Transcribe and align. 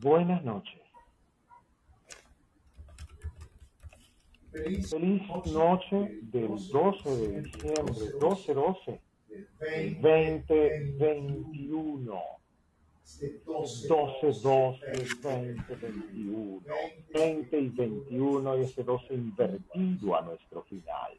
Buenas 0.00 0.42
noches. 0.44 0.80
Feliz 4.52 4.92
noche 5.52 6.20
del 6.22 6.48
12 6.48 7.10
de 7.10 7.42
diciembre, 7.42 7.94
12-12, 8.20 9.00
2021. 10.00 12.22
12, 13.46 13.88
12, 14.42 14.80
20, 15.22 15.76
21. 15.76 16.60
20 17.12 17.60
y 17.60 17.68
21 17.68 18.56
y 18.56 18.62
ese 18.62 18.82
12 18.82 19.14
invertido 19.14 20.16
a 20.16 20.22
nuestro 20.22 20.62
final. 20.62 21.12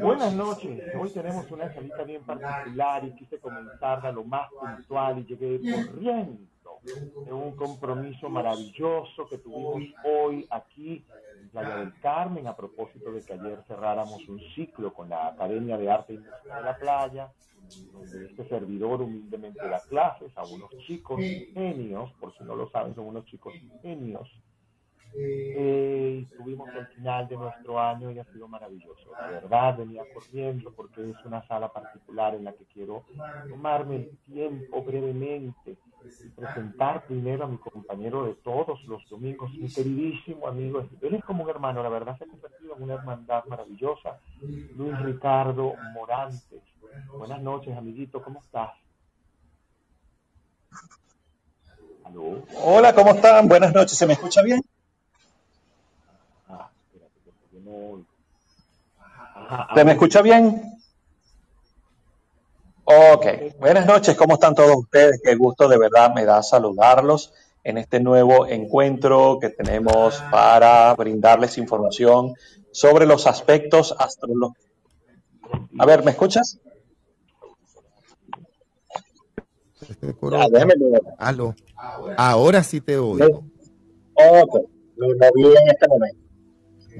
Buenas 0.00 0.34
noches. 0.34 0.82
Hoy 0.98 1.10
tenemos 1.10 1.50
una 1.50 1.70
salita 1.72 2.02
bien 2.04 2.22
particular 2.22 3.04
y 3.04 3.14
quise 3.14 3.38
comenzarla 3.38 4.10
lo 4.10 4.24
más 4.24 4.48
puntual 4.50 5.18
y 5.18 5.26
llegué 5.26 5.60
corriendo 5.70 6.49
de 6.82 7.32
un 7.32 7.54
compromiso 7.56 8.28
maravilloso 8.28 9.28
que 9.28 9.38
tuvimos 9.38 9.82
hoy 10.04 10.46
aquí 10.50 11.04
en 11.40 11.48
Playa 11.50 11.76
del 11.76 11.94
Carmen 12.00 12.46
a 12.46 12.56
propósito 12.56 13.12
de 13.12 13.22
que 13.22 13.34
ayer 13.34 13.62
cerráramos 13.66 14.26
un 14.28 14.40
ciclo 14.54 14.92
con 14.92 15.08
la 15.08 15.28
Academia 15.28 15.76
de 15.76 15.90
Arte 15.90 16.14
y 16.14 16.18
Música 16.18 16.56
de 16.56 16.62
la 16.62 16.76
Playa, 16.76 17.32
donde 17.92 18.26
este 18.26 18.48
servidor 18.48 19.02
humildemente 19.02 19.66
da 19.66 19.80
clases 19.80 20.36
a 20.36 20.44
unos 20.44 20.70
chicos 20.86 21.20
genios, 21.52 22.12
por 22.20 22.36
si 22.36 22.44
no 22.44 22.56
lo 22.56 22.70
saben, 22.70 22.94
son 22.94 23.06
unos 23.06 23.24
chicos 23.26 23.54
genios 23.82 24.28
eh, 25.12 26.26
estuvimos 26.30 26.68
al 26.70 26.86
final 26.88 27.28
de 27.28 27.36
nuestro 27.36 27.80
año 27.80 28.10
y 28.10 28.18
ha 28.18 28.24
sido 28.26 28.46
maravilloso. 28.46 29.10
La 29.20 29.30
verdad, 29.30 29.78
venía 29.78 30.04
corriendo 30.14 30.72
porque 30.72 31.10
es 31.10 31.16
una 31.24 31.46
sala 31.48 31.72
particular 31.72 32.34
en 32.34 32.44
la 32.44 32.52
que 32.52 32.64
quiero 32.66 33.04
tomarme 33.48 33.96
el 33.96 34.18
tiempo 34.26 34.82
brevemente 34.82 35.76
presentar 36.36 37.04
primero 37.04 37.44
a 37.44 37.48
mi 37.48 37.58
compañero 37.58 38.24
de 38.24 38.34
todos 38.34 38.82
los 38.84 39.06
domingos, 39.08 39.52
mi 39.52 39.68
queridísimo 39.70 40.48
amigo. 40.48 40.86
Él 41.02 41.14
es 41.14 41.24
como 41.24 41.44
un 41.44 41.50
hermano, 41.50 41.82
la 41.82 41.88
verdad 41.88 42.16
se 42.18 42.24
ha 42.24 42.28
convertido 42.28 42.76
en 42.76 42.82
una 42.82 42.94
hermandad 42.94 43.44
maravillosa. 43.46 44.18
Luis 44.76 44.98
Ricardo 45.00 45.74
Morantes. 45.94 46.62
Buenas 47.16 47.42
noches, 47.42 47.76
amiguito, 47.76 48.22
¿cómo 48.22 48.40
estás? 48.40 48.70
¿Aló? 52.04 52.42
Hola, 52.64 52.94
¿cómo 52.94 53.10
están? 53.12 53.48
Buenas 53.48 53.74
noches, 53.74 53.96
¿se 53.96 54.06
me 54.06 54.14
escucha 54.14 54.42
bien? 54.42 54.62
¿Se 59.74 59.84
me 59.84 59.92
escucha 59.92 60.22
bien? 60.22 60.79
Ok, 62.92 63.24
buenas 63.60 63.86
noches, 63.86 64.16
¿cómo 64.16 64.34
están 64.34 64.52
todos 64.52 64.76
ustedes? 64.76 65.20
Qué 65.22 65.36
gusto 65.36 65.68
de 65.68 65.78
verdad 65.78 66.12
me 66.12 66.24
da 66.24 66.42
saludarlos 66.42 67.32
en 67.62 67.78
este 67.78 68.00
nuevo 68.00 68.48
encuentro 68.48 69.38
que 69.40 69.50
tenemos 69.50 70.20
para 70.32 70.92
brindarles 70.94 71.56
información 71.56 72.34
sobre 72.72 73.06
los 73.06 73.28
aspectos 73.28 73.94
astrológicos. 73.96 74.66
A 75.78 75.86
ver, 75.86 76.02
¿me 76.02 76.10
escuchas? 76.10 76.58
Ahora 82.16 82.64
sí 82.64 82.80
te 82.80 82.98
oigo. 82.98 83.44
Ok, 84.14 84.66
lo 84.96 85.06
moví 85.06 85.56
en 85.56 85.68
este 85.68 85.86
momento. 85.86 86.18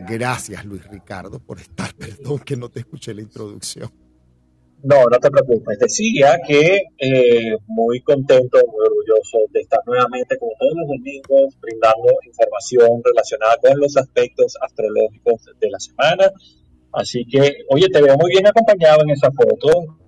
Gracias, 0.09 0.65
Luis 0.65 0.87
Ricardo, 0.87 1.41
por 1.41 1.59
estar. 1.59 1.93
Perdón 1.99 2.39
que 2.39 2.57
no 2.57 2.69
te 2.69 2.79
escuché 2.79 3.13
la 3.13 3.23
introducción. 3.23 3.91
No, 4.83 5.05
no 5.05 5.19
te 5.19 5.31
preocupes. 5.31 5.79
Decía 5.79 6.39
que 6.47 6.83
eh, 6.99 7.57
muy 7.67 8.01
contento, 8.01 8.59
muy 8.67 8.87
orgulloso 8.87 9.39
de 9.53 9.61
estar 9.61 9.81
nuevamente, 9.87 10.39
como 10.39 10.53
todos 10.59 10.73
los 10.77 10.89
domingos, 10.89 11.61
brindando 11.61 12.09
información 12.25 13.03
relacionada 13.05 13.57
con 13.61 13.79
los 13.79 13.97
aspectos 13.97 14.55
astrológicos 14.61 15.51
de 15.61 15.71
la 15.71 15.79
semana. 15.79 16.31
Así 16.93 17.25
que, 17.27 17.59
oye, 17.69 17.89
te 17.89 18.03
veo 18.03 18.17
muy 18.17 18.31
bien 18.31 18.47
acompañado 18.47 19.03
en 19.03 19.11
esa 19.11 19.31
foto. 19.31 19.99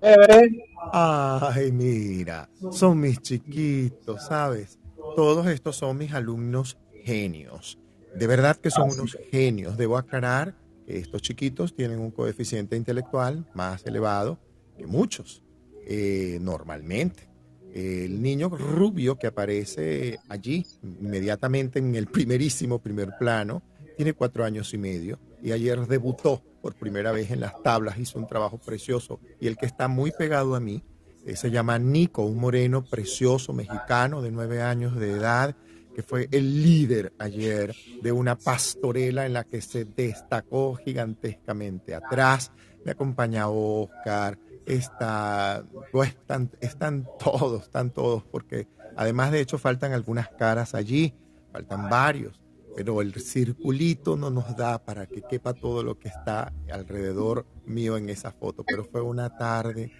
Ay, 0.91 1.71
mira, 1.71 2.49
son 2.71 2.99
mis 2.99 3.21
chiquitos, 3.21 4.25
¿sabes? 4.25 4.79
Todos 5.15 5.47
estos 5.47 5.77
son 5.77 5.97
mis 5.97 6.13
alumnos 6.13 6.77
genios. 7.03 7.77
De 8.15 8.27
verdad 8.27 8.57
que 8.57 8.69
son 8.69 8.91
unos 8.91 9.17
genios. 9.31 9.77
Debo 9.77 9.97
aclarar 9.97 10.55
que 10.85 10.97
estos 10.97 11.21
chiquitos 11.21 11.75
tienen 11.75 11.99
un 11.99 12.11
coeficiente 12.11 12.75
intelectual 12.75 13.45
más 13.53 13.85
elevado 13.85 14.39
que 14.77 14.87
muchos, 14.87 15.43
eh, 15.85 16.37
normalmente. 16.41 17.29
El 17.73 18.21
niño 18.21 18.49
rubio 18.49 19.17
que 19.17 19.27
aparece 19.27 20.19
allí, 20.29 20.65
inmediatamente 20.83 21.79
en 21.79 21.95
el 21.95 22.05
primerísimo 22.05 22.79
primer 22.79 23.17
plano, 23.17 23.63
tiene 23.97 24.13
cuatro 24.13 24.45
años 24.45 24.73
y 24.73 24.77
medio 24.77 25.19
y 25.41 25.51
ayer 25.51 25.87
debutó 25.87 26.43
por 26.61 26.75
primera 26.75 27.11
vez 27.11 27.31
en 27.31 27.39
las 27.39 27.61
tablas, 27.63 27.97
hizo 27.97 28.19
un 28.19 28.27
trabajo 28.27 28.57
precioso 28.57 29.19
y 29.39 29.47
el 29.47 29.57
que 29.57 29.65
está 29.65 29.87
muy 29.87 30.11
pegado 30.11 30.55
a 30.55 30.59
mí 30.59 30.83
eh, 31.25 31.35
se 31.35 31.51
llama 31.51 31.79
Nico, 31.79 32.23
un 32.23 32.37
moreno 32.37 32.83
precioso 32.83 33.53
mexicano 33.53 34.21
de 34.21 34.31
nueve 34.31 34.61
años 34.61 34.95
de 34.95 35.11
edad 35.11 35.55
que 35.95 36.03
fue 36.03 36.27
el 36.31 36.63
líder 36.63 37.13
ayer 37.19 37.75
de 38.01 38.11
una 38.11 38.37
pastorela 38.37 39.25
en 39.25 39.33
la 39.33 39.43
que 39.43 39.61
se 39.61 39.85
destacó 39.85 40.75
gigantescamente. 40.75 41.93
Atrás 41.93 42.51
me 42.83 42.91
acompaña 42.91 43.47
Oscar, 43.47 44.37
está, 44.65 45.65
están, 46.03 46.51
están 46.61 47.07
todos, 47.19 47.63
están 47.63 47.91
todos, 47.91 48.23
porque 48.23 48.67
además 48.95 49.31
de 49.31 49.41
hecho 49.41 49.57
faltan 49.57 49.93
algunas 49.93 50.29
caras 50.29 50.75
allí, 50.75 51.13
faltan 51.51 51.89
varios, 51.89 52.39
pero 52.75 53.01
el 53.01 53.13
circulito 53.21 54.17
no 54.17 54.29
nos 54.29 54.55
da 54.55 54.83
para 54.83 55.05
que 55.05 55.21
quepa 55.21 55.53
todo 55.53 55.83
lo 55.83 55.99
que 55.99 56.07
está 56.07 56.51
alrededor 56.71 57.45
mío 57.65 57.97
en 57.97 58.09
esa 58.09 58.31
foto, 58.31 58.63
pero 58.63 58.83
fue 58.83 59.01
una 59.01 59.35
tarde. 59.37 59.91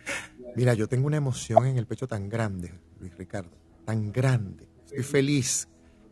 Mira, 0.56 0.74
yo 0.74 0.88
tengo 0.88 1.08
una 1.08 1.18
emoción 1.18 1.66
en 1.68 1.78
el 1.78 1.86
pecho 1.86 2.08
tan 2.08 2.30
grande, 2.30 2.74
Luis 3.00 3.16
Ricardo, 3.18 3.52
tan 3.86 4.12
grande. 4.12 4.68
Estoy 4.86 5.04
feliz 5.04 5.68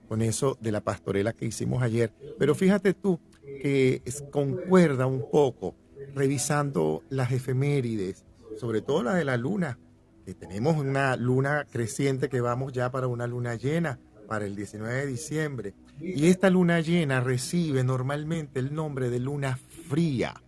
con 0.08 0.22
eso 0.22 0.58
de 0.60 0.72
la 0.72 0.82
pastorela 0.82 1.34
que 1.34 1.46
hicimos 1.46 1.82
ayer. 1.82 2.14
Pero 2.38 2.54
fíjate 2.54 2.94
tú 2.94 3.20
que 3.62 4.02
concuerda 4.30 5.06
un 5.06 5.30
poco 5.32 5.76
revisando 6.14 7.04
las 7.10 7.32
efemérides, 7.32 8.26
sobre 8.58 8.82
todo 8.82 9.04
la 9.04 9.16
de 9.16 9.26
la 9.26 9.38
luna, 9.38 9.80
que 10.26 10.34
tenemos 10.34 10.78
una 10.78 11.16
luna 11.16 11.66
creciente 11.70 12.30
que 12.30 12.42
vamos 12.42 12.74
ya 12.74 12.92
para 12.92 13.08
una 13.08 13.28
luna 13.28 13.56
llena 13.56 14.00
para 14.28 14.46
el 14.46 14.56
19 14.56 14.94
de 14.94 15.08
diciembre. 15.08 15.74
Y 16.00 16.28
esta 16.28 16.50
luna 16.50 16.80
llena 16.80 17.22
recibe 17.22 17.84
normalmente 17.84 18.60
el 18.60 18.74
nombre 18.74 19.10
de 19.10 19.20
luna 19.20 19.60
fría, 19.90 20.42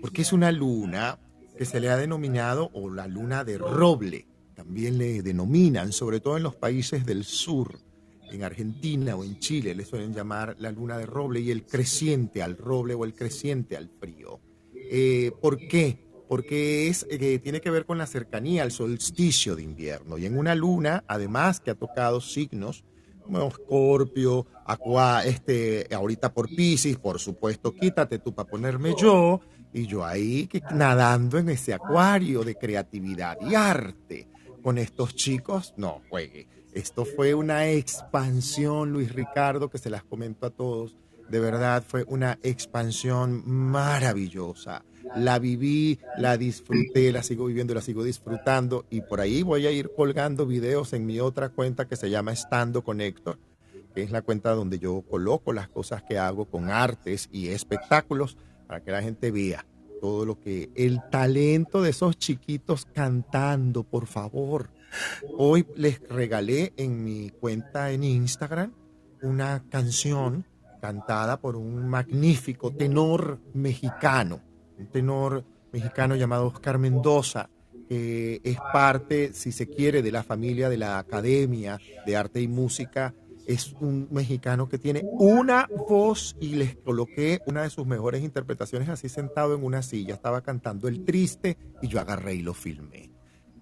porque 0.00 0.22
es 0.22 0.32
una 0.32 0.50
luna 0.50 1.18
que 1.56 1.64
se 1.64 1.80
le 1.80 1.90
ha 1.90 1.96
denominado, 1.96 2.70
o 2.72 2.90
la 2.90 3.06
luna 3.06 3.44
de 3.44 3.58
roble, 3.58 4.26
también 4.54 4.98
le 4.98 5.22
denominan, 5.22 5.92
sobre 5.92 6.20
todo 6.20 6.36
en 6.36 6.42
los 6.42 6.56
países 6.56 7.06
del 7.06 7.24
sur 7.24 7.78
en 8.30 8.42
Argentina 8.42 9.16
o 9.16 9.24
en 9.24 9.38
Chile 9.38 9.74
le 9.74 9.84
suelen 9.84 10.12
llamar 10.12 10.56
la 10.58 10.70
luna 10.72 10.98
de 10.98 11.06
roble 11.06 11.40
y 11.40 11.50
el 11.50 11.64
creciente 11.64 12.42
al 12.42 12.56
roble 12.56 12.94
o 12.94 13.04
el 13.04 13.14
creciente 13.14 13.76
al 13.76 13.88
frío. 13.88 14.40
Eh, 14.74 15.32
¿Por 15.40 15.58
qué? 15.58 16.07
Porque 16.28 16.88
es, 16.88 17.06
eh, 17.10 17.38
tiene 17.38 17.60
que 17.60 17.70
ver 17.70 17.86
con 17.86 17.98
la 17.98 18.06
cercanía 18.06 18.62
al 18.62 18.70
solsticio 18.70 19.56
de 19.56 19.62
invierno 19.62 20.18
y 20.18 20.26
en 20.26 20.38
una 20.38 20.54
luna, 20.54 21.04
además 21.08 21.60
que 21.60 21.70
ha 21.70 21.74
tocado 21.74 22.20
signos 22.20 22.84
como 23.22 23.48
Escorpio, 23.48 24.46
Aqua, 24.64 25.24
este, 25.24 25.86
ahorita 25.94 26.32
por 26.32 26.48
Pisces, 26.48 26.96
por 26.96 27.18
supuesto, 27.18 27.74
quítate 27.74 28.18
tú 28.18 28.34
para 28.34 28.48
ponerme 28.48 28.94
yo, 28.96 29.40
y 29.72 29.86
yo 29.86 30.04
ahí 30.04 30.48
nadando 30.72 31.36
en 31.36 31.50
ese 31.50 31.74
acuario 31.74 32.42
de 32.42 32.54
creatividad 32.54 33.36
y 33.42 33.54
arte 33.54 34.28
con 34.62 34.78
estos 34.78 35.14
chicos, 35.14 35.74
no 35.76 36.00
juegue 36.08 36.48
esto 36.72 37.04
fue 37.04 37.34
una 37.34 37.68
expansión, 37.68 38.92
Luis 38.92 39.12
Ricardo, 39.12 39.68
que 39.68 39.78
se 39.78 39.90
las 39.90 40.04
comento 40.04 40.46
a 40.46 40.50
todos. 40.50 40.96
De 41.28 41.40
verdad 41.40 41.82
fue 41.86 42.04
una 42.06 42.38
expansión 42.42 43.42
maravillosa. 43.44 44.84
La 45.16 45.38
viví, 45.38 45.98
la 46.16 46.36
disfruté, 46.36 47.12
la 47.12 47.22
sigo 47.22 47.46
viviendo, 47.46 47.74
la 47.74 47.80
sigo 47.80 48.04
disfrutando. 48.04 48.86
Y 48.90 49.02
por 49.02 49.20
ahí 49.20 49.42
voy 49.42 49.66
a 49.66 49.70
ir 49.70 49.90
colgando 49.94 50.46
videos 50.46 50.92
en 50.92 51.06
mi 51.06 51.20
otra 51.20 51.48
cuenta 51.48 51.86
que 51.86 51.96
se 51.96 52.10
llama 52.10 52.32
Estando 52.32 52.82
con 52.82 52.98
que 52.98 54.02
es 54.02 54.10
la 54.10 54.22
cuenta 54.22 54.52
donde 54.52 54.78
yo 54.78 55.02
coloco 55.08 55.52
las 55.52 55.68
cosas 55.68 56.02
que 56.02 56.18
hago 56.18 56.44
con 56.44 56.70
artes 56.70 57.28
y 57.32 57.48
espectáculos 57.48 58.36
para 58.66 58.80
que 58.80 58.92
la 58.92 59.02
gente 59.02 59.30
vea 59.30 59.66
todo 60.00 60.24
lo 60.24 60.38
que 60.38 60.70
el 60.76 61.00
talento 61.10 61.82
de 61.82 61.90
esos 61.90 62.16
chiquitos 62.18 62.86
cantando, 62.86 63.82
por 63.82 64.06
favor 64.06 64.70
Hoy 65.36 65.66
les 65.76 66.00
regalé 66.08 66.72
en 66.76 67.04
mi 67.04 67.30
cuenta 67.30 67.90
en 67.90 68.04
Instagram 68.04 68.72
una 69.22 69.64
canción 69.68 70.46
cantada 70.80 71.40
por 71.40 71.56
un 71.56 71.88
magnífico 71.88 72.72
tenor 72.72 73.40
mexicano, 73.52 74.40
un 74.78 74.86
tenor 74.86 75.44
mexicano 75.72 76.16
llamado 76.16 76.46
Oscar 76.46 76.78
Mendoza, 76.78 77.50
que 77.88 78.40
es 78.44 78.58
parte, 78.72 79.32
si 79.32 79.52
se 79.52 79.68
quiere, 79.68 80.02
de 80.02 80.12
la 80.12 80.22
familia 80.22 80.68
de 80.68 80.78
la 80.78 80.98
Academia 80.98 81.78
de 82.06 82.16
Arte 82.16 82.40
y 82.40 82.48
Música. 82.48 83.14
Es 83.46 83.74
un 83.80 84.08
mexicano 84.10 84.68
que 84.68 84.76
tiene 84.78 85.02
una 85.12 85.66
voz 85.88 86.36
y 86.38 86.54
les 86.56 86.76
coloqué 86.76 87.40
una 87.46 87.62
de 87.62 87.70
sus 87.70 87.86
mejores 87.86 88.22
interpretaciones 88.22 88.90
así 88.90 89.08
sentado 89.08 89.54
en 89.54 89.64
una 89.64 89.80
silla. 89.80 90.14
Estaba 90.14 90.42
cantando 90.42 90.86
El 90.86 91.04
Triste 91.04 91.56
y 91.80 91.88
yo 91.88 91.98
agarré 91.98 92.34
y 92.34 92.42
lo 92.42 92.52
filmé. 92.52 93.10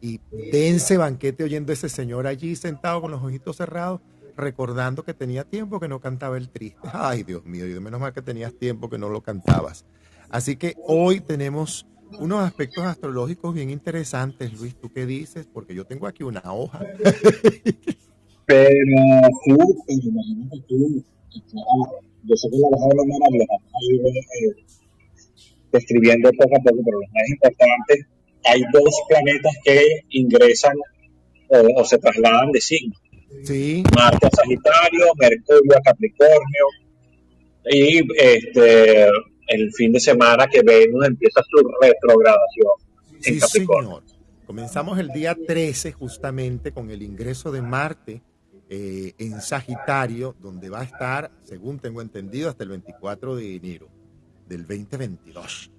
Y 0.01 0.21
dense 0.51 0.97
banquete 0.97 1.45
oyendo 1.45 1.71
a 1.71 1.75
ese 1.75 1.89
señor 1.89 2.27
allí 2.27 2.57
sentado 2.57 3.01
con 3.01 3.13
los 3.13 3.23
ojitos 3.23 3.57
cerrados, 3.57 4.01
recordando 4.37 5.05
que 5.05 5.15
tenía 5.15 5.45
tiempo 5.45 5.79
que 5.79 5.87
no 5.87 6.01
cantaba 6.01 6.37
El 6.37 6.51
Triste. 6.51 6.89
Ay, 6.93 7.23
Dios 7.23 7.45
mío, 7.45 7.65
y 7.69 7.79
menos 7.79 8.01
mal 8.01 8.13
que 8.13 8.23
tenías 8.23 8.55
tiempo 8.55 8.91
que 8.91 8.99
no 8.99 9.09
lo 9.09 9.23
cantabas. 9.23 9.85
Así 10.31 10.57
que 10.57 10.75
hoy 10.87 11.21
tenemos 11.21 11.87
unos 12.19 12.43
aspectos 12.45 12.85
astrológicos 12.85 13.55
bien 13.55 13.71
interesantes, 13.71 14.53
Luis. 14.59 14.75
¿Tú 14.77 14.91
qué 14.93 15.07
dices? 15.07 15.47
Porque 15.53 15.75
yo 15.75 15.85
tengo 15.85 16.07
aquí 16.07 16.23
una 16.23 16.43
hoja. 16.53 16.81
pero 18.47 19.29
tú, 19.45 19.85
imagínate 19.89 20.65
tú, 20.69 21.05
yo 22.25 22.37
sé 22.37 22.49
que 22.51 22.57
la 22.59 22.69
hoja 22.69 22.89
de 22.89 22.95
los 22.97 23.07
ir 23.83 24.67
describiendo 25.73 26.31
poco 26.31 26.57
a 26.57 26.61
poco, 26.61 26.83
pero 26.85 27.01
lo 27.01 27.07
más 27.13 27.29
importante, 27.29 28.07
hay 28.45 28.63
dos 28.73 29.03
planetas 29.09 29.53
que 29.65 29.81
ingresan 30.11 30.77
o, 31.49 31.85
se 31.85 31.99
trasladan 31.99 32.51
de 32.53 32.61
signo. 32.61 32.95
Sí. 33.45 33.83
Marte 33.95 34.27
a 34.27 34.31
Sagitario, 34.31 35.07
Mercurio 35.19 35.77
a 35.77 35.81
Capricornio, 35.83 36.67
y 37.71 38.01
este 38.17 39.09
el 39.47 39.73
fin 39.73 39.93
de 39.93 40.01
semana 40.01 40.47
que 40.47 40.63
Venus 40.63 41.07
empieza 41.07 41.43
su 41.43 41.57
retrogradación. 41.81 42.73
Sí, 43.21 43.41
señor. 43.41 44.03
Comenzamos 44.47 44.99
el 44.99 45.09
día 45.09 45.35
13 45.35 45.93
justamente 45.93 46.73
con 46.73 46.91
el 46.91 47.03
ingreso 47.03 47.51
de 47.51 47.63
Marte 47.63 48.23
eh, 48.69 49.13
en 49.19 49.41
Sagitario, 49.41 50.37
donde 50.41 50.69
va 50.69 50.81
a 50.81 50.85
estar, 50.85 51.33
según 51.43 51.79
tengo 51.79 52.01
entendido, 52.01 52.49
hasta 52.49 52.65
el 52.65 52.71
24 52.71 53.37
de 53.37 53.57
enero 53.57 53.89
del 54.49 54.63
2022. 54.67 55.73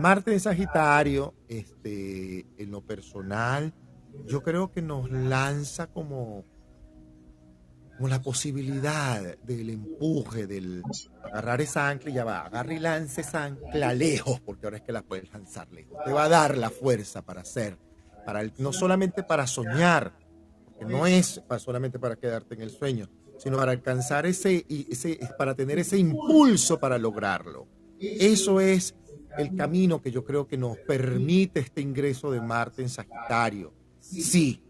Marte 0.00 0.32
en 0.32 0.40
Sagitario, 0.40 1.34
este, 1.48 2.46
en 2.56 2.70
lo 2.70 2.80
personal, 2.80 3.74
yo 4.26 4.42
creo 4.42 4.70
que 4.70 4.80
nos 4.80 5.10
lanza 5.10 5.88
como 5.88 6.44
como 7.96 8.08
la 8.08 8.20
posibilidad 8.20 9.36
del 9.38 9.70
empuje, 9.70 10.46
del 10.46 10.82
agarrar 11.22 11.60
esa 11.60 11.88
ancla 11.88 12.10
y 12.10 12.14
ya 12.14 12.24
va, 12.24 12.40
agarra 12.40 12.74
y 12.74 12.78
lance 12.78 13.20
esa 13.20 13.44
ancla 13.44 13.94
lejos, 13.94 14.40
porque 14.40 14.66
ahora 14.66 14.78
es 14.78 14.82
que 14.82 14.92
la 14.92 15.02
puedes 15.02 15.32
lanzar 15.32 15.70
lejos. 15.72 15.96
Te 16.04 16.12
va 16.12 16.24
a 16.24 16.28
dar 16.28 16.56
la 16.56 16.70
fuerza 16.70 17.22
para 17.22 17.42
hacer, 17.42 17.78
para 18.26 18.42
no 18.58 18.72
solamente 18.72 19.22
para 19.22 19.46
soñar, 19.46 20.16
que 20.78 20.84
no 20.84 21.06
es 21.06 21.40
solamente 21.58 21.98
para 21.98 22.16
quedarte 22.16 22.54
en 22.54 22.62
el 22.62 22.70
sueño, 22.70 23.08
sino 23.38 23.56
para 23.56 23.72
alcanzar 23.72 24.26
ese, 24.26 24.66
ese, 24.68 25.18
para 25.38 25.54
tener 25.54 25.78
ese 25.78 25.98
impulso 25.98 26.80
para 26.80 26.98
lograrlo. 26.98 27.68
Eso 28.00 28.60
es 28.60 28.94
el 29.38 29.54
camino 29.54 30.00
que 30.02 30.10
yo 30.10 30.24
creo 30.24 30.46
que 30.46 30.56
nos 30.56 30.76
permite 30.78 31.60
este 31.60 31.80
ingreso 31.80 32.30
de 32.30 32.40
Marte 32.40 32.82
en 32.82 32.88
Sagitario. 32.88 33.72
Sí, 34.00 34.63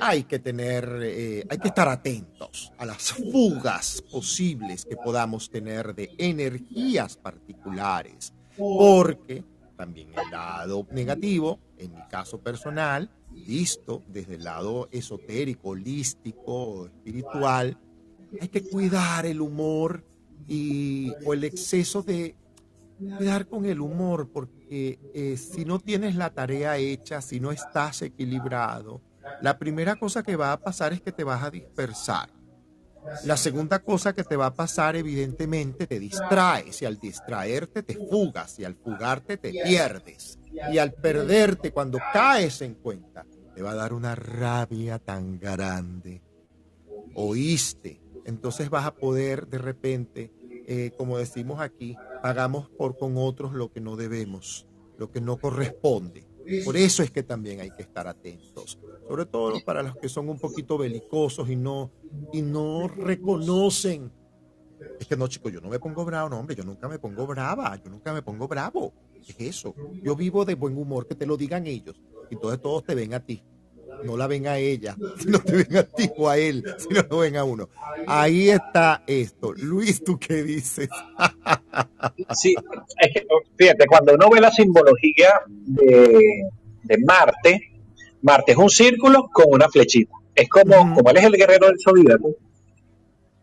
hay 0.00 0.24
que 0.24 0.38
tener, 0.38 1.00
eh, 1.02 1.46
hay 1.48 1.58
que 1.58 1.68
estar 1.68 1.88
atentos 1.88 2.72
a 2.78 2.86
las 2.86 3.12
fugas 3.12 4.02
posibles 4.10 4.84
que 4.84 4.96
podamos 4.96 5.50
tener 5.50 5.94
de 5.94 6.10
energías 6.18 7.16
particulares, 7.16 8.32
porque 8.56 9.44
también 9.76 10.08
el 10.10 10.30
lado 10.30 10.86
negativo, 10.92 11.58
en 11.78 11.94
mi 11.94 12.02
caso 12.08 12.38
personal, 12.40 13.10
visto 13.30 14.02
desde 14.08 14.34
el 14.34 14.44
lado 14.44 14.88
esotérico, 14.92 15.70
holístico, 15.70 16.86
espiritual, 16.86 17.78
hay 18.40 18.48
que 18.48 18.62
cuidar 18.62 19.26
el 19.26 19.40
humor 19.40 20.04
y 20.46 21.12
o 21.24 21.34
el 21.34 21.44
exceso 21.44 22.02
de 22.02 22.36
cuidar 22.98 23.48
con 23.48 23.64
el 23.64 23.80
humor, 23.80 24.30
porque 24.32 24.98
eh, 25.14 25.36
si 25.36 25.64
no 25.64 25.78
tienes 25.80 26.14
la 26.14 26.30
tarea 26.30 26.76
hecha, 26.76 27.20
si 27.20 27.40
no 27.40 27.50
estás 27.50 28.02
equilibrado, 28.02 29.00
la 29.40 29.58
primera 29.58 29.96
cosa 29.96 30.22
que 30.22 30.36
va 30.36 30.52
a 30.52 30.60
pasar 30.60 30.92
es 30.92 31.00
que 31.00 31.12
te 31.12 31.24
vas 31.24 31.42
a 31.42 31.50
dispersar. 31.50 32.30
La 33.24 33.36
segunda 33.36 33.80
cosa 33.80 34.12
que 34.14 34.22
te 34.22 34.36
va 34.36 34.46
a 34.46 34.54
pasar, 34.54 34.94
evidentemente, 34.94 35.86
te 35.86 35.98
distraes 35.98 36.82
y 36.82 36.84
al 36.84 36.98
distraerte 36.98 37.82
te 37.82 37.94
fugas 37.94 38.58
y 38.60 38.64
al 38.64 38.76
fugarte 38.76 39.36
te 39.36 39.50
pierdes. 39.50 40.38
Y 40.70 40.78
al 40.78 40.92
perderte, 40.92 41.72
cuando 41.72 41.98
caes 42.12 42.62
en 42.62 42.74
cuenta, 42.74 43.26
te 43.54 43.62
va 43.62 43.72
a 43.72 43.76
dar 43.76 43.92
una 43.92 44.14
rabia 44.14 44.98
tan 44.98 45.38
grande. 45.38 46.22
Oíste. 47.14 48.00
Entonces 48.24 48.70
vas 48.70 48.86
a 48.86 48.94
poder 48.94 49.48
de 49.48 49.58
repente, 49.58 50.32
eh, 50.66 50.92
como 50.96 51.18
decimos 51.18 51.60
aquí, 51.60 51.96
pagamos 52.22 52.68
por 52.70 52.96
con 52.96 53.16
otros 53.16 53.52
lo 53.52 53.72
que 53.72 53.80
no 53.80 53.96
debemos, 53.96 54.68
lo 54.96 55.10
que 55.10 55.20
no 55.20 55.38
corresponde. 55.38 56.24
Por 56.64 56.76
eso 56.76 57.02
es 57.02 57.10
que 57.10 57.22
también 57.22 57.60
hay 57.60 57.70
que 57.70 57.82
estar 57.82 58.06
atentos, 58.06 58.78
sobre 59.06 59.26
todo 59.26 59.54
para 59.64 59.82
los 59.82 59.96
que 59.96 60.08
son 60.08 60.28
un 60.28 60.38
poquito 60.38 60.78
belicosos 60.78 61.48
y 61.48 61.56
no, 61.56 61.90
y 62.32 62.42
no 62.42 62.88
reconocen. 62.88 64.10
Es 64.98 65.06
que 65.06 65.16
no, 65.16 65.28
chicos, 65.28 65.52
yo 65.52 65.60
no 65.60 65.68
me 65.68 65.78
pongo 65.78 66.04
bravo, 66.04 66.28
no, 66.28 66.40
hombre, 66.40 66.56
yo 66.56 66.64
nunca 66.64 66.88
me 66.88 66.98
pongo 66.98 67.26
brava, 67.26 67.80
yo 67.82 67.90
nunca 67.90 68.12
me 68.12 68.22
pongo 68.22 68.48
bravo. 68.48 68.92
es 69.14 69.36
eso? 69.38 69.74
Yo 70.02 70.16
vivo 70.16 70.44
de 70.44 70.54
buen 70.54 70.76
humor, 70.76 71.06
que 71.06 71.14
te 71.14 71.26
lo 71.26 71.36
digan 71.36 71.66
ellos. 71.66 72.00
Y 72.30 72.34
entonces 72.34 72.60
todos 72.60 72.84
te 72.84 72.94
ven 72.94 73.14
a 73.14 73.20
ti 73.20 73.42
no 74.04 74.16
la 74.16 74.26
ven 74.26 74.46
a 74.46 74.58
ella, 74.58 74.96
sino 75.18 75.38
te 75.40 75.56
ven 75.56 75.76
a 75.76 75.82
ti 75.84 76.10
o 76.16 76.28
a 76.28 76.38
él, 76.38 76.64
sino 76.78 77.02
lo 77.08 77.18
ven 77.18 77.36
a 77.36 77.44
uno. 77.44 77.68
Ahí 78.06 78.50
está 78.50 79.02
esto. 79.06 79.52
Luis, 79.52 80.02
¿tú 80.04 80.18
qué 80.18 80.42
dices? 80.42 80.88
sí, 82.34 82.54
es 83.00 83.12
que, 83.12 83.26
fíjate, 83.56 83.86
cuando 83.86 84.14
uno 84.14 84.30
ve 84.30 84.40
la 84.40 84.50
simbología 84.50 85.40
de, 85.46 86.44
Marte, 87.06 87.72
Marte 88.22 88.52
es 88.52 88.58
un 88.58 88.70
círculo 88.70 89.28
con 89.32 89.46
una 89.48 89.68
flechita. 89.68 90.14
Es 90.34 90.48
como, 90.48 90.94
como 90.94 91.10
él 91.10 91.16
es 91.16 91.24
el 91.24 91.32
guerrero 91.32 91.66
del 91.66 91.76
zodíaco, 91.82 92.34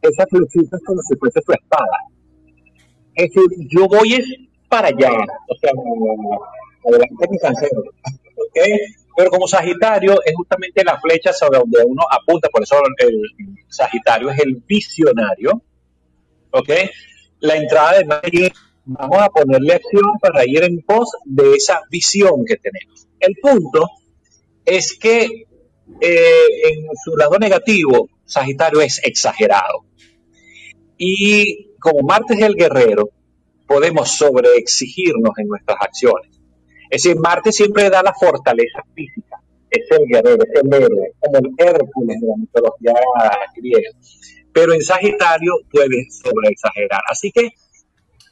esa 0.01 0.25
flechita 0.28 0.78
es 0.78 0.84
como 0.84 1.01
si 1.01 1.16
fuese 1.16 1.42
su 1.42 1.51
espada. 1.51 1.98
Es 3.16 3.30
decir, 3.34 3.68
yo 3.70 3.88
voy 3.88 4.13
es 4.13 4.25
para 4.70 4.88
allá, 4.88 5.12
o 5.12 5.56
sea, 5.60 5.72
adelante 6.88 7.28
mi 7.30 7.38
cancero. 7.39 7.84
¿okay? 8.50 8.78
Pero 9.20 9.32
como 9.32 9.50
Sagitario 9.50 10.22
es 10.24 10.34
justamente 10.34 10.82
la 10.82 10.98
flecha 10.98 11.34
sobre 11.34 11.60
donde 11.60 11.84
uno 11.86 12.04
apunta, 12.10 12.48
por 12.48 12.64
eso 12.64 12.78
el 13.00 13.22
Sagitario 13.68 14.30
es 14.30 14.40
el 14.40 14.64
visionario. 14.66 15.62
¿Ok? 16.52 16.70
La 17.42 17.58
entrada 17.58 17.98
de 17.98 18.06
nadie, 18.06 18.54
vamos 18.86 19.20
a 19.20 19.28
ponerle 19.28 19.74
acción 19.74 20.06
para 20.22 20.46
ir 20.46 20.64
en 20.64 20.82
pos 20.84 21.12
de 21.26 21.54
esa 21.54 21.82
visión 21.92 22.46
que 22.48 22.56
tenemos. 22.56 23.10
El 23.20 23.36
punto 23.42 23.90
es 24.64 24.98
que 24.98 25.26
eh, 26.00 26.70
en 26.70 26.88
su 27.04 27.18
lado 27.18 27.38
negativo, 27.40 28.08
Sagitario 28.24 28.80
es 28.80 29.02
exagerado. 29.04 29.84
Y 30.98 31.76
como 31.78 32.08
Marte 32.08 32.36
es 32.36 32.42
el 32.42 32.56
guerrero, 32.56 33.10
podemos 33.68 34.12
sobreexigirnos 34.12 35.38
en 35.40 35.48
nuestras 35.50 35.78
acciones. 35.82 36.38
Es 36.89 37.03
decir, 37.03 37.19
Marte 37.19 37.51
siempre 37.51 37.89
da 37.89 38.01
la 38.01 38.13
fortaleza 38.13 38.84
física, 38.96 39.39
es 39.69 39.86
el 39.91 40.08
guerrero, 40.08 40.43
es 40.43 40.55
el 40.55 40.69
como 41.19 41.38
el 41.38 41.51
Hércules 41.58 42.19
de 42.19 42.27
la 42.27 42.36
mitología 42.36 42.93
griega. 43.55 43.91
Pero 44.51 44.74
en 44.74 44.81
Sagitario 44.81 45.53
puede 45.72 46.08
sobreexagerar. 46.10 47.01
Así 47.08 47.31
que, 47.31 47.51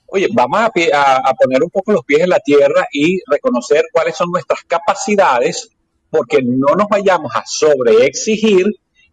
oye, 0.08 0.28
vamos 0.34 0.60
a, 0.60 1.34
poner 1.40 1.64
un 1.64 1.70
poco 1.70 1.92
los 1.92 2.04
pies 2.04 2.22
en 2.22 2.30
la 2.30 2.40
tierra 2.40 2.88
y 2.92 3.20
reconocer 3.30 3.86
cuáles 3.92 4.16
son 4.16 4.32
nuestras 4.32 4.64
capacidades, 4.64 5.70
porque 6.10 6.40
no 6.42 6.74
nos 6.76 6.88
vayamos 6.88 7.32
a 7.36 7.44
sobreexigir 7.46 8.66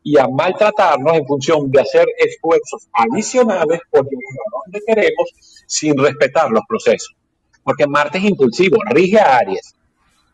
y 0.03 0.19
a 0.19 0.27
maltratarnos 0.27 1.17
en 1.17 1.27
función 1.27 1.71
de 1.71 1.81
hacer 1.83 2.07
esfuerzos 2.17 2.89
adicionales 2.93 3.81
porque 3.91 4.17
no 4.17 4.61
donde 4.65 4.81
queremos 4.87 5.31
sin 5.67 5.97
respetar 5.99 6.51
los 6.51 6.63
procesos 6.69 7.15
porque 7.65 7.87
Marte 7.87 8.19
es 8.19 8.25
impulsivo, 8.25 8.79
rige 8.89 9.19
a 9.19 9.39
Aries. 9.39 9.75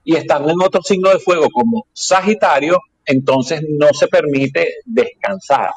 Y 0.04 0.16
estando 0.16 0.50
en 0.50 0.60
otro 0.62 0.82
signo 0.82 1.10
de 1.10 1.18
fuego 1.18 1.48
como 1.50 1.86
Sagitario, 1.92 2.80
entonces 3.04 3.62
no 3.68 3.88
se 3.92 4.08
permite 4.08 4.68
descansar, 4.84 5.70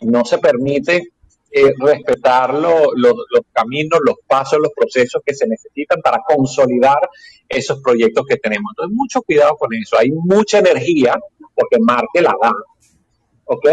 no 0.00 0.24
se 0.24 0.38
permite 0.38 1.12
eh, 1.50 1.72
respetar 1.78 2.52
los 2.52 2.92
caminos, 3.52 4.00
los 4.04 4.16
pasos, 4.26 4.58
los 4.60 4.72
procesos 4.76 5.22
que 5.24 5.34
se 5.34 5.46
necesitan 5.46 6.00
para 6.02 6.18
consolidar 6.26 6.98
esos 7.48 7.80
proyectos 7.80 8.26
que 8.26 8.36
tenemos. 8.36 8.72
Entonces, 8.72 8.96
mucho 8.96 9.22
cuidado 9.22 9.56
con 9.56 9.72
eso. 9.74 9.96
Hay 9.98 10.10
mucha 10.10 10.58
energía, 10.58 11.18
porque 11.54 11.78
Marte 11.80 12.20
la 12.20 12.34
da. 12.40 12.52
¿Ok? 13.44 13.66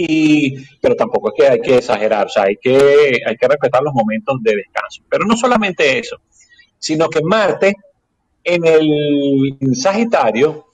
Y, 0.00 0.64
pero 0.80 0.94
tampoco 0.94 1.30
es 1.30 1.34
que 1.36 1.48
hay 1.52 1.60
que 1.60 1.78
exagerar, 1.78 2.26
o 2.26 2.28
sea, 2.28 2.44
hay 2.44 2.56
que, 2.56 3.20
hay 3.26 3.36
que 3.36 3.48
respetar 3.48 3.82
los 3.82 3.92
momentos 3.92 4.36
de 4.42 4.54
descanso. 4.54 5.02
Pero 5.10 5.24
no 5.24 5.36
solamente 5.36 5.98
eso, 5.98 6.20
sino 6.78 7.08
que 7.10 7.20
Marte 7.20 7.74
en 8.44 8.64
el 8.64 9.74
Sagitario 9.74 10.66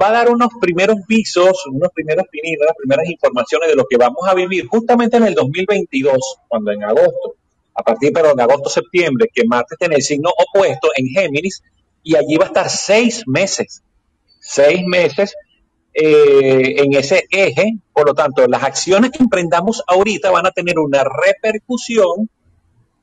va 0.00 0.08
a 0.08 0.12
dar 0.12 0.30
unos 0.30 0.50
primeros 0.60 0.98
visos, 1.08 1.66
unos 1.66 1.90
primeros 1.92 2.26
pininos, 2.30 2.60
unas 2.62 2.76
primeras 2.76 3.10
informaciones 3.10 3.70
de 3.70 3.74
lo 3.74 3.86
que 3.90 3.96
vamos 3.96 4.22
a 4.28 4.34
vivir 4.34 4.68
justamente 4.68 5.16
en 5.16 5.24
el 5.24 5.34
2022, 5.34 6.16
cuando 6.46 6.70
en 6.70 6.84
agosto, 6.84 7.34
a 7.74 7.82
partir, 7.82 8.12
de 8.12 8.20
agosto-septiembre, 8.20 9.28
que 9.34 9.42
Marte 9.46 9.74
tiene 9.80 9.96
el 9.96 10.02
signo 10.02 10.30
opuesto 10.30 10.90
en 10.94 11.08
Géminis, 11.08 11.60
y 12.04 12.14
allí 12.14 12.36
va 12.36 12.44
a 12.44 12.48
estar 12.48 12.70
seis 12.70 13.24
meses, 13.26 13.82
seis 14.38 14.82
meses 14.86 15.34
eh, 15.92 16.82
en 16.82 16.94
ese 16.94 17.26
eje, 17.30 17.78
por 17.92 18.06
lo 18.06 18.14
tanto, 18.14 18.46
las 18.46 18.62
acciones 18.62 19.10
que 19.10 19.22
emprendamos 19.22 19.82
ahorita 19.86 20.30
van 20.30 20.46
a 20.46 20.52
tener 20.52 20.78
una 20.78 21.02
repercusión 21.04 22.30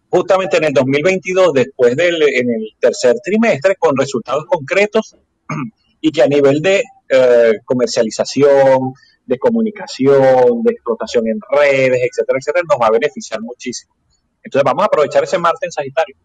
justamente 0.09 0.57
en 0.57 0.65
el 0.65 0.73
2022, 0.73 1.53
después 1.53 1.95
del 1.95 2.21
en 2.23 2.49
el 2.49 2.69
tercer 2.79 3.15
trimestre, 3.23 3.75
con 3.75 3.97
resultados 3.97 4.45
concretos 4.45 5.17
y 6.01 6.11
que 6.11 6.21
a 6.21 6.27
nivel 6.27 6.61
de 6.61 6.83
eh, 7.09 7.53
comercialización, 7.65 8.93
de 9.25 9.37
comunicación, 9.37 10.63
de 10.63 10.71
explotación 10.71 11.27
en 11.27 11.39
redes, 11.49 11.99
etcétera, 12.09 12.39
etcétera, 12.39 12.65
nos 12.69 12.79
va 12.81 12.87
a 12.87 12.91
beneficiar 12.91 13.41
muchísimo. 13.41 13.93
Entonces 14.41 14.63
vamos 14.63 14.83
a 14.83 14.85
aprovechar 14.85 15.23
ese 15.23 15.37
Marte 15.37 15.65
en 15.65 15.71
Sagitario. 15.71 16.15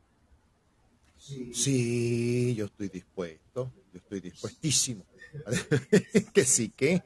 Sí, 1.52 2.54
yo 2.54 2.66
estoy 2.66 2.88
dispuesto, 2.88 3.72
yo 3.92 3.98
estoy 3.98 4.20
dispuestísimo. 4.20 5.04
que 6.34 6.44
sí, 6.44 6.70
que. 6.70 7.02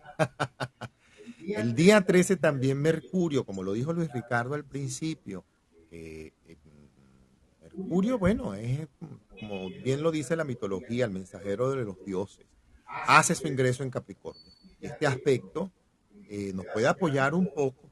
El 1.47 1.75
día 1.75 2.01
13 2.01 2.37
también 2.37 2.79
Mercurio, 2.79 3.45
como 3.45 3.63
lo 3.63 3.73
dijo 3.73 3.93
Luis 3.93 4.13
Ricardo 4.13 4.55
al 4.55 4.65
principio, 4.65 5.45
eh, 5.93 6.33
Mercurio, 7.63 8.19
bueno, 8.19 8.55
es 8.55 8.89
como 9.39 9.69
bien 9.69 10.03
lo 10.03 10.11
dice 10.11 10.35
la 10.35 10.45
mitología, 10.45 11.05
el 11.05 11.11
mensajero 11.11 11.71
de 11.71 11.85
los 11.85 12.05
dioses, 12.05 12.47
hace 12.87 13.35
su 13.35 13.47
ingreso 13.47 13.83
en 13.83 13.91
Capricornio. 13.91 14.43
Este 14.81 15.07
aspecto 15.07 15.71
eh, 16.29 16.53
nos 16.55 16.67
puede 16.73 16.87
apoyar 16.87 17.35
un 17.35 17.47
poco, 17.47 17.91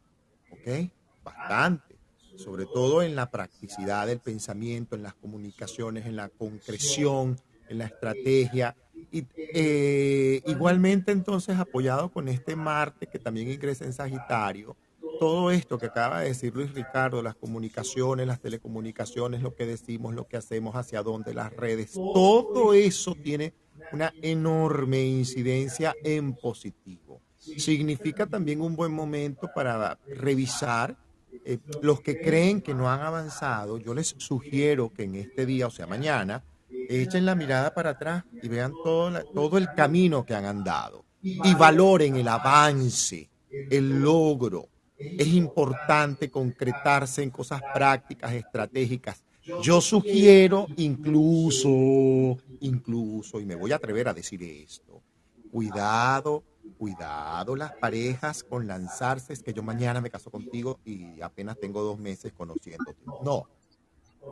¿ok? 0.50 0.90
Bastante, 1.22 1.96
sobre 2.36 2.66
todo 2.66 3.02
en 3.02 3.14
la 3.14 3.30
practicidad 3.30 4.06
del 4.06 4.20
pensamiento, 4.20 4.96
en 4.96 5.02
las 5.02 5.14
comunicaciones, 5.14 6.06
en 6.06 6.16
la 6.16 6.28
concreción, 6.28 7.38
en 7.68 7.78
la 7.78 7.86
estrategia. 7.86 8.76
Y 9.10 9.26
eh, 9.36 10.42
igualmente 10.46 11.12
entonces 11.12 11.58
apoyado 11.58 12.10
con 12.10 12.28
este 12.28 12.56
Marte 12.56 13.06
que 13.06 13.18
también 13.18 13.50
ingresa 13.50 13.84
en 13.84 13.92
Sagitario, 13.92 14.76
todo 15.18 15.50
esto 15.50 15.78
que 15.78 15.86
acaba 15.86 16.20
de 16.20 16.28
decir 16.28 16.54
Luis 16.54 16.72
Ricardo, 16.74 17.22
las 17.22 17.36
comunicaciones, 17.36 18.26
las 18.26 18.40
telecomunicaciones, 18.40 19.42
lo 19.42 19.54
que 19.54 19.66
decimos, 19.66 20.14
lo 20.14 20.26
que 20.26 20.36
hacemos, 20.36 20.74
hacia 20.74 21.02
dónde, 21.02 21.34
las 21.34 21.54
redes, 21.54 21.92
todo 21.92 22.74
eso 22.74 23.14
tiene 23.14 23.54
una 23.92 24.12
enorme 24.22 25.04
incidencia 25.04 25.94
en 26.02 26.34
positivo. 26.34 27.20
Significa 27.36 28.26
también 28.26 28.60
un 28.60 28.74
buen 28.74 28.92
momento 28.92 29.50
para 29.54 29.98
revisar 30.06 30.96
eh, 31.44 31.58
los 31.82 32.00
que 32.00 32.20
creen 32.20 32.62
que 32.62 32.74
no 32.74 32.90
han 32.90 33.00
avanzado. 33.00 33.78
Yo 33.78 33.92
les 33.92 34.14
sugiero 34.18 34.92
que 34.92 35.04
en 35.04 35.16
este 35.16 35.44
día, 35.44 35.66
o 35.66 35.70
sea, 35.70 35.86
mañana, 35.86 36.42
echen 36.88 37.24
la 37.24 37.34
mirada 37.34 37.74
para 37.74 37.90
atrás 37.90 38.24
y 38.42 38.48
vean 38.48 38.72
todo, 38.82 39.24
todo 39.32 39.58
el 39.58 39.72
camino 39.74 40.24
que 40.24 40.34
han 40.34 40.44
andado 40.44 41.04
y 41.22 41.54
valoren 41.54 42.16
el 42.16 42.28
avance, 42.28 43.30
el 43.50 44.02
logro, 44.02 44.68
es 44.98 45.26
importante 45.28 46.30
concretarse 46.30 47.22
en 47.22 47.30
cosas 47.30 47.62
prácticas, 47.72 48.32
estratégicas. 48.32 49.24
Yo 49.62 49.80
sugiero 49.80 50.66
incluso, 50.76 52.38
incluso, 52.60 53.40
y 53.40 53.44
me 53.44 53.54
voy 53.54 53.72
a 53.72 53.76
atrever 53.76 54.08
a 54.08 54.14
decir 54.14 54.42
esto, 54.42 55.02
cuidado, 55.50 56.42
cuidado 56.78 57.54
las 57.54 57.72
parejas 57.72 58.42
con 58.42 58.66
lanzarse, 58.66 59.32
es 59.32 59.42
que 59.42 59.52
yo 59.52 59.62
mañana 59.62 60.00
me 60.00 60.10
caso 60.10 60.30
contigo 60.30 60.80
y 60.84 61.20
apenas 61.20 61.58
tengo 61.58 61.82
dos 61.82 61.98
meses 61.98 62.32
conociéndote. 62.32 62.96
No, 63.22 63.48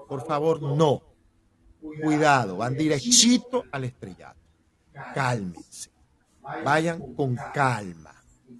por 0.08 0.26
favor, 0.26 0.62
no. 0.62 1.02
Cuidado, 2.02 2.56
van 2.56 2.74
derechito 2.74 3.64
al 3.72 3.84
estrellado. 3.84 4.38
Cálmense, 5.14 5.90
vayan 6.64 7.14
con 7.14 7.36
calma. 7.52 8.14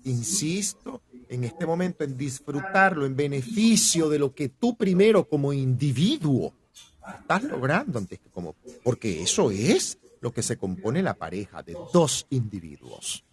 Insisto, 0.05 1.03
en 1.29 1.45
este 1.45 1.65
momento 1.65 2.05
en 2.05 2.17
disfrutarlo 2.17 3.07
en 3.07 3.17
beneficio 3.17 4.09
de 4.09 4.19
lo 4.19 4.35
que 4.35 4.49
tú 4.49 4.77
primero 4.77 5.29
como 5.29 5.53
individuo 5.53 6.53
estás 7.21 7.45
logrando 7.45 7.99
antes 7.99 8.19
que 8.19 8.31
como 8.31 8.55
porque 8.83 9.23
eso 9.23 9.51
es 9.51 9.99
lo 10.21 10.33
que 10.33 10.43
se 10.43 10.57
compone 10.57 11.03
la 11.03 11.15
pareja 11.15 11.63
de 11.63 11.77
dos 11.93 12.27
individuos. 12.31 13.25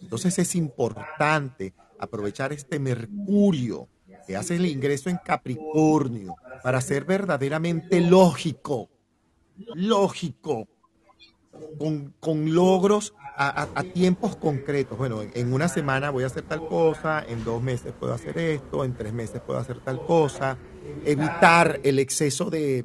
Entonces 0.00 0.38
es 0.38 0.54
importante 0.54 1.72
aprovechar 1.98 2.52
este 2.52 2.78
Mercurio 2.78 3.88
que 4.26 4.36
hace 4.36 4.56
el 4.56 4.66
ingreso 4.66 5.08
en 5.08 5.18
Capricornio 5.18 6.36
para 6.62 6.80
ser 6.80 7.04
verdaderamente 7.04 8.00
lógico, 8.00 8.90
lógico, 9.74 10.68
con, 11.78 12.14
con 12.20 12.54
logros 12.54 13.14
a, 13.36 13.82
tiempos 13.92 14.36
concretos. 14.36 14.96
Bueno, 14.96 15.22
en, 15.22 15.52
una 15.52 15.68
semana 15.68 16.10
voy 16.10 16.24
a 16.24 16.26
hacer 16.28 16.42
tal 16.42 16.66
cosa, 16.66 17.24
en 17.26 17.44
dos 17.44 17.62
meses 17.62 17.92
puedo 17.98 18.14
hacer 18.14 18.38
esto, 18.38 18.84
en 18.84 18.94
tres 18.94 19.12
meses 19.12 19.40
puedo 19.40 19.58
hacer 19.58 19.80
tal 19.80 20.04
cosa. 20.04 20.56
Evitar 21.04 21.80
el 21.82 21.98
exceso 21.98 22.48
de, 22.48 22.84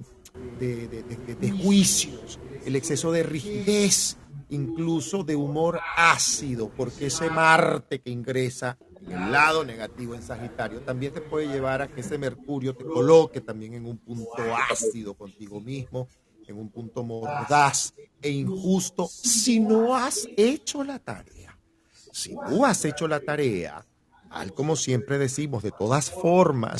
de, 0.59 1.51
juicios, 1.51 2.39
el 2.65 2.75
exceso 2.75 3.11
de 3.11 3.23
rigidez, 3.23 4.17
incluso 4.49 5.23
de 5.23 5.35
humor 5.35 5.79
ácido, 5.95 6.69
porque 6.69 7.07
ese 7.07 7.29
Marte 7.29 8.01
que 8.01 8.09
ingresa 8.09 8.77
en 9.07 9.13
el 9.13 9.31
lado 9.31 9.63
negativo 9.63 10.13
en 10.13 10.21
Sagitario 10.21 10.81
también 10.81 11.13
te 11.13 11.21
puede 11.21 11.47
llevar 11.47 11.81
a 11.81 11.87
que 11.87 12.01
ese 12.01 12.17
Mercurio 12.17 12.75
te 12.75 12.83
coloque 12.83 13.41
también 13.41 13.73
en 13.73 13.85
un 13.85 13.97
punto 13.97 14.43
ácido 14.69 15.13
contigo 15.15 15.59
mismo 15.59 16.07
en 16.51 16.59
un 16.59 16.69
punto 16.69 17.03
mordaz 17.03 17.93
e 18.21 18.29
injusto 18.29 19.07
si 19.07 19.59
no 19.59 19.95
has 19.95 20.27
hecho 20.37 20.83
la 20.83 20.99
tarea. 20.99 21.57
Si 22.11 22.35
tú 22.47 22.65
has 22.65 22.85
hecho 22.85 23.07
la 23.07 23.19
tarea, 23.19 23.85
tal 24.29 24.53
como 24.53 24.75
siempre 24.75 25.17
decimos, 25.17 25.63
de 25.63 25.71
todas 25.71 26.11
formas, 26.11 26.79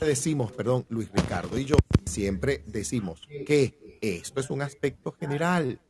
decimos, 0.00 0.52
perdón, 0.52 0.86
Luis 0.88 1.10
Ricardo 1.12 1.58
y 1.58 1.64
yo, 1.64 1.76
siempre 2.06 2.62
decimos 2.66 3.28
que 3.46 3.98
esto 4.00 4.40
es 4.40 4.50
un 4.50 4.62
aspecto 4.62 5.12
general. 5.12 5.80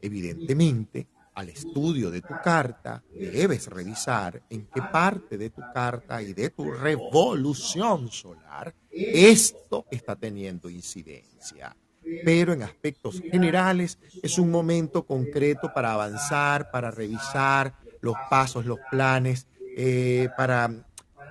Evidentemente, 0.00 1.08
al 1.34 1.48
estudio 1.48 2.10
de 2.10 2.22
tu 2.22 2.34
carta, 2.42 3.02
debes 3.12 3.66
revisar 3.66 4.42
en 4.48 4.66
qué 4.66 4.80
parte 4.80 5.36
de 5.36 5.50
tu 5.50 5.62
carta 5.74 6.22
y 6.22 6.32
de 6.32 6.50
tu 6.50 6.70
revolución 6.70 8.10
solar 8.10 8.74
esto 8.96 9.84
está 9.90 10.16
teniendo 10.16 10.70
incidencia 10.70 11.76
pero 12.24 12.52
en 12.52 12.62
aspectos 12.62 13.20
generales 13.30 13.98
es 14.22 14.38
un 14.38 14.50
momento 14.50 15.06
concreto 15.06 15.72
para 15.72 15.92
avanzar, 15.92 16.70
para 16.70 16.90
revisar 16.90 17.74
los 18.00 18.16
pasos, 18.30 18.66
los 18.66 18.78
planes, 18.90 19.46
eh, 19.76 20.28
para, 20.36 20.70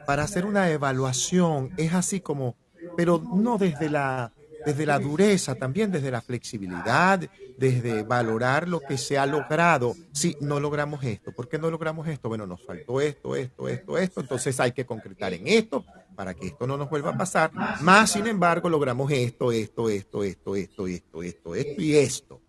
para 0.05 0.24
hacer 0.24 0.46
una 0.46 0.70
evaluación. 0.70 1.72
Es 1.77 1.94
así 1.94 2.22
como, 2.22 2.55
pero 2.96 3.22
no 3.32 3.58
desde 3.58 3.89
la, 3.89 4.34
desde 4.65 4.86
la 4.86 5.00
dureza, 5.00 5.55
también 5.55 5.91
desde 5.91 6.12
la 6.12 6.22
flexibilidad, 6.22 7.22
desde 7.58 8.03
valorar 8.03 8.67
lo 8.67 8.82
que 8.82 8.98
se 8.98 9.17
ha 9.17 9.25
logrado. 9.25 9.96
Si 10.12 10.36
no 10.39 10.60
logramos 10.60 11.03
esto, 11.03 11.32
¿por 11.32 11.48
qué 11.48 11.58
no 11.58 11.70
logramos 11.70 12.08
esto? 12.08 12.29
Bueno, 12.29 12.46
nos 12.48 12.62
faltó 12.63 13.00
esto, 13.01 13.36
esto, 13.36 13.70
esto, 13.70 13.98
esto, 13.98 14.22
entonces 14.22 14.60
hay 14.60 14.72
que 14.72 14.86
concretar 14.86 15.34
en 15.34 15.48
esto 15.48 15.86
para 16.15 16.34
que 16.34 16.48
esto 16.48 16.65
no 16.65 16.77
nos 16.77 16.89
vuelva 16.89 17.12
a 17.12 17.17
pasar. 17.17 17.51
Más, 17.81 18.12
sin 18.12 18.27
embargo, 18.27 18.69
logramos 18.69 19.12
esto, 19.12 19.51
esto, 19.51 19.89
esto, 19.89 20.24
esto, 20.24 20.55
esto, 20.55 20.88
esto, 20.88 21.24
esto, 21.24 21.55
esto 21.55 21.81
y 21.81 21.95
esto. 21.95 22.41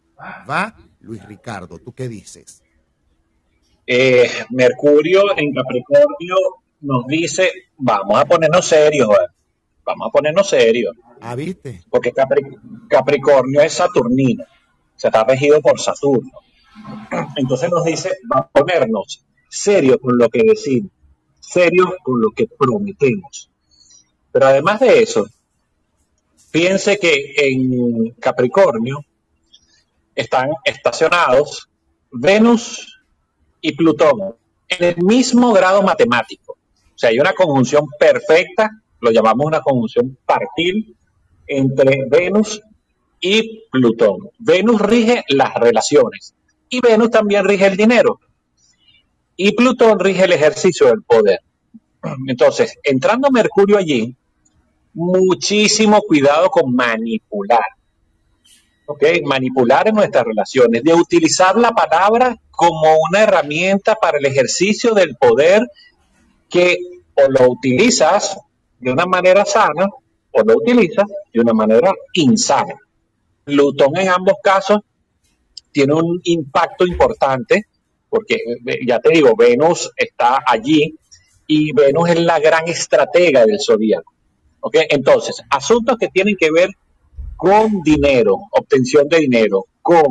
¿Va? 0.48 0.74
Luis 1.00 1.24
Ricardo, 1.26 1.78
¿tú 1.78 1.92
qué 1.92 2.08
dices? 2.08 2.62
Eh, 3.86 4.28
Mercurio 4.50 5.36
en 5.36 5.52
Capricornio 5.52 6.36
nos 6.80 7.06
dice, 7.06 7.50
vamos 7.76 8.18
a 8.18 8.24
ponernos 8.24 8.66
serios, 8.66 9.08
vamos 9.84 10.08
a 10.08 10.10
ponernos 10.10 10.48
serios. 10.48 10.94
Ah, 11.20 11.34
¿viste? 11.34 11.82
Porque 11.88 12.12
Capricornio 12.88 13.60
es 13.60 13.74
Saturnino, 13.74 14.44
se 14.96 15.08
está 15.08 15.24
regido 15.24 15.60
por 15.60 15.78
Saturno. 15.80 16.32
Entonces 17.36 17.70
nos 17.70 17.84
dice, 17.84 18.18
vamos 18.24 18.46
a 18.52 18.58
ponernos 18.58 19.24
serios 19.48 19.98
con 20.02 20.18
lo 20.18 20.28
que 20.28 20.42
decimos, 20.42 20.90
serios 21.40 21.88
con 22.02 22.20
lo 22.20 22.30
que 22.30 22.46
prometemos. 22.46 23.50
Pero 24.36 24.48
además 24.48 24.80
de 24.80 25.02
eso, 25.02 25.26
piense 26.50 26.98
que 26.98 27.32
en 27.38 28.10
Capricornio 28.20 29.02
están 30.14 30.50
estacionados 30.62 31.70
Venus 32.10 33.00
y 33.62 33.72
Plutón 33.74 34.36
en 34.68 34.84
el 34.88 34.96
mismo 34.98 35.54
grado 35.54 35.82
matemático. 35.82 36.52
O 36.52 36.98
sea, 36.98 37.08
hay 37.08 37.18
una 37.18 37.32
conjunción 37.32 37.86
perfecta, 37.98 38.68
lo 39.00 39.10
llamamos 39.10 39.46
una 39.46 39.62
conjunción 39.62 40.18
partil, 40.26 40.94
entre 41.46 42.04
Venus 42.06 42.60
y 43.18 43.62
Plutón. 43.70 44.18
Venus 44.38 44.82
rige 44.82 45.24
las 45.28 45.54
relaciones 45.54 46.34
y 46.68 46.82
Venus 46.82 47.10
también 47.10 47.46
rige 47.46 47.68
el 47.68 47.78
dinero. 47.78 48.20
Y 49.34 49.52
Plutón 49.52 49.98
rige 49.98 50.24
el 50.24 50.34
ejercicio 50.34 50.88
del 50.88 51.02
poder. 51.02 51.40
Entonces, 52.26 52.78
entrando 52.84 53.30
Mercurio 53.30 53.78
allí, 53.78 54.14
muchísimo 54.96 56.00
cuidado 56.00 56.48
con 56.48 56.74
manipular. 56.74 57.66
¿Ok? 58.86 59.04
Manipular 59.24 59.88
en 59.88 59.94
nuestras 59.94 60.24
relaciones, 60.24 60.82
de 60.82 60.94
utilizar 60.94 61.56
la 61.56 61.72
palabra 61.72 62.36
como 62.50 62.96
una 63.08 63.22
herramienta 63.22 63.94
para 63.94 64.18
el 64.18 64.24
ejercicio 64.24 64.94
del 64.94 65.16
poder 65.16 65.68
que 66.48 66.78
o 67.14 67.30
lo 67.30 67.50
utilizas 67.50 68.38
de 68.78 68.90
una 68.90 69.06
manera 69.06 69.44
sana 69.44 69.86
o 70.30 70.42
lo 70.42 70.56
utilizas 70.56 71.06
de 71.32 71.40
una 71.40 71.52
manera 71.52 71.92
insana. 72.14 72.74
Plutón 73.44 73.96
en 73.98 74.08
ambos 74.08 74.36
casos 74.42 74.78
tiene 75.72 75.92
un 75.92 76.20
impacto 76.24 76.86
importante 76.86 77.66
porque 78.08 78.36
eh, 78.36 78.78
ya 78.86 78.98
te 79.00 79.10
digo, 79.10 79.34
Venus 79.36 79.90
está 79.96 80.38
allí 80.46 80.94
y 81.46 81.72
Venus 81.72 82.10
es 82.10 82.20
la 82.20 82.38
gran 82.38 82.66
estratega 82.68 83.44
del 83.44 83.58
zodíaco. 83.60 84.15
¿Ok? 84.66 84.78
Entonces, 84.88 85.40
asuntos 85.48 85.96
que 85.96 86.08
tienen 86.08 86.34
que 86.36 86.50
ver 86.50 86.70
con 87.36 87.82
dinero, 87.84 88.36
obtención 88.50 89.08
de 89.08 89.18
dinero, 89.18 89.66
con 89.80 90.04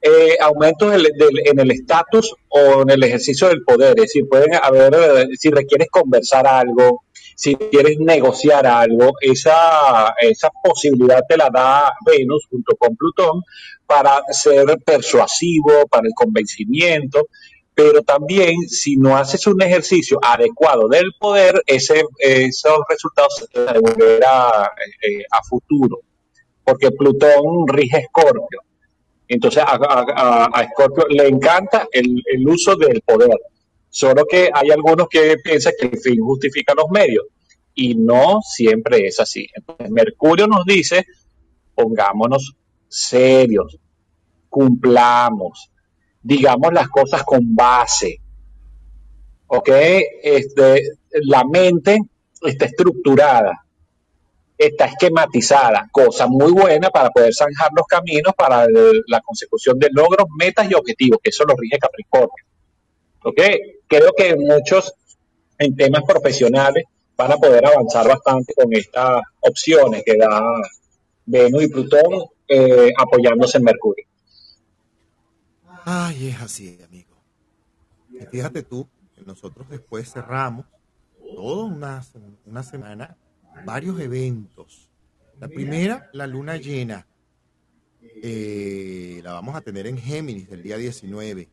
eh, 0.00 0.38
aumentos 0.40 0.94
en 0.94 1.60
el 1.60 1.70
estatus 1.70 2.34
o 2.48 2.80
en 2.80 2.90
el 2.90 3.02
ejercicio 3.02 3.48
del 3.48 3.62
poder. 3.62 3.90
Es 3.98 4.04
decir, 4.04 4.26
pueden 4.30 4.54
haber, 4.54 4.94
eh, 4.94 5.26
si 5.38 5.50
requieres 5.50 5.88
conversar 5.90 6.46
algo, 6.46 7.02
si 7.36 7.54
quieres 7.54 7.98
negociar 7.98 8.66
algo, 8.66 9.12
esa, 9.20 10.14
esa 10.22 10.48
posibilidad 10.64 11.20
te 11.28 11.36
la 11.36 11.50
da 11.52 11.92
Venus 12.06 12.46
junto 12.48 12.74
con 12.76 12.96
Plutón 12.96 13.42
para 13.84 14.22
ser 14.30 14.78
persuasivo, 14.86 15.86
para 15.90 16.06
el 16.06 16.14
convencimiento, 16.14 17.26
pero 17.74 18.02
también 18.02 18.68
si 18.68 18.96
no 18.96 19.16
haces 19.16 19.46
un 19.46 19.60
ejercicio 19.62 20.18
adecuado 20.22 20.88
del 20.88 21.12
poder, 21.18 21.62
ese, 21.66 22.02
esos 22.18 22.78
resultados 22.88 23.34
se 23.36 23.46
te 23.46 23.72
devolverán 23.72 24.68
eh, 25.02 25.24
a 25.30 25.42
futuro, 25.42 26.00
porque 26.64 26.90
Plutón 26.90 27.66
rige 27.68 27.98
Escorpio. 27.98 28.60
Entonces 29.28 29.62
a, 29.66 30.50
Escorpio 30.62 31.06
le 31.08 31.28
encanta 31.28 31.86
el, 31.90 32.22
el 32.26 32.46
uso 32.46 32.76
del 32.76 33.00
poder, 33.00 33.38
solo 33.88 34.26
que 34.26 34.50
hay 34.52 34.70
algunos 34.70 35.08
que 35.08 35.36
piensan 35.42 35.72
que 35.80 35.86
el 35.86 35.98
fin 35.98 36.20
justifica 36.20 36.74
los 36.74 36.90
medios, 36.90 37.24
y 37.74 37.94
no 37.94 38.40
siempre 38.42 39.06
es 39.06 39.20
así. 39.20 39.46
Entonces, 39.54 39.90
Mercurio 39.90 40.46
nos 40.46 40.64
dice, 40.64 41.04
pongámonos 41.74 42.54
serios, 42.88 43.78
cumplamos, 44.48 45.70
digamos 46.22 46.72
las 46.72 46.88
cosas 46.88 47.22
con 47.24 47.54
base. 47.54 48.20
¿Ok? 49.48 49.68
Este, 50.22 50.82
la 51.24 51.44
mente 51.44 51.98
está 52.42 52.64
estructurada, 52.64 53.64
está 54.56 54.86
esquematizada, 54.86 55.88
cosa 55.92 56.26
muy 56.26 56.52
buena 56.52 56.90
para 56.90 57.10
poder 57.10 57.34
zanjar 57.34 57.70
los 57.76 57.86
caminos 57.86 58.32
para 58.36 58.66
la 59.06 59.20
consecución 59.20 59.78
de 59.78 59.90
logros, 59.92 60.26
metas 60.38 60.70
y 60.70 60.74
objetivos, 60.74 61.20
que 61.22 61.30
eso 61.30 61.44
lo 61.44 61.54
rige 61.56 61.78
Capricornio. 61.78 62.44
¿Ok? 63.24 63.40
Creo 63.86 64.12
que 64.16 64.34
muchos 64.36 64.94
en 65.58 65.76
temas 65.76 66.02
profesionales 66.04 66.84
van 67.16 67.32
a 67.32 67.36
poder 67.36 67.64
avanzar 67.66 68.08
bastante 68.08 68.54
con 68.54 68.72
estas 68.72 69.22
opciones 69.40 70.02
que 70.04 70.16
da 70.16 70.42
Venus 71.26 71.62
y 71.62 71.68
Plutón 71.68 72.24
eh, 72.48 72.90
apoyándose 72.96 73.58
en 73.58 73.64
Mercurio. 73.64 74.06
Ay, 75.84 76.28
es 76.28 76.40
así, 76.40 76.78
amigo. 76.84 77.16
fíjate 78.30 78.62
tú, 78.62 78.88
nosotros 79.26 79.68
después 79.68 80.12
cerramos 80.12 80.66
toda 81.34 81.64
una, 81.64 82.02
una 82.46 82.62
semana, 82.62 83.16
varios 83.64 83.98
eventos. 84.00 84.88
La 85.40 85.48
primera, 85.48 86.08
la 86.12 86.26
luna 86.26 86.56
llena. 86.56 87.06
Eh, 88.00 89.20
la 89.24 89.32
vamos 89.32 89.56
a 89.56 89.60
tener 89.60 89.86
en 89.86 89.98
Géminis 89.98 90.50
el 90.50 90.62
día 90.62 90.76
19. 90.76 91.48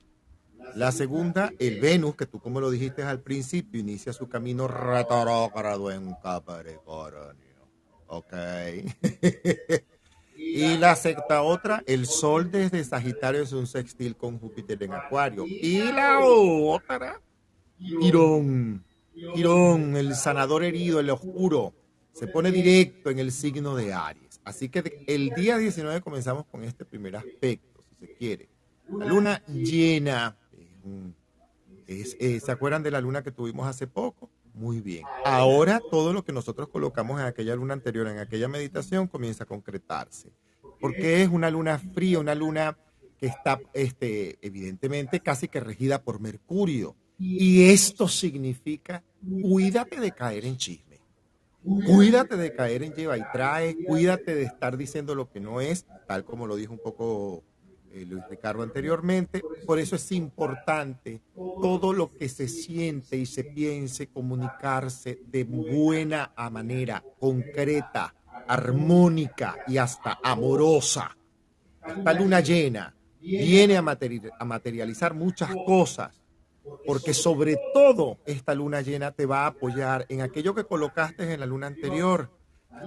La 0.75 0.91
segunda, 0.91 1.51
el 1.57 1.79
Venus, 1.79 2.15
que 2.15 2.27
tú 2.27 2.39
como 2.39 2.61
lo 2.61 2.69
dijiste 2.69 3.01
al 3.01 3.21
principio, 3.21 3.79
inicia 3.79 4.13
su 4.13 4.29
camino 4.29 4.67
retrógrado 4.67 5.91
en 5.91 6.13
Capricornio. 6.21 7.33
Ok. 8.07 8.33
Y 10.41 10.77
la 10.77 10.95
sexta 10.95 11.41
otra, 11.41 11.83
el 11.85 12.05
Sol 12.05 12.49
desde 12.49 12.81
Sagitario 12.83 13.41
es 13.41 13.51
un 13.51 13.67
sextil 13.67 14.15
con 14.15 14.39
Júpiter 14.39 14.81
en 14.81 14.93
Acuario. 14.93 15.45
Y 15.45 15.79
la 15.79 16.19
otra, 16.21 17.19
Quirón. 17.77 18.85
Quirón, 19.35 19.97
el 19.97 20.15
sanador 20.15 20.63
herido, 20.63 21.01
el 21.01 21.09
oscuro, 21.09 21.73
se 22.13 22.27
pone 22.27 22.51
directo 22.51 23.09
en 23.09 23.19
el 23.19 23.33
signo 23.33 23.75
de 23.75 23.93
Aries. 23.93 24.39
Así 24.45 24.69
que 24.69 25.03
el 25.07 25.31
día 25.31 25.57
19 25.57 25.99
comenzamos 25.99 26.45
con 26.45 26.63
este 26.63 26.85
primer 26.85 27.17
aspecto, 27.17 27.83
si 27.89 28.07
se 28.07 28.13
quiere. 28.13 28.49
La 28.89 29.05
luna 29.05 29.43
llena. 29.45 30.37
Eh, 31.85 32.39
¿Se 32.39 32.51
acuerdan 32.51 32.81
de 32.81 32.91
la 32.91 33.01
luna 33.01 33.23
que 33.23 33.31
tuvimos 33.31 33.67
hace 33.67 33.87
poco? 33.87 34.29
Muy 34.53 34.81
bien. 34.81 35.03
Ahora 35.25 35.79
todo 35.91 36.13
lo 36.13 36.23
que 36.23 36.33
nosotros 36.33 36.69
colocamos 36.69 37.19
en 37.19 37.27
aquella 37.27 37.55
luna 37.55 37.73
anterior, 37.73 38.07
en 38.07 38.19
aquella 38.19 38.47
meditación, 38.47 39.07
comienza 39.07 39.43
a 39.43 39.47
concretarse. 39.47 40.31
Porque 40.79 41.21
es 41.21 41.29
una 41.29 41.49
luna 41.49 41.77
fría, 41.77 42.19
una 42.19 42.35
luna 42.35 42.77
que 43.17 43.27
está, 43.27 43.59
este, 43.73 44.37
evidentemente, 44.41 45.19
casi 45.19 45.47
que 45.47 45.59
regida 45.59 46.01
por 46.01 46.19
Mercurio. 46.19 46.95
Y 47.17 47.69
esto 47.69 48.07
significa, 48.07 49.03
cuídate 49.41 49.99
de 49.99 50.11
caer 50.11 50.45
en 50.45 50.57
chisme. 50.57 50.89
Cuídate 51.61 52.37
de 52.37 52.53
caer 52.53 52.83
en 52.83 52.93
lleva 52.93 53.17
y 53.17 53.23
trae, 53.33 53.75
cuídate 53.85 54.33
de 54.33 54.43
estar 54.43 54.77
diciendo 54.77 55.13
lo 55.13 55.29
que 55.29 55.41
no 55.41 55.59
es, 55.59 55.85
tal 56.07 56.23
como 56.23 56.47
lo 56.47 56.55
dijo 56.55 56.71
un 56.71 56.79
poco 56.79 57.43
eh, 57.91 58.05
Luis 58.05 58.23
Ricardo 58.29 58.63
anteriormente. 58.63 59.41
Por 59.65 59.79
eso 59.79 59.95
es 59.95 60.11
importante 60.11 61.21
todo 61.35 61.93
lo 61.93 62.15
que 62.15 62.29
se 62.29 62.47
siente 62.47 63.17
y 63.17 63.25
se 63.25 63.43
piense 63.43 64.07
comunicarse 64.07 65.19
de 65.27 65.43
buena 65.43 66.31
manera, 66.51 67.03
concreta, 67.19 68.13
armónica 68.47 69.57
y 69.67 69.77
hasta 69.77 70.19
amorosa. 70.23 71.15
Esta 71.85 72.13
luna 72.13 72.39
llena 72.39 72.95
viene 73.19 73.77
a, 73.77 73.83
a 74.39 74.45
materializar 74.45 75.13
muchas 75.13 75.49
cosas, 75.65 76.21
porque 76.85 77.13
sobre 77.13 77.57
todo 77.73 78.19
esta 78.25 78.53
luna 78.53 78.81
llena 78.81 79.11
te 79.11 79.25
va 79.25 79.43
a 79.43 79.47
apoyar 79.47 80.05
en 80.09 80.21
aquello 80.21 80.53
que 80.53 80.65
colocaste 80.65 81.33
en 81.33 81.39
la 81.39 81.45
luna 81.45 81.67
anterior. 81.67 82.29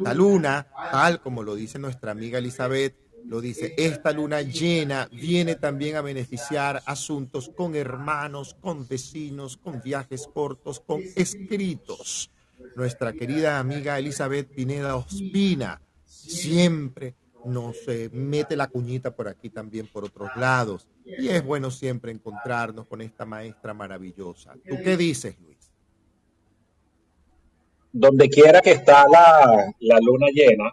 La 0.00 0.14
luna, 0.14 0.68
tal 0.90 1.20
como 1.20 1.42
lo 1.42 1.54
dice 1.54 1.78
nuestra 1.78 2.12
amiga 2.12 2.38
Elizabeth, 2.38 2.96
lo 3.24 3.40
dice, 3.40 3.74
esta 3.76 4.12
luna 4.12 4.42
llena 4.42 5.08
viene 5.10 5.54
también 5.54 5.96
a 5.96 6.02
beneficiar 6.02 6.82
asuntos 6.86 7.50
con 7.54 7.74
hermanos, 7.74 8.54
con 8.60 8.86
vecinos, 8.86 9.56
con 9.56 9.80
viajes 9.80 10.28
cortos, 10.32 10.80
con 10.80 11.00
escritos. 11.16 12.30
Nuestra 12.76 13.12
querida 13.12 13.58
amiga 13.58 13.98
Elizabeth 13.98 14.48
Pineda 14.48 14.96
Ospina 14.96 15.80
siempre 16.04 17.14
nos 17.44 17.76
eh, 17.88 18.08
mete 18.12 18.56
la 18.56 18.68
cuñita 18.68 19.14
por 19.14 19.28
aquí 19.28 19.50
también 19.50 19.86
por 19.86 20.04
otros 20.04 20.30
lados. 20.36 20.86
Y 21.04 21.28
es 21.28 21.44
bueno 21.44 21.70
siempre 21.70 22.12
encontrarnos 22.12 22.86
con 22.86 23.00
esta 23.00 23.24
maestra 23.24 23.74
maravillosa. 23.74 24.54
¿Tú 24.68 24.76
qué 24.82 24.96
dices, 24.96 25.36
Luis? 25.40 25.72
Donde 27.92 28.28
quiera 28.28 28.60
que 28.60 28.72
está 28.72 29.04
la, 29.08 29.72
la 29.80 29.98
luna 30.00 30.26
llena, 30.32 30.72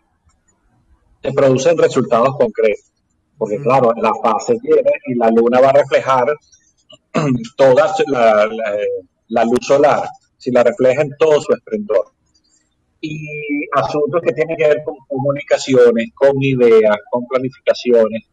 te 1.22 1.34
producen 1.34 1.78
resultados 1.78 2.36
concretos. 2.38 2.92
Porque 3.38 3.58
claro, 3.58 3.94
la 4.02 4.12
fase 4.22 4.58
llena 4.62 4.92
y 5.06 5.16
la 5.16 5.30
luna 5.30 5.62
va 5.62 5.70
a 5.70 5.74
reflejar 5.74 6.28
toda 7.58 7.94
la, 8.08 9.46
luz 9.46 9.60
solar, 9.62 10.04
si 10.38 10.52
la 10.52 10.64
refleja 10.64 11.02
en 11.02 11.12
todo 11.18 11.40
su 11.40 11.54
esplendor. 11.54 12.12
Y 13.02 13.66
asuntos 13.72 14.22
que 14.22 14.34
tienen 14.34 14.58
que 14.58 14.68
ver 14.68 14.84
con 14.84 14.96
comunicaciones, 15.08 16.10
con 16.14 16.32
ideas, 16.44 16.98
con 17.10 17.26
planificaciones, 17.28 18.24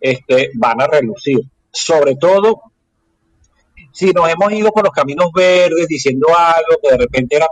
este, 0.00 0.50
van 0.54 0.80
a 0.80 0.88
relucir. 0.88 1.40
Sobre 1.70 2.16
todo 2.16 2.62
si 3.92 4.10
nos 4.10 4.28
hemos 4.28 4.52
ido 4.52 4.72
por 4.72 4.84
los 4.84 4.92
caminos 4.92 5.30
verdes 5.32 5.86
diciendo 5.86 6.26
algo 6.36 6.80
que 6.82 6.90
de 6.90 6.98
repente 6.98 7.36
era 7.36 7.46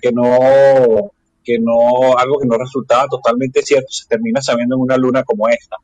que 0.00 0.12
no 0.12 1.10
que 1.46 1.60
no, 1.60 2.18
algo 2.18 2.40
que 2.40 2.48
no 2.48 2.58
resultaba 2.58 3.06
totalmente 3.08 3.62
cierto, 3.62 3.86
se 3.90 4.06
termina 4.08 4.42
sabiendo 4.42 4.74
en 4.74 4.82
una 4.82 4.96
luna 4.96 5.22
como 5.22 5.48
esta. 5.48 5.76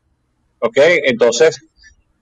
¿Ok? 0.59 0.77
Entonces, 1.05 1.61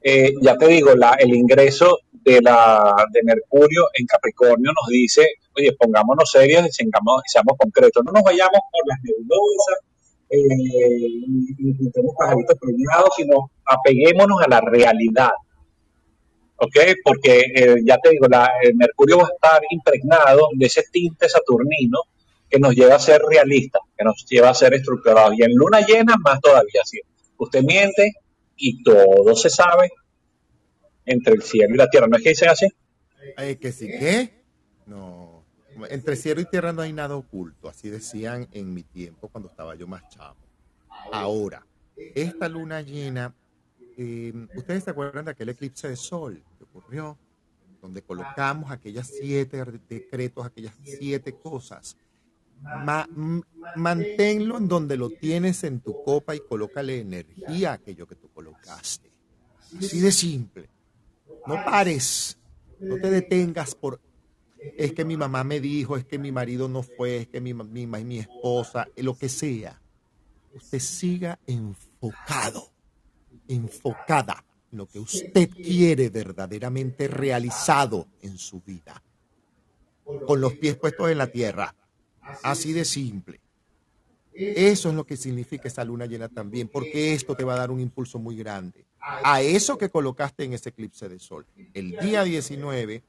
eh, 0.04 0.32
ya 0.42 0.56
te 0.56 0.68
digo, 0.68 0.96
la, 0.96 1.16
el 1.20 1.34
ingreso 1.34 2.00
de, 2.12 2.40
la, 2.42 2.94
de 3.12 3.24
Mercurio 3.24 3.88
en 3.94 4.06
Capricornio 4.06 4.72
nos 4.72 4.88
dice, 4.90 5.26
oye, 5.58 5.74
pongámonos 5.78 6.30
serios 6.30 6.68
y 6.68 6.72
seamos, 6.72 7.58
concretos, 7.58 8.04
no 8.06 8.12
nos 8.12 8.24
vayamos 8.24 8.62
por 8.72 8.88
las 8.88 9.00
nebulosas, 9.04 9.80
eh, 10.30 12.14
pajaritos 12.18 12.58
premiados, 12.60 13.10
sino 13.18 13.52
apeguémonos 13.66 14.42
a 14.44 14.50
la 14.50 14.62
realidad. 14.62 15.32
¿Ok? 16.58 16.78
Porque 17.04 17.42
eh, 17.56 17.76
ya 17.84 17.98
te 17.98 18.12
digo, 18.12 18.28
la, 18.30 18.52
el 18.62 18.76
Mercurio 18.76 19.18
va 19.18 19.24
a 19.24 19.34
estar 19.34 19.62
impregnado 19.72 20.50
de 20.56 20.68
ese 20.68 20.84
tinte 20.92 21.28
saturnino 21.28 22.02
que 22.52 22.60
nos 22.60 22.76
lleva 22.76 22.96
a 22.96 23.00
ser 23.00 23.22
realistas, 23.22 23.82
que 23.98 24.04
nos 24.04 24.26
lleva 24.30 24.50
a 24.50 24.54
ser 24.54 24.74
estructurados. 24.74 25.34
Y 25.38 25.44
en 25.44 25.56
luna 25.56 25.80
llena, 25.82 26.16
más 26.18 26.40
todavía. 26.42 26.82
así 26.84 27.00
usted 27.38 27.64
miente 27.64 28.14
y 28.56 28.84
todo 28.84 29.36
se 29.36 29.50
sabe 29.50 29.90
entre 31.06 31.34
el 31.34 31.42
cielo 31.42 31.74
y 31.74 31.78
la 31.78 31.90
tierra. 31.90 32.08
¿No 32.08 32.18
es 32.18 32.24
que 32.24 32.30
dicen 32.30 32.50
así? 32.50 32.68
Ay, 33.36 33.56
que 33.56 33.72
sí, 33.72 33.88
¿qué? 33.88 34.44
No 34.86 35.32
entre 35.90 36.16
cielo 36.16 36.42
y 36.42 36.46
tierra 36.46 36.74
no 36.74 36.82
hay 36.82 36.94
nada 36.94 37.16
oculto, 37.16 37.70
así 37.70 37.90
decían 37.90 38.48
en 38.52 38.74
mi 38.74 38.84
tiempo 38.84 39.30
cuando 39.30 39.50
estaba 39.50 39.76
yo 39.76 39.88
más 39.88 40.08
chavo. 40.10 40.38
Ahora, 41.12 41.66
esta 41.96 42.48
luna 42.50 42.82
llena, 42.82 43.34
em, 43.98 44.48
¿ustedes 44.56 44.84
se 44.84 44.92
acuerdan 44.92 45.26
de 45.26 45.32
aquel 45.32 45.50
eclipse 45.50 45.88
de 45.88 45.96
sol 45.96 46.44
que 46.58 46.64
ocurrió? 46.64 47.18
Donde 47.82 48.04
colocamos 48.04 48.72
aquellas 48.72 49.08
siete 49.08 49.64
decretos, 49.90 50.46
aquellas 50.46 50.76
siete 50.84 51.34
cosas. 51.34 51.98
Manténlo 53.76 54.58
en 54.58 54.68
donde 54.68 54.98
lo 54.98 55.10
tienes 55.10 55.64
en 55.64 55.82
tu 55.82 56.04
copa 56.04 56.36
y 56.36 56.40
colócale 56.40 57.00
energía 57.00 57.72
a 57.72 57.74
aquello 57.74 58.08
que 58.08 58.16
tú 58.16 58.30
colocaste. 58.32 59.12
Así 59.78 60.00
de 60.00 60.12
simple. 60.12 60.70
No 61.48 61.56
pares, 61.66 62.38
no 62.80 62.98
te 62.98 63.10
detengas 63.10 63.74
por 63.76 64.00
es 64.78 64.94
que 64.94 65.06
mi 65.06 65.18
mamá 65.18 65.44
me 65.44 65.60
dijo, 65.60 65.98
es 65.98 66.06
que 66.06 66.20
mi 66.20 66.32
marido 66.32 66.68
no 66.68 66.84
fue, 66.84 67.18
es 67.18 67.28
que 67.28 67.42
mi, 67.42 67.54
mi, 67.54 67.88
mi 67.88 68.20
esposa, 68.20 68.88
lo 68.98 69.18
que 69.18 69.28
sea. 69.28 69.82
Usted 70.54 70.80
siga 70.80 71.40
enfocado, 71.48 72.72
enfocada 73.48 74.44
en 74.72 74.78
lo 74.78 74.86
que 74.86 75.00
usted 75.00 75.50
quiere 75.50 76.10
verdaderamente 76.10 77.08
realizado 77.08 78.08
en 78.22 78.38
su 78.38 78.62
vida. 78.62 79.02
Con 80.04 80.42
los 80.42 80.54
pies 80.54 80.76
puestos 80.76 81.10
en 81.10 81.18
la 81.18 81.28
tierra. 81.28 81.74
Así 82.44 82.74
de 82.74 82.86
simple. 82.86 83.40
Eso 84.34 84.90
es 84.90 84.96
lo 84.96 85.06
que 85.06 85.18
significa 85.18 85.68
esa 85.68 85.84
luna 85.84 86.06
llena 86.06 86.30
también, 86.30 86.68
porque 86.70 87.14
esto 87.14 87.36
te 87.36 87.44
va 87.44 87.54
a 87.54 87.58
dar 87.58 87.72
un 87.72 87.80
impulso 87.80 88.18
muy 88.18 88.38
grande. 88.38 88.86
A 89.00 89.42
eso 89.42 89.78
que 89.78 89.90
colocaste 89.90 90.44
en 90.44 90.54
ese 90.54 90.70
eclipse 90.70 91.10
de 91.10 91.20
sol. 91.20 91.46
El 91.74 91.98
día 91.98 92.24
19 92.24 93.04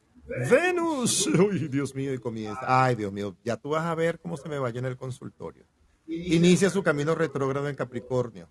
Venus. 0.51 1.27
Uy, 1.39 1.69
Dios 1.69 1.95
mío, 1.95 2.13
y 2.15 2.19
comienza. 2.19 2.61
Ay, 2.67 2.95
Dios 2.95 3.13
mío, 3.13 3.37
ya 3.45 3.57
tú 3.57 3.71
vas 3.71 3.85
a 3.85 3.95
ver 3.95 4.19
cómo 4.21 4.37
se 4.37 4.49
me 4.49 4.59
vaya 4.59 4.79
en 4.79 4.87
el 4.87 4.97
consultorio. 4.97 5.65
Inicia 6.07 6.71
su 6.71 6.83
camino 6.83 7.15
retrógrado 7.15 7.69
en 7.69 7.77
Capricornio. 7.77 8.49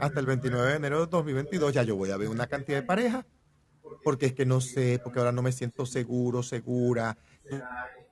Hasta 0.00 0.20
el 0.20 0.26
29 0.26 0.70
de 0.70 0.76
enero 0.76 1.00
de 1.00 1.06
2022 1.06 1.72
ya 1.72 1.82
yo 1.82 1.96
voy 1.96 2.10
a 2.10 2.16
ver 2.18 2.28
una 2.28 2.46
cantidad 2.46 2.78
de 2.78 2.86
parejas. 2.86 3.24
Porque 4.04 4.26
es 4.26 4.34
que 4.34 4.44
no 4.44 4.60
sé, 4.60 5.00
porque 5.02 5.18
ahora 5.18 5.32
no 5.32 5.42
me 5.42 5.50
siento 5.50 5.86
seguro, 5.86 6.42
segura. 6.42 7.16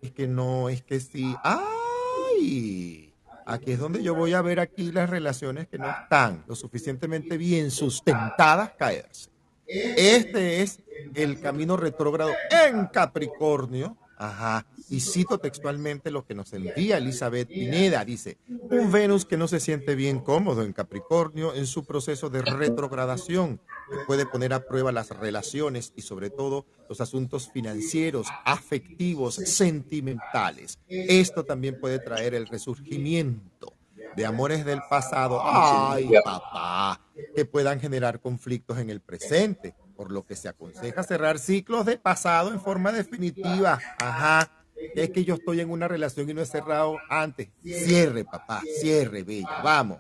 Es 0.01 0.13
que 0.13 0.27
no, 0.27 0.69
es 0.69 0.83
que 0.83 1.01
sí. 1.01 1.35
¡Ay! 1.43 3.13
Aquí 3.47 3.73
es 3.73 3.79
donde 3.79 4.03
yo 4.03 4.15
voy 4.15 4.33
a 4.33 4.43
ver 4.43 4.59
aquí 4.59 4.91
las 4.91 5.09
relaciones 5.09 5.69
que 5.69 5.79
no 5.79 5.89
están 5.89 6.45
lo 6.49 6.57
suficientemente 6.57 7.39
bien 7.39 7.71
sustentadas 7.71 8.73
caerse. 8.77 9.31
Este 9.67 10.63
es 10.63 10.81
el 11.15 11.41
camino 11.41 11.77
retrógrado 11.77 12.33
en 12.51 12.87
Capricornio. 12.87 13.97
Ajá. 14.17 14.67
Y 14.89 15.01
cito 15.01 15.39
textualmente 15.39 16.11
lo 16.11 16.25
que 16.25 16.35
nos 16.35 16.53
envía 16.53 16.99
Elizabeth 16.99 17.49
Pineda. 17.49 18.05
Dice, 18.05 18.39
un 18.49 18.91
Venus 18.91 19.25
que 19.25 19.37
no 19.37 19.49
se 19.49 19.61
siente 19.61 19.95
bien 19.95 20.21
cómodo 20.21 20.63
en 20.63 20.73
Capricornio 20.73 21.55
en 21.55 21.67
su 21.67 21.85
proceso 21.85 22.31
de 22.31 22.43
retrogradación, 22.43 23.59
que 23.91 23.99
puede 24.07 24.27
poner 24.27 24.53
a 24.53 24.67
prueba 24.67 24.93
las 24.93 25.11
relaciones 25.11 25.93
y 25.97 26.03
sobre 26.03 26.31
todo 26.31 26.67
los 26.89 27.01
asuntos 27.01 27.51
financieros, 27.53 28.27
afectivos, 28.45 29.35
sentimentales. 29.35 30.79
Esto 30.89 31.45
también 31.45 31.79
puede 31.79 31.99
traer 31.99 32.35
el 32.35 32.47
resurgimiento 32.47 33.73
de 34.17 34.25
amores 34.25 34.65
del 34.65 34.81
pasado, 34.89 35.41
ay 35.45 36.11
papá, 36.25 37.01
que 37.35 37.45
puedan 37.45 37.81
generar 37.81 38.21
conflictos 38.21 38.79
en 38.79 38.89
el 38.89 39.01
presente, 39.01 39.75
por 39.97 40.13
lo 40.13 40.25
que 40.25 40.37
se 40.37 40.49
aconseja 40.49 41.03
cerrar 41.03 41.39
ciclos 41.39 41.87
de 41.87 41.99
pasado 41.99 42.53
en 42.53 42.61
forma 42.61 42.93
definitiva. 42.93 43.79
Ajá, 43.99 44.51
es 44.95 45.11
que 45.11 45.25
yo 45.25 45.35
estoy 45.35 45.61
en 45.61 45.71
una 45.71 45.89
relación 45.89 46.29
y 46.29 46.35
no 46.35 46.43
he 46.43 46.47
cerrado 46.47 46.99
antes. 47.09 47.49
Cierre, 47.65 48.25
papá, 48.25 48.63
cierre, 48.81 49.23
bella, 49.23 49.63
vamos. 49.63 49.99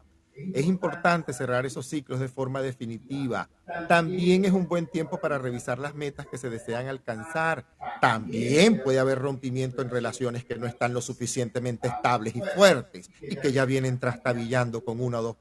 Es 0.53 0.67
importante 0.67 1.33
cerrar 1.33 1.65
esos 1.65 1.87
ciclos 1.87 2.21
de 2.21 2.29
forma 2.29 2.61
definitiva. 2.61 3.49
También 3.89 4.45
es 4.45 4.53
un 4.53 4.69
buen 4.69 4.87
tiempo 4.87 5.19
para 5.19 5.39
revisar 5.39 5.79
las 5.79 5.95
metas 5.95 6.27
que 6.27 6.37
se 6.37 6.51
desean 6.51 6.89
alcanzar. 6.89 7.65
También 8.03 8.83
puede 8.83 8.99
haber 8.99 9.19
rompimiento 9.19 9.81
en 9.81 9.89
relaciones 9.89 10.45
que 10.45 10.57
no 10.57 10.67
están 10.67 10.93
lo 10.93 11.01
suficientemente 11.01 11.89
estables 11.89 12.37
y 12.37 12.43
fuertes 12.55 13.11
y 13.23 13.37
que 13.37 13.53
ya 13.53 13.65
vienen 13.65 13.99
trastabillando 13.99 14.85
con 14.85 15.01
una 15.01 15.21
o 15.21 15.23
dos. 15.23 15.37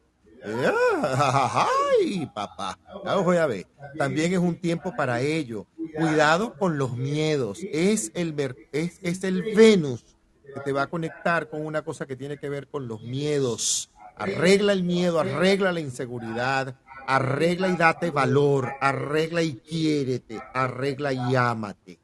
¡Ay, 0.46 2.30
papá! 2.34 2.78
Voy 3.24 3.38
a 3.38 3.46
ver. 3.48 3.68
También 3.98 4.34
es 4.34 4.40
un 4.40 4.56
tiempo 4.56 4.94
para 4.96 5.22
ello. 5.22 5.66
Cuidado 5.96 6.56
con 6.58 6.78
los 6.78 6.96
miedos. 6.98 7.60
Es 7.72 8.12
el, 8.14 8.36
es, 8.72 9.00
es 9.02 9.24
el 9.24 9.42
Venus 9.56 10.04
que 10.54 10.60
te 10.62 10.72
va 10.72 10.84
a 10.84 10.88
conectar 10.88 11.50
con 11.50 11.66
una 11.66 11.82
cosa 11.82 12.06
que 12.06 12.16
tiene 12.16 12.38
que 12.38 12.50
ver 12.50 12.68
con 12.68 12.88
los 12.88 13.02
miedos 13.02 13.90
Arregla 14.18 14.72
el 14.72 14.84
miedo, 14.84 15.20
arregla 15.20 15.74
la 15.74 15.82
inseguridad, 15.82 16.76
arregla 17.06 17.68
y 17.68 17.76
date 17.76 18.12
valor, 18.12 18.72
arregla 18.80 19.44
y 19.44 19.56
quiérete, 19.56 20.42
arregla 20.54 21.12
y 21.12 21.36
ámate. 21.36 22.00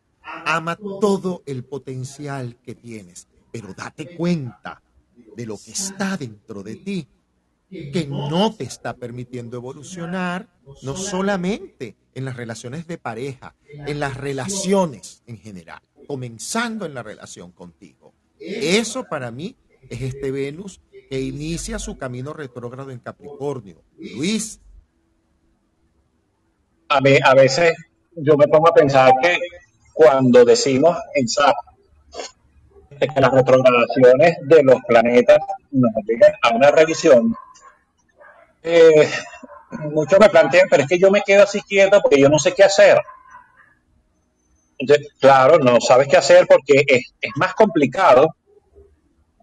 Ama 0.46 0.76
todo 0.76 1.42
el 1.46 1.64
potencial 1.64 2.58
que 2.64 2.76
tienes, 2.76 3.28
pero 3.52 3.74
date 3.74 4.16
cuenta 4.16 4.82
de 5.36 5.46
lo 5.46 5.58
que 5.58 5.72
está 5.72 6.18
dentro 6.18 6.64
de 6.64 6.76
ti, 6.76 7.08
que 7.72 8.06
no 8.08 8.54
te 8.54 8.66
está 8.66 8.96
permitiendo 8.96 9.58
evolucionar, 9.58 10.50
no 10.84 10.96
solamente 10.98 11.96
en 12.14 12.26
las 12.26 12.36
relaciones 12.36 12.86
de 12.86 12.98
pareja, 12.98 13.56
en 13.88 14.00
las 14.00 14.18
relaciones 14.18 15.24
en 15.26 15.38
general, 15.38 15.82
comenzando 16.08 16.86
en 16.86 16.94
la 16.94 17.02
relación 17.02 17.52
contigo. 17.52 18.14
Eso 18.40 19.06
para 19.06 19.32
mí 19.32 19.56
es 19.90 20.02
este 20.02 20.32
Venus 20.32 20.82
que 21.10 21.22
inicia 21.22 21.80
su 21.80 21.98
camino 21.98 22.34
retrógrado 22.34 22.92
en 22.92 23.00
Capricornio. 23.00 23.82
Luis. 23.98 24.60
A, 26.90 27.00
mí, 27.00 27.18
a 27.24 27.34
veces 27.34 27.74
yo 28.16 28.36
me 28.36 28.48
pongo 28.48 28.68
a 28.68 28.74
pensar 28.74 29.12
que 29.22 29.38
cuando 29.94 30.44
decimos 30.44 30.98
en 31.16 31.28
SAP 31.28 31.56
que 33.00 33.22
las 33.22 33.32
retrogradaciones 33.32 34.38
de 34.44 34.64
los 34.64 34.76
planetas 34.88 35.40
nos 35.72 35.92
obligan 35.96 36.34
a 36.42 36.56
una 36.56 36.72
revisión, 36.72 37.36
eh, 38.64 39.10
muchos 39.92 40.20
me 40.20 40.30
plantean, 40.30 40.68
pero 40.70 40.84
es 40.84 40.90
que 40.90 41.00
yo 41.00 41.12
me 41.12 41.22
quedo 41.22 41.44
así 41.44 41.62
quieto 41.62 42.02
porque 42.02 42.20
yo 42.20 42.30
no 42.30 42.40
sé 42.40 42.54
qué 42.54 42.64
hacer. 42.64 43.00
claro, 45.20 45.60
no 45.60 45.80
sabes 45.80 46.08
qué 46.08 46.18
hacer 46.18 46.48
porque 46.48 46.84
es, 46.88 47.32
más 47.36 47.54
complicado 47.54 48.36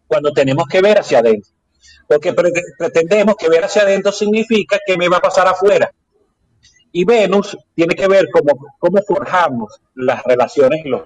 cuando 0.06 0.32
tenemos 0.32 0.66
que 0.68 0.80
ver 0.80 0.98
hacia 0.98 1.18
adentro. 1.18 1.50
Porque 2.06 2.32
pretendemos 2.32 3.36
que 3.36 3.48
ver 3.48 3.64
hacia 3.64 3.82
adentro 3.82 4.12
significa 4.12 4.78
que 4.84 4.96
me 4.96 5.08
va 5.08 5.18
a 5.18 5.22
pasar 5.22 5.46
afuera. 5.46 5.92
Y 6.90 7.04
Venus 7.04 7.56
tiene 7.74 7.94
que 7.94 8.08
ver 8.08 8.28
cómo, 8.32 8.74
cómo 8.78 8.98
forjamos 9.06 9.80
las 9.94 10.22
relaciones 10.24 10.84
y 10.84 10.88
los. 10.88 11.02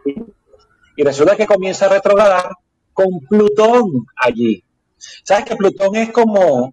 Y 0.96 1.02
resulta 1.02 1.36
que 1.36 1.46
comienza 1.46 1.86
a 1.86 1.88
retrogradar 1.88 2.50
con 2.92 3.08
Plutón 3.28 4.06
allí. 4.16 4.62
¿Sabes 5.24 5.44
que 5.44 5.56
Plutón 5.56 5.96
es 5.96 6.10
como, 6.10 6.72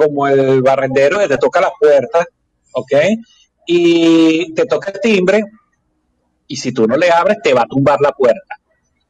como 0.00 0.26
el 0.26 0.62
barrendero 0.62 1.18
que 1.18 1.28
te 1.28 1.36
toca 1.36 1.60
la 1.60 1.70
puerta, 1.78 2.24
¿ok? 2.72 2.92
Y 3.66 4.54
te 4.54 4.64
toca 4.64 4.90
el 4.92 5.00
timbre, 5.00 5.44
y 6.46 6.56
si 6.56 6.72
tú 6.72 6.86
no 6.86 6.96
le 6.96 7.10
abres, 7.10 7.36
te 7.42 7.52
va 7.52 7.62
a 7.62 7.66
tumbar 7.66 8.00
la 8.00 8.12
puerta. 8.12 8.56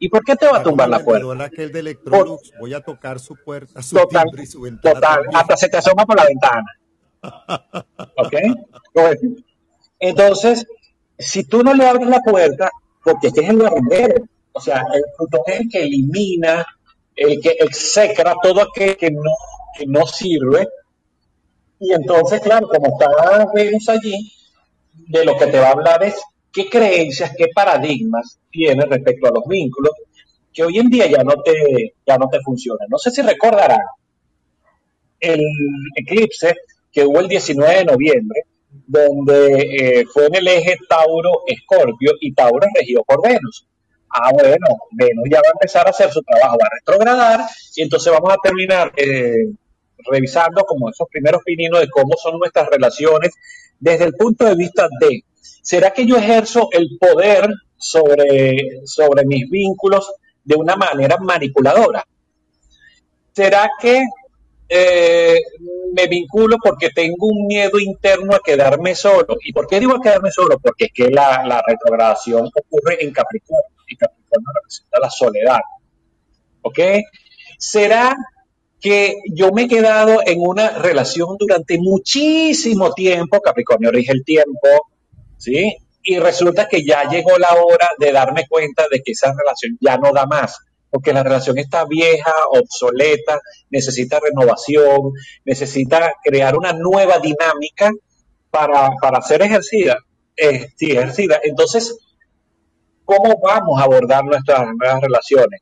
¿Y 0.00 0.08
por 0.08 0.24
qué 0.24 0.34
te 0.34 0.48
va 0.48 0.58
a 0.58 0.62
tumbar 0.62 0.88
la 0.88 1.04
puerta? 1.04 1.44
aquel 1.44 1.70
de 1.70 1.78
Electrolux, 1.80 2.52
voy 2.58 2.74
a 2.74 2.80
tocar 2.80 3.20
su 3.20 3.36
puerta, 3.36 3.80
su 3.82 3.94
total, 3.94 4.26
y 4.36 4.46
su 4.46 4.62
ventana. 4.62 4.94
Total, 4.94 5.22
hasta 5.32 5.56
se 5.56 5.68
te 5.68 5.76
asoma 5.76 6.04
por 6.04 6.16
la 6.16 6.24
ventana. 6.24 6.66
¿Ok? 8.16 8.34
Entonces, 10.00 10.66
si 11.18 11.44
tú 11.44 11.62
no 11.62 11.72
le 11.72 11.86
abres 11.86 12.08
la 12.08 12.20
puerta, 12.20 12.70
porque 13.04 13.28
este 13.28 13.42
es 13.42 13.50
el 13.50 13.58
barrendero, 13.58 14.24
o 14.52 14.60
sea, 14.60 14.84
el 14.92 15.02
es 15.46 15.60
el 15.60 15.68
que 15.68 15.82
elimina, 15.82 16.66
el 17.14 17.40
que 17.40 17.50
execra 17.60 18.34
todo 18.42 18.62
aquel 18.62 18.96
que 18.96 19.10
no, 19.10 19.32
que 19.76 19.86
no 19.86 20.06
sirve. 20.06 20.68
Y 21.80 21.92
entonces, 21.94 22.40
claro, 22.40 22.68
como 22.68 22.88
está 22.88 23.46
Venus 23.54 23.88
allí, 23.88 24.32
de 24.92 25.24
lo 25.24 25.36
que 25.36 25.46
te 25.46 25.58
va 25.58 25.68
a 25.68 25.72
hablar 25.72 26.04
es 26.04 26.20
qué 26.52 26.68
creencias, 26.68 27.32
qué 27.36 27.48
paradigmas 27.54 28.38
tienes 28.50 28.86
respecto 28.86 29.28
a 29.28 29.32
los 29.32 29.44
vínculos 29.46 29.92
que 30.52 30.64
hoy 30.64 30.78
en 30.78 30.90
día 30.90 31.06
ya 31.06 31.22
no 31.22 31.34
te, 31.42 31.94
ya 32.06 32.18
no 32.18 32.28
te 32.28 32.40
funcionan. 32.40 32.88
No 32.88 32.98
sé 32.98 33.10
si 33.10 33.22
recordarán 33.22 33.80
el 35.20 35.40
eclipse 35.94 36.54
que 36.92 37.04
hubo 37.04 37.20
el 37.20 37.28
19 37.28 37.76
de 37.76 37.84
noviembre, 37.84 38.42
donde 38.86 40.00
eh, 40.00 40.06
fue 40.12 40.26
en 40.26 40.34
el 40.36 40.48
eje 40.48 40.76
Tauro-Escorpio 40.88 42.12
y 42.20 42.32
Tauro 42.32 42.66
regido 42.74 43.04
por 43.04 43.22
Venus. 43.22 43.66
Ah, 44.10 44.32
bueno, 44.32 44.66
Venus 44.90 45.24
ya 45.30 45.38
va 45.38 45.48
a 45.48 45.52
empezar 45.52 45.86
a 45.86 45.90
hacer 45.90 46.10
su 46.10 46.20
trabajo, 46.22 46.58
va 46.60 46.66
a 46.66 46.76
retrogradar 46.78 47.40
y 47.76 47.82
entonces 47.82 48.12
vamos 48.12 48.32
a 48.32 48.38
terminar 48.42 48.92
eh, 48.96 49.52
revisando 50.10 50.64
como 50.64 50.90
esos 50.90 51.08
primeros 51.08 51.42
pininos 51.44 51.80
de 51.80 51.88
cómo 51.88 52.14
son 52.16 52.38
nuestras 52.38 52.68
relaciones 52.68 53.30
desde 53.78 54.04
el 54.04 54.14
punto 54.14 54.44
de 54.44 54.54
vista 54.54 54.88
de, 55.00 55.24
¿será 55.62 55.92
que 55.92 56.06
yo 56.06 56.16
ejerzo 56.16 56.68
el 56.72 56.98
poder 57.00 57.48
sobre, 57.76 58.82
sobre 58.84 59.24
mis 59.24 59.48
vínculos 59.48 60.12
de 60.44 60.54
una 60.54 60.76
manera 60.76 61.16
manipuladora? 61.18 62.06
¿Será 63.32 63.70
que 63.80 64.04
eh, 64.68 65.40
me 65.94 66.06
vinculo 66.06 66.56
porque 66.62 66.90
tengo 66.90 67.26
un 67.26 67.46
miedo 67.46 67.78
interno 67.78 68.34
a 68.34 68.40
quedarme 68.40 68.94
solo? 68.94 69.36
¿Y 69.42 69.52
por 69.52 69.66
qué 69.66 69.80
digo 69.80 69.94
a 69.94 70.00
quedarme 70.00 70.30
solo? 70.30 70.58
Porque 70.58 70.86
es 70.86 70.92
que 70.92 71.10
la, 71.10 71.44
la 71.46 71.62
retrogradación 71.66 72.46
ocurre 72.46 73.02
en 73.02 73.12
Capricornio 73.12 73.76
y 73.88 73.96
Capricornio 73.96 74.48
representa 74.54 75.00
la 75.00 75.10
soledad. 75.10 75.60
¿Ok? 76.62 76.78
¿Será 77.58 78.14
que 78.80 79.16
yo 79.32 79.52
me 79.52 79.62
he 79.62 79.68
quedado 79.68 80.20
en 80.24 80.40
una 80.40 80.70
relación 80.70 81.36
durante 81.38 81.78
muchísimo 81.78 82.92
tiempo, 82.92 83.40
Capricornio 83.40 83.90
rige 83.90 84.12
el 84.12 84.24
tiempo, 84.24 84.68
¿sí? 85.36 85.76
Y 86.02 86.18
resulta 86.18 86.66
que 86.66 86.84
ya 86.84 87.08
llegó 87.08 87.36
la 87.38 87.52
hora 87.54 87.90
de 87.98 88.10
darme 88.12 88.46
cuenta 88.48 88.86
de 88.90 89.02
que 89.02 89.12
esa 89.12 89.34
relación 89.36 89.76
ya 89.80 89.98
no 89.98 90.12
da 90.12 90.24
más, 90.26 90.58
porque 90.88 91.12
la 91.12 91.22
relación 91.22 91.58
está 91.58 91.84
vieja, 91.84 92.32
obsoleta, 92.50 93.38
necesita 93.68 94.18
renovación, 94.18 95.12
necesita 95.44 96.14
crear 96.24 96.56
una 96.56 96.72
nueva 96.72 97.18
dinámica 97.18 97.90
para, 98.50 98.92
para 99.00 99.20
ser 99.20 99.42
ejercida, 99.42 99.98
eh, 100.36 100.68
ejercida. 100.80 101.38
Entonces, 101.42 101.96
¿cómo 103.04 103.38
vamos 103.42 103.78
a 103.78 103.84
abordar 103.84 104.24
nuestras 104.24 104.66
nuevas 104.74 105.02
relaciones? 105.02 105.60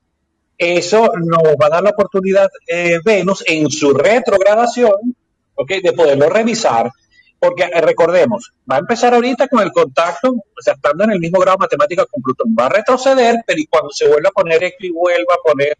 Eso 0.58 1.10
nos 1.16 1.42
va 1.42 1.66
a 1.66 1.70
dar 1.70 1.82
la 1.84 1.90
oportunidad 1.90 2.50
eh, 2.66 2.98
Venus 3.04 3.44
en 3.46 3.70
su 3.70 3.94
retrogradación, 3.94 5.16
¿ok? 5.54 5.70
De 5.82 5.92
poderlo 5.92 6.28
revisar, 6.28 6.90
porque 7.38 7.62
eh, 7.62 7.80
recordemos, 7.80 8.52
va 8.70 8.76
a 8.76 8.80
empezar 8.80 9.14
ahorita 9.14 9.46
con 9.48 9.62
el 9.62 9.70
contacto, 9.72 10.30
o 10.30 10.62
sea, 10.62 10.74
estando 10.74 11.04
en 11.04 11.12
el 11.12 11.20
mismo 11.20 11.38
grado 11.38 11.58
de 11.58 11.64
matemática 11.64 12.06
con 12.06 12.22
Plutón, 12.22 12.56
va 12.58 12.66
a 12.66 12.70
retroceder, 12.70 13.36
pero 13.46 13.62
cuando 13.70 13.90
se 13.90 14.08
vuelva 14.08 14.30
a 14.30 14.32
poner 14.32 14.64
esto 14.64 14.84
y 14.84 14.90
vuelva 14.90 15.34
a 15.34 15.48
poner 15.48 15.78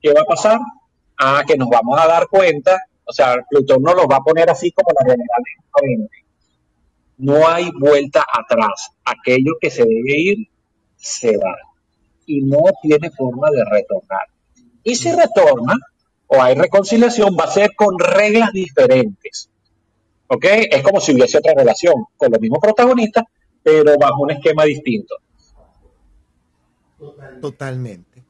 ¿qué 0.00 0.12
va 0.12 0.22
a 0.22 0.24
pasar? 0.24 0.58
Ah, 1.18 1.44
que 1.46 1.56
nos 1.56 1.68
vamos 1.68 1.98
a 1.98 2.06
dar 2.06 2.28
cuenta, 2.28 2.76
o 3.04 3.12
sea, 3.12 3.36
Plutón 3.48 3.82
no 3.82 3.94
los 3.94 4.06
va 4.06 4.16
a 4.16 4.24
poner 4.24 4.50
así 4.50 4.72
como 4.72 4.88
la 4.98 5.10
general 5.10 6.10
No 7.18 7.46
hay 7.48 7.70
vuelta 7.78 8.24
atrás. 8.32 8.90
Aquello 9.04 9.52
que 9.60 9.70
se 9.70 9.82
debe 9.84 10.18
ir, 10.18 10.48
se 10.96 11.36
va 11.36 11.54
y 12.26 12.42
no 12.42 12.58
tiene 12.82 13.10
forma 13.10 13.50
de 13.50 13.64
retornar. 13.64 14.26
Y 14.82 14.94
si 14.94 15.10
retorna 15.12 15.74
o 16.26 16.42
hay 16.42 16.54
reconciliación, 16.54 17.36
va 17.38 17.44
a 17.44 17.50
ser 17.50 17.74
con 17.74 17.98
reglas 17.98 18.52
diferentes. 18.52 19.50
¿Ok? 20.28 20.44
Es 20.70 20.82
como 20.82 21.00
si 21.00 21.12
hubiese 21.12 21.38
otra 21.38 21.54
relación 21.54 21.94
con 22.16 22.30
los 22.32 22.40
mismos 22.40 22.58
protagonistas, 22.60 23.24
pero 23.62 23.96
bajo 23.98 24.22
un 24.22 24.32
esquema 24.32 24.64
distinto. 24.64 25.16
Totalmente. 27.40 28.24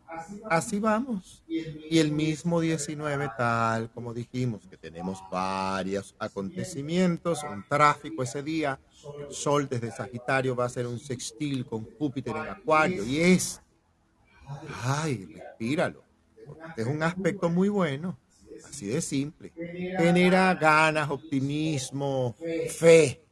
Así 0.48 0.78
vamos. 0.78 1.42
Y 1.46 1.98
el 1.98 2.10
mismo 2.10 2.60
19 2.60 3.30
tal, 3.36 3.90
como 3.90 4.14
dijimos, 4.14 4.66
que 4.68 4.76
tenemos 4.76 5.22
varios 5.30 6.14
acontecimientos, 6.18 7.42
un 7.42 7.64
tráfico 7.68 8.22
ese 8.22 8.42
día, 8.42 8.78
el 9.20 9.34
Sol 9.34 9.68
desde 9.68 9.90
Sagitario 9.90 10.56
va 10.56 10.64
a 10.64 10.68
ser 10.68 10.86
un 10.86 10.98
sextil 10.98 11.66
con 11.66 11.84
Júpiter 11.84 12.34
en 12.36 12.48
Acuario 12.48 13.04
y 13.04 13.20
es 13.20 13.60
Ay, 14.82 15.26
respíralo. 15.26 16.02
es 16.76 16.86
un 16.86 17.02
aspecto 17.02 17.48
muy 17.48 17.68
bueno. 17.68 18.18
Así 18.68 18.86
de 18.86 19.00
simple. 19.00 19.52
Genera 19.98 20.54
ganas, 20.54 21.10
optimismo, 21.10 22.34
fe. 22.70 23.22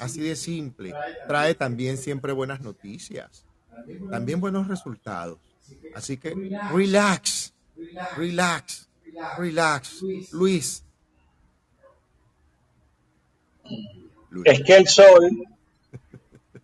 Así 0.00 0.20
de 0.20 0.36
simple. 0.36 0.92
Trae 1.26 1.54
también 1.54 1.96
siempre 1.96 2.32
buenas 2.32 2.60
noticias. 2.60 3.44
También 4.10 4.40
buenos 4.40 4.68
resultados. 4.68 5.38
Así 5.94 6.16
que 6.16 6.34
relax, 6.72 7.52
relax, 8.16 8.88
relax. 9.36 10.02
Luis. 10.32 10.84
Es 14.44 14.62
que 14.62 14.76
el 14.76 14.86
sol, 14.86 15.30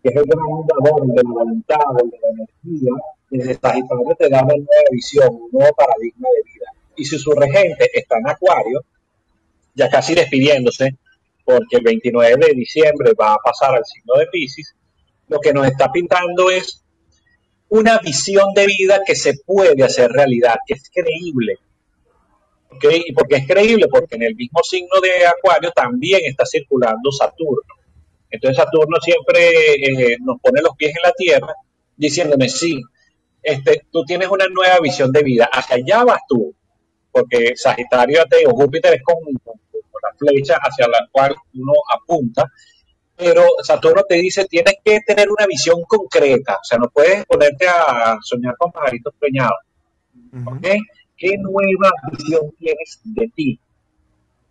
que 0.03 0.09
es 0.09 0.17
el 0.17 0.25
gran 0.25 0.67
de 0.67 0.75
la 0.75 0.91
voluntad, 0.91 1.79
de 1.97 2.19
la 2.19 2.29
energía, 2.31 2.93
desde 3.39 3.55
Sagitario 3.55 4.15
te 4.17 4.29
da 4.29 4.45
una 4.45 4.55
nueva 4.55 4.91
visión, 4.93 5.29
un 5.29 5.49
nuevo 5.51 5.75
paradigma 5.75 6.29
de 6.37 6.53
vida. 6.53 6.67
Y 6.97 7.05
si 7.05 7.19
su 7.19 7.33
regente 7.33 7.91
está 7.93 8.19
en 8.19 8.29
Acuario, 8.29 8.85
ya 9.75 9.89
casi 9.89 10.15
despidiéndose, 10.15 10.97
porque 11.45 11.77
el 11.77 11.83
29 11.83 12.47
de 12.47 12.55
diciembre 12.55 13.13
va 13.21 13.35
a 13.35 13.39
pasar 13.39 13.75
al 13.75 13.85
signo 13.85 14.15
de 14.19 14.27
Pisces, 14.29 14.75
lo 15.29 15.41
que 15.41 15.53
nos 15.53 15.67
está 15.67 15.91
pintando 15.91 16.51
es 16.51 16.85
una 17.71 17.99
visión 17.99 18.55
de 18.55 18.67
vida 18.67 19.01
que 19.05 19.17
se 19.17 19.35
puede 19.45 19.83
hacer 19.83 20.13
realidad, 20.13 20.57
que 20.67 20.75
es 20.75 20.89
creíble. 20.91 21.57
¿Okay? 22.71 23.03
¿Y 23.07 23.13
por 23.13 23.27
qué 23.27 23.37
es 23.37 23.47
creíble? 23.47 23.87
Porque 23.89 24.15
en 24.15 24.23
el 24.23 24.37
mismo 24.37 24.61
signo 24.63 25.01
de 25.01 25.27
Acuario 25.27 25.73
también 25.73 26.21
está 26.25 26.45
circulando 26.47 27.11
Saturno. 27.11 27.75
Entonces 28.31 28.57
Saturno 28.57 28.99
siempre 29.01 29.75
eh, 29.75 30.17
nos 30.21 30.41
pone 30.41 30.61
los 30.61 30.77
pies 30.77 30.93
en 30.97 31.03
la 31.03 31.13
tierra 31.13 31.55
diciéndome, 31.97 32.49
sí, 32.49 32.81
este, 33.45 33.87
tú 33.93 34.05
tienes 34.05 34.29
una 34.29 34.47
nueva 34.49 34.79
visión 34.81 35.13
de 35.13 35.23
vida. 35.23 35.49
Hacia 35.53 35.77
allá 35.77 36.05
vas 36.05 36.21
tú, 36.29 36.55
porque 37.13 37.53
Sagitario, 37.57 38.25
te 38.29 38.39
digo, 38.39 38.53
Júpiter 38.53 38.95
es 38.95 39.03
como, 39.03 39.21
la 39.21 40.19
flecha 40.19 40.57
hacia 40.57 40.89
la 40.89 41.07
cual 41.13 41.35
uno 41.55 41.73
apunta, 41.95 42.51
pero 43.17 43.47
Saturno 43.63 44.03
te 44.09 44.17
dice, 44.17 44.47
tienes 44.47 44.75
que 44.85 45.01
tener 45.07 45.31
una 45.31 45.47
visión 45.47 45.83
concreta, 45.87 46.55
o 46.55 46.65
sea, 46.65 46.79
no 46.79 46.89
puedes 46.89 47.25
ponerte 47.27 47.69
a 47.69 48.17
soñar 48.21 48.57
con 48.59 48.73
pajaritos 48.73 49.15
peñados. 49.19 49.59
¿Qué 51.17 51.37
nueva 51.39 51.93
visión 52.11 52.51
tienes 52.59 53.01
de 53.05 53.31
ti? 53.35 53.61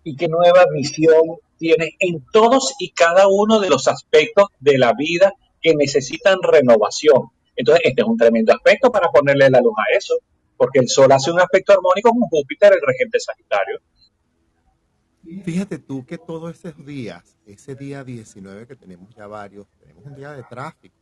¿Y 0.03 0.15
qué 0.15 0.27
nueva 0.27 0.65
visión 0.73 1.21
tienes 1.57 1.89
en 1.99 2.25
todos 2.31 2.73
y 2.79 2.91
cada 2.91 3.27
uno 3.27 3.59
de 3.59 3.69
los 3.69 3.87
aspectos 3.87 4.47
de 4.59 4.77
la 4.77 4.93
vida 4.93 5.33
que 5.61 5.73
necesitan 5.75 6.41
renovación? 6.41 7.31
Entonces, 7.55 7.83
este 7.85 8.01
es 8.01 8.07
un 8.07 8.17
tremendo 8.17 8.53
aspecto 8.53 8.91
para 8.91 9.09
ponerle 9.09 9.49
la 9.49 9.61
luz 9.61 9.73
a 9.77 9.95
eso, 9.95 10.15
porque 10.57 10.79
el 10.79 10.87
Sol 10.87 11.11
hace 11.11 11.31
un 11.31 11.39
aspecto 11.39 11.73
armónico 11.73 12.09
con 12.11 12.21
Júpiter, 12.21 12.73
el 12.73 12.81
regente 12.85 13.19
Sagitario. 13.19 13.79
Fíjate 15.43 15.79
tú 15.79 16.05
que 16.05 16.17
todos 16.17 16.57
esos 16.57 16.85
días, 16.85 17.37
ese 17.45 17.75
día 17.75 18.03
19 18.03 18.67
que 18.67 18.75
tenemos 18.75 19.13
ya 19.15 19.27
varios, 19.27 19.67
tenemos 19.79 20.05
un 20.05 20.15
día 20.15 20.31
de 20.31 20.43
tráfico. 20.43 20.97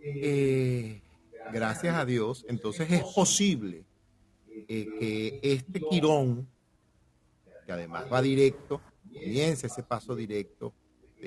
Eh, 0.00 1.00
gracias 1.52 1.94
a 1.94 2.04
Dios, 2.04 2.44
entonces 2.48 2.90
es 2.90 3.02
posible 3.14 3.84
eh, 4.48 4.86
que 4.98 5.40
este 5.42 5.80
quirón, 5.80 6.48
que 7.64 7.72
además 7.72 8.06
va 8.12 8.20
directo, 8.20 8.80
comience 9.12 9.68
ese 9.68 9.82
paso 9.82 10.16
directo 10.16 10.74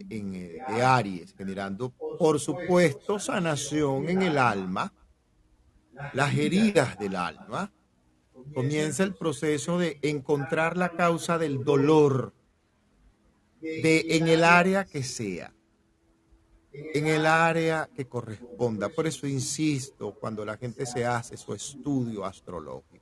en, 0.10 0.36
eh, 0.36 0.58
de 0.68 0.84
Aries, 0.84 1.34
generando, 1.38 1.90
por 1.90 2.40
supuesto, 2.40 3.20
sanación 3.20 4.10
en 4.10 4.22
el 4.22 4.38
alma, 4.38 4.94
las 6.14 6.36
heridas 6.36 6.98
del 6.98 7.16
alma. 7.16 7.72
Comienza 8.54 9.04
el 9.04 9.14
proceso 9.14 9.78
de 9.78 10.00
encontrar 10.02 10.78
la 10.78 10.90
causa 10.90 11.38
del 11.38 11.64
dolor 11.64 12.34
de, 13.60 14.06
en 14.12 14.28
el 14.28 14.44
área 14.44 14.86
que 14.86 15.04
sea, 15.04 15.54
en 16.72 17.08
el 17.08 17.26
área 17.26 17.90
que 17.94 18.08
corresponda. 18.08 18.90
Por 18.90 19.08
eso 19.08 19.28
insisto, 19.28 20.14
cuando 20.14 20.46
la 20.46 20.58
gente 20.58 20.86
se 20.86 21.06
hace 21.06 21.36
su 21.36 21.54
estudio 21.54 22.24
astrológico, 22.24 22.97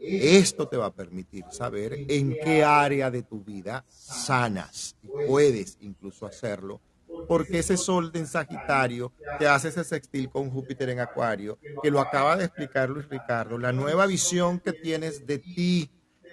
esto 0.00 0.66
te 0.66 0.76
va 0.76 0.86
a 0.86 0.94
permitir 0.94 1.44
saber 1.50 1.94
en 2.08 2.36
qué 2.42 2.64
área 2.64 3.10
de 3.10 3.22
tu 3.22 3.42
vida 3.44 3.84
sanas 3.88 4.96
puedes 5.26 5.76
incluso 5.80 6.26
hacerlo, 6.26 6.80
porque 7.28 7.58
ese 7.58 7.76
sol 7.76 8.10
en 8.14 8.26
Sagitario 8.26 9.12
te 9.38 9.46
hace 9.46 9.68
ese 9.68 9.84
sextil 9.84 10.30
con 10.30 10.50
Júpiter 10.50 10.88
en 10.88 11.00
Acuario, 11.00 11.58
que 11.82 11.90
lo 11.90 12.00
acaba 12.00 12.36
de 12.36 12.46
explicar 12.46 12.88
Luis 12.88 13.08
Ricardo, 13.08 13.58
la 13.58 13.72
nueva 13.72 14.06
visión 14.06 14.58
que 14.60 14.72
tienes 14.72 15.26
de 15.26 15.38
ti 15.38 15.90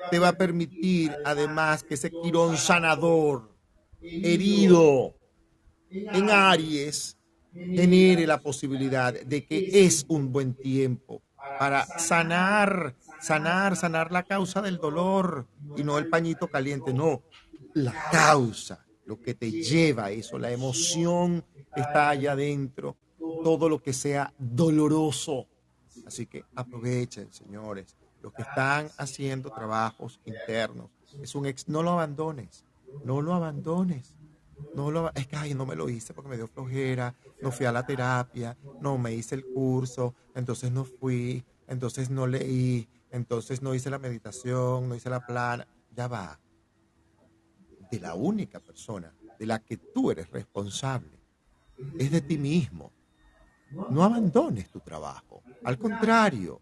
te 0.10 0.20
va 0.20 0.30
a 0.30 0.38
permitir 0.38 1.16
además 1.26 1.84
que 1.84 1.96
ese 1.96 2.12
quirón 2.12 2.58
sanador, 2.58 3.52
herido 4.02 5.16
en 5.90 6.30
Aries, 6.30 7.18
genere 7.54 8.28
la 8.28 8.40
posibilidad 8.40 9.14
de 9.14 9.46
que 9.46 9.86
es 9.86 10.06
un 10.08 10.32
buen 10.32 10.54
tiempo 10.54 11.22
para 11.60 11.86
sanar 11.86 12.96
sanar, 13.20 13.76
sanar 13.76 14.12
la 14.12 14.24
causa 14.24 14.62
del 14.62 14.78
dolor 14.78 15.48
y 15.76 15.84
no 15.84 15.98
el 15.98 16.10
pañito 16.10 16.48
caliente, 16.48 16.94
no, 16.94 17.24
la 17.74 17.94
causa, 18.12 18.86
lo 19.06 19.22
que 19.22 19.34
te 19.34 19.52
lleva 19.52 20.06
a 20.06 20.12
eso, 20.12 20.38
la 20.38 20.52
emoción 20.52 21.44
está 21.76 22.10
allá 22.10 22.34
adentro, 22.34 22.98
todo 23.44 23.70
lo 23.70 23.82
que 23.82 23.94
sea 23.94 24.34
doloroso. 24.38 25.48
Así 26.06 26.26
que 26.26 26.44
aprovechen, 26.56 27.32
señores, 27.32 27.96
los 28.22 28.34
que 28.34 28.42
están 28.42 28.90
haciendo 28.98 29.50
trabajos 29.52 30.20
internos. 30.26 30.90
Es 31.22 31.36
un 31.36 31.46
ex, 31.46 31.68
no 31.68 31.84
lo 31.84 31.92
abandones, 31.92 32.66
no 33.04 33.22
lo 33.22 33.34
abandones. 33.34 34.16
No 34.74 34.90
lo, 34.90 35.12
es 35.14 35.28
que 35.28 35.36
ay, 35.36 35.54
no 35.54 35.68
me 35.68 35.76
lo 35.76 35.88
hice 35.88 36.16
porque 36.16 36.30
me 36.30 36.36
dio 36.36 36.48
flojera, 36.48 37.14
no 37.42 37.52
fui 37.52 37.68
a 37.68 37.72
la 37.72 37.86
terapia, 37.86 38.58
no 38.82 38.98
me 38.98 39.14
hice 39.14 39.36
el 39.36 39.46
curso, 39.46 40.16
entonces 40.34 40.72
no 40.72 40.84
fui, 40.84 41.46
entonces 41.68 42.10
no 42.10 42.26
leí, 42.26 42.88
entonces 43.12 43.62
no 43.62 43.74
hice 43.74 43.90
la 43.90 44.00
meditación, 44.00 44.90
no 44.90 44.96
hice 44.96 45.10
la 45.10 45.26
plana. 45.26 45.68
Ya 45.96 46.08
va. 46.08 46.40
De 47.90 48.00
la 48.00 48.14
única 48.14 48.60
persona 48.60 49.14
de 49.40 49.46
la 49.46 49.60
que 49.60 49.78
tú 49.78 50.12
eres 50.12 50.30
responsable 50.30 51.20
es 51.98 52.12
de 52.12 52.22
ti 52.22 52.38
mismo. 52.38 52.92
No 53.90 54.04
abandones 54.04 54.70
tu 54.70 54.80
trabajo. 54.80 55.42
Al 55.64 55.78
contrario, 55.78 56.62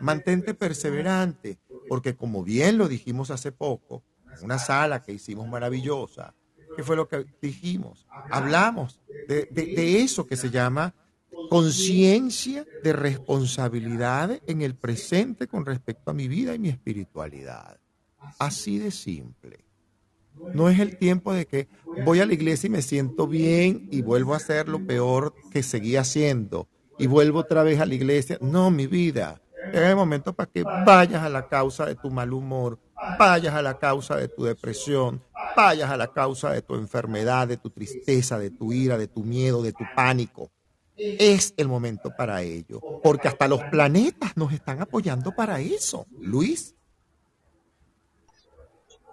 mantente 0.00 0.54
perseverante, 0.54 1.58
porque 1.88 2.16
como 2.16 2.42
bien 2.42 2.78
lo 2.78 2.88
dijimos 2.88 3.30
hace 3.30 3.52
poco, 3.52 4.02
en 4.36 4.44
una 4.44 4.58
sala 4.58 5.02
que 5.02 5.12
hicimos 5.12 5.46
maravillosa, 5.48 6.34
¿qué 6.76 6.82
fue 6.82 6.96
lo 6.96 7.08
que 7.08 7.26
dijimos? 7.40 8.06
Hablamos 8.30 9.00
de 9.28 10.02
eso 10.02 10.26
que 10.26 10.36
se 10.36 10.50
llama 10.50 10.94
conciencia 11.48 12.66
de 12.82 12.92
responsabilidad 12.92 14.40
en 14.46 14.62
el 14.62 14.74
presente 14.74 15.46
con 15.46 15.66
respecto 15.66 16.10
a 16.10 16.14
mi 16.14 16.28
vida 16.28 16.54
y 16.54 16.58
mi 16.58 16.68
espiritualidad. 16.68 17.78
Así 18.38 18.78
de 18.78 18.90
simple. 18.90 19.64
No 20.54 20.68
es 20.68 20.80
el 20.80 20.96
tiempo 20.96 21.32
de 21.32 21.46
que 21.46 21.68
voy 22.04 22.20
a 22.20 22.26
la 22.26 22.34
iglesia 22.34 22.66
y 22.66 22.70
me 22.70 22.82
siento 22.82 23.26
bien 23.26 23.88
y 23.90 24.02
vuelvo 24.02 24.34
a 24.34 24.38
hacer 24.38 24.68
lo 24.68 24.86
peor 24.86 25.34
que 25.50 25.62
seguía 25.62 26.00
haciendo 26.00 26.68
y 26.98 27.06
vuelvo 27.06 27.40
otra 27.40 27.62
vez 27.62 27.80
a 27.80 27.86
la 27.86 27.94
iglesia. 27.94 28.38
No, 28.40 28.70
mi 28.70 28.86
vida. 28.86 29.40
Es 29.72 29.80
el 29.80 29.96
momento 29.96 30.32
para 30.32 30.50
que 30.50 30.64
vayas 30.64 31.22
a 31.22 31.28
la 31.28 31.48
causa 31.48 31.86
de 31.86 31.94
tu 31.94 32.10
mal 32.10 32.32
humor, 32.32 32.78
vayas 33.18 33.54
a 33.54 33.62
la 33.62 33.78
causa 33.78 34.16
de 34.16 34.28
tu 34.28 34.44
depresión, 34.44 35.22
vayas 35.56 35.90
a 35.90 35.96
la 35.96 36.12
causa 36.12 36.50
de 36.50 36.62
tu 36.62 36.74
enfermedad, 36.74 37.46
de 37.46 37.56
tu 37.56 37.70
tristeza, 37.70 38.38
de 38.38 38.50
tu 38.50 38.72
ira, 38.72 38.98
de 38.98 39.06
tu 39.06 39.22
miedo, 39.22 39.62
de 39.62 39.72
tu 39.72 39.84
pánico. 39.94 40.50
Es 40.96 41.54
el 41.56 41.68
momento 41.68 42.12
para 42.16 42.42
ello, 42.42 42.80
porque 43.02 43.28
hasta 43.28 43.48
los 43.48 43.62
planetas 43.64 44.36
nos 44.36 44.52
están 44.52 44.80
apoyando 44.80 45.32
para 45.34 45.60
eso. 45.60 46.06
Luis. 46.18 46.74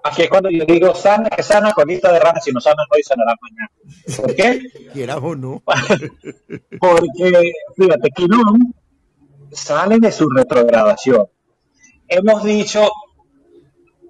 Aquí 0.03 0.23
es 0.23 0.29
cuando 0.29 0.49
yo 0.49 0.65
digo, 0.65 0.95
sana, 0.95 1.29
que 1.29 1.43
sana 1.43 1.73
colita 1.73 2.11
de 2.11 2.19
rana, 2.19 2.39
si 2.39 2.51
no 2.51 2.61
sana 2.61 2.83
hoy, 2.89 3.03
sanará 3.03 3.35
mañana. 3.41 3.71
¿Por 4.17 4.35
qué? 4.35 4.61
Quieras 4.93 5.19
o 5.21 5.35
no. 5.35 5.61
Porque, 6.79 7.53
fíjate, 7.75 8.09
Quirón 8.11 8.73
sale 9.51 9.99
de 9.99 10.11
su 10.11 10.27
retrogradación. 10.29 11.27
Hemos 12.07 12.43
dicho 12.43 12.89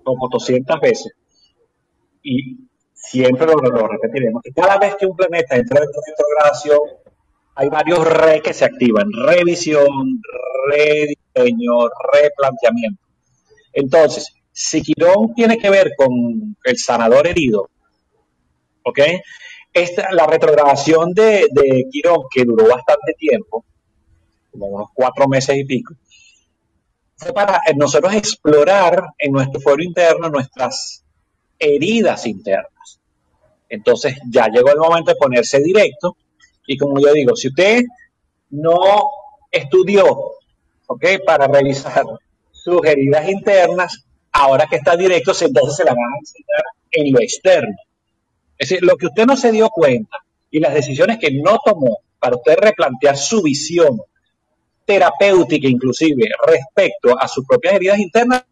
como 0.03 0.27
200 0.29 0.79
veces, 0.79 1.13
y 2.23 2.57
siempre 2.93 3.45
lo, 3.45 3.55
lo, 3.55 3.87
repetiremos, 3.87 4.41
que 4.43 4.51
cada 4.51 4.77
vez 4.77 4.95
que 4.95 5.05
un 5.05 5.15
planeta 5.15 5.55
entra 5.55 5.81
en 5.81 5.89
retrogradación, 6.07 6.79
hay 7.59 7.67
varios 7.67 8.07
re 8.07 8.41
que 8.41 8.53
se 8.53 8.63
activan, 8.63 9.11
revisión, 9.11 10.21
rediseño, 10.69 11.89
replanteamiento. 12.13 13.03
Entonces, 13.73 14.33
si 14.49 14.81
Quirón 14.81 15.33
tiene 15.35 15.57
que 15.57 15.69
ver 15.69 15.91
con 15.97 16.55
el 16.63 16.77
sanador 16.77 17.27
herido, 17.27 17.69
¿ok? 18.83 18.99
Esta, 19.73 20.09
la 20.13 20.25
retrogradación 20.25 21.13
de, 21.13 21.47
de 21.51 21.85
Quirón, 21.91 22.21
que 22.33 22.45
duró 22.45 22.65
bastante 22.65 23.13
tiempo, 23.17 23.65
como 24.51 24.67
unos 24.67 24.89
cuatro 24.93 25.27
meses 25.27 25.57
y 25.57 25.65
pico, 25.65 25.95
fue 27.17 27.33
para 27.33 27.61
nosotros 27.75 28.13
explorar 28.13 29.03
en 29.17 29.33
nuestro 29.33 29.59
fuero 29.59 29.83
interno 29.83 30.29
nuestras 30.29 31.03
heridas 31.59 32.25
internas. 32.25 33.01
Entonces 33.67 34.15
ya 34.31 34.47
llegó 34.47 34.71
el 34.71 34.79
momento 34.79 35.11
de 35.11 35.17
ponerse 35.17 35.59
directo 35.59 36.15
y 36.71 36.77
como 36.77 36.99
yo 37.01 37.11
digo, 37.13 37.35
si 37.35 37.47
usted 37.47 37.81
no 38.51 38.77
estudió, 39.49 40.05
¿ok? 40.85 41.05
Para 41.25 41.47
revisar 41.47 42.05
sus 42.51 42.85
heridas 42.85 43.27
internas, 43.27 44.05
ahora 44.31 44.67
que 44.69 44.75
está 44.75 44.95
directo, 44.95 45.31
entonces 45.41 45.77
se 45.77 45.83
la 45.83 45.95
van 45.95 46.13
a 46.13 46.19
enseñar 46.19 46.63
en 46.91 47.11
lo 47.11 47.19
externo. 47.21 47.75
Es 48.55 48.69
decir, 48.69 48.83
lo 48.83 48.97
que 48.97 49.07
usted 49.07 49.25
no 49.25 49.35
se 49.35 49.51
dio 49.51 49.67
cuenta 49.69 50.17
y 50.51 50.59
las 50.59 50.75
decisiones 50.75 51.17
que 51.17 51.31
no 51.31 51.57
tomó 51.65 52.01
para 52.19 52.35
usted 52.35 52.55
replantear 52.59 53.17
su 53.17 53.41
visión 53.41 53.99
terapéutica 54.85 55.67
inclusive 55.67 56.29
respecto 56.45 57.19
a 57.19 57.27
sus 57.27 57.47
propias 57.47 57.73
heridas 57.73 57.97
internas, 57.97 58.43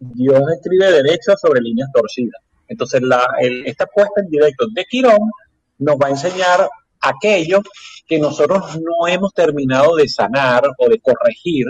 Dios 0.00 0.42
escribe 0.56 0.92
derecho 0.92 1.36
sobre 1.36 1.60
líneas 1.60 1.90
torcidas. 1.92 2.47
Entonces, 2.68 3.02
la, 3.02 3.26
esta 3.64 3.86
puesta 3.86 4.20
en 4.20 4.28
directo 4.28 4.66
de 4.72 4.84
Quirón 4.84 5.30
nos 5.78 5.96
va 5.96 6.08
a 6.08 6.10
enseñar 6.10 6.68
aquello 7.00 7.60
que 8.06 8.18
nosotros 8.18 8.76
no 8.76 9.08
hemos 9.08 9.32
terminado 9.32 9.96
de 9.96 10.08
sanar 10.08 10.64
o 10.78 10.88
de 10.88 11.00
corregir 11.00 11.66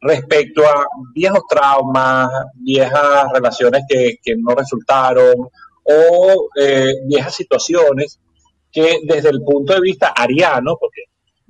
respecto 0.00 0.64
a 0.64 0.86
viejos 1.12 1.42
traumas, 1.48 2.30
viejas 2.54 3.32
relaciones 3.32 3.82
que, 3.88 4.16
no 4.36 4.54
resultaron 4.54 5.34
o 5.82 6.48
eh, 6.60 6.94
viejas 7.06 7.34
situaciones 7.34 8.20
que 8.70 9.00
desde 9.04 9.30
el 9.30 9.42
punto 9.42 9.74
de 9.74 9.80
vista 9.80 10.08
ariano, 10.08 10.76
porque 10.78 11.02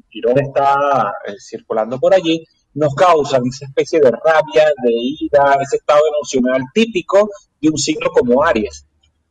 Quirón 0.08 0.38
está 0.38 1.12
eh, 1.26 1.34
circulando 1.38 1.98
por 1.98 2.14
allí, 2.14 2.42
nos 2.74 2.94
causan 2.94 3.42
esa 3.46 3.66
especie 3.66 4.00
de 4.00 4.10
rabia, 4.10 4.72
de 4.82 4.92
ira, 4.92 5.58
ese 5.60 5.76
estado 5.76 6.00
emocional 6.06 6.62
típico 6.72 7.28
de 7.60 7.70
un 7.70 7.78
signo 7.78 8.10
como 8.10 8.44
Aries. 8.44 8.86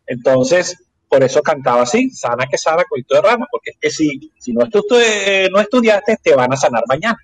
Entonces, 0.05 0.77
por 1.09 1.23
eso 1.23 1.41
cantaba 1.41 1.83
así, 1.83 2.09
sana 2.09 2.47
que 2.47 2.57
sana, 2.57 2.83
coito 2.89 3.15
de 3.15 3.21
rama, 3.21 3.47
porque 3.49 3.71
es 3.71 3.77
que 3.79 3.89
si, 3.89 4.31
si 4.39 4.53
no, 4.53 4.65
eh, 4.65 5.47
no 5.51 5.59
estudiaste, 5.59 6.17
te 6.21 6.35
van 6.35 6.53
a 6.53 6.57
sanar 6.57 6.83
mañana. 6.87 7.17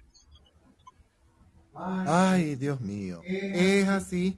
Ay, 1.76 2.56
Dios 2.56 2.80
mío, 2.82 3.22
es 3.26 3.88
así. 3.88 4.38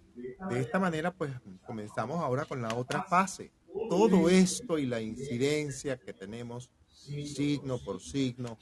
De 0.49 0.59
esta 0.59 0.79
manera, 0.79 1.11
pues 1.11 1.31
comenzamos 1.65 2.21
ahora 2.21 2.45
con 2.45 2.61
la 2.61 2.73
otra 2.73 3.03
fase. 3.03 3.51
Todo 3.89 4.29
esto 4.29 4.77
y 4.79 4.85
la 4.85 5.01
incidencia 5.01 5.97
que 5.97 6.13
tenemos 6.13 6.69
signo 6.89 7.77
por 7.83 8.01
signo. 8.01 8.57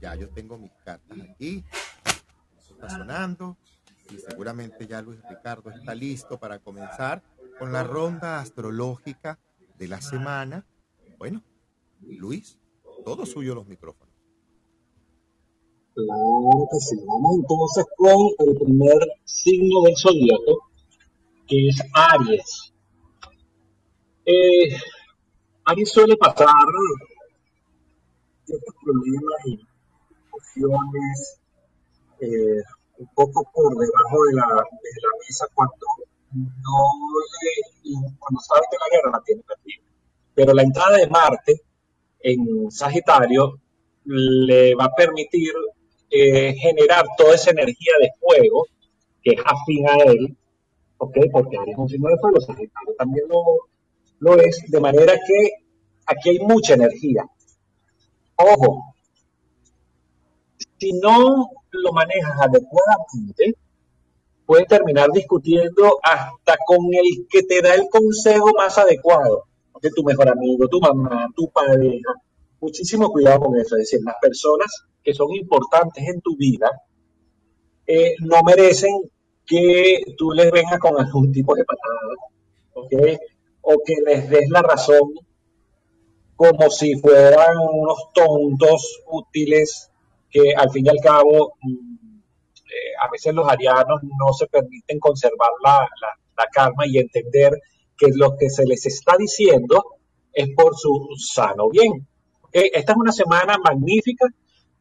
Ya 0.00 0.14
yo 0.16 0.28
tengo 0.28 0.58
mis 0.58 0.72
cartas 0.84 1.18
aquí. 1.30 1.64
está 2.70 2.90
sonando. 2.90 3.56
Y 4.10 4.18
seguramente 4.18 4.86
ya 4.86 5.02
Luis 5.02 5.20
Ricardo 5.28 5.70
está 5.70 5.94
listo 5.94 6.38
para 6.38 6.58
comenzar 6.58 7.22
con 7.58 7.72
la 7.72 7.84
ronda 7.84 8.40
astrológica 8.40 9.38
de 9.78 9.88
la 9.88 10.00
semana. 10.00 10.66
Bueno, 11.18 11.42
Luis, 12.00 12.58
todo 13.04 13.26
suyo 13.26 13.54
los 13.54 13.66
micrófonos. 13.66 14.14
Claro 15.94 16.68
que 16.70 16.78
sí. 16.78 16.96
Vamos 17.06 17.36
entonces 17.36 17.84
con 17.96 18.48
el 18.48 18.58
primer 18.58 18.98
signo 19.24 19.82
del 19.84 19.96
zodiaco, 19.96 20.68
que 21.46 21.68
es 21.68 21.82
Aries. 21.94 22.74
Eh, 24.26 24.76
Aries 25.64 25.90
suele 25.90 26.16
pasar 26.16 26.46
ciertos 28.44 28.74
problemas 28.84 29.40
y 29.46 29.66
emociones 30.26 31.40
eh, 32.20 32.62
un 32.98 33.08
poco 33.14 33.50
por 33.52 33.76
debajo 33.76 34.24
de 34.24 34.34
la, 34.34 34.46
de 34.46 35.00
la 35.02 35.18
mesa 35.26 35.46
cuando 35.54 35.86
no 36.36 36.78
le, 37.42 38.16
cuando 38.18 38.40
sabe 38.40 38.62
que 38.70 38.76
la 38.78 38.96
guerra 38.96 39.18
la 39.18 39.24
tiene 39.24 39.42
perdida. 39.42 39.84
Pero 40.34 40.52
la 40.52 40.62
entrada 40.62 40.96
de 40.98 41.06
Marte 41.08 41.62
en 42.20 42.70
Sagitario 42.70 43.60
le 44.04 44.74
va 44.74 44.84
a 44.84 44.94
permitir 44.94 45.52
eh, 46.10 46.54
generar 46.54 47.06
toda 47.16 47.34
esa 47.34 47.50
energía 47.50 47.92
de 48.00 48.10
fuego 48.20 48.66
que 49.22 49.32
es 49.32 49.40
afín 49.44 49.88
a 49.88 49.96
él, 50.04 50.36
¿ok? 50.98 51.16
Porque 51.32 51.58
Aries 51.58 51.74
es 51.74 51.78
un 51.78 51.88
signo 51.88 52.08
de 52.10 52.18
fuego, 52.18 52.40
Sagitario 52.40 52.94
también 52.98 53.26
lo, 53.28 53.42
lo 54.20 54.40
es, 54.40 54.62
de 54.68 54.80
manera 54.80 55.14
que 55.14 55.50
aquí 56.06 56.30
hay 56.30 56.38
mucha 56.40 56.74
energía. 56.74 57.24
Ojo, 58.36 58.94
si 60.78 60.92
no 60.92 61.50
lo 61.70 61.92
manejas 61.92 62.40
adecuadamente, 62.40 63.56
puedes 64.46 64.66
terminar 64.66 65.10
discutiendo 65.12 65.98
hasta 66.02 66.56
con 66.66 66.78
el 66.92 67.26
que 67.28 67.42
te 67.42 67.60
da 67.60 67.74
el 67.74 67.88
consejo 67.90 68.52
más 68.56 68.78
adecuado, 68.78 69.44
de 69.82 69.90
tu 69.90 70.02
mejor 70.02 70.28
amigo, 70.28 70.68
tu 70.68 70.80
mamá, 70.80 71.26
tu 71.34 71.50
pareja. 71.50 72.14
Muchísimo 72.60 73.10
cuidado 73.10 73.40
con 73.40 73.56
eso, 73.56 73.76
es 73.76 73.90
decir, 73.90 74.00
las 74.04 74.16
personas 74.20 74.68
que 75.02 75.12
son 75.12 75.32
importantes 75.32 76.02
en 76.08 76.20
tu 76.20 76.36
vida, 76.36 76.70
eh, 77.86 78.14
no 78.20 78.42
merecen 78.42 78.92
que 79.44 80.02
tú 80.16 80.32
les 80.32 80.50
vengas 80.50 80.78
con 80.80 80.98
algún 80.98 81.30
tipo 81.30 81.54
de 81.54 81.64
patada, 81.64 83.18
O 83.62 83.78
que 83.84 83.94
les 84.04 84.30
des 84.30 84.48
la 84.48 84.62
razón 84.62 85.12
como 86.36 86.70
si 86.70 86.94
fueran 86.96 87.56
unos 87.72 88.12
tontos 88.14 89.02
útiles 89.10 89.90
que 90.30 90.52
al 90.54 90.70
fin 90.70 90.86
y 90.86 90.88
al 90.90 90.98
cabo 91.02 91.54
mm, 91.62 91.95
eh, 92.76 92.92
a 93.02 93.10
veces 93.10 93.34
los 93.34 93.48
arianos 93.48 94.00
no 94.02 94.32
se 94.32 94.46
permiten 94.46 94.98
conservar 94.98 95.50
la, 95.62 95.88
calma 96.52 96.86
y 96.86 96.98
entender 96.98 97.52
que 97.96 98.08
lo 98.14 98.36
que 98.36 98.50
se 98.50 98.66
les 98.66 98.84
está 98.84 99.16
diciendo 99.16 99.82
es 100.32 100.50
por 100.54 100.76
su 100.76 101.08
sano 101.16 101.70
bien. 101.70 102.06
Esta 102.52 102.92
es 102.92 102.98
una 102.98 103.12
semana 103.12 103.56
magnífica 103.58 104.26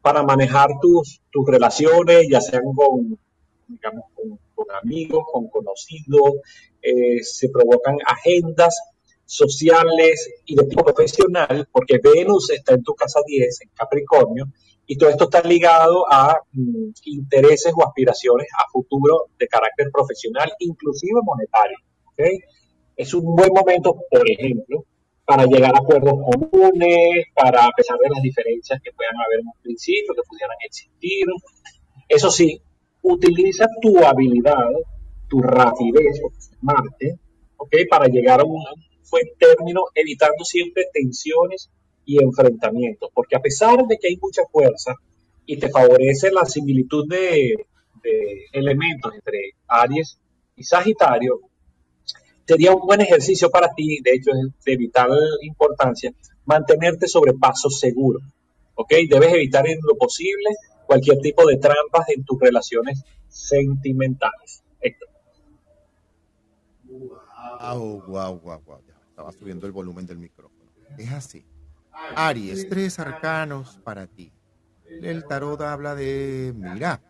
para 0.02 0.22
manejar 0.24 0.70
tus, 0.82 1.22
tus 1.32 1.48
relaciones, 1.48 2.28
ya 2.30 2.42
sean 2.42 2.64
con, 2.76 3.18
digamos, 3.68 4.06
con, 4.54 4.68
amigos, 4.84 5.24
con 5.32 5.48
conocidos, 5.48 6.36
eh, 6.82 7.24
se 7.24 7.50
provocan 7.50 7.98
agendas 8.06 8.76
sociales 9.26 10.30
y 10.46 10.56
de 10.56 10.66
tipo 10.66 10.84
profesional, 10.84 11.68
porque 11.72 12.00
Venus 12.04 12.50
está 12.52 12.74
en 12.74 12.84
tu 12.84 12.94
casa 12.94 13.22
10, 13.26 13.62
en 13.62 13.70
Capricornio, 13.74 14.46
y 14.88 14.98
todo 14.98 15.10
esto 15.10 15.26
está 15.26 15.42
ligado 15.42 16.06
a 16.12 16.38
mm, 16.52 16.92
intereses 17.06 17.74
o 17.76 17.84
aspiraciones 17.86 18.48
a 18.58 18.70
futuro 18.72 19.26
de 19.38 19.48
carácter 19.48 19.88
profesional, 19.92 20.52
inclusive 20.60 21.20
monetario. 21.24 21.78
Es 22.96 23.14
un 23.14 23.36
buen 23.36 23.52
momento, 23.54 23.96
por 24.10 24.30
ejemplo, 24.30 24.86
para 25.26 25.46
llegar 25.46 25.74
a 25.76 25.80
acuerdos 25.80 26.14
comunes, 26.14 27.26
para, 27.34 27.66
a 27.66 27.72
pesar 27.76 27.98
de 27.98 28.10
las 28.10 28.22
diferencias 28.22 28.80
que 28.82 28.92
puedan 28.94 29.16
haber 29.16 29.40
en 29.40 29.48
un 29.48 29.62
principio, 29.62 30.14
que 30.14 30.22
pudieran 30.28 30.58
existir. 30.66 31.26
Eso 32.08 32.30
sí, 32.30 32.62
utiliza 33.02 33.66
tu 33.82 33.98
habilidad, 34.00 34.70
tu 35.28 35.42
rapidez, 35.42 36.22
Marte, 36.62 37.20
para 37.90 38.08
llegar 38.08 38.42
a 38.42 38.46
un 38.46 38.64
buen 39.12 39.26
término, 39.38 39.82
evitando 39.96 40.44
siempre 40.44 40.86
tensiones 40.94 41.70
y 42.06 42.22
enfrentamientos, 42.24 43.10
porque 43.14 43.36
a 43.36 43.42
pesar 43.42 43.86
de 43.88 43.98
que 43.98 44.08
hay 44.08 44.18
mucha 44.18 44.44
fuerza 44.52 44.96
y 45.46 45.58
te 45.58 45.70
favorece 45.70 46.32
la 46.32 46.46
similitud 46.46 47.08
de, 47.08 47.56
elementos 48.52 49.14
entre 49.16 49.56
Aries 49.68 50.20
y 50.56 50.64
Sagitario, 50.64 51.40
sería 52.46 52.72
un 52.74 52.86
buen 52.86 53.02
ejercicio 53.02 53.50
para 53.50 53.74
ti, 53.74 54.00
de 54.04 54.12
hecho 54.12 54.30
es 54.32 54.64
de 54.64 54.78
vital 54.78 55.12
importancia, 55.42 56.14
mantenerte 56.46 57.08
sobre 57.08 57.34
paso 57.34 57.70
seguro. 57.70 58.20
¿Ok? 58.76 58.94
Debes 59.10 59.34
evitar 59.34 59.68
en 59.68 59.80
lo 59.82 59.98
posible 59.98 60.50
cualquier 60.86 61.18
tipo 61.20 61.48
de 61.48 61.58
trampas 61.58 62.10
en 62.10 62.24
tus 62.24 62.40
relaciones 62.40 63.02
sentimentales. 63.28 64.64
Héctor. 64.80 65.10
Wow, 66.84 68.04
wow, 68.08 68.40
wow, 68.40 68.62
wow. 68.66 68.80
Estaba 69.10 69.32
subiendo 69.32 69.66
el 69.66 69.72
volumen 69.72 70.06
del 70.06 70.20
micrófono. 70.20 70.70
Es 70.98 71.12
así. 71.12 71.44
Aries, 72.16 72.68
tres 72.70 73.00
arcanos 73.00 73.80
para 73.84 74.08
ti. 74.08 74.32
El 75.02 75.26
tarot 75.26 75.62
habla 75.62 75.96
de, 75.96 76.54
mira, 76.56 77.02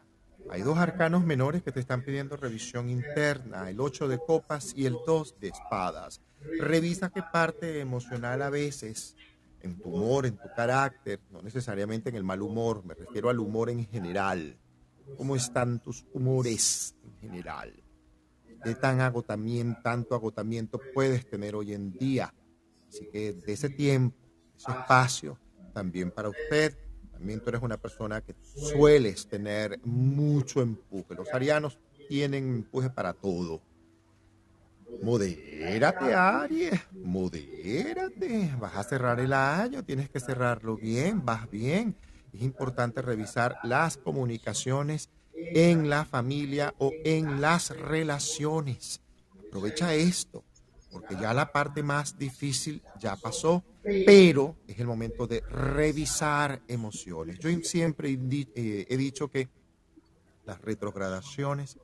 hay 0.49 0.61
dos 0.61 0.77
arcanos 0.77 1.25
menores 1.25 1.63
que 1.63 1.71
te 1.71 1.79
están 1.79 2.03
pidiendo 2.03 2.37
revisión 2.37 2.89
interna, 2.89 3.69
el 3.69 3.79
8 3.79 4.07
de 4.07 4.19
copas 4.19 4.73
y 4.75 4.85
el 4.85 4.97
2 5.05 5.39
de 5.39 5.47
espadas. 5.49 6.21
Revisa 6.59 7.09
qué 7.09 7.23
parte 7.23 7.79
emocional 7.79 8.41
a 8.41 8.49
veces, 8.49 9.15
en 9.61 9.79
tu 9.79 9.89
humor, 9.89 10.25
en 10.25 10.37
tu 10.37 10.47
carácter, 10.55 11.19
no 11.31 11.41
necesariamente 11.41 12.09
en 12.09 12.15
el 12.15 12.23
mal 12.23 12.41
humor, 12.41 12.85
me 12.85 12.93
refiero 12.93 13.29
al 13.29 13.39
humor 13.39 13.69
en 13.69 13.85
general. 13.87 14.57
¿Cómo 15.17 15.35
están 15.35 15.79
tus 15.79 16.05
humores 16.13 16.95
en 17.03 17.29
general? 17.29 17.73
¿Qué 18.63 18.75
tan 18.75 19.01
agotamiento, 19.01 19.79
tanto 19.83 20.15
agotamiento 20.15 20.79
puedes 20.93 21.27
tener 21.27 21.55
hoy 21.55 21.73
en 21.73 21.91
día? 21.91 22.33
Así 22.87 23.07
que 23.11 23.33
de 23.33 23.53
ese 23.53 23.69
tiempo, 23.69 24.15
ese 24.57 24.71
espacio, 24.71 25.37
también 25.73 26.11
para 26.11 26.29
usted, 26.29 26.77
también 27.11 27.39
tú 27.39 27.49
eres 27.49 27.61
una 27.61 27.77
persona 27.77 28.21
que 28.21 28.35
sueles 28.53 29.27
tener 29.27 29.79
mucho 29.83 30.61
empuje. 30.61 31.15
Los 31.15 31.33
arianos 31.33 31.77
tienen 32.07 32.55
empuje 32.55 32.89
para 32.89 33.13
todo. 33.13 33.61
Modérate, 35.01 36.13
Aries, 36.13 36.79
modérate. 36.93 38.55
Vas 38.59 38.75
a 38.75 38.83
cerrar 38.83 39.19
el 39.19 39.33
año, 39.33 39.83
tienes 39.83 40.09
que 40.09 40.19
cerrarlo 40.19 40.77
bien, 40.77 41.25
vas 41.25 41.49
bien. 41.49 41.95
Es 42.33 42.41
importante 42.41 43.01
revisar 43.01 43.57
las 43.63 43.97
comunicaciones 43.97 45.09
en 45.33 45.89
la 45.89 46.05
familia 46.05 46.73
o 46.77 46.91
en 47.03 47.41
las 47.41 47.69
relaciones. 47.71 49.01
Aprovecha 49.47 49.93
esto 49.93 50.44
porque 50.95 51.17
ya 51.17 51.33
la 51.33 51.51
parte 51.51 51.83
más 51.83 52.17
difícil 52.17 52.81
ya 52.97 53.17
pasó, 53.17 53.65
pero 53.83 54.55
es 54.65 54.79
el 54.79 54.87
momento 54.87 55.27
de 55.27 55.41
revisar 55.41 56.61
emociones. 56.69 57.37
Yo 57.39 57.49
siempre 57.63 58.17
eh, 58.17 58.85
he 58.87 58.95
dicho 58.95 59.27
que 59.27 59.49
las 60.45 60.61
retrogradaciones 60.61 61.77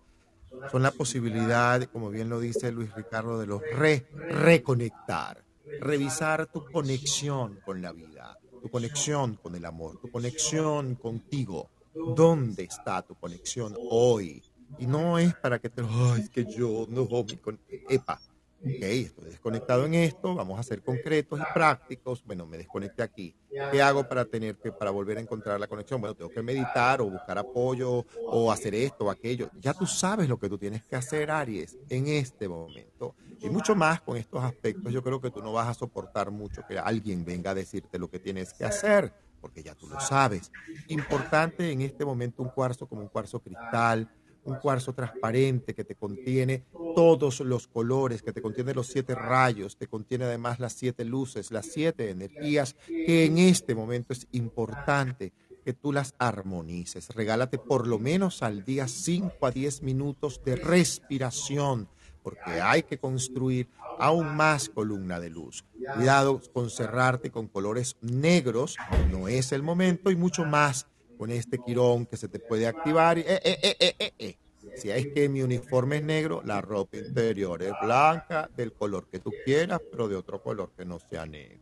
son 0.71 0.81
la 0.81 0.91
posibilidad, 0.91 1.83
como 1.91 2.09
bien 2.09 2.29
lo 2.29 2.39
dice 2.39 2.71
Luis 2.71 2.95
Ricardo, 2.95 3.37
de 3.37 3.47
los 3.47 3.61
re, 3.73 4.07
reconectar, 4.13 5.43
revisar 5.81 6.45
tu 6.45 6.63
conexión 6.71 7.59
con 7.65 7.81
la 7.81 7.91
vida, 7.91 8.37
tu 8.61 8.69
conexión 8.69 9.35
con 9.35 9.55
el 9.55 9.65
amor, 9.65 9.99
tu 9.99 10.09
conexión 10.09 10.95
contigo. 10.95 11.69
¿Dónde 12.15 12.63
está 12.63 13.01
tu 13.01 13.15
conexión 13.15 13.75
hoy? 13.89 14.41
Y 14.79 14.87
no 14.87 15.19
es 15.19 15.35
para 15.35 15.59
que 15.59 15.69
te, 15.69 15.81
ay, 15.81 16.21
es 16.21 16.29
que 16.29 16.45
yo 16.45 16.85
no, 16.87 17.05
mi 17.25 17.35
con, 17.35 17.59
epa, 17.89 18.21
ok, 18.61 18.81
estoy 18.81 19.25
desconectado 19.25 19.85
en 19.85 19.95
esto, 19.95 20.35
vamos 20.35 20.59
a 20.59 20.63
ser 20.63 20.81
concretos 20.81 21.39
y 21.39 21.53
prácticos. 21.53 22.23
Bueno, 22.25 22.45
me 22.45 22.57
desconecté 22.57 23.03
aquí. 23.03 23.35
¿Qué 23.71 23.81
hago 23.81 24.07
para 24.07 24.25
tener 24.25 24.55
que, 24.57 24.71
para 24.71 24.91
volver 24.91 25.17
a 25.17 25.21
encontrar 25.21 25.59
la 25.59 25.67
conexión? 25.67 25.99
Bueno, 25.99 26.15
tengo 26.15 26.29
que 26.29 26.41
meditar 26.41 27.01
o 27.01 27.09
buscar 27.09 27.37
apoyo 27.37 28.05
o 28.27 28.51
hacer 28.51 28.75
esto 28.75 29.05
o 29.05 29.09
aquello. 29.09 29.49
Ya 29.59 29.73
tú 29.73 29.85
sabes 29.85 30.29
lo 30.29 30.39
que 30.39 30.47
tú 30.47 30.57
tienes 30.57 30.83
que 30.83 30.95
hacer, 30.95 31.31
Aries, 31.31 31.77
en 31.89 32.07
este 32.07 32.47
momento. 32.47 33.15
Y 33.41 33.49
mucho 33.49 33.75
más 33.75 34.01
con 34.01 34.17
estos 34.17 34.43
aspectos, 34.43 34.93
yo 34.93 35.03
creo 35.03 35.19
que 35.19 35.31
tú 35.31 35.41
no 35.41 35.51
vas 35.51 35.67
a 35.67 35.73
soportar 35.73 36.31
mucho 36.31 36.61
que 36.67 36.77
alguien 36.77 37.25
venga 37.25 37.51
a 37.51 37.55
decirte 37.55 37.97
lo 37.97 38.09
que 38.09 38.19
tienes 38.19 38.53
que 38.53 38.63
hacer, 38.63 39.11
porque 39.41 39.63
ya 39.63 39.73
tú 39.73 39.87
lo 39.87 39.99
sabes. 39.99 40.51
Importante 40.87 41.71
en 41.71 41.81
este 41.81 42.05
momento 42.05 42.43
un 42.43 42.49
cuarzo 42.49 42.87
como 42.87 43.01
un 43.01 43.07
cuarzo 43.07 43.39
cristal, 43.39 44.07
un 44.43 44.55
cuarzo 44.55 44.93
transparente 44.93 45.73
que 45.73 45.83
te 45.83 45.95
contiene 45.95 46.63
todos 46.95 47.39
los 47.41 47.67
colores, 47.67 48.21
que 48.21 48.33
te 48.33 48.41
contiene 48.41 48.73
los 48.73 48.87
siete 48.87 49.15
rayos, 49.15 49.77
te 49.77 49.87
contiene 49.87 50.25
además 50.25 50.59
las 50.59 50.73
siete 50.73 51.05
luces, 51.05 51.51
las 51.51 51.67
siete 51.67 52.09
energías, 52.09 52.75
que 52.87 53.25
en 53.25 53.37
este 53.37 53.75
momento 53.75 54.13
es 54.13 54.27
importante 54.31 55.31
que 55.63 55.73
tú 55.73 55.91
las 55.93 56.15
armonices. 56.17 57.09
Regálate 57.09 57.57
por 57.57 57.87
lo 57.87 57.99
menos 57.99 58.41
al 58.41 58.65
día 58.65 58.87
5 58.87 59.45
a 59.45 59.51
10 59.51 59.83
minutos 59.83 60.41
de 60.43 60.55
respiración, 60.55 61.87
porque 62.23 62.61
hay 62.61 62.83
que 62.83 62.97
construir 62.97 63.69
aún 63.99 64.35
más 64.35 64.69
columna 64.69 65.19
de 65.19 65.29
luz. 65.29 65.63
Cuidado 65.95 66.41
con 66.53 66.69
cerrarte 66.69 67.31
con 67.31 67.47
colores 67.47 67.97
negros, 68.01 68.77
no 69.11 69.27
es 69.27 69.51
el 69.51 69.63
momento, 69.63 70.09
y 70.11 70.15
mucho 70.15 70.45
más 70.45 70.87
con 71.21 71.29
este 71.29 71.59
quirón 71.59 72.07
que 72.07 72.17
se 72.17 72.27
te 72.29 72.39
puede 72.39 72.65
activar. 72.65 73.19
Eh, 73.19 73.25
eh, 73.27 74.13
eh, 74.17 74.37
si 74.75 74.89
es 74.89 75.05
que 75.13 75.29
mi 75.29 75.43
uniforme 75.43 75.97
es 75.97 76.03
negro, 76.03 76.41
la 76.43 76.61
ropa 76.61 76.97
interior 76.97 77.61
es 77.61 77.73
blanca, 77.79 78.49
del 78.57 78.73
color 78.73 79.07
que 79.07 79.19
tú 79.19 79.31
quieras, 79.45 79.79
pero 79.91 80.07
de 80.07 80.15
otro 80.15 80.41
color 80.41 80.71
que 80.75 80.83
no 80.83 80.97
sea 80.97 81.27
negro. 81.27 81.59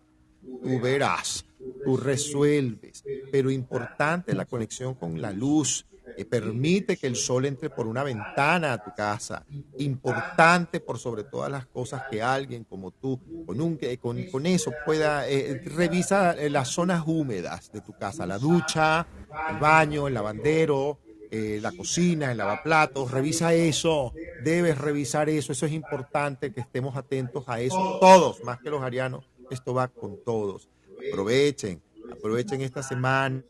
Tú 0.64 0.80
verás, 0.80 1.46
tú 1.84 1.98
resuelves, 1.98 3.04
pero 3.34 3.52
importante 3.52 4.34
la 4.34 4.46
conexión 4.46 4.94
con 4.94 5.22
la 5.22 5.34
luz, 5.34 5.86
que 6.16 6.26
permite 6.26 6.98
que 6.98 7.08
el 7.08 7.16
sol 7.16 7.46
entre 7.46 7.70
por 7.70 7.88
una 7.88 8.04
ventana 8.04 8.74
a 8.74 8.84
tu 8.84 8.94
casa. 8.94 9.46
Importante 9.78 10.80
por 10.80 10.98
sobre 10.98 11.24
todas 11.24 11.52
las 11.52 11.66
cosas 11.66 12.04
que 12.10 12.22
alguien 12.22 12.64
como 12.64 12.92
tú, 12.92 13.20
con, 13.46 13.62
un, 13.62 13.80
con, 14.00 14.46
eso 14.46 14.72
pueda 14.86 15.26
revisar 15.66 16.38
las 16.50 16.70
zonas 16.70 17.04
húmedas 17.06 17.72
de 17.72 17.82
tu 17.82 17.94
casa, 17.94 18.26
la 18.26 18.38
ducha, 18.38 19.06
el 19.50 19.58
baño, 19.58 20.08
el 20.08 20.14
lavandero, 20.14 21.00
eh, 21.32 21.60
la 21.62 21.72
cocina, 21.72 22.32
el 22.32 22.38
lavaplatos, 22.40 23.12
revisa 23.12 23.54
eso, 23.54 24.14
debes 24.44 24.76
revisar 24.80 25.30
eso, 25.30 25.52
eso 25.52 25.68
es 25.68 25.74
importante 25.74 26.52
que 26.52 26.60
estemos 26.60 26.96
atentos 26.96 27.44
a 27.48 27.62
eso, 27.62 28.00
todos, 28.02 28.44
más 28.44 28.60
que 28.60 28.72
los 28.72 28.82
arianos, 28.82 29.30
esto 29.52 29.76
va 29.76 29.90
con 29.90 30.18
todos. 30.24 30.68
Aprovechen, 31.12 31.84
aprovechen 32.12 32.62
esta 32.62 32.82
semana, 32.82 33.44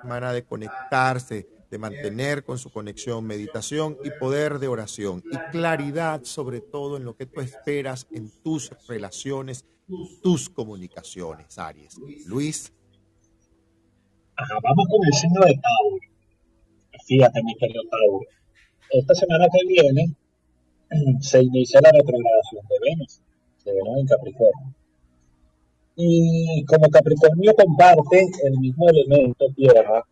semana 0.00 0.32
de 0.32 0.42
conectarse, 0.42 1.46
de 1.70 1.78
mantener 1.78 2.44
con 2.44 2.58
su 2.58 2.70
conexión, 2.70 3.26
meditación 3.26 3.98
y 4.02 4.10
poder 4.18 4.58
de 4.58 4.68
oración 4.68 5.22
y 5.30 5.36
claridad 5.50 6.24
sobre 6.24 6.60
todo 6.60 6.96
en 6.96 7.04
lo 7.04 7.16
que 7.16 7.26
tú 7.26 7.40
esperas 7.40 8.06
en 8.10 8.30
tus 8.42 8.70
relaciones, 8.86 9.66
tus 10.22 10.48
comunicaciones, 10.48 11.58
Aries. 11.58 11.96
Luis. 12.26 12.72
vamos 14.36 14.86
con 14.88 15.06
el 15.06 15.12
signo 15.12 15.40
de 15.44 15.54
Tauro. 15.54 15.98
Fíjate, 17.06 17.42
mi 17.42 17.54
querido 17.56 17.82
Tauro. 17.90 18.26
Esta 18.90 19.14
semana 19.14 19.46
que 19.52 19.66
viene 19.66 20.14
se 21.20 21.42
inicia 21.42 21.80
la 21.82 21.90
retrogradación 21.92 22.64
de 22.68 22.76
Venus, 22.80 23.20
de 23.64 23.72
Venus 23.72 23.98
en 24.00 24.06
Capricornio. 24.06 24.74
Y 25.96 26.64
como 26.64 26.88
Capricornio 26.90 27.54
comparte 27.54 28.24
el 28.44 28.58
mismo 28.58 28.88
elemento 28.88 29.46
tierra 29.54 30.04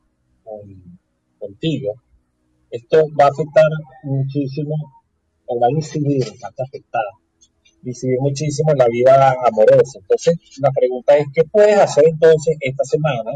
contigo, 1.39 1.95
esto 2.71 3.05
va 3.19 3.27
a 3.27 3.29
afectar 3.29 3.65
muchísimo, 4.03 4.75
o 5.47 5.61
va 5.61 5.69
a 5.69 5.71
incidir, 5.71 6.25
va 6.43 6.49
a 6.49 6.63
afectar, 6.63 7.03
incidir 7.85 8.19
muchísimo 8.21 8.73
en 8.73 8.79
la 8.79 8.89
vida 8.89 9.37
amorosa. 9.45 9.99
Entonces, 10.01 10.39
la 10.61 10.71
pregunta 10.73 11.17
es, 11.17 11.27
¿qué 11.33 11.45
puedes 11.45 11.79
hacer 11.79 12.05
entonces 12.07 12.57
esta 12.61 12.85
semana, 12.85 13.33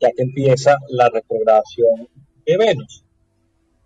ya 0.00 0.10
que 0.12 0.22
empieza 0.22 0.76
la 0.88 1.08
retrogradación 1.10 2.08
de 2.46 2.56
Venus? 2.56 3.04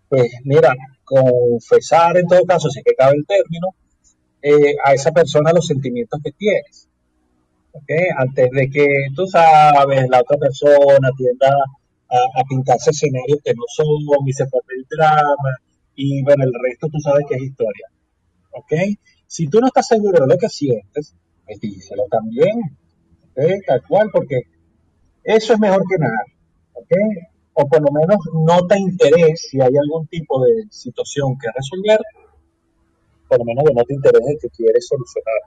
Pues 0.09 0.31
mira, 0.45 0.75
confesar 1.05 2.17
en 2.17 2.27
todo 2.29 2.45
caso, 2.45 2.71
si 2.71 2.83
que 2.83 2.95
cabe 2.95 3.17
el 3.17 3.27
término, 3.27 3.69
eh, 4.43 4.77
a 4.85 4.95
esa 4.95 5.11
persona 5.11 5.53
los 5.53 5.67
sentimientos 5.67 6.21
que 6.23 6.33
tienes. 6.33 6.89
Antes 8.17 8.51
de 8.53 8.71
que 8.71 8.87
tú 9.15 9.27
sabes, 9.27 10.09
la 10.09 10.21
otra 10.21 10.39
persona 10.39 11.11
tienda 11.17 11.51
a, 12.09 12.45
pintarse 12.49 12.91
escenarios 12.91 13.41
que 13.45 13.55
no 13.55 13.65
son 13.69 13.87
y 14.27 14.33
se 14.33 14.47
forme 14.47 14.75
el 14.77 14.87
drama 14.89 15.59
y 15.97 16.23
bueno, 16.23 16.45
el 16.45 16.53
resto 16.53 16.89
tú 16.93 17.01
sabes 17.01 17.25
que 17.29 17.37
es 17.37 17.43
historia. 17.43 17.89
¿Ok? 18.53 18.73
Si 19.27 19.49
tú 19.49 19.61
no 19.61 19.67
estás 19.67 19.89
seguro 19.89 20.21
de 20.21 20.33
lo 20.33 20.39
que 20.39 20.49
sientes, 20.49 21.15
pues 21.45 21.61
díselo 21.61 22.05
también. 22.11 22.77
¿Ok? 23.33 23.43
Tal 23.67 23.83
cual, 23.89 24.11
porque 24.13 24.43
eso 25.25 25.55
es 25.55 25.59
mejor 25.59 25.83
que 25.89 25.99
nada. 25.99 26.25
¿Ok? 26.75 26.93
O 27.55 27.67
por 27.67 27.81
lo 27.81 27.91
menos 27.91 28.19
nota 28.35 28.79
interés 28.79 29.49
si 29.51 29.61
hay 29.61 29.75
algún 29.77 30.07
tipo 30.09 30.45
de 30.45 30.67
situación 30.71 31.39
que 31.39 31.49
resolver, 31.55 32.01
por 33.27 33.39
lo 33.39 33.45
menos 33.45 33.65
de 33.65 33.75
nota 33.75 33.95
interés 33.95 34.23
de 34.23 34.39
que 34.41 34.49
quieres 34.51 34.87
solucionar. 34.87 35.41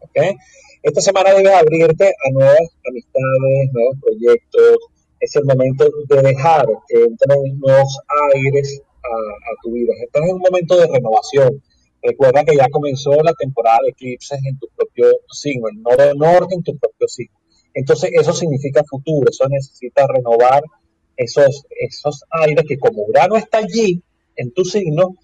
¿Ok? 0.00 0.40
Esta 0.82 1.00
semana 1.00 1.34
debes 1.34 1.52
abrirte 1.52 2.08
a 2.08 2.30
nuevas 2.32 2.58
amistades, 2.88 3.72
nuevos 3.72 3.96
proyectos, 4.00 4.78
es 5.22 5.36
el 5.36 5.44
momento 5.44 5.88
de 6.08 6.20
dejar 6.20 6.66
que 6.88 6.96
entren 6.96 7.58
nuevos 7.60 7.98
aires 8.34 8.82
a, 9.04 9.62
tu 9.62 9.72
vida. 9.72 9.92
Estás 10.04 10.22
en 10.24 10.34
un 10.34 10.40
momento 10.40 10.76
de 10.76 10.88
renovación. 10.88 11.62
Recuerda 12.02 12.44
que 12.44 12.56
ya 12.56 12.68
comenzó 12.68 13.12
la 13.22 13.32
temporada 13.34 13.78
de 13.84 13.90
eclipses 13.90 14.40
en 14.44 14.58
tu 14.58 14.66
propio 14.76 15.06
signo, 15.30 15.68
el 15.68 15.80
nodo 15.80 16.14
norte 16.14 16.56
en 16.56 16.64
tu 16.64 16.76
propio 16.76 17.06
signo. 17.06 17.38
Entonces 17.72 18.10
eso 18.14 18.32
significa 18.32 18.82
futuro, 18.82 19.30
eso 19.30 19.46
necesita 19.48 20.06
renovar 20.08 20.64
esos, 21.16 21.64
esos 21.70 22.24
aires 22.30 22.64
que 22.66 22.78
como 22.78 23.04
Urano 23.04 23.36
está 23.36 23.58
allí 23.58 24.02
en 24.34 24.52
tu 24.52 24.64
signo, 24.64 25.16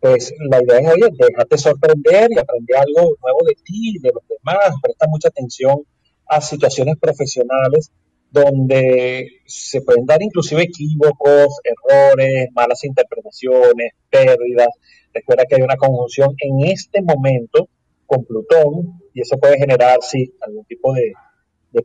pues 0.00 0.34
la 0.50 0.62
idea 0.62 0.80
es, 0.80 0.92
oye, 0.92 1.08
déjate 1.16 1.56
sorprender 1.56 2.28
y 2.30 2.38
aprender 2.38 2.76
algo 2.76 3.16
nuevo 3.22 3.38
de 3.46 3.54
ti, 3.64 3.98
de 4.02 4.12
los 4.12 4.22
demás, 4.28 4.76
presta 4.82 5.06
mucha 5.08 5.28
atención 5.28 5.78
a 6.26 6.42
situaciones 6.42 6.96
profesionales 7.00 7.90
donde 8.30 9.40
se 9.46 9.80
pueden 9.82 10.04
dar 10.06 10.22
inclusive 10.22 10.62
equívocos, 10.62 11.60
errores, 11.64 12.48
malas 12.52 12.84
interpretaciones, 12.84 13.92
pérdidas. 14.10 14.68
Recuerda 15.12 15.44
que 15.46 15.56
hay 15.56 15.62
una 15.62 15.76
conjunción 15.76 16.34
en 16.38 16.68
este 16.68 17.02
momento 17.02 17.68
con 18.06 18.24
Plutón 18.24 19.00
y 19.14 19.22
eso 19.22 19.38
puede 19.38 19.58
generar, 19.58 19.98
sí, 20.02 20.32
algún 20.40 20.64
tipo 20.64 20.92
de, 20.92 21.12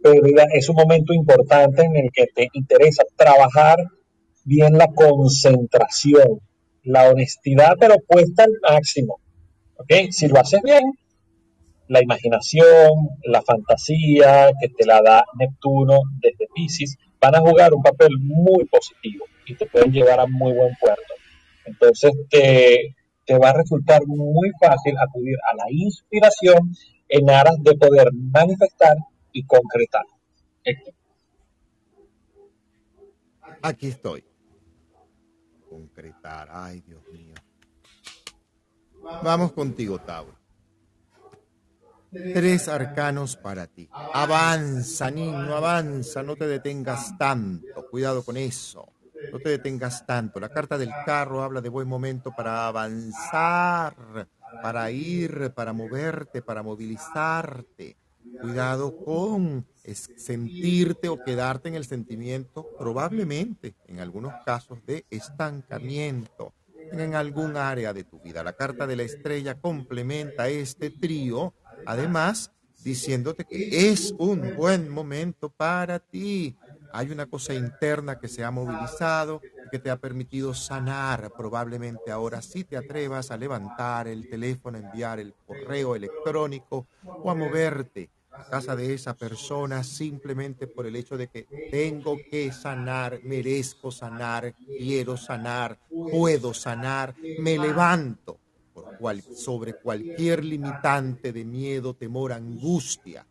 pérdida. 0.02 0.46
Es 0.54 0.70
un 0.70 0.78
momento 0.78 1.14
importante 1.14 1.84
en 1.84 1.98
el 1.98 2.10
que 2.14 2.28
te 2.34 2.48
interesa 2.54 3.04
trabajar 3.18 3.78
bien 4.46 4.78
la 4.78 4.88
concentración, 4.88 6.40
la 6.84 7.10
honestidad, 7.10 7.76
pero 7.78 7.96
puesta 8.08 8.44
al 8.44 8.54
máximo. 8.62 9.20
¿ok? 9.76 10.12
Si 10.12 10.30
lo 10.30 10.40
haces 10.40 10.62
bien, 10.64 10.82
la 11.92 12.02
imaginación, 12.02 13.10
la 13.24 13.42
fantasía 13.42 14.50
que 14.62 14.70
te 14.70 14.86
la 14.86 15.02
da 15.02 15.26
Neptuno 15.38 16.04
desde 16.22 16.48
Pisces, 16.56 16.98
van 17.20 17.36
a 17.36 17.42
jugar 17.42 17.74
un 17.74 17.84
papel 17.84 18.12
muy 18.18 18.64
positivo 18.64 19.26
y 19.46 19.56
te 19.56 19.66
pueden 19.66 19.92
llevar 19.92 20.22
a 20.22 20.26
muy 20.26 20.54
buen 20.54 20.74
puerto. 20.80 21.14
Entonces 21.66 22.14
te, 22.30 22.96
te 23.26 23.38
va 23.38 23.50
a 23.50 23.54
resultar 23.54 24.08
muy 24.08 24.52
fácil 24.58 24.96
acudir 24.98 25.36
a 25.52 25.56
la 25.58 25.66
inspiración 25.70 26.74
en 27.10 27.30
aras 27.30 27.58
de 27.62 27.76
poder 27.76 28.08
manifestar 28.14 28.96
y 29.34 29.44
concretar. 29.44 30.06
Aquí 33.64 33.88
estoy. 33.88 34.24
Concretar, 35.70 36.48
ay 36.52 36.80
Dios 36.88 37.04
mío. 37.12 37.36
Vamos 39.24 39.52
contigo, 39.52 40.00
Tauro. 40.00 40.41
Tres 42.12 42.68
arcanos 42.68 43.38
para 43.38 43.68
ti. 43.68 43.90
Avanza, 44.14 45.10
niño, 45.10 45.56
avanza, 45.56 46.22
no 46.22 46.36
te 46.36 46.46
detengas 46.46 47.18
tanto. 47.18 47.88
Cuidado 47.90 48.24
con 48.24 48.36
eso. 48.36 48.92
No 49.32 49.40
te 49.40 49.50
detengas 49.50 50.06
tanto. 50.06 50.40
La 50.40 50.50
carta 50.50 50.78
del 50.78 50.92
carro 51.06 51.42
habla 51.42 51.62
de 51.62 51.70
buen 51.70 51.88
momento 51.88 52.34
para 52.36 52.68
avanzar, 52.68 54.28
para 54.62 54.92
ir, 54.92 55.54
para 55.56 55.72
moverte, 55.72 56.42
para 56.42 56.64
movilizarte. 56.64 57.96
Cuidado 58.42 58.98
con 58.98 59.66
sentirte 60.18 61.08
o 61.08 61.24
quedarte 61.24 61.70
en 61.70 61.76
el 61.76 61.86
sentimiento, 61.86 62.68
probablemente 62.78 63.76
en 63.88 64.00
algunos 64.00 64.34
casos 64.46 64.86
de 64.86 65.06
estancamiento 65.10 66.54
en 66.92 67.16
algún 67.16 67.56
área 67.56 67.94
de 67.94 68.04
tu 68.04 68.20
vida. 68.20 68.44
La 68.44 68.54
carta 68.54 68.86
de 68.86 68.96
la 68.96 69.04
estrella 69.04 69.60
complementa 69.60 70.50
este 70.50 70.90
trío 70.90 71.54
Además, 71.86 72.52
diciéndote 72.78 73.46
que 73.46 73.62
es 73.70 74.14
un 74.18 74.54
buen 74.54 74.90
momento 74.90 75.50
para 75.50 76.00
ti. 76.00 76.58
Hay 76.92 77.12
una 77.12 77.28
cosa 77.28 77.54
interna 77.54 78.18
que 78.18 78.28
se 78.28 78.44
ha 78.44 78.52
movilizado 78.52 79.46
que 79.70 79.80
te 79.80 79.90
ha 79.90 79.98
permitido 80.00 80.54
sanar. 80.54 81.32
Probablemente 81.32 82.12
ahora 82.12 82.42
sí 82.42 82.64
te 82.66 82.78
atrevas 82.78 83.32
a 83.32 83.38
levantar 83.38 84.08
el 84.08 84.28
teléfono, 84.28 84.78
enviar 84.78 85.20
el 85.20 85.36
correo 85.46 85.96
electrónico 85.96 86.88
o 87.22 87.32
a 87.32 87.36
moverte 87.36 88.12
a 88.36 88.44
casa 88.46 88.76
de 88.76 88.94
esa 88.94 89.18
persona 89.18 89.84
simplemente 89.84 90.68
por 90.68 90.86
el 90.86 90.96
hecho 90.96 91.18
de 91.18 91.30
que 91.30 91.50
tengo 91.70 92.24
que 92.28 92.52
sanar, 92.52 93.20
merezco 93.24 93.92
sanar, 93.92 94.56
quiero 94.76 95.16
sanar, 95.18 95.80
puedo 96.10 96.54
sanar, 96.54 97.18
me 97.36 97.58
levanto 97.58 98.41
sobre 99.36 99.74
cualquier 99.74 100.44
limitante 100.44 101.32
de 101.34 101.46
miedo, 101.46 101.94
temor, 101.96 102.34
angustia, 102.34 103.26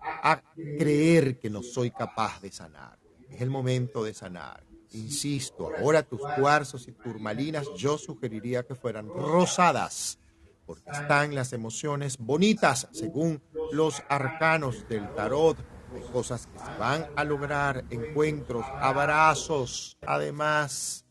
a 0.00 0.40
creer 0.54 1.38
que 1.38 1.50
no 1.50 1.62
soy 1.62 1.90
capaz 1.90 2.40
de 2.40 2.50
sanar. 2.50 2.98
Es 3.28 3.40
el 3.40 3.50
momento 3.50 4.02
de 4.04 4.14
sanar. 4.14 4.64
Insisto, 4.92 5.70
ahora 5.78 6.02
tus 6.02 6.20
cuarzos 6.38 6.88
y 6.88 6.92
turmalinas 6.92 7.68
yo 7.76 7.96
sugeriría 7.96 8.64
que 8.64 8.74
fueran 8.74 9.08
rosadas, 9.08 10.18
porque 10.66 10.90
están 10.90 11.34
las 11.34 11.52
emociones 11.52 12.18
bonitas 12.18 12.88
según 12.92 13.40
los 13.72 14.02
arcanos 14.08 14.88
del 14.88 15.08
tarot. 15.14 15.58
Hay 15.94 16.02
cosas 16.12 16.46
que 16.46 16.58
se 16.58 16.78
van 16.78 17.06
a 17.16 17.24
lograr, 17.24 17.84
encuentros, 17.90 18.64
abrazos, 18.80 19.96
además 20.06 21.04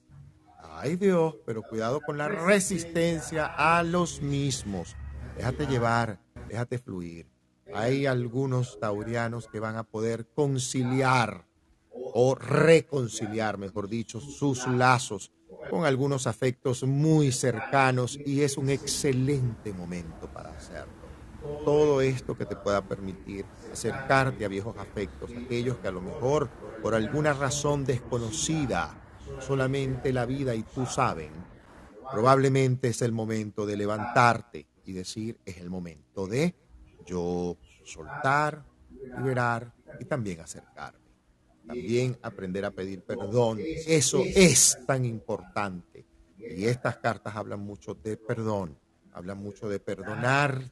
Ay 0.61 0.95
Dios, 0.97 1.35
pero 1.45 1.63
cuidado 1.63 2.01
con 2.01 2.17
la 2.17 2.27
resistencia 2.27 3.45
a 3.45 3.83
los 3.83 4.21
mismos. 4.21 4.95
Déjate 5.37 5.67
llevar, 5.67 6.19
déjate 6.47 6.77
fluir. 6.77 7.27
Hay 7.73 8.05
algunos 8.05 8.79
taurianos 8.79 9.47
que 9.47 9.59
van 9.59 9.77
a 9.77 9.83
poder 9.83 10.25
conciliar 10.27 11.45
o 11.91 12.35
reconciliar, 12.35 13.57
mejor 13.57 13.87
dicho, 13.87 14.19
sus 14.19 14.67
lazos 14.67 15.31
con 15.69 15.85
algunos 15.85 16.27
afectos 16.27 16.83
muy 16.83 17.31
cercanos 17.31 18.19
y 18.25 18.41
es 18.41 18.57
un 18.57 18.69
excelente 18.69 19.71
momento 19.71 20.27
para 20.33 20.49
hacerlo. 20.49 20.93
Todo 21.63 22.01
esto 22.01 22.35
que 22.35 22.45
te 22.45 22.55
pueda 22.55 22.81
permitir 22.81 23.45
acercarte 23.71 24.43
a 24.43 24.49
viejos 24.49 24.75
afectos, 24.77 25.31
aquellos 25.31 25.77
que 25.77 25.87
a 25.87 25.91
lo 25.91 26.01
mejor 26.01 26.49
por 26.81 26.95
alguna 26.95 27.33
razón 27.33 27.85
desconocida 27.85 29.08
solamente 29.39 30.11
la 30.13 30.25
vida 30.25 30.55
y 30.55 30.63
tú 30.63 30.85
saben, 30.85 31.31
probablemente 32.11 32.89
es 32.89 33.01
el 33.01 33.11
momento 33.11 33.65
de 33.65 33.77
levantarte 33.77 34.67
y 34.85 34.93
decir, 34.93 35.37
es 35.45 35.57
el 35.57 35.69
momento 35.69 36.27
de 36.27 36.55
yo 37.05 37.57
soltar, 37.83 38.65
liberar 39.17 39.73
y 39.99 40.05
también 40.05 40.41
acercarme. 40.41 40.99
También 41.67 42.17
aprender 42.23 42.65
a 42.65 42.71
pedir 42.71 43.03
perdón. 43.03 43.59
Eso 43.85 44.23
es 44.25 44.77
tan 44.87 45.05
importante. 45.05 46.05
Y 46.37 46.65
estas 46.65 46.97
cartas 46.97 47.35
hablan 47.35 47.59
mucho 47.59 47.93
de 47.93 48.17
perdón, 48.17 48.77
hablan 49.13 49.37
mucho 49.37 49.69
de 49.69 49.79
perdonar, 49.79 50.63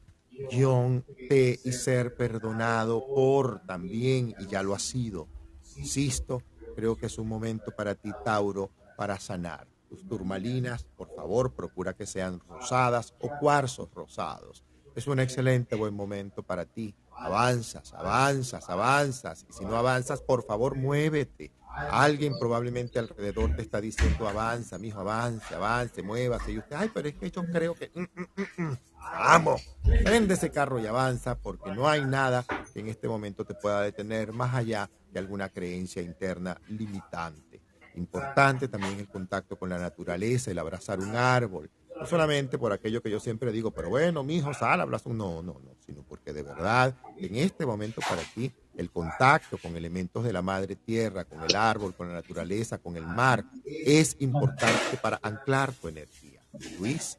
John, 0.50 1.04
y 1.30 1.72
ser 1.72 2.14
perdonado 2.14 3.06
por 3.06 3.60
también, 3.66 4.34
y 4.38 4.46
ya 4.46 4.62
lo 4.62 4.74
ha 4.74 4.78
sido. 4.78 5.28
Insisto, 5.76 6.42
creo 6.78 6.96
que 6.96 7.06
es 7.06 7.18
un 7.18 7.26
momento 7.26 7.72
para 7.72 7.96
ti, 7.96 8.12
Tauro, 8.24 8.70
para 8.96 9.18
sanar. 9.18 9.66
Tus 9.88 10.06
turmalinas, 10.06 10.84
por 10.84 11.12
favor, 11.12 11.52
procura 11.52 11.92
que 11.92 12.06
sean 12.06 12.38
rosadas 12.48 13.14
o 13.18 13.36
cuarzos 13.40 13.92
rosados. 13.92 14.62
Es 14.94 15.08
un 15.08 15.18
excelente 15.18 15.74
buen 15.74 15.92
momento 15.92 16.44
para 16.44 16.66
ti. 16.66 16.94
Avanzas, 17.10 17.92
avanzas, 17.94 18.70
avanzas. 18.70 19.44
Y 19.50 19.54
si 19.54 19.64
no 19.64 19.76
avanzas, 19.76 20.22
por 20.22 20.44
favor, 20.44 20.76
muévete. 20.76 21.50
Alguien 21.68 22.38
probablemente 22.38 23.00
alrededor 23.00 23.56
te 23.56 23.62
está 23.62 23.80
diciendo 23.80 24.28
avanza, 24.28 24.78
mijo, 24.78 25.00
avance, 25.00 25.52
avance, 25.56 26.00
muévase. 26.04 26.52
Y 26.52 26.58
usted, 26.58 26.76
ay, 26.76 26.92
pero 26.94 27.08
es 27.08 27.16
que 27.16 27.28
yo 27.28 27.44
creo 27.44 27.74
que... 27.74 27.90
Mm, 27.92 28.02
mm, 28.02 28.62
mm, 28.62 28.78
Vamos, 29.00 29.62
prende 30.04 30.34
ese 30.34 30.50
carro 30.50 30.78
y 30.78 30.86
avanza 30.86 31.38
porque 31.38 31.72
no 31.72 31.88
hay 31.88 32.04
nada 32.04 32.44
que 32.72 32.80
en 32.80 32.88
este 32.88 33.08
momento 33.08 33.44
te 33.44 33.54
pueda 33.54 33.82
detener 33.82 34.32
más 34.32 34.54
allá 34.54 34.90
de 35.10 35.18
alguna 35.18 35.48
creencia 35.48 36.02
interna 36.02 36.60
limitante. 36.68 37.60
Importante 37.94 38.68
también 38.68 39.00
el 39.00 39.08
contacto 39.08 39.56
con 39.56 39.70
la 39.70 39.78
naturaleza, 39.78 40.50
el 40.50 40.58
abrazar 40.58 41.00
un 41.00 41.16
árbol, 41.16 41.70
no 41.98 42.06
solamente 42.06 42.58
por 42.58 42.72
aquello 42.72 43.02
que 43.02 43.10
yo 43.10 43.18
siempre 43.18 43.50
digo, 43.50 43.72
pero 43.72 43.88
bueno, 43.88 44.22
mi 44.22 44.36
hijo, 44.36 44.54
sal, 44.54 44.80
abrazo. 44.80 45.12
No, 45.12 45.42
no, 45.42 45.54
no, 45.54 45.74
sino 45.84 46.02
porque 46.02 46.32
de 46.32 46.42
verdad, 46.42 46.94
en 47.16 47.36
este 47.36 47.66
momento 47.66 48.00
para 48.08 48.22
ti, 48.34 48.52
el 48.76 48.90
contacto 48.90 49.58
con 49.58 49.76
elementos 49.76 50.22
de 50.22 50.32
la 50.32 50.42
madre 50.42 50.76
tierra, 50.76 51.24
con 51.24 51.42
el 51.42 51.56
árbol, 51.56 51.94
con 51.94 52.08
la 52.08 52.14
naturaleza, 52.14 52.78
con 52.78 52.96
el 52.96 53.06
mar, 53.06 53.44
es 53.64 54.16
importante 54.20 54.96
para 55.02 55.18
anclar 55.22 55.72
tu 55.72 55.88
energía. 55.88 56.40
Luis. 56.78 57.18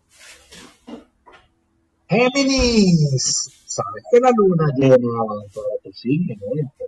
Géminis, 2.10 3.52
sabes 3.68 4.04
que 4.12 4.20
la 4.20 4.32
luna 4.36 4.66
llena 4.76 4.98
para 5.54 5.78
tu 5.84 5.94
signo 5.94 6.34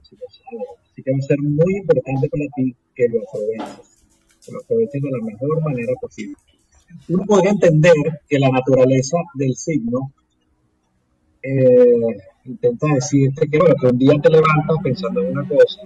así 0.01 1.03
que 1.03 1.11
va 1.11 1.17
a 1.17 1.21
ser 1.21 1.37
muy 1.39 1.77
importante 1.77 2.27
para 2.27 2.45
ti 2.55 2.75
que 2.95 3.07
lo 3.07 3.19
aproveches, 3.21 4.03
que 4.43 4.51
lo 4.51 4.59
aproveches 4.61 5.01
de 5.01 5.11
la 5.11 5.23
mejor 5.23 5.61
manera 5.61 5.93
posible. 6.01 6.35
Uno 7.07 7.23
podría 7.25 7.51
entender 7.51 7.93
que 8.27 8.39
la 8.39 8.49
naturaleza 8.49 9.17
del 9.35 9.55
signo 9.55 10.11
eh, 11.43 12.17
intenta 12.45 12.87
decirte 12.95 13.47
que, 13.47 13.59
bueno, 13.59 13.75
que 13.79 13.87
un 13.87 13.97
día 13.99 14.13
te 14.21 14.29
levantas 14.29 14.77
pensando 14.83 15.21
en 15.21 15.37
una 15.37 15.47
cosa 15.47 15.81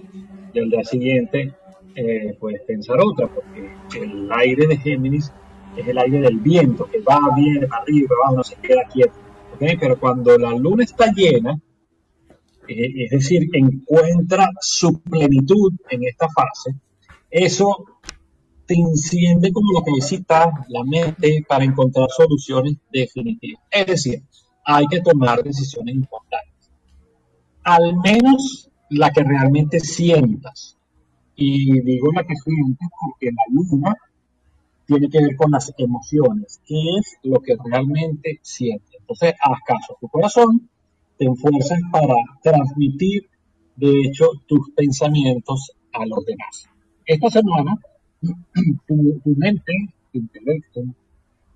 y 0.54 0.58
al 0.58 0.70
día 0.70 0.84
siguiente 0.84 1.52
eh, 1.94 2.34
puedes 2.40 2.62
pensar 2.62 2.96
otra, 3.04 3.28
porque 3.28 3.70
el 4.00 4.32
aire 4.32 4.66
de 4.66 4.78
Géminis 4.78 5.30
es 5.76 5.86
el 5.86 5.98
aire 5.98 6.20
del 6.20 6.38
viento, 6.38 6.86
que 6.86 7.00
va, 7.00 7.18
viene, 7.36 7.66
arriba, 7.70 8.16
va, 8.26 8.34
no 8.34 8.42
se 8.42 8.56
queda 8.56 8.82
quieto. 8.90 9.25
Pero 9.58 9.98
cuando 9.98 10.36
la 10.38 10.52
luna 10.52 10.84
está 10.84 11.12
llena, 11.12 11.58
eh, 12.68 13.04
es 13.04 13.10
decir, 13.10 13.48
encuentra 13.52 14.48
su 14.60 15.00
plenitud 15.00 15.72
en 15.90 16.04
esta 16.04 16.28
fase, 16.28 16.74
eso 17.30 17.98
te 18.66 18.74
enciende 18.74 19.52
como 19.52 19.72
la 19.72 19.84
cabecita, 19.84 20.50
la 20.68 20.84
mente, 20.84 21.44
para 21.48 21.64
encontrar 21.64 22.08
soluciones 22.10 22.76
definitivas. 22.92 23.62
Es 23.70 23.86
decir, 23.86 24.22
hay 24.64 24.86
que 24.88 25.00
tomar 25.00 25.42
decisiones 25.42 25.94
importantes. 25.94 26.70
Al 27.62 27.96
menos 27.96 28.68
la 28.90 29.10
que 29.10 29.22
realmente 29.22 29.80
sientas. 29.80 30.76
Y 31.36 31.80
digo 31.82 32.10
la 32.12 32.24
que 32.24 32.34
sientes 32.34 32.88
porque 33.00 33.26
la 33.26 33.42
luna 33.52 33.94
tiene 34.86 35.08
que 35.08 35.20
ver 35.20 35.36
con 35.36 35.50
las 35.50 35.72
emociones, 35.76 36.60
¿Qué 36.64 36.98
es 36.98 37.18
lo 37.22 37.40
que 37.40 37.56
realmente 37.62 38.38
sientes. 38.42 38.95
Entonces, 39.06 39.34
haz 39.40 39.60
caso 39.64 39.94
a 39.94 40.00
tu 40.00 40.08
corazón, 40.08 40.68
te 41.16 41.26
esfuerzas 41.26 41.78
para 41.92 42.16
transmitir, 42.42 43.28
de 43.76 44.00
hecho, 44.02 44.30
tus 44.48 44.70
pensamientos 44.74 45.70
a 45.92 46.04
los 46.06 46.24
demás. 46.24 46.68
Esta 47.04 47.30
semana 47.30 47.78
tu, 48.88 48.96
mente, 49.36 49.72
tu 50.12 50.18
intelecto, 50.18 50.80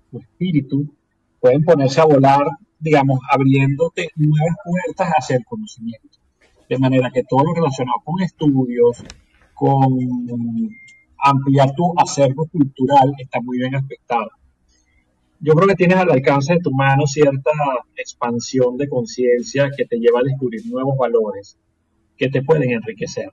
tu 0.09 0.19
espíritu 0.19 0.95
pueden 1.41 1.65
ponerse 1.65 1.99
a 1.99 2.05
volar, 2.05 2.39
digamos, 2.79 3.19
abriéndote 3.29 4.11
nuevas 4.15 4.55
puertas 4.63 5.09
hacia 5.09 5.35
el 5.35 5.43
conocimiento. 5.43 6.19
De 6.69 6.79
manera 6.79 7.11
que 7.11 7.23
todo 7.23 7.43
lo 7.43 7.53
relacionado 7.53 7.99
con 8.05 8.21
estudios, 8.21 9.03
con 9.53 9.99
ampliar 11.17 11.75
tu 11.75 11.93
acervo 11.97 12.47
cultural 12.47 13.13
está 13.17 13.41
muy 13.41 13.57
bien 13.57 13.75
aspectado. 13.75 14.29
Yo 15.43 15.53
creo 15.53 15.67
que 15.67 15.75
tienes 15.75 15.97
al 15.97 16.11
alcance 16.11 16.53
de 16.53 16.59
tu 16.59 16.71
mano 16.71 17.07
cierta 17.07 17.51
expansión 17.95 18.77
de 18.77 18.87
conciencia 18.87 19.71
que 19.75 19.85
te 19.85 19.97
lleva 19.97 20.19
a 20.19 20.23
descubrir 20.23 20.61
nuevos 20.67 20.95
valores 20.95 21.57
que 22.15 22.29
te 22.29 22.43
pueden 22.43 22.69
enriquecer. 22.69 23.31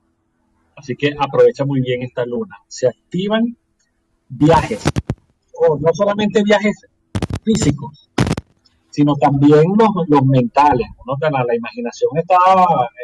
Así 0.75 0.95
que 0.95 1.13
aprovecha 1.19 1.65
muy 1.65 1.81
bien 1.81 2.01
esta 2.01 2.25
luna. 2.25 2.55
Se 2.67 2.87
activan 2.87 3.55
viajes, 4.27 4.83
o 5.53 5.77
no 5.77 5.93
solamente 5.93 6.41
viajes 6.43 6.87
físicos, 7.43 8.09
sino 8.89 9.13
también 9.15 9.65
los, 10.07 10.25
mentales. 10.25 10.87
La, 11.21 11.55
imaginación 11.55 12.17
está, 12.17 12.37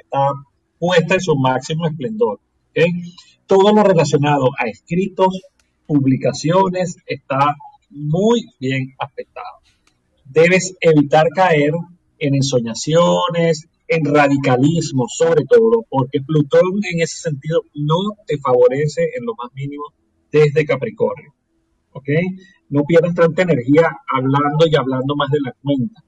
está 0.02 0.30
puesta 0.80 1.14
en 1.14 1.22
su 1.22 1.36
máximo 1.36 1.86
esplendor. 1.86 2.40
Todo 3.46 3.72
lo 3.72 3.84
relacionado 3.84 4.50
a 4.58 4.68
escritos, 4.68 5.44
publicaciones, 5.86 6.98
está 7.06 7.56
muy 7.96 8.46
bien 8.60 8.94
aspectado. 9.00 9.58
Debes 10.26 10.76
evitar 10.82 11.28
caer 11.36 11.72
en 12.20 12.36
ensoñaciones, 12.36 13.68
en 13.88 14.06
radicalismo, 14.06 15.06
sobre 15.08 15.46
todo, 15.46 15.86
porque 15.90 16.22
Plutón 16.22 16.82
en 16.92 17.02
ese 17.02 17.18
sentido 17.18 17.62
no 17.74 18.16
te 18.28 18.38
favorece 18.38 19.04
en 19.16 19.26
lo 19.26 19.34
más 19.36 19.52
mínimo 19.54 19.84
desde 20.32 20.66
Capricornio. 20.66 21.34
¿Ok? 21.92 22.10
No 22.70 22.84
pierdas 22.84 23.16
tanta 23.16 23.44
energía 23.44 23.90
hablando 24.12 24.68
y 24.68 24.76
hablando 24.76 25.16
más 25.16 25.30
de 25.30 25.40
la 25.42 25.56
cuenta 25.62 26.04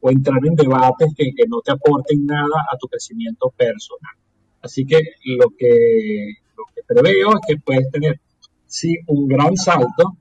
o 0.00 0.10
entrar 0.10 0.40
en 0.44 0.54
debates 0.54 1.12
que, 1.16 1.30
no 1.48 1.60
te 1.60 1.72
aporten 1.72 2.24
nada 2.24 2.66
a 2.72 2.76
tu 2.78 2.88
crecimiento 2.88 3.52
personal. 3.56 4.14
Así 4.62 4.84
que 4.84 4.98
lo 5.24 5.50
que, 5.56 6.34
lo 6.56 6.64
que 6.74 6.82
preveo 6.86 7.30
es 7.34 7.40
que 7.46 7.56
puedes 7.62 7.90
tener, 7.90 8.20
sí, 8.66 8.96
un 9.06 9.28
gran 9.28 9.56
salto, 9.56 10.16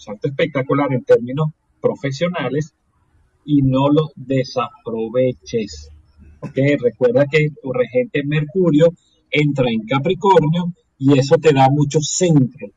salto 0.00 0.28
espectacular 0.28 0.92
en 0.92 1.04
términos 1.04 1.48
profesionales 1.80 2.74
y 3.44 3.62
no 3.62 3.88
lo 3.88 4.10
desaproveches. 4.16 5.90
Okay, 6.40 6.76
recuerda 6.76 7.26
que 7.26 7.48
tu 7.62 7.72
regente 7.72 8.22
Mercurio 8.24 8.92
entra 9.30 9.70
en 9.70 9.86
Capricornio 9.86 10.72
y 10.98 11.18
eso 11.18 11.36
te 11.36 11.52
da 11.52 11.68
mucho 11.70 12.00
centro, 12.00 12.68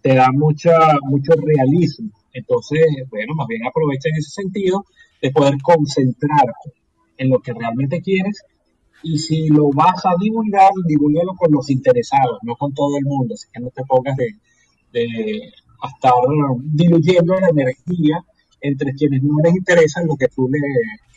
te 0.00 0.14
da 0.14 0.28
mucha, 0.32 0.76
mucho 1.02 1.32
realismo. 1.32 2.10
Entonces, 2.32 2.80
bueno, 3.10 3.34
más 3.34 3.46
bien 3.46 3.66
aprovecha 3.66 4.08
en 4.08 4.16
ese 4.16 4.30
sentido 4.30 4.84
de 5.20 5.30
poder 5.30 5.54
concentrarte 5.62 6.72
en 7.18 7.28
lo 7.28 7.40
que 7.40 7.52
realmente 7.52 8.00
quieres 8.00 8.42
y 9.02 9.18
si 9.18 9.48
lo 9.48 9.70
vas 9.70 10.04
a 10.06 10.14
divulgar, 10.20 10.70
divulgalo 10.86 11.34
con 11.36 11.52
los 11.52 11.70
interesados, 11.70 12.38
no 12.42 12.54
con 12.56 12.72
todo 12.72 12.96
el 12.98 13.04
mundo, 13.04 13.34
así 13.34 13.48
que 13.52 13.60
no 13.60 13.70
te 13.70 13.82
pongas 13.84 14.16
de 14.16 15.52
a 15.82 15.88
estar 15.88 16.12
diluyendo 16.62 17.34
la 17.34 17.48
energía 17.48 18.24
entre 18.60 18.94
quienes 18.94 19.22
no 19.22 19.36
les 19.42 19.54
interesa 19.54 20.02
lo 20.04 20.16
que 20.16 20.28
tú, 20.28 20.48
le, 20.48 20.58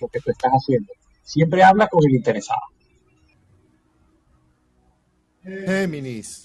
lo 0.02 0.08
que 0.08 0.20
tú 0.20 0.32
estás 0.32 0.52
haciendo. 0.52 0.92
Siempre 1.22 1.64
habla 1.64 1.88
con 1.88 2.04
el 2.08 2.16
interesado. 2.16 2.60
Géminis. 5.44 6.44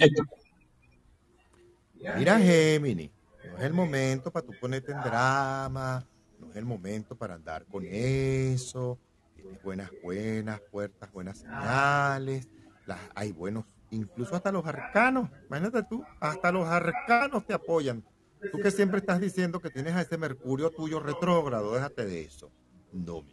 Mira, 2.16 2.38
Géminis. 2.38 3.10
No 3.50 3.58
es 3.58 3.64
el 3.64 3.72
momento 3.72 4.30
para 4.30 4.46
tú 4.46 4.52
ponerte 4.60 4.92
en 4.92 5.00
drama. 5.00 6.06
No 6.38 6.50
es 6.50 6.56
el 6.56 6.66
momento 6.66 7.16
para 7.16 7.34
andar 7.34 7.64
con 7.66 7.84
eso. 7.86 8.98
Tienes 9.34 9.62
buenas, 9.62 9.90
buenas 10.02 10.60
puertas, 10.70 11.10
buenas 11.12 11.38
señales. 11.38 12.46
Las, 12.86 12.98
hay 13.14 13.32
buenos, 13.32 13.64
incluso 13.90 14.34
hasta 14.34 14.52
los 14.52 14.66
arcanos. 14.66 15.30
Imagínate 15.46 15.82
tú, 15.88 16.04
hasta 16.20 16.52
los 16.52 16.66
arcanos 16.68 17.46
te 17.46 17.54
apoyan. 17.54 18.04
Tú 18.52 18.58
que 18.58 18.70
siempre 18.70 18.98
estás 19.00 19.20
diciendo 19.20 19.60
que 19.60 19.70
tienes 19.70 19.94
a 19.94 20.02
ese 20.02 20.16
Mercurio 20.16 20.70
tuyo 20.70 21.00
retrógrado, 21.00 21.74
déjate 21.74 22.06
de 22.06 22.22
eso. 22.22 22.50
No, 22.92 23.24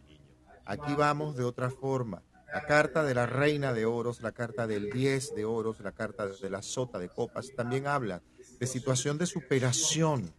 Aquí 0.67 0.95
vamos 0.95 1.37
de 1.37 1.45
otra 1.45 1.69
forma. 1.69 2.23
La 2.53 2.65
carta 2.65 3.03
de 3.03 3.13
la 3.13 3.25
reina 3.25 3.73
de 3.73 3.85
oros, 3.85 4.21
la 4.21 4.33
carta 4.33 4.67
del 4.67 4.89
10 4.89 5.33
de 5.33 5.45
oros, 5.45 5.79
la 5.79 5.93
carta 5.93 6.27
de 6.27 6.49
la 6.49 6.61
sota 6.61 6.99
de 6.99 7.07
copas, 7.07 7.51
también 7.55 7.87
habla 7.87 8.21
de 8.59 8.67
situación 8.67 9.17
de 9.17 9.25
superación, 9.25 10.33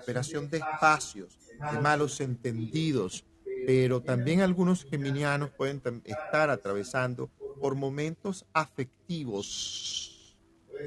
superación 0.00 0.50
de 0.50 0.58
espacios, 0.58 1.38
de 1.72 1.80
malos 1.80 2.20
entendidos, 2.20 3.24
pero 3.64 4.00
también 4.00 4.40
algunos 4.40 4.84
geminianos 4.84 5.50
pueden 5.50 6.02
estar 6.04 6.50
atravesando 6.50 7.30
por 7.60 7.76
momentos 7.76 8.44
afectivos. 8.52 10.09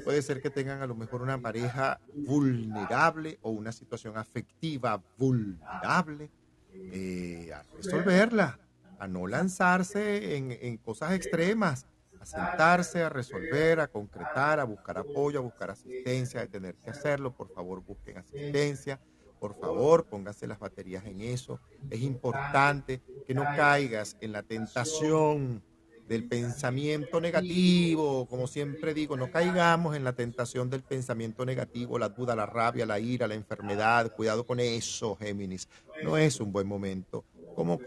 Puede 0.02 0.22
ser 0.22 0.40
que 0.40 0.50
tengan 0.50 0.82
a 0.82 0.86
lo 0.86 0.94
mejor 0.94 1.22
una 1.22 1.40
pareja 1.40 2.00
vulnerable 2.14 3.38
o 3.42 3.50
una 3.50 3.72
situación 3.72 4.16
afectiva 4.16 5.02
vulnerable. 5.18 6.30
Eh, 6.76 7.52
a 7.54 7.62
resolverla, 7.76 8.58
a 8.98 9.06
no 9.06 9.26
lanzarse 9.26 10.36
en, 10.36 10.76
cosas 10.78 11.12
extremas, 11.12 11.86
a 12.20 12.26
sentarse, 12.26 13.02
a 13.02 13.08
resolver, 13.08 13.78
a 13.78 13.86
concretar, 13.86 14.58
a 14.58 14.64
buscar 14.64 14.98
apoyo, 14.98 15.38
a 15.38 15.42
buscar 15.42 15.70
asistencia, 15.70 16.40
de 16.40 16.48
tener 16.48 16.74
que 16.74 16.90
hacerlo, 16.90 17.32
por 17.32 17.48
favor 17.52 17.80
busquen 17.80 18.18
asistencia, 18.18 18.98
por 19.38 19.54
favor 19.60 20.06
pónganse 20.06 20.46
las 20.46 20.58
baterías 20.58 21.04
en 21.04 21.20
eso. 21.20 21.60
Es 21.90 22.00
importante 22.00 23.02
que 23.26 23.34
no 23.34 23.44
caigas 23.44 24.16
en 24.20 24.32
la 24.32 24.42
tentación 24.42 25.62
del 26.08 26.28
pensamiento 26.28 27.20
negativo, 27.20 28.26
como 28.26 28.46
siempre 28.46 28.94
digo, 28.94 29.16
no 29.16 29.30
caigamos 29.30 29.96
en 29.96 30.04
la 30.04 30.12
tentación 30.12 30.68
del 30.70 30.82
pensamiento 30.82 31.44
negativo, 31.44 31.98
la 31.98 32.10
duda, 32.10 32.36
la 32.36 32.46
rabia, 32.46 32.86
la 32.86 33.00
ira, 33.00 33.26
la 33.26 33.34
enfermedad, 33.34 34.12
cuidado 34.14 34.44
con 34.44 34.60
eso, 34.60 35.16
Géminis, 35.16 35.68
no 36.02 36.16
es 36.16 36.40
un 36.40 36.52
buen 36.52 36.66
momento. 36.66 37.24
Como 37.54 37.78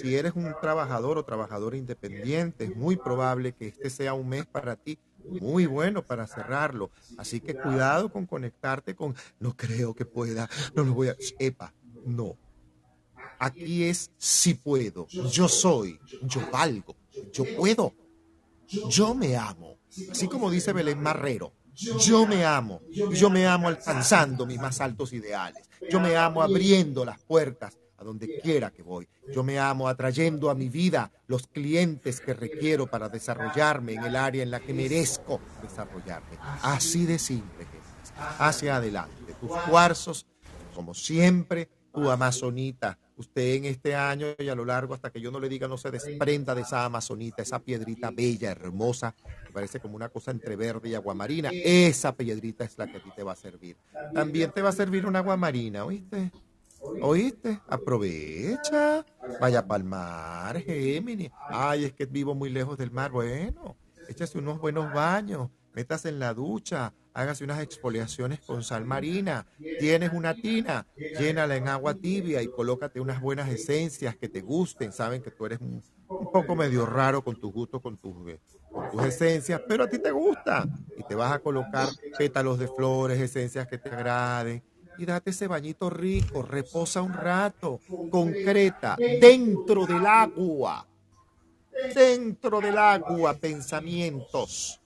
si 0.00 0.14
eres 0.14 0.32
un 0.34 0.54
trabajador 0.62 1.18
o 1.18 1.24
trabajador 1.24 1.74
independiente, 1.74 2.64
es 2.64 2.76
muy 2.76 2.96
probable 2.96 3.52
que 3.52 3.68
este 3.68 3.90
sea 3.90 4.14
un 4.14 4.28
mes 4.28 4.46
para 4.46 4.76
ti 4.76 4.98
muy 5.24 5.66
bueno 5.66 6.02
para 6.02 6.26
cerrarlo. 6.26 6.90
Así 7.18 7.40
que 7.40 7.54
cuidado 7.54 8.10
con 8.10 8.26
conectarte 8.26 8.94
con, 8.94 9.14
no 9.38 9.56
creo 9.56 9.94
que 9.94 10.04
pueda, 10.04 10.48
no 10.74 10.84
lo 10.84 10.94
voy 10.94 11.08
a, 11.08 11.16
epa, 11.38 11.72
no. 12.06 12.36
Aquí 13.38 13.84
es 13.84 14.10
si 14.18 14.54
puedo, 14.54 15.06
yo 15.08 15.48
soy, 15.48 15.98
yo 16.22 16.40
valgo, 16.50 16.94
yo 17.32 17.44
puedo, 17.56 17.94
yo 18.88 19.14
me 19.14 19.36
amo. 19.36 19.78
Así 20.10 20.28
como 20.28 20.50
dice 20.50 20.72
Belén 20.72 21.00
Marrero, 21.02 21.52
yo 21.74 22.26
me 22.26 22.44
amo, 22.44 22.80
yo 22.90 23.30
me 23.30 23.46
amo 23.46 23.68
alcanzando 23.68 24.46
mis 24.46 24.60
más 24.60 24.80
altos 24.80 25.12
ideales, 25.12 25.68
yo 25.90 25.98
me 26.00 26.16
amo 26.16 26.42
abriendo 26.42 27.04
las 27.04 27.20
puertas 27.20 27.76
a 28.00 28.04
donde 28.04 28.40
quiera 28.40 28.70
que 28.70 28.82
voy. 28.82 29.08
Yo 29.32 29.42
me 29.42 29.58
amo 29.58 29.88
atrayendo 29.88 30.50
a 30.50 30.54
mi 30.54 30.68
vida 30.68 31.12
los 31.26 31.46
clientes 31.46 32.20
que 32.20 32.34
requiero 32.34 32.86
para 32.86 33.08
desarrollarme 33.08 33.94
en 33.94 34.04
el 34.04 34.16
área 34.16 34.42
en 34.42 34.50
la 34.50 34.60
que 34.60 34.72
merezco 34.72 35.40
desarrollarme. 35.62 36.38
Así 36.62 37.04
de 37.04 37.18
simple, 37.18 37.66
Hacia 38.38 38.76
adelante. 38.76 39.34
Tus 39.40 39.50
cuarzos, 39.68 40.26
como 40.74 40.92
siempre, 40.94 41.70
tu 41.92 42.10
amazonita, 42.10 42.98
usted 43.16 43.54
en 43.54 43.64
este 43.66 43.94
año 43.94 44.28
y 44.38 44.48
a 44.48 44.54
lo 44.54 44.64
largo 44.64 44.94
hasta 44.94 45.10
que 45.10 45.20
yo 45.20 45.30
no 45.30 45.40
le 45.40 45.48
diga 45.48 45.68
no 45.68 45.76
se 45.76 45.90
desprenda 45.90 46.54
de 46.54 46.62
esa 46.62 46.84
amazonita, 46.84 47.42
esa 47.42 47.58
piedrita 47.58 48.10
bella, 48.10 48.50
hermosa, 48.50 49.14
que 49.46 49.52
parece 49.52 49.80
como 49.80 49.96
una 49.96 50.08
cosa 50.08 50.30
entre 50.30 50.56
verde 50.56 50.88
y 50.88 50.94
aguamarina. 50.94 51.50
Esa 51.52 52.14
piedrita 52.14 52.64
es 52.64 52.78
la 52.78 52.86
que 52.86 52.98
a 52.98 53.02
ti 53.02 53.10
te 53.14 53.22
va 53.22 53.32
a 53.32 53.36
servir. 53.36 53.76
También 54.14 54.50
te 54.52 54.62
va 54.62 54.70
a 54.70 54.72
servir 54.72 55.06
una 55.06 55.20
aguamarina, 55.20 55.84
¿oíste? 55.84 56.32
¿Oíste? 57.02 57.60
Aprovecha. 57.68 59.04
Vaya 59.40 59.66
para 59.66 59.78
el 59.78 59.84
mar, 59.84 60.60
Géminis. 60.60 61.30
Ay, 61.48 61.84
es 61.84 61.92
que 61.92 62.06
vivo 62.06 62.34
muy 62.34 62.50
lejos 62.50 62.78
del 62.78 62.90
mar. 62.90 63.10
Bueno, 63.10 63.76
échase 64.08 64.38
unos 64.38 64.58
buenos 64.58 64.92
baños, 64.92 65.50
métase 65.72 66.08
en 66.08 66.18
la 66.18 66.34
ducha, 66.34 66.92
hágase 67.14 67.44
unas 67.44 67.60
exfoliaciones 67.60 68.40
con 68.40 68.62
sal 68.62 68.84
marina. 68.84 69.46
Tienes 69.78 70.12
una 70.12 70.34
tina, 70.34 70.86
llénala 71.18 71.56
en 71.56 71.68
agua 71.68 71.94
tibia 71.94 72.42
y 72.42 72.48
colócate 72.48 73.00
unas 73.00 73.20
buenas 73.20 73.48
esencias 73.48 74.16
que 74.16 74.28
te 74.28 74.40
gusten. 74.40 74.92
Saben 74.92 75.22
que 75.22 75.30
tú 75.30 75.46
eres 75.46 75.60
un, 75.60 75.82
poco 76.32 76.54
medio 76.54 76.86
raro 76.86 77.22
con 77.22 77.36
tus 77.40 77.52
gustos, 77.52 77.80
con 77.80 77.96
tus, 77.96 78.14
con 78.14 78.90
tus 78.90 79.04
esencias, 79.04 79.60
pero 79.66 79.84
a 79.84 79.88
ti 79.88 79.98
te 79.98 80.10
gusta. 80.10 80.68
Y 80.96 81.02
te 81.02 81.14
vas 81.14 81.32
a 81.32 81.38
colocar 81.38 81.88
pétalos 82.18 82.58
de 82.58 82.68
flores, 82.68 83.20
esencias 83.20 83.66
que 83.66 83.78
te 83.78 83.88
agraden 83.90 84.62
y 85.00 85.06
date 85.06 85.30
ese 85.30 85.46
bañito 85.46 85.88
rico, 85.88 86.42
reposa 86.42 87.00
un 87.00 87.14
rato, 87.14 87.80
concreta, 88.10 88.96
dentro 88.98 89.86
del 89.86 90.04
agua, 90.04 90.86
dentro 91.94 92.60
del 92.60 92.76
agua, 92.76 93.32
pensamientos. 93.34 94.79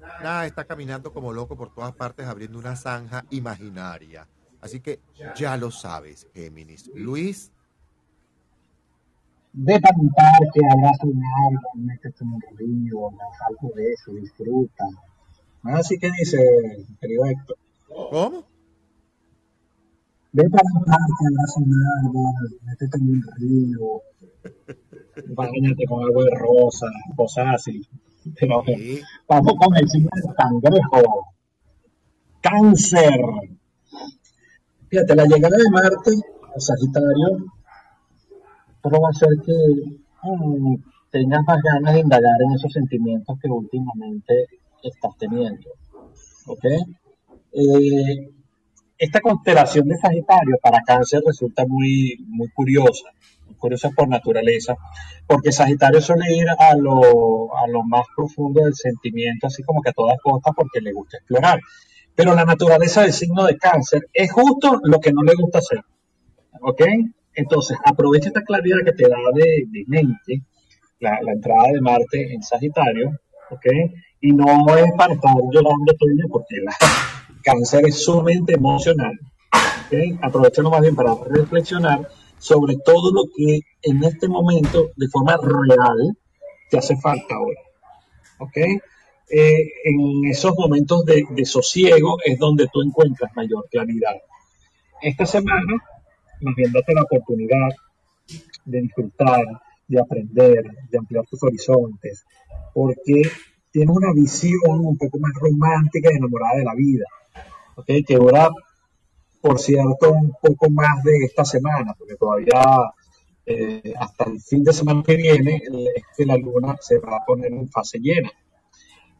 Nada, 0.00 0.46
está 0.46 0.64
caminando 0.64 1.12
como 1.12 1.32
loco 1.32 1.56
por 1.56 1.74
todas 1.74 1.94
partes 1.94 2.26
abriendo 2.26 2.58
una 2.58 2.76
zanja 2.76 3.24
imaginaria. 3.30 4.26
Así 4.60 4.80
que 4.80 5.00
ya 5.36 5.56
lo 5.56 5.70
sabes, 5.70 6.28
Géminis. 6.34 6.90
Luis. 6.94 7.52
Vete 9.52 9.88
a 9.88 9.98
un 9.98 10.10
parque, 10.10 10.60
abraza 10.70 11.06
un 11.06 11.22
árbol, 11.46 11.84
métete 11.84 12.22
en 12.22 12.32
un 12.32 12.40
río, 12.56 13.08
algo 13.48 13.74
de 13.74 13.92
eso, 13.92 14.12
disfruta. 14.12 14.84
Así 15.62 15.98
que 15.98 16.10
dice, 16.16 16.38
querido 17.00 17.24
Héctor. 17.24 17.56
¿Cómo? 17.88 18.44
Vete 20.32 20.56
a 20.56 20.78
un 20.78 20.84
parque, 20.84 21.24
abraza 21.28 21.60
un 21.60 21.72
árbol, 22.04 22.60
métete 22.62 22.98
en 22.98 23.10
un 23.10 23.22
río. 23.36 24.02
Bañate 25.34 25.84
con 25.88 26.04
algo 26.04 26.24
de 26.24 26.30
rosa, 26.36 26.86
cosas 27.16 27.54
así. 27.54 27.82
Pero 28.38 28.62
vamos 29.28 29.52
con 29.58 29.76
el 29.76 29.88
signo 29.88 30.10
del 30.14 30.34
cangrejo. 30.34 31.34
Cáncer. 32.40 33.20
Fíjate, 34.88 35.14
la 35.14 35.24
llegada 35.24 35.56
de 35.56 35.70
Marte 35.70 36.10
a 36.56 36.60
Sagitario, 36.60 37.44
todo 38.82 39.00
va 39.00 39.08
a 39.08 39.10
hacer 39.10 39.28
que 39.44 39.52
mm, 40.22 40.76
tengas 41.10 41.44
más 41.46 41.58
ganas 41.62 41.94
de 41.94 42.00
indagar 42.00 42.40
en 42.46 42.54
esos 42.54 42.72
sentimientos 42.72 43.38
que 43.40 43.48
últimamente 43.48 44.46
estás 44.82 45.16
teniendo. 45.18 45.70
¿Ok? 46.46 46.64
Eh, 47.52 48.30
esta 48.98 49.20
constelación 49.20 49.86
de 49.88 49.96
Sagitario 49.96 50.56
para 50.62 50.82
Cáncer 50.82 51.22
resulta 51.24 51.64
muy, 51.66 52.16
muy 52.26 52.48
curiosa, 52.48 53.08
curiosa 53.58 53.90
por 53.90 54.08
naturaleza, 54.08 54.76
porque 55.26 55.52
Sagitario 55.52 56.00
suele 56.00 56.34
ir 56.34 56.48
a 56.48 56.74
lo, 56.76 57.56
a 57.56 57.66
lo 57.68 57.82
más 57.84 58.06
profundo 58.16 58.64
del 58.64 58.74
sentimiento, 58.74 59.46
así 59.46 59.62
como 59.62 59.82
que 59.82 59.90
a 59.90 59.92
todas 59.92 60.18
costas, 60.22 60.54
porque 60.56 60.80
le 60.80 60.92
gusta 60.92 61.18
explorar. 61.18 61.60
Pero 62.14 62.34
la 62.34 62.44
naturaleza 62.44 63.02
del 63.02 63.12
signo 63.12 63.44
de 63.44 63.56
Cáncer 63.56 64.08
es 64.12 64.32
justo 64.32 64.80
lo 64.82 64.98
que 64.98 65.12
no 65.12 65.22
le 65.22 65.34
gusta 65.34 65.58
hacer. 65.58 65.80
¿Ok? 66.60 66.82
Entonces, 67.34 67.78
aprovecha 67.84 68.28
esta 68.28 68.42
claridad 68.42 68.78
que 68.84 68.92
te 68.92 69.08
da 69.08 69.16
de, 69.32 69.84
mente 69.86 70.42
la, 70.98 71.20
entrada 71.32 71.68
de 71.72 71.80
Marte 71.80 72.34
en 72.34 72.42
Sagitario, 72.42 73.12
¿ok? 73.50 73.66
Y 74.20 74.32
no 74.32 74.76
es 74.76 74.90
para 74.96 75.14
estar 75.14 75.32
llorando 75.52 75.92
todo 75.96 76.08
el 76.10 76.16
día, 76.16 76.24
porque 76.28 76.56
cáncer 77.44 77.86
es 77.86 78.02
sumamente 78.02 78.54
emocional. 78.54 79.16
¿okay? 79.86 80.18
Aprovechando 80.20 80.70
más 80.70 80.80
bien 80.80 80.96
para 80.96 81.14
reflexionar 81.30 82.08
sobre 82.38 82.76
todo 82.84 83.12
lo 83.12 83.24
que 83.36 83.60
en 83.82 84.04
este 84.04 84.28
momento, 84.28 84.90
de 84.96 85.08
forma 85.08 85.36
real, 85.36 86.16
te 86.70 86.78
hace 86.78 86.96
falta 86.96 87.34
ahora. 87.34 87.60
¿ok? 88.38 88.56
Eh, 89.30 89.70
en 89.84 90.24
esos 90.30 90.54
momentos 90.56 91.04
de, 91.04 91.44
sosiego 91.44 92.16
es 92.24 92.38
donde 92.38 92.66
tú 92.72 92.82
encuentras 92.82 93.34
mayor 93.36 93.68
claridad. 93.70 94.16
Esta 95.02 95.26
semana, 95.26 95.76
más 96.40 96.54
bien 96.54 96.72
date 96.72 96.94
la 96.94 97.02
oportunidad 97.02 97.68
de 98.64 98.80
disfrutar, 98.80 99.44
de 99.86 100.00
aprender, 100.00 100.64
de 100.90 100.98
ampliar 100.98 101.24
tus 101.26 101.42
horizontes, 101.42 102.24
porque 102.72 103.22
tienes 103.70 103.94
una 103.94 104.12
visión 104.12 104.80
un 104.84 104.96
poco 104.96 105.18
más 105.18 105.32
romántica 105.34 106.10
y 106.12 106.16
enamorada 106.16 106.58
de 106.58 106.64
la 106.64 106.74
vida 106.74 107.04
que 107.86 108.16
dura, 108.16 108.50
por 109.40 109.58
cierto, 109.58 110.12
un 110.12 110.32
poco 110.40 110.70
más 110.70 111.02
de 111.04 111.24
esta 111.24 111.44
semana, 111.44 111.94
porque 111.98 112.16
todavía 112.16 112.62
eh, 113.46 113.94
hasta 113.98 114.24
el 114.24 114.40
fin 114.40 114.64
de 114.64 114.72
semana 114.72 115.02
que 115.02 115.16
viene 115.16 115.62
es 115.96 116.04
que 116.16 116.26
la 116.26 116.36
luna 116.36 116.76
se 116.80 116.98
va 116.98 117.16
a 117.16 117.24
poner 117.24 117.52
en 117.52 117.68
fase 117.68 117.98
llena. 117.98 118.30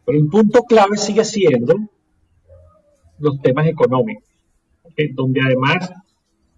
Pero 0.04 0.18
el 0.18 0.28
punto 0.28 0.62
clave 0.64 0.96
sigue 0.96 1.24
siendo 1.24 1.74
los 3.18 3.40
temas 3.40 3.66
económicos, 3.66 4.24
donde 5.14 5.40
además 5.44 5.90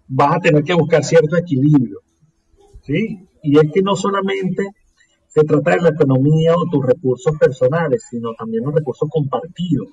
vas 0.07 0.35
a 0.35 0.39
tener 0.39 0.63
que 0.63 0.73
buscar 0.73 1.03
cierto 1.03 1.37
equilibrio. 1.37 1.99
¿sí? 2.81 3.27
Y 3.43 3.57
es 3.57 3.71
que 3.71 3.81
no 3.81 3.95
solamente 3.95 4.67
se 5.27 5.43
trata 5.43 5.71
de 5.71 5.81
la 5.81 5.89
economía 5.89 6.55
o 6.55 6.65
tus 6.69 6.85
recursos 6.85 7.37
personales, 7.37 8.05
sino 8.09 8.33
también 8.33 8.63
los 8.65 8.75
recursos 8.75 9.09
compartidos 9.09 9.87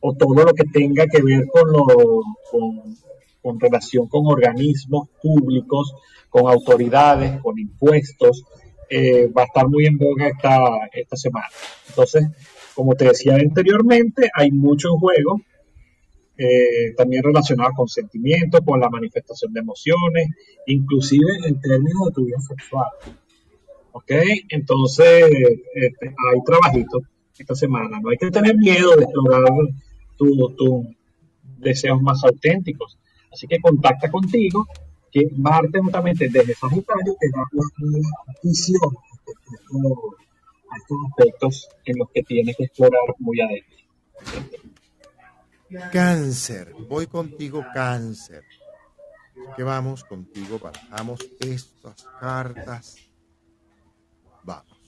o 0.00 0.14
todo 0.14 0.44
lo 0.44 0.52
que 0.52 0.64
tenga 0.64 1.06
que 1.06 1.22
ver 1.22 1.46
con, 1.48 1.72
lo, 1.72 1.84
con, 3.42 3.60
relación 3.60 4.08
con 4.08 4.26
organismos 4.26 5.08
públicos, 5.22 5.94
con 6.28 6.50
autoridades, 6.50 7.40
con 7.40 7.58
impuestos, 7.58 8.44
eh, 8.90 9.28
va 9.28 9.42
a 9.42 9.46
estar 9.46 9.68
muy 9.68 9.86
en 9.86 9.98
boga 9.98 10.28
esta, 10.28 10.88
esta 10.92 11.16
semana. 11.16 11.46
Entonces, 11.88 12.26
como 12.74 12.94
te 12.94 13.06
decía 13.06 13.34
anteriormente, 13.34 14.30
hay 14.34 14.50
mucho 14.50 14.88
en 14.88 15.00
juego, 15.00 15.40
eh, 16.36 16.94
también 16.96 17.24
relacionado 17.24 17.72
con 17.76 17.88
sentimientos, 17.88 18.60
con 18.64 18.78
la 18.78 18.88
manifestación 18.88 19.52
de 19.52 19.60
emociones, 19.60 20.28
inclusive 20.66 21.26
en 21.44 21.60
términos 21.60 22.06
de 22.06 22.12
tu 22.12 22.24
vida 22.24 22.38
sexual. 22.38 22.86
¿Ok? 23.90 24.12
Entonces, 24.50 25.24
este, 25.74 26.06
hay 26.06 26.44
trabajito 26.46 27.00
esta 27.36 27.56
semana. 27.56 27.98
No 28.00 28.10
hay 28.10 28.16
que 28.16 28.30
tener 28.30 28.56
miedo 28.56 28.94
de 28.94 29.02
explorar 29.02 29.42
tus 30.18 30.86
deseos 31.56 32.02
más 32.02 32.22
auténticos. 32.24 32.98
Así 33.32 33.46
que 33.46 33.60
contacta 33.60 34.10
contigo, 34.10 34.66
que 35.10 35.28
Marte 35.36 35.80
justamente 35.80 36.28
desde 36.28 36.54
Sagitario 36.54 37.16
te 37.18 37.28
da 37.30 37.42
una 37.52 37.98
visión 38.42 38.96
a 40.70 40.76
estos 40.76 40.98
aspectos 41.08 41.68
en 41.84 41.98
los 41.98 42.08
que 42.10 42.22
tienes 42.22 42.56
que 42.56 42.64
explorar 42.64 43.00
muy 43.18 43.40
adentro. 43.40 43.78
Cáncer, 45.92 46.74
voy 46.88 47.06
contigo 47.06 47.64
cáncer. 47.74 48.42
¿Qué 49.56 49.62
vamos 49.62 50.04
contigo? 50.04 50.58
Bajamos 50.58 51.20
estas 51.40 52.04
cartas. 52.20 52.96
Vamos. 54.42 54.78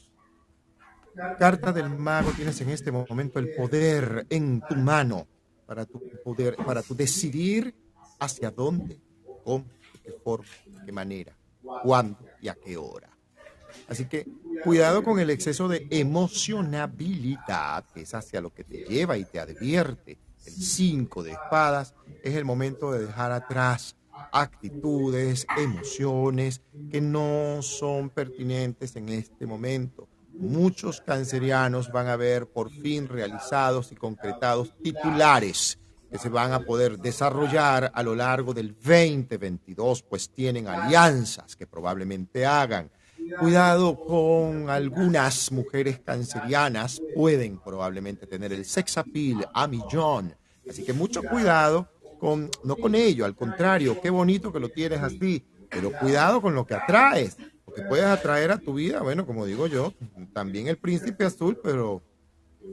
Carta 1.38 1.72
del 1.72 1.90
mago, 1.90 2.30
tienes 2.32 2.60
en 2.60 2.70
este 2.70 2.90
momento 2.92 3.38
el 3.38 3.54
poder 3.54 4.26
en 4.30 4.60
tu 4.68 4.76
mano 4.76 5.26
para 5.66 5.84
tu 5.84 6.00
poder, 6.24 6.56
para 6.56 6.82
tu 6.82 6.94
decidir 6.94 7.74
hacia 8.18 8.50
dónde, 8.50 9.00
cómo, 9.44 9.64
de 9.92 10.00
qué 10.02 10.12
forma, 10.12 10.46
de 10.66 10.86
qué 10.86 10.92
manera, 10.92 11.36
cuándo 11.82 12.18
y 12.40 12.48
a 12.48 12.54
qué 12.54 12.76
hora. 12.76 13.08
Así 13.88 14.06
que 14.06 14.26
cuidado 14.64 15.02
con 15.02 15.18
el 15.20 15.30
exceso 15.30 15.68
de 15.68 15.86
emocionabilidad, 15.90 17.84
que 17.94 18.02
es 18.02 18.14
hacia 18.14 18.40
lo 18.40 18.52
que 18.52 18.64
te 18.64 18.84
lleva 18.84 19.16
y 19.16 19.24
te 19.24 19.40
advierte. 19.40 20.18
El 20.44 20.52
5 20.52 21.22
de 21.22 21.32
espadas 21.32 21.94
es 22.22 22.34
el 22.34 22.44
momento 22.44 22.92
de 22.92 23.06
dejar 23.06 23.30
atrás 23.30 23.96
actitudes, 24.32 25.46
emociones 25.56 26.62
que 26.90 27.00
no 27.00 27.62
son 27.62 28.10
pertinentes 28.10 28.96
en 28.96 29.08
este 29.08 29.46
momento. 29.46 30.08
Muchos 30.34 31.00
cancerianos 31.00 31.90
van 31.92 32.08
a 32.08 32.16
ver 32.16 32.46
por 32.46 32.70
fin 32.70 33.08
realizados 33.08 33.92
y 33.92 33.96
concretados 33.96 34.72
titulares 34.82 35.78
que 36.10 36.18
se 36.18 36.28
van 36.28 36.52
a 36.52 36.60
poder 36.60 36.98
desarrollar 36.98 37.92
a 37.94 38.02
lo 38.02 38.16
largo 38.16 38.52
del 38.52 38.74
2022, 38.74 40.02
pues 40.02 40.30
tienen 40.30 40.66
alianzas 40.66 41.54
que 41.54 41.66
probablemente 41.66 42.44
hagan. 42.44 42.90
Cuidado 43.38 43.96
con 44.04 44.68
algunas 44.70 45.52
mujeres 45.52 46.00
cancerianas, 46.00 47.00
pueden 47.14 47.58
probablemente 47.58 48.26
tener 48.26 48.52
el 48.52 48.64
sex 48.64 48.98
appeal 48.98 49.48
a 49.54 49.68
millón. 49.68 50.34
Así 50.68 50.84
que 50.84 50.92
mucho 50.92 51.22
cuidado 51.22 51.88
con, 52.18 52.50
no 52.64 52.76
con 52.76 52.94
ello, 52.94 53.24
al 53.24 53.36
contrario, 53.36 54.00
qué 54.00 54.10
bonito 54.10 54.52
que 54.52 54.60
lo 54.60 54.68
tienes 54.68 55.00
así, 55.00 55.44
pero 55.70 55.92
cuidado 55.92 56.42
con 56.42 56.54
lo 56.54 56.66
que 56.66 56.74
atraes, 56.74 57.36
porque 57.70 57.88
puedes 57.88 58.06
atraer 58.06 58.50
a 58.50 58.58
tu 58.58 58.74
vida, 58.74 59.00
bueno, 59.00 59.24
como 59.24 59.46
digo 59.46 59.66
yo, 59.66 59.94
también 60.32 60.66
el 60.66 60.76
príncipe 60.76 61.24
azul, 61.24 61.58
pero 61.62 62.02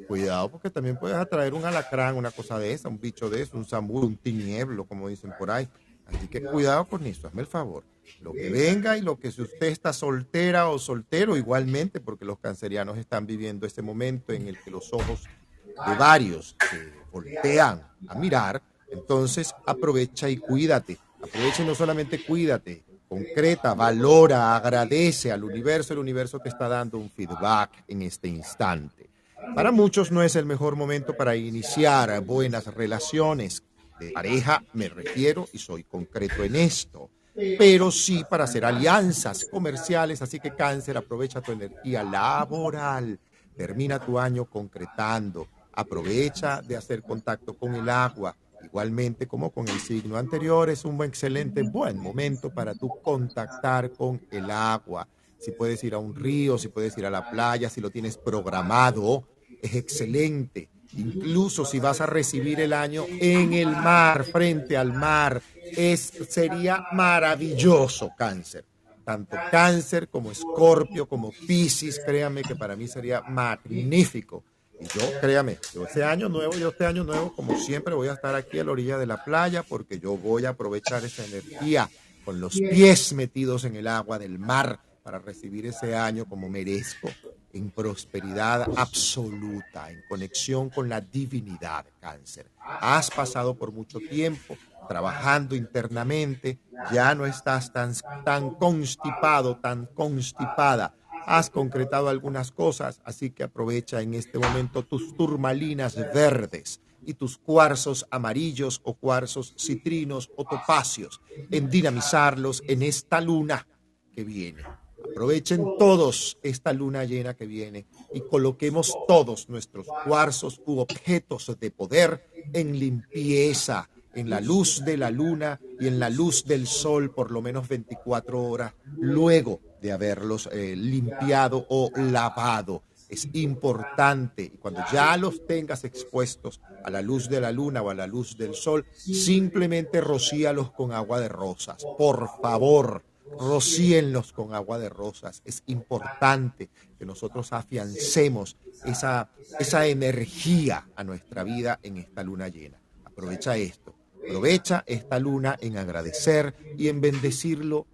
Cuidado 0.07 0.49
porque 0.51 0.69
también 0.69 0.97
puedes 0.97 1.17
atraer 1.17 1.53
un 1.53 1.65
alacrán, 1.65 2.15
una 2.15 2.31
cosa 2.31 2.59
de 2.59 2.73
esa, 2.73 2.89
un 2.89 2.99
bicho 2.99 3.29
de 3.29 3.41
eso, 3.41 3.57
un 3.57 3.65
zambú, 3.65 3.99
un 3.99 4.17
tinieblo, 4.17 4.85
como 4.85 5.07
dicen 5.07 5.33
por 5.37 5.49
ahí. 5.49 5.67
Así 6.05 6.27
que 6.27 6.41
cuidado 6.41 6.85
con 6.85 7.05
eso, 7.05 7.27
hazme 7.27 7.41
el 7.41 7.47
favor. 7.47 7.83
Lo 8.21 8.31
que 8.31 8.49
venga 8.49 8.97
y 8.97 9.01
lo 9.01 9.17
que 9.19 9.31
si 9.31 9.41
usted 9.41 9.67
está 9.67 9.91
soltera 9.91 10.69
o 10.69 10.79
soltero, 10.79 11.35
igualmente, 11.35 11.99
porque 11.99 12.25
los 12.25 12.39
cancerianos 12.39 12.97
están 12.97 13.25
viviendo 13.25 13.65
este 13.65 13.81
momento 13.81 14.33
en 14.33 14.47
el 14.47 14.57
que 14.59 14.71
los 14.71 14.93
ojos 14.93 15.23
de 15.65 15.95
varios 15.95 16.55
se 16.69 16.93
voltean 17.11 17.85
a 18.07 18.15
mirar, 18.15 18.61
entonces 18.89 19.53
aprovecha 19.65 20.29
y 20.29 20.37
cuídate. 20.37 20.97
Aprovecha 21.21 21.63
y 21.63 21.65
no 21.65 21.75
solamente 21.75 22.23
cuídate, 22.23 22.83
concreta, 23.07 23.73
valora, 23.73 24.55
agradece 24.55 25.31
al 25.31 25.43
universo, 25.43 25.93
el 25.93 25.99
universo 25.99 26.39
te 26.39 26.49
está 26.49 26.67
dando 26.67 26.97
un 26.97 27.09
feedback 27.09 27.83
en 27.87 28.01
este 28.01 28.27
instante. 28.27 29.09
Para 29.55 29.71
muchos 29.71 30.11
no 30.11 30.23
es 30.23 30.35
el 30.35 30.45
mejor 30.45 30.75
momento 30.75 31.15
para 31.15 31.35
iniciar 31.35 32.21
buenas 32.21 32.67
relaciones. 32.73 33.63
De 33.99 34.11
pareja, 34.11 34.63
me 34.73 34.89
refiero 34.89 35.47
y 35.53 35.57
soy 35.57 35.83
concreto 35.83 36.43
en 36.43 36.55
esto, 36.55 37.09
pero 37.57 37.89
sí 37.91 38.23
para 38.29 38.43
hacer 38.43 38.63
alianzas 38.65 39.47
comerciales, 39.49 40.21
así 40.21 40.39
que 40.39 40.53
cáncer, 40.53 40.97
aprovecha 40.97 41.41
tu 41.41 41.51
energía 41.51 42.03
laboral, 42.03 43.19
termina 43.55 43.99
tu 43.99 44.19
año 44.19 44.45
concretando, 44.45 45.47
aprovecha 45.73 46.61
de 46.61 46.77
hacer 46.77 47.01
contacto 47.01 47.55
con 47.55 47.73
el 47.73 47.89
agua, 47.89 48.35
igualmente 48.69 49.27
como 49.27 49.51
con 49.51 49.67
el 49.67 49.79
signo 49.79 50.17
anterior, 50.17 50.69
es 50.69 50.85
un 50.85 51.03
excelente, 51.03 51.63
buen 51.63 51.97
momento 51.97 52.53
para 52.53 52.73
tú 52.75 52.89
contactar 53.01 53.91
con 53.91 54.21
el 54.31 54.49
agua 54.51 55.07
si 55.39 55.51
puedes 55.51 55.83
ir 55.83 55.93
a 55.93 55.97
un 55.97 56.15
río, 56.15 56.57
si 56.57 56.69
puedes 56.69 56.97
ir 56.97 57.05
a 57.05 57.09
la 57.09 57.29
playa, 57.29 57.69
si 57.69 57.81
lo 57.81 57.89
tienes 57.89 58.17
programado, 58.17 59.27
es 59.61 59.75
excelente. 59.75 60.69
Incluso 60.97 61.65
si 61.65 61.79
vas 61.79 62.01
a 62.01 62.05
recibir 62.05 62.59
el 62.59 62.73
año 62.73 63.05
en 63.07 63.53
el 63.53 63.69
mar, 63.69 64.23
frente 64.23 64.77
al 64.77 64.93
mar, 64.93 65.41
es, 65.63 66.11
sería 66.29 66.85
maravilloso 66.93 68.11
cáncer. 68.17 68.65
Tanto 69.03 69.37
cáncer 69.51 70.09
como 70.09 70.31
escorpio, 70.31 71.07
como 71.07 71.31
piscis, 71.31 71.99
créame 72.05 72.41
que 72.41 72.55
para 72.55 72.75
mí 72.75 72.87
sería 72.87 73.21
magnífico. 73.21 74.43
Yo, 74.79 75.01
créame, 75.21 75.57
yo 75.73 75.85
este 75.85 76.03
año 76.03 76.29
nuevo, 76.29 76.53
yo 76.53 76.69
este 76.69 76.85
año 76.85 77.03
nuevo, 77.03 77.33
como 77.33 77.57
siempre, 77.57 77.95
voy 77.95 78.09
a 78.09 78.13
estar 78.13 78.35
aquí 78.35 78.59
a 78.59 78.63
la 78.63 78.71
orilla 78.71 78.97
de 78.97 79.07
la 79.07 79.23
playa 79.23 79.63
porque 79.63 79.99
yo 79.99 80.17
voy 80.17 80.45
a 80.45 80.49
aprovechar 80.49 81.03
esa 81.03 81.25
energía 81.25 81.89
con 82.23 82.39
los 82.39 82.53
pies 82.53 83.13
metidos 83.13 83.63
en 83.63 83.75
el 83.75 83.87
agua 83.87 84.19
del 84.19 84.37
mar 84.37 84.79
para 85.01 85.19
recibir 85.19 85.65
ese 85.65 85.95
año 85.95 86.25
como 86.25 86.49
merezco, 86.49 87.09
en 87.53 87.71
prosperidad 87.71 88.67
absoluta, 88.75 89.89
en 89.89 90.03
conexión 90.09 90.69
con 90.69 90.89
la 90.89 90.99
divinidad, 91.01 91.85
cáncer. 91.99 92.51
Has 92.59 93.09
pasado 93.09 93.55
por 93.55 93.71
mucho 93.71 93.99
tiempo 93.99 94.57
trabajando 94.87 95.55
internamente, 95.55 96.59
ya 96.91 97.13
no 97.15 97.25
estás 97.25 97.71
tan, 97.71 97.93
tan 98.25 98.51
constipado, 98.51 99.57
tan 99.57 99.85
constipada. 99.87 100.93
Has 101.27 101.49
concretado 101.49 102.07
algunas 102.07 102.51
cosas, 102.51 103.01
así 103.03 103.31
que 103.31 103.43
aprovecha 103.43 104.01
en 104.01 104.13
este 104.13 104.39
momento 104.39 104.83
tus 104.83 105.13
turmalinas 105.17 105.97
verdes 106.13 106.79
y 107.05 107.15
tus 107.15 107.37
cuarzos 107.37 108.07
amarillos 108.11 108.79
o 108.85 108.93
cuarzos 108.93 109.53
citrinos 109.57 110.31
o 110.37 110.45
topacios 110.45 111.19
en 111.51 111.69
dinamizarlos 111.69 112.63
en 112.65 112.81
esta 112.81 113.19
luna 113.19 113.67
que 114.15 114.23
viene. 114.23 114.63
Aprovechen 115.11 115.65
todos 115.77 116.37
esta 116.43 116.71
luna 116.71 117.03
llena 117.03 117.33
que 117.33 117.45
viene 117.45 117.87
y 118.13 118.21
coloquemos 118.21 118.97
todos 119.05 119.49
nuestros 119.49 119.85
cuarzos 120.05 120.61
u 120.65 120.79
objetos 120.79 121.57
de 121.59 121.71
poder 121.71 122.25
en 122.53 122.79
limpieza, 122.79 123.89
en 124.17 124.31
la 124.31 124.41
luz 124.41 124.83
de 124.83 124.97
la 124.97 125.11
luna 125.11 125.59
y 125.79 125.87
en 125.87 125.99
la 125.99 126.09
luz 126.09 126.43
del 126.43 126.65
sol 126.65 127.11
por 127.11 127.29
lo 127.29 127.41
menos 127.41 127.67
24 127.67 128.43
horas 128.43 128.73
luego 128.97 129.61
de 129.79 129.91
haberlos 129.91 130.49
eh, 130.51 130.75
limpiado 130.75 131.65
o 131.69 131.91
lavado. 131.95 132.81
Es 133.09 133.29
importante, 133.33 134.51
cuando 134.59 134.81
ya 134.91 135.15
los 135.17 135.45
tengas 135.45 135.83
expuestos 135.83 136.59
a 136.83 136.89
la 136.89 137.01
luz 137.01 137.29
de 137.29 137.39
la 137.39 137.51
luna 137.51 137.81
o 137.81 137.89
a 137.91 137.93
la 137.93 138.07
luz 138.07 138.37
del 138.37 138.55
sol, 138.55 138.85
simplemente 138.95 140.01
rocíalos 140.01 140.71
con 140.71 140.91
agua 140.91 141.19
de 141.19 141.29
rosas. 141.29 141.85
Por 141.97 142.27
favor, 142.41 143.03
rocíenlos 143.39 144.33
con 144.33 144.53
agua 144.53 144.79
de 144.79 144.89
rosas. 144.89 145.41
Es 145.45 145.63
importante 145.67 146.69
que 146.97 147.05
nosotros 147.05 147.53
afiancemos 147.53 148.57
esa 148.83 149.87
energía 149.87 150.89
a 150.95 151.03
nuestra 151.03 151.43
vida 151.43 151.79
en 151.83 151.97
esta 151.97 152.23
luna 152.23 152.49
llena. 152.49 152.81
Aprovecha 153.05 153.55
esto. 153.55 153.96
Aprovecha 154.27 154.83
esta 154.85 155.19
luna 155.19 155.55
en 155.61 155.77
agradecer 155.77 156.53
y 156.77 156.89
en 156.89 156.99
bendecirlo. 156.99 157.87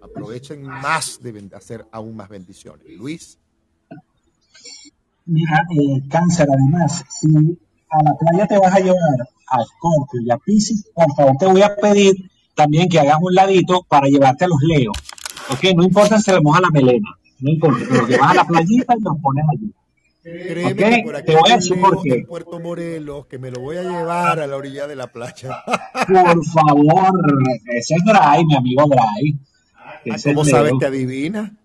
Aprovechen 0.00 0.62
más 0.62 1.20
de 1.20 1.50
hacer 1.56 1.86
aún 1.90 2.16
más 2.16 2.28
bendiciones. 2.28 2.86
Luis. 2.96 3.38
Mira, 5.26 5.64
eh, 5.70 6.08
cáncer, 6.08 6.46
además, 6.50 7.04
si 7.08 7.28
a 7.90 8.02
la 8.02 8.14
playa 8.14 8.46
te 8.46 8.58
vas 8.58 8.74
a 8.74 8.78
llevar 8.78 9.28
a 9.48 9.64
Scorpio 9.64 10.20
y 10.24 10.30
a 10.30 10.38
Pisces, 10.38 10.88
por 10.94 11.12
favor 11.14 11.36
te 11.38 11.46
voy 11.46 11.62
a 11.62 11.74
pedir 11.76 12.14
también 12.54 12.88
que 12.88 13.00
hagas 13.00 13.18
un 13.20 13.34
ladito 13.34 13.84
para 13.88 14.06
llevarte 14.06 14.44
a 14.44 14.48
los 14.48 14.62
leos. 14.62 14.96
¿Ok? 15.50 15.74
No 15.76 15.82
importa 15.82 16.20
si 16.20 16.30
le 16.30 16.40
moja 16.40 16.60
la 16.60 16.70
melena, 16.70 17.08
no 17.40 17.50
importa, 17.50 17.84
pero 17.88 18.06
llevas 18.06 18.30
a 18.30 18.34
la 18.34 18.44
playita 18.44 18.94
y 18.96 19.00
los 19.02 19.18
pones 19.20 19.44
allí. 19.52 19.72
Créeme 20.22 20.74
que 20.74 21.02
por 21.04 21.16
aquí 21.16 21.26
te 21.26 21.36
voy 21.36 21.50
a 21.50 21.56
decir 21.56 21.80
por 21.80 22.02
qué. 22.02 22.24
Puerto 22.28 22.60
Morelos, 22.60 23.26
que 23.26 23.38
me 23.38 23.50
lo 23.50 23.60
voy 23.60 23.78
a 23.78 23.82
llevar 23.82 24.40
a 24.40 24.46
la 24.46 24.56
orilla 24.56 24.86
de 24.86 24.96
la 24.96 25.06
playa. 25.06 25.62
Por 26.06 26.44
favor, 26.46 27.12
ese 27.66 27.94
es 27.94 28.04
Dry, 28.04 28.44
mi 28.44 28.56
amigo 28.56 28.84
Dry. 28.86 29.38
Ah, 29.74 30.16
¿Cómo 30.24 30.44
sabes 30.44 30.72
que 30.78 30.86
adivina? 30.86 31.56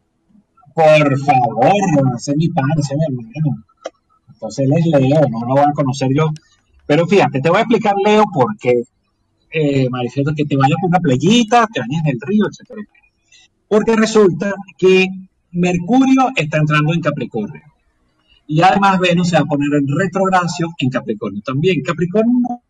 Por 0.73 1.19
favor, 1.19 1.73
ese 2.17 2.31
es 2.31 2.37
mi 2.37 2.49
padre, 2.49 2.73
ese 2.79 2.93
es 2.93 2.99
mi 3.13 3.23
hermano. 3.25 3.63
Entonces 4.29 4.65
él 4.65 4.73
es 4.77 4.85
Leo, 5.01 5.21
no 5.29 5.39
lo 5.41 5.55
voy 5.55 5.63
a 5.63 5.73
conocer 5.73 6.09
yo. 6.15 6.29
Pero 6.85 7.07
fíjate, 7.07 7.41
te 7.41 7.49
voy 7.49 7.59
a 7.59 7.61
explicar 7.61 7.95
Leo 8.03 8.25
por 8.33 8.57
qué 8.57 8.83
eh, 9.55 9.87
que 10.35 10.45
te 10.45 10.57
vayas 10.57 10.77
por 10.81 10.89
una 10.89 10.99
playita, 10.99 11.67
te 11.71 11.79
bañes 11.79 12.01
en 12.03 12.11
el 12.11 12.21
río, 12.21 12.45
etc. 12.45 12.85
Porque 13.67 13.95
resulta 13.95 14.53
que 14.77 15.07
Mercurio 15.51 16.29
está 16.35 16.57
entrando 16.57 16.93
en 16.93 17.01
Capricornio. 17.01 17.61
Y 18.47 18.61
además 18.61 18.99
Venus 18.99 19.29
se 19.29 19.35
va 19.35 19.41
a 19.41 19.45
poner 19.45 19.69
en 19.73 19.87
retrogracio 19.87 20.69
en 20.77 20.89
Capricornio 20.89 21.41
también. 21.41 21.81
Capricornio 21.81 22.61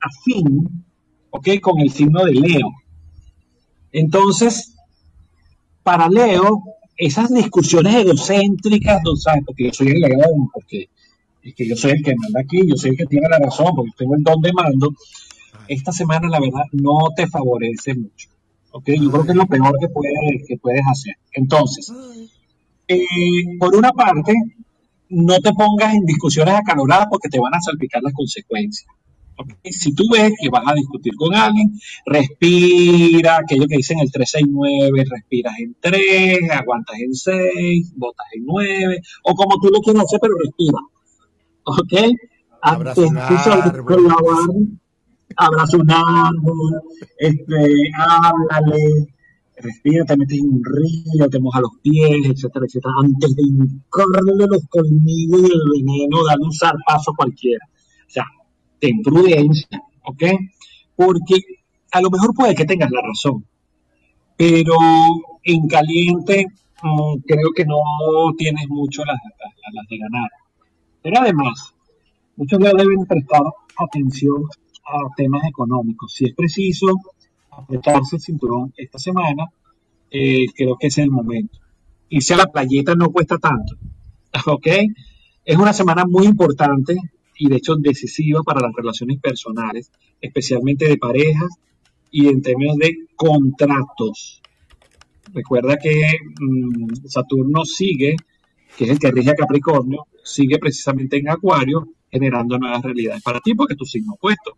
afín, 0.00 0.84
¿ok? 1.30 1.48
Con 1.60 1.80
el 1.80 1.90
signo 1.90 2.24
de 2.24 2.32
Leo. 2.32 2.70
Entonces, 3.92 4.74
para 5.82 6.08
Leo, 6.08 6.62
esas 6.96 7.32
discusiones 7.32 7.94
egocéntricas, 7.94 9.00
¿no 9.04 9.16
sabes? 9.16 9.42
Porque 9.46 9.64
yo 9.64 9.72
soy 9.72 9.88
el 9.88 10.00
león, 10.00 10.48
porque 10.52 10.88
es 11.42 11.54
que 11.54 11.66
yo 11.66 11.76
soy 11.76 11.92
el 11.92 12.02
que 12.02 12.14
manda 12.14 12.40
aquí, 12.40 12.66
yo 12.66 12.76
soy 12.76 12.90
el 12.90 12.96
que 12.96 13.06
tiene 13.06 13.28
la 13.28 13.38
razón, 13.38 13.74
porque 13.74 13.92
tengo 13.96 14.14
el 14.14 14.22
don 14.22 14.40
de 14.42 14.52
mando. 14.52 14.90
Esta 15.68 15.92
semana, 15.92 16.28
la 16.28 16.40
verdad, 16.40 16.64
no 16.72 17.08
te 17.16 17.26
favorece 17.26 17.94
mucho. 17.94 18.28
¿ok? 18.72 18.88
Yo 19.00 19.10
creo 19.10 19.24
que 19.24 19.32
es 19.32 19.36
lo 19.36 19.46
peor 19.46 19.74
que 19.80 19.88
puedes, 19.88 20.46
que 20.46 20.56
puedes 20.58 20.82
hacer. 20.90 21.14
Entonces, 21.32 21.92
eh, 22.94 23.56
por 23.58 23.74
una 23.74 23.92
parte, 23.92 24.34
no 25.10 25.38
te 25.40 25.52
pongas 25.52 25.94
en 25.94 26.04
discusiones 26.04 26.54
acaloradas 26.54 27.06
porque 27.10 27.28
te 27.28 27.40
van 27.40 27.54
a 27.54 27.60
salpicar 27.60 28.02
las 28.02 28.12
consecuencias. 28.12 28.88
Si 29.64 29.94
tú 29.94 30.04
ves 30.12 30.32
que 30.38 30.50
vas 30.50 30.64
a 30.66 30.74
discutir 30.74 31.14
con 31.16 31.34
alguien, 31.34 31.72
respira, 32.04 33.38
aquello 33.38 33.66
que 33.66 33.78
dicen 33.78 33.98
el 33.98 34.12
369, 34.12 35.04
respiras 35.08 35.54
en 35.58 35.76
3, 35.80 36.38
aguantas 36.52 36.96
en 36.98 37.14
6, 37.14 37.94
botas 37.96 38.26
en 38.34 38.44
9, 38.44 39.00
o 39.24 39.34
como 39.34 39.58
tú 39.60 39.68
lo 39.72 39.80
quieras 39.80 40.04
hacer, 40.04 40.20
pero 40.20 40.34
respira. 40.36 40.78
¿Ok? 41.64 42.18
Antes 42.62 42.94
de 42.96 43.20
abraza 45.36 45.76
un 45.76 45.90
árbol, 45.90 46.82
este, 47.18 47.90
háblale, 47.96 49.14
respira, 49.60 50.04
te 50.04 50.16
metes 50.16 50.38
en 50.38 50.48
un 50.48 50.62
río, 50.64 51.28
te 51.30 51.40
moja 51.40 51.60
los 51.60 51.72
pies, 51.82 52.26
etcétera, 52.26 52.66
etcétera, 52.66 52.94
antes 53.02 53.34
de 53.34 53.42
hincarle 53.42 54.46
los 54.46 54.66
colmillos 54.68 55.40
y 55.40 55.52
el 55.52 55.62
veneno, 55.72 56.24
darle 56.24 56.44
un 56.44 56.52
zarpazo 56.52 57.12
cualquiera. 57.16 57.64
O 57.66 58.10
sea, 58.10 58.24
ten 58.78 59.02
prudencia, 59.02 59.82
¿ok? 60.04 60.22
Porque 60.96 61.36
a 61.92 62.00
lo 62.00 62.10
mejor 62.10 62.34
puede 62.34 62.54
que 62.54 62.64
tengas 62.64 62.90
la 62.90 63.02
razón, 63.02 63.44
pero 64.36 64.74
en 65.44 65.68
caliente 65.68 66.46
mm, 66.82 67.20
creo 67.26 67.52
que 67.54 67.64
no 67.64 67.80
tienes 68.36 68.68
mucho 68.68 69.04
las, 69.04 69.18
las, 69.74 69.86
de 69.88 69.98
ganar. 69.98 70.30
Pero 71.02 71.20
además, 71.20 71.74
muchos 72.36 72.58
ya 72.58 72.72
deben 72.72 73.06
prestar 73.06 73.42
atención 73.76 74.42
a 74.84 75.14
temas 75.16 75.42
económicos. 75.48 76.12
Si 76.14 76.26
es 76.26 76.34
preciso 76.34 76.86
apretarse 77.50 78.16
el 78.16 78.22
cinturón 78.22 78.72
esta 78.76 78.98
semana, 78.98 79.44
eh, 80.10 80.46
creo 80.54 80.76
que 80.78 80.88
es 80.88 80.98
el 80.98 81.10
momento. 81.10 81.58
Irse 82.08 82.34
a 82.34 82.38
la 82.38 82.46
playeta 82.46 82.94
no 82.94 83.10
cuesta 83.10 83.38
tanto, 83.38 83.76
¿ok? 84.46 84.66
Es 85.44 85.56
una 85.56 85.72
semana 85.72 86.04
muy 86.06 86.26
importante 86.26 86.96
y 87.36 87.48
de 87.48 87.56
hecho 87.56 87.76
decisiva 87.76 88.42
para 88.42 88.60
las 88.60 88.72
relaciones 88.74 89.18
personales, 89.18 89.90
especialmente 90.20 90.86
de 90.88 90.98
parejas 90.98 91.48
y 92.10 92.28
en 92.28 92.42
términos 92.42 92.76
de 92.76 93.06
contratos. 93.16 94.42
Recuerda 95.32 95.76
que 95.76 96.02
mm, 96.40 97.06
Saturno 97.06 97.64
sigue, 97.64 98.16
que 98.76 98.84
es 98.84 98.90
el 98.90 98.98
que 98.98 99.10
rige 99.10 99.30
a 99.30 99.34
Capricornio, 99.34 100.06
sigue 100.24 100.58
precisamente 100.58 101.18
en 101.18 101.30
Acuario, 101.30 101.88
generando 102.10 102.58
nuevas 102.58 102.82
realidades 102.82 103.22
para 103.22 103.40
ti 103.40 103.54
porque 103.54 103.76
tu 103.76 103.84
signo 103.84 104.14
opuesto. 104.14 104.56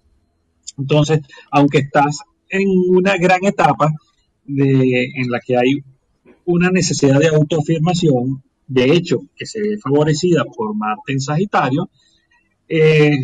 Entonces, 0.79 1.21
aunque 1.51 1.79
estás 1.79 2.21
en 2.53 2.69
una 2.91 3.17
gran 3.17 3.45
etapa 3.45 3.91
de, 4.45 5.05
en 5.17 5.31
la 5.31 5.41
que 5.41 5.57
hay 5.57 5.83
una 6.45 6.71
necesidad 6.71 7.19
de 7.19 7.29
autoafirmación, 7.29 8.43
de 8.67 8.93
hecho, 8.93 9.21
que 9.35 9.47
se 9.47 9.61
ve 9.61 9.79
favorecida 9.79 10.45
por 10.45 10.75
Marte 10.77 11.13
en 11.13 11.21
Sagitario, 11.21 11.89
eh, 12.69 13.17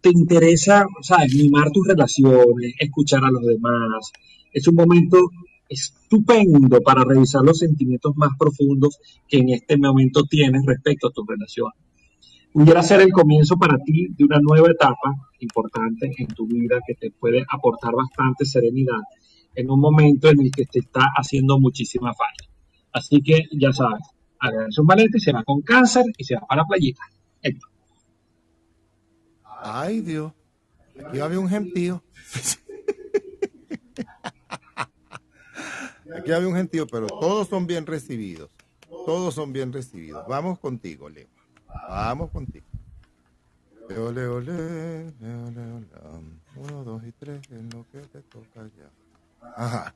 te 0.00 0.10
interesa, 0.10 0.86
¿sabes? 1.02 1.34
Mimar 1.34 1.70
tus 1.72 1.86
relaciones, 1.86 2.74
escuchar 2.78 3.24
a 3.24 3.30
los 3.30 3.44
demás. 3.44 4.12
Es 4.52 4.68
un 4.68 4.76
momento 4.76 5.18
estupendo 5.68 6.80
para 6.82 7.04
revisar 7.04 7.42
los 7.42 7.58
sentimientos 7.58 8.12
más 8.16 8.30
profundos 8.38 8.98
que 9.28 9.38
en 9.38 9.48
este 9.48 9.76
momento 9.76 10.24
tienes 10.24 10.62
respecto 10.66 11.08
a 11.08 11.12
tus 11.12 11.26
relaciones 11.26 11.74
pudiera 12.54 12.84
ser 12.84 13.00
el 13.00 13.10
comienzo 13.10 13.56
para 13.56 13.76
ti 13.78 14.06
de 14.16 14.24
una 14.24 14.38
nueva 14.40 14.70
etapa 14.70 15.12
importante 15.40 16.08
en 16.16 16.28
tu 16.28 16.46
vida 16.46 16.78
que 16.86 16.94
te 16.94 17.10
puede 17.10 17.44
aportar 17.50 17.94
bastante 17.96 18.44
serenidad 18.44 19.00
en 19.56 19.68
un 19.72 19.80
momento 19.80 20.28
en 20.28 20.40
el 20.40 20.52
que 20.52 20.64
te 20.64 20.78
está 20.78 21.00
haciendo 21.16 21.58
muchísima 21.58 22.14
falta. 22.14 22.44
Así 22.92 23.20
que 23.22 23.48
ya 23.58 23.72
sabes, 23.72 24.04
agradece 24.38 24.80
un 24.80 24.86
malete 24.86 25.18
y 25.18 25.20
se 25.20 25.32
va 25.32 25.42
con 25.42 25.62
cáncer 25.62 26.04
y 26.16 26.22
se 26.22 26.36
va 26.36 26.42
para 26.42 26.62
la 26.62 26.68
playita. 26.68 27.02
Ay 29.60 30.00
Dios, 30.00 30.32
aquí 31.04 31.18
había 31.18 31.40
un 31.40 31.48
gentío. 31.48 32.04
Aquí 36.16 36.30
había 36.30 36.46
un 36.46 36.54
gentío, 36.54 36.86
pero 36.86 37.08
todos 37.08 37.48
son 37.48 37.66
bien 37.66 37.84
recibidos. 37.84 38.48
Todos 39.06 39.34
son 39.34 39.52
bien 39.52 39.72
recibidos. 39.72 40.24
Vamos 40.28 40.60
contigo, 40.60 41.08
Leo. 41.08 41.26
Vamos 41.88 42.30
contigo. 42.30 42.66
Ole, 43.90 44.26
ole, 44.26 44.52
ole, 44.52 45.12
ole, 45.22 45.86
Uno, 46.56 46.84
dos 46.84 47.02
y 47.04 47.12
tres, 47.12 47.40
en 47.50 47.68
lo 47.70 47.86
que 47.90 48.00
te 48.00 48.22
toca 48.22 48.68
ya. 48.76 48.90
Ajá. 49.56 49.94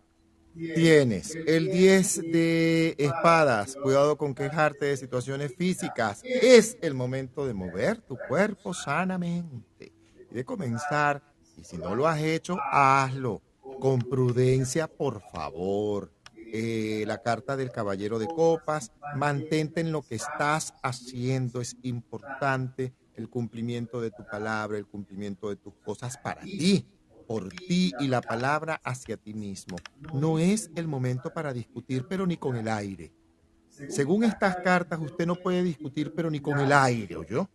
Tienes 0.55 1.37
el 1.47 1.70
10 1.70 2.33
de 2.33 2.95
espadas. 2.99 3.76
Cuidado 3.76 4.16
con 4.18 4.35
quejarte 4.35 4.87
de 4.87 4.97
situaciones 4.97 5.55
físicas. 5.55 6.20
Es 6.24 6.76
el 6.83 6.95
momento 6.95 7.47
de 7.47 7.55
mover 7.55 8.01
tu 8.01 8.18
cuerpo 8.29 8.74
sanamente 8.74 9.93
y 10.31 10.35
de 10.35 10.45
comenzar. 10.45 11.22
Y 11.57 11.64
si 11.64 11.79
no 11.79 11.95
lo 11.95 12.09
has 12.09 12.20
hecho, 12.20 12.59
hazlo 12.72 13.41
con 13.81 14.01
prudencia, 14.01 14.89
por 14.89 15.20
favor. 15.20 16.11
Eh, 16.51 17.05
la 17.07 17.18
carta 17.18 17.57
del 17.57 17.70
caballero 17.72 18.18
de 18.18 18.28
copas, 18.30 18.92
mantente 19.11 19.80
en 19.80 19.92
lo 19.92 20.03
que 20.03 20.14
estás 20.14 20.74
haciendo, 20.82 21.61
es 21.61 21.76
importante 21.82 22.94
el 23.14 23.28
cumplimiento 23.28 24.01
de 24.01 24.11
tu 24.11 24.24
palabra, 24.26 24.78
el 24.78 24.86
cumplimiento 24.86 25.51
de 25.51 25.57
tus 25.57 25.74
cosas 25.82 26.16
para 26.18 26.49
ti, 26.57 26.86
por 27.26 27.53
ti 27.53 27.94
y 27.99 28.09
la 28.09 28.22
palabra 28.22 28.80
hacia 28.84 29.16
ti 29.18 29.34
mismo. 29.34 29.84
No 30.11 30.38
es 30.38 30.70
el 30.74 30.88
momento 30.88 31.30
para 31.32 31.53
discutir, 31.53 32.07
pero 32.07 32.26
ni 32.26 32.38
con 32.38 32.57
el 32.57 32.68
aire. 32.68 33.12
Según 33.86 34.24
estas 34.24 34.57
cartas, 34.57 35.01
usted 35.01 35.26
no 35.26 35.36
puede 35.36 35.62
discutir, 35.62 36.12
pero 36.14 36.30
ni 36.30 36.40
con 36.40 36.61
el 36.61 36.72
aire, 36.72 37.24
yo 37.24 37.51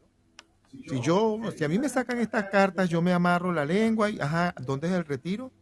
Si 0.86 1.00
yo, 1.00 1.40
si 1.56 1.64
a 1.64 1.70
mí 1.70 1.80
me 1.80 1.90
sacan 1.90 2.20
estas 2.20 2.46
cartas, 2.48 2.90
yo 2.90 3.02
me 3.02 3.14
amarro 3.14 3.52
la 3.54 3.66
lengua 3.66 4.10
y, 4.10 4.20
ajá, 4.20 4.54
¿dónde 4.60 4.88
es 4.88 4.94
el 4.94 5.06
retiro? 5.06 5.54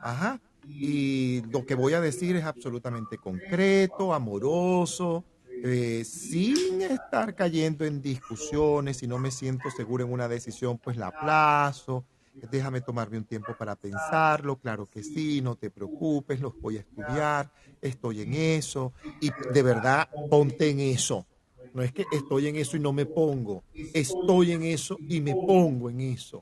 Ajá, 0.00 0.40
y 0.66 1.42
lo 1.50 1.64
que 1.66 1.74
voy 1.74 1.94
a 1.94 2.00
decir 2.00 2.36
es 2.36 2.44
absolutamente 2.44 3.18
concreto, 3.18 4.14
amoroso, 4.14 5.24
eh, 5.62 6.04
sin 6.04 6.80
estar 6.80 7.34
cayendo 7.34 7.84
en 7.84 8.00
discusiones, 8.00 8.98
si 8.98 9.06
no 9.06 9.18
me 9.18 9.30
siento 9.30 9.70
seguro 9.70 10.04
en 10.04 10.12
una 10.12 10.28
decisión, 10.28 10.78
pues 10.78 10.96
la 10.96 11.08
aplazo, 11.08 12.04
déjame 12.50 12.80
tomarme 12.80 13.18
un 13.18 13.24
tiempo 13.24 13.54
para 13.58 13.76
pensarlo, 13.76 14.56
claro 14.56 14.86
que 14.86 15.02
sí, 15.02 15.42
no 15.42 15.56
te 15.56 15.70
preocupes, 15.70 16.40
los 16.40 16.58
voy 16.60 16.78
a 16.78 16.80
estudiar, 16.80 17.50
estoy 17.82 18.22
en 18.22 18.34
eso, 18.34 18.92
y 19.20 19.30
de 19.52 19.62
verdad 19.62 20.08
ponte 20.30 20.70
en 20.70 20.80
eso. 20.80 21.26
No 21.74 21.82
es 21.82 21.92
que 21.92 22.04
estoy 22.10 22.48
en 22.48 22.56
eso 22.56 22.76
y 22.76 22.80
no 22.80 22.92
me 22.92 23.06
pongo, 23.06 23.62
estoy 23.74 24.52
en 24.52 24.62
eso 24.62 24.98
y 25.08 25.20
me 25.20 25.36
pongo 25.36 25.90
en 25.90 26.00
eso. 26.00 26.40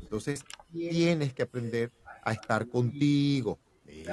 Entonces, 0.00 0.44
tienes 0.70 1.34
que 1.34 1.42
aprender 1.42 1.92
a 2.22 2.32
estar 2.32 2.68
contigo. 2.68 3.58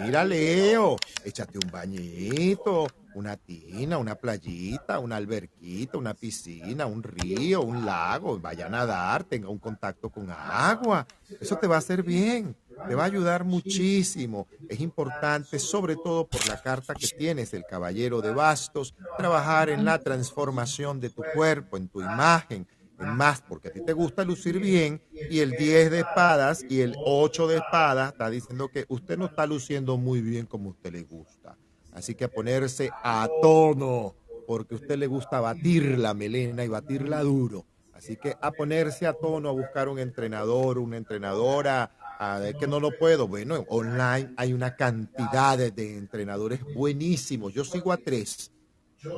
Mira, 0.01 0.24
Leo, 0.24 0.97
échate 1.24 1.60
un 1.64 1.72
bañito, 1.72 2.88
una 3.18 3.36
tina, 3.36 3.97
una 3.97 4.16
playita, 4.16 4.99
una 4.99 5.16
alberquita, 5.16 5.97
una 5.97 6.14
piscina, 6.14 6.86
un 6.86 7.01
río, 7.01 7.62
un 7.62 7.86
lago, 7.86 8.39
vaya 8.39 8.68
a 8.68 8.70
nadar, 8.70 9.24
tenga 9.24 9.49
un 9.49 9.58
contacto 9.58 10.10
con 10.10 10.30
agua. 10.30 11.08
Eso 11.39 11.58
te 11.58 11.68
va 11.68 11.76
a 11.76 11.80
hacer 11.80 12.03
bien, 12.03 12.55
te 12.88 12.95
va 12.95 13.03
a 13.03 13.08
ayudar 13.08 13.43
muchísimo. 13.43 14.47
Es 14.70 14.80
importante, 14.82 15.58
sobre 15.58 15.95
todo 15.95 16.28
por 16.28 16.47
la 16.47 16.62
carta 16.62 16.93
que 16.93 17.08
tienes, 17.08 17.53
el 17.53 17.66
caballero 17.66 18.22
de 18.22 18.34
bastos, 18.34 18.93
trabajar 19.18 19.70
en 19.70 19.84
la 19.84 19.99
transformación 19.99 20.99
de 20.99 21.10
tu 21.10 21.24
cuerpo, 21.34 21.78
en 21.78 21.88
tu 21.88 22.01
imagen, 22.01 22.68
más 22.98 23.41
porque 23.41 23.70
a 23.70 23.72
ti 23.72 23.82
te 23.86 23.93
gusta 23.93 24.24
lucir 24.24 24.60
bien 24.60 25.02
y 25.12 25.39
el 25.39 25.52
10 25.52 25.91
de 25.91 26.00
espadas 26.00 26.66
y 26.68 26.82
el 26.82 26.95
8 27.06 27.48
de 27.48 27.58
espadas 27.58 28.12
está 28.12 28.30
diciendo 28.30 28.70
que 28.70 28.86
usted 28.89 29.18
no 29.18 29.26
está 29.26 29.45
luciendo 29.45 29.98
muy 29.98 30.22
bien 30.22 30.45
como 30.45 30.70
a 30.70 30.72
usted 30.74 30.91
le 30.91 31.04
gusta. 31.04 31.58
Así 31.93 32.16
que 32.16 32.28
ponerse 32.28 32.89
a 33.04 33.28
tono 33.41 34.16
porque 34.48 34.76
a 34.76 34.78
usted 34.78 34.98
le 34.98 35.08
gusta 35.08 35.41
batir 35.41 35.98
la 35.98 36.14
melena 36.14 36.64
y 36.64 36.68
batirla 36.68 37.22
duro. 37.22 37.66
Así 37.93 38.16
que 38.16 38.36
a 38.39 38.52
ponerse 38.52 39.08
a 39.08 39.14
tono, 39.14 39.50
a 39.50 39.52
buscar 39.52 39.89
un 39.89 39.98
entrenador, 39.98 40.78
una 40.78 40.98
entrenadora, 40.98 41.91
a 42.20 42.39
ver 42.39 42.56
que 42.56 42.68
no 42.68 42.80
lo 42.80 42.95
puedo. 42.98 43.28
Bueno, 43.28 43.66
online 43.70 44.34
hay 44.38 44.54
una 44.54 44.76
cantidad 44.76 45.58
de 45.58 45.98
entrenadores 45.98 46.62
buenísimos. 46.76 47.54
Yo 47.54 47.66
sigo 47.66 47.91
a 47.91 47.98
tres. 47.98 48.52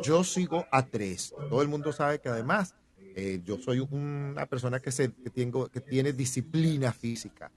Yo 0.03 0.23
sigo 0.23 0.65
a 0.71 0.85
tres. 0.85 1.33
Todo 1.49 1.61
el 1.61 1.67
mundo 1.67 1.91
sabe 1.91 2.19
que 2.19 2.29
además 2.29 2.75
eh, 3.15 3.41
yo 3.43 3.57
soy 3.57 3.79
una 3.79 4.45
persona 4.45 4.79
que, 4.79 4.91
se, 4.91 5.11
que, 5.13 5.29
tengo, 5.29 5.67
que 5.67 5.81
tiene 5.81 6.13
disciplina 6.13 6.91
física, 6.91 7.51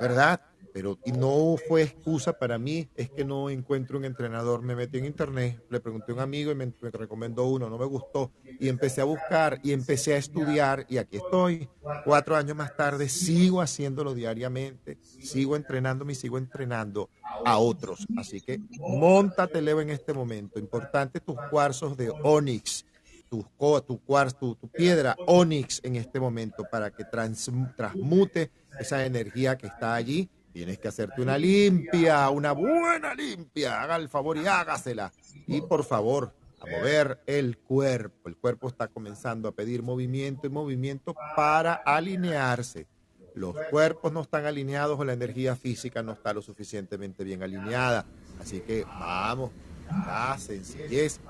¿verdad? 0.00 0.40
pero 0.72 0.98
y 1.04 1.12
no 1.12 1.56
fue 1.68 1.82
excusa 1.82 2.32
para 2.32 2.58
mí, 2.58 2.88
es 2.96 3.10
que 3.10 3.24
no 3.24 3.50
encuentro 3.50 3.98
un 3.98 4.04
entrenador. 4.04 4.62
Me 4.62 4.74
metí 4.74 4.98
en 4.98 5.04
internet, 5.04 5.62
le 5.68 5.80
pregunté 5.80 6.12
a 6.12 6.14
un 6.14 6.20
amigo 6.20 6.52
y 6.52 6.54
me, 6.54 6.66
me, 6.66 6.90
recomendó 6.90 7.44
uno, 7.44 7.68
no 7.68 7.78
me 7.78 7.84
gustó. 7.84 8.32
Y 8.58 8.68
empecé 8.68 9.00
a 9.00 9.04
buscar 9.04 9.60
y 9.62 9.72
empecé 9.72 10.14
a 10.14 10.18
estudiar 10.18 10.86
y 10.88 10.98
aquí 10.98 11.16
estoy. 11.16 11.68
Cuatro 12.04 12.36
años 12.36 12.56
más 12.56 12.76
tarde 12.76 13.08
sigo 13.08 13.60
haciéndolo 13.60 14.14
diariamente, 14.14 14.98
sigo 15.02 15.56
entrenándome 15.56 16.12
y 16.12 16.16
sigo 16.16 16.38
entrenando 16.38 17.10
a 17.44 17.58
otros. 17.58 18.06
Así 18.16 18.40
que 18.40 18.60
montate 18.78 19.62
Leo 19.62 19.80
en 19.80 19.90
este 19.90 20.12
momento. 20.12 20.58
Importante 20.58 21.20
tus 21.20 21.36
cuarzos 21.50 21.96
de 21.96 22.10
Onyx. 22.22 22.86
Tu, 23.30 23.46
tu 23.86 24.00
cuarzo, 24.04 24.56
tu, 24.56 24.68
piedra 24.68 25.16
Onyx 25.26 25.80
en 25.84 25.96
este 25.96 26.18
momento 26.18 26.64
para 26.70 26.90
que 26.90 27.04
transmute 27.04 28.50
esa 28.78 29.06
energía 29.06 29.56
que 29.56 29.68
está 29.68 29.94
allí 29.94 30.28
Tienes 30.52 30.78
que 30.78 30.88
hacerte 30.88 31.22
una 31.22 31.38
limpia, 31.38 32.28
una 32.30 32.52
buena 32.52 33.14
limpia. 33.14 33.82
Haga 33.82 33.96
el 33.96 34.08
favor 34.08 34.36
y 34.36 34.46
hágasela. 34.46 35.12
Y 35.46 35.60
por 35.60 35.84
favor, 35.84 36.34
a 36.60 36.66
mover 36.66 37.20
el 37.26 37.58
cuerpo. 37.58 38.28
El 38.28 38.36
cuerpo 38.36 38.68
está 38.68 38.88
comenzando 38.88 39.48
a 39.48 39.52
pedir 39.52 39.82
movimiento 39.82 40.46
y 40.46 40.50
movimiento 40.50 41.14
para 41.36 41.74
alinearse. 41.74 42.88
Los 43.34 43.54
cuerpos 43.70 44.12
no 44.12 44.22
están 44.22 44.44
alineados 44.44 44.98
o 44.98 45.04
la 45.04 45.12
energía 45.12 45.54
física 45.54 46.02
no 46.02 46.12
está 46.12 46.32
lo 46.32 46.42
suficientemente 46.42 47.22
bien 47.22 47.44
alineada. 47.44 48.04
Así 48.40 48.60
que 48.60 48.84
vamos, 48.84 49.52
la 49.88 50.36
sencillez. 50.36 51.20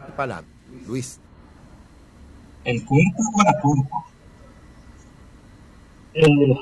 Luis. 0.87 1.21
El 2.65 2.85
cuerpo 2.85 3.23
la 3.45 3.61
cuerpo. 3.61 4.05
Eh, 6.13 6.57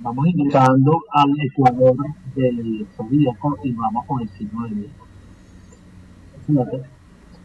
vamos 0.00 0.26
indicando 0.28 1.02
al 1.10 1.30
ecuador 1.40 1.96
del 2.36 2.86
zodíaco 2.96 3.58
y 3.64 3.72
vamos 3.72 4.06
con 4.06 4.22
el 4.22 4.28
signo 4.30 4.62
de 4.68 4.74
Virgo. 4.74 5.06
Fíjate, 6.46 6.82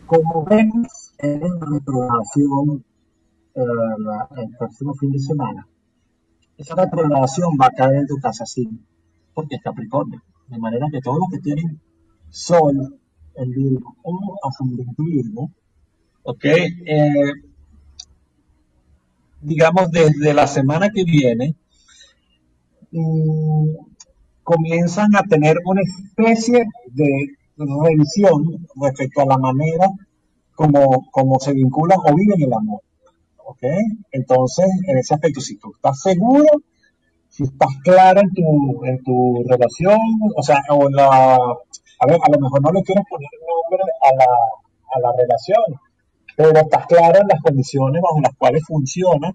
como 0.06 0.46
vemos 0.46 1.16
en 1.18 1.42
la 1.42 1.66
reprobación 1.66 2.84
eh, 3.56 3.62
el 4.38 4.58
próximo 4.58 4.94
fin 4.94 5.12
de 5.12 5.20
semana, 5.20 5.68
esa 6.58 6.76
reprobación 6.76 7.58
va 7.60 7.68
a 7.68 7.72
caer 7.72 7.96
en 8.02 8.08
tu 8.08 8.18
casa 8.18 8.44
así, 8.44 8.70
porque 9.34 9.56
es 9.56 9.64
Capricornio. 9.64 10.22
De 10.48 10.60
manera 10.60 10.88
que 10.92 11.02
todos 11.02 11.20
los 11.20 11.30
que 11.30 11.40
tienen 11.40 11.80
Sol 12.30 13.00
en 13.36 13.50
Virgo 13.52 13.96
o 14.04 14.38
ascendente 14.48 15.02
Virgo, 15.02 15.50
¿ok? 16.24 16.46
Eh, 16.46 17.49
digamos 19.42 19.92
desde 19.92 20.34
la 20.34 20.48
semana 20.48 20.90
que 20.90 21.04
viene, 21.04 21.56
comienzan 24.44 25.16
a 25.16 25.24
tener 25.24 25.58
una 25.66 25.82
especie 25.82 26.66
de 26.92 27.10
revisión 27.58 28.68
respecto 28.82 29.22
a 29.22 29.26
la 29.26 29.38
manera 29.38 29.90
como, 30.56 31.06
como 31.12 31.40
se 31.40 31.54
vinculan 31.54 32.00
o 32.00 32.16
viven 32.16 32.42
el 32.42 32.54
amor. 32.54 32.82
¿Ok? 33.46 33.64
Entonces, 34.12 34.68
en 34.88 34.98
ese 34.98 35.16
aspecto, 35.16 35.42
si 35.42 35.58
tú 35.58 35.72
estás 35.76 36.02
seguro, 36.02 36.50
si 37.30 37.44
estás 37.44 37.70
clara 37.84 38.22
en 38.22 38.32
tu, 38.34 38.86
en 38.86 39.04
tu 39.04 39.44
relación, 39.48 40.00
o 40.36 40.44
sea, 40.44 40.58
o 40.70 40.90
la... 40.90 41.36
A 42.02 42.06
ver, 42.08 42.20
a 42.22 42.32
lo 42.32 42.40
mejor 42.40 42.62
no 42.62 42.72
le 42.72 42.84
quieres 42.84 43.04
poner 43.10 43.30
nombre 43.48 43.84
a 44.04 44.16
la, 44.16 44.26
a 44.26 45.00
la 45.00 45.18
relación, 45.18 45.80
pero 46.36 46.58
estás 46.58 46.86
clara 46.88 47.20
en 47.20 47.28
las 47.28 47.42
condiciones 47.42 48.02
bajo 48.02 48.22
las 48.22 48.36
cuales 48.36 48.64
funciona 48.66 49.34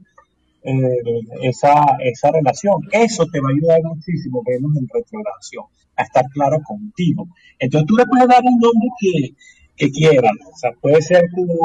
eh, 0.63 1.21
esa, 1.43 1.75
esa 2.01 2.31
relación. 2.31 2.77
Eso 2.93 3.27
te 3.27 3.41
va 3.41 3.49
a 3.49 3.53
ayudar 3.53 3.83
muchísimo, 3.83 4.43
vemos 4.47 4.77
en 4.77 4.89
retrogradación, 4.89 5.65
a 5.97 6.03
estar 6.03 6.25
claro 6.31 6.59
contigo. 6.65 7.29
Entonces 7.59 7.87
tú 7.87 7.97
le 7.97 8.07
puedes 8.07 8.29
dar 8.29 8.43
un 8.43 8.59
nombre 8.59 8.89
que, 8.99 9.35
que 9.77 9.91
quieras. 9.91 10.33
O 10.53 10.57
sea, 10.57 10.71
puede 10.81 11.03
ser 11.03 11.23
tu 11.35 11.45
novio, 11.45 11.61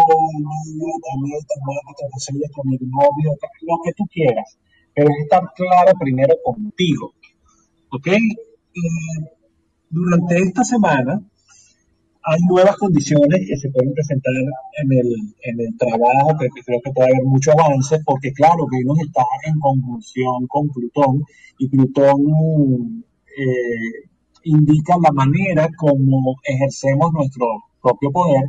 tu 2.51 2.85
novio, 2.85 3.37
lo 3.61 3.77
que 3.83 3.93
tú 3.93 4.03
quieras. 4.11 4.57
Pero 4.93 5.09
es 5.09 5.23
estar 5.23 5.43
claro 5.55 5.91
primero 5.99 6.35
contigo. 6.43 7.13
¿Ok? 7.91 8.07
durante 9.89 10.37
esta 10.37 10.63
semana, 10.63 11.21
hay 12.29 12.41
nuevas 12.47 12.77
condiciones 12.77 13.39
que 13.47 13.57
se 13.57 13.69
pueden 13.71 13.93
presentar 13.93 14.31
en 14.35 14.91
el, 14.91 15.07
en 15.41 15.59
el 15.59 15.77
trabajo, 15.77 16.37
que 16.39 16.47
creo 16.63 16.79
que 16.83 16.91
puede 16.91 17.09
haber 17.09 17.25
mucho 17.25 17.51
avance, 17.53 17.99
porque 18.05 18.31
claro, 18.33 18.67
Venus 18.71 18.99
está 19.01 19.23
en 19.45 19.59
conjunción 19.59 20.45
con 20.47 20.69
Plutón 20.69 21.23
y 21.57 21.67
Plutón 21.69 23.03
eh, 23.25 24.09
indica 24.43 24.95
la 25.01 25.11
manera 25.11 25.69
como 25.75 26.35
ejercemos 26.43 27.11
nuestro 27.13 27.47
propio 27.81 28.11
poder 28.11 28.43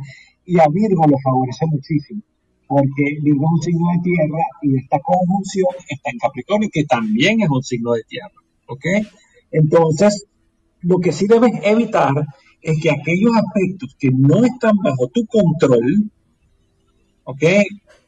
y 0.45 0.59
a 0.59 0.67
Virgo 0.71 1.07
lo 1.07 1.17
favorece 1.23 1.65
muchísimo, 1.65 2.21
porque 2.67 3.17
Virgo 3.21 3.45
es 3.45 3.51
un 3.51 3.61
signo 3.61 3.87
de 3.95 4.03
tierra 4.03 4.43
y 4.61 4.77
esta 4.77 4.99
conjunción 4.99 5.73
está 5.89 6.11
en 6.11 6.19
Capricornio, 6.19 6.69
que 6.71 6.83
también 6.83 7.41
es 7.41 7.49
un 7.49 7.63
signo 7.63 7.93
de 7.93 8.03
tierra. 8.07 8.29
¿Ok? 8.67 8.85
Entonces, 9.51 10.25
lo 10.81 10.99
que 10.99 11.11
sí 11.11 11.27
debes 11.27 11.51
evitar 11.63 12.13
es 12.61 12.81
que 12.81 12.91
aquellos 12.91 13.31
aspectos 13.35 13.95
que 13.99 14.11
no 14.11 14.43
están 14.43 14.77
bajo 14.77 15.07
tu 15.07 15.25
control, 15.25 16.09
¿ok? 17.23 17.43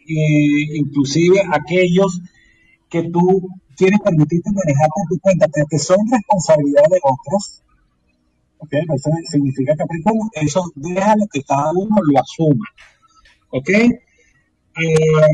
inclusive 0.06 1.40
aquellos 1.52 2.20
que 2.90 3.04
tú 3.04 3.48
quieres 3.76 4.00
permitirte 4.02 4.52
manejar 4.52 4.90
por 4.94 5.08
tu 5.10 5.20
cuenta, 5.20 5.48
pero 5.48 5.66
que 5.68 5.80
son 5.80 5.98
responsabilidad 6.12 6.84
de 6.92 7.00
otros, 7.02 7.64
¿ok? 8.60 8.74
Eso 8.74 9.10
significa 9.30 9.76
que 9.76 10.46
eso 10.46 10.72
déjalo 10.76 11.26
que 11.32 11.44
cada 11.44 11.72
uno 11.72 11.96
lo 12.04 12.20
asuma, 12.20 12.66
¿ok? 13.50 13.70
Eh, 13.70 15.34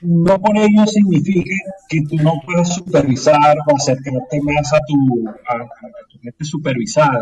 no 0.00 0.40
por 0.40 0.56
ello 0.56 0.86
significa 0.86 1.54
que 1.88 2.02
tú 2.02 2.16
no 2.16 2.34
puedes 2.44 2.68
supervisar 2.68 3.58
o 3.66 3.76
acercarte 3.76 4.40
más 4.42 4.72
a 4.72 4.78
tu, 4.86 5.28
a 5.28 6.06
tu 6.08 6.18
gente 6.20 6.44
supervisada, 6.44 7.20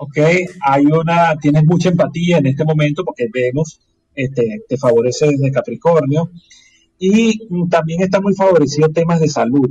¿ok? 0.00 0.18
Hay 0.62 0.86
una, 0.86 1.36
tienes 1.36 1.64
mucha 1.66 1.90
empatía 1.90 2.38
en 2.38 2.46
este 2.46 2.64
momento 2.64 3.04
porque 3.04 3.26
vemos, 3.32 3.80
este, 4.14 4.62
te 4.66 4.78
favorece 4.78 5.26
desde 5.28 5.52
Capricornio 5.52 6.30
y 6.98 7.38
también 7.68 8.02
está 8.02 8.18
muy 8.18 8.34
favorecido 8.34 8.88
temas 8.88 9.20
de 9.20 9.28
salud, 9.28 9.70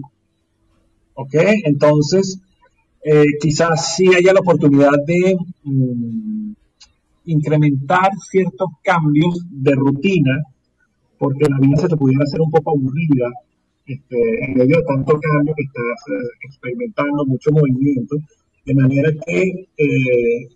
¿ok? 1.16 1.34
Entonces, 1.66 2.40
eh, 3.04 3.26
quizás 3.42 3.96
sí 3.96 4.14
haya 4.14 4.34
la 4.34 4.42
oportunidad 4.42 4.92
de 5.08 5.36
mm, 5.64 6.52
incrementar 7.26 8.12
ciertos 8.30 8.70
cambios 8.84 9.44
de 9.50 9.74
rutina 9.74 10.44
porque 11.18 11.50
la 11.50 11.58
vida 11.60 11.78
se 11.78 11.88
te 11.88 11.98
pudiera 11.98 12.24
hacer 12.24 12.40
un 12.40 12.52
poco 12.52 12.72
aburrida 12.72 13.30
este, 13.88 14.46
en 14.46 14.54
medio 14.54 14.78
de 14.78 14.84
tanto 14.84 15.20
cambio 15.20 15.56
que 15.56 15.64
estás 15.64 16.02
eh, 16.08 16.30
experimentando, 16.44 17.26
mucho 17.26 17.52
movimiento 17.52 18.16
de 18.70 18.76
manera 18.76 19.10
que 19.26 19.68
eh, 19.78 20.48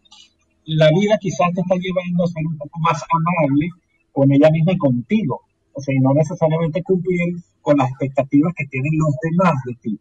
la 0.65 0.87
vida 0.89 1.17
quizás 1.19 1.49
te 1.55 1.61
está 1.61 1.75
llevando 1.75 2.23
a 2.23 2.27
ser 2.27 2.45
un 2.45 2.57
poco 2.59 2.79
más 2.79 3.01
amable 3.09 3.69
con 4.11 4.31
ella 4.31 4.51
misma 4.51 4.73
y 4.73 4.77
contigo. 4.77 5.41
O 5.73 5.81
sea, 5.81 5.95
y 5.95 5.99
no 5.99 6.13
necesariamente 6.13 6.83
cumplir 6.83 7.37
con 7.59 7.75
las 7.77 7.89
expectativas 7.89 8.53
que 8.55 8.67
tienen 8.67 8.91
los 8.99 9.15
demás 9.19 9.55
de 9.65 9.73
ti. 9.81 9.99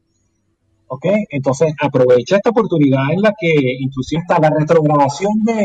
¿Ok? 0.88 1.06
Entonces, 1.30 1.72
aprovecha 1.80 2.36
esta 2.36 2.50
oportunidad 2.50 3.12
en 3.12 3.22
la 3.22 3.32
que 3.40 3.50
inclusive 3.80 4.20
hasta 4.20 4.38
la 4.38 4.50
retrogradación 4.50 5.32
de, 5.44 5.64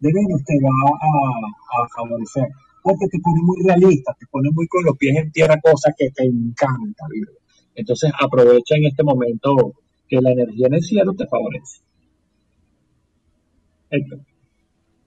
Venus 0.00 0.44
te 0.44 0.58
va 0.60 0.90
a, 0.92 1.88
favorecer. 1.96 2.48
Porque 2.82 3.06
te 3.10 3.18
pone 3.20 3.40
muy 3.42 3.64
realista, 3.64 4.14
te 4.20 4.26
pone 4.26 4.50
muy 4.52 4.66
con 4.68 4.84
los 4.84 4.96
pies 4.98 5.16
en 5.16 5.32
tierra, 5.32 5.58
cosa 5.62 5.90
que 5.96 6.10
te 6.10 6.24
encanta, 6.24 7.04
Entonces, 7.74 8.12
aprovecha 8.20 8.76
en 8.76 8.86
este 8.86 9.02
momento 9.02 9.72
que 10.08 10.20
la 10.20 10.30
energía 10.32 10.66
en 10.66 10.74
el 10.74 10.82
cielo 10.82 11.14
te 11.14 11.26
favorece. 11.26 11.82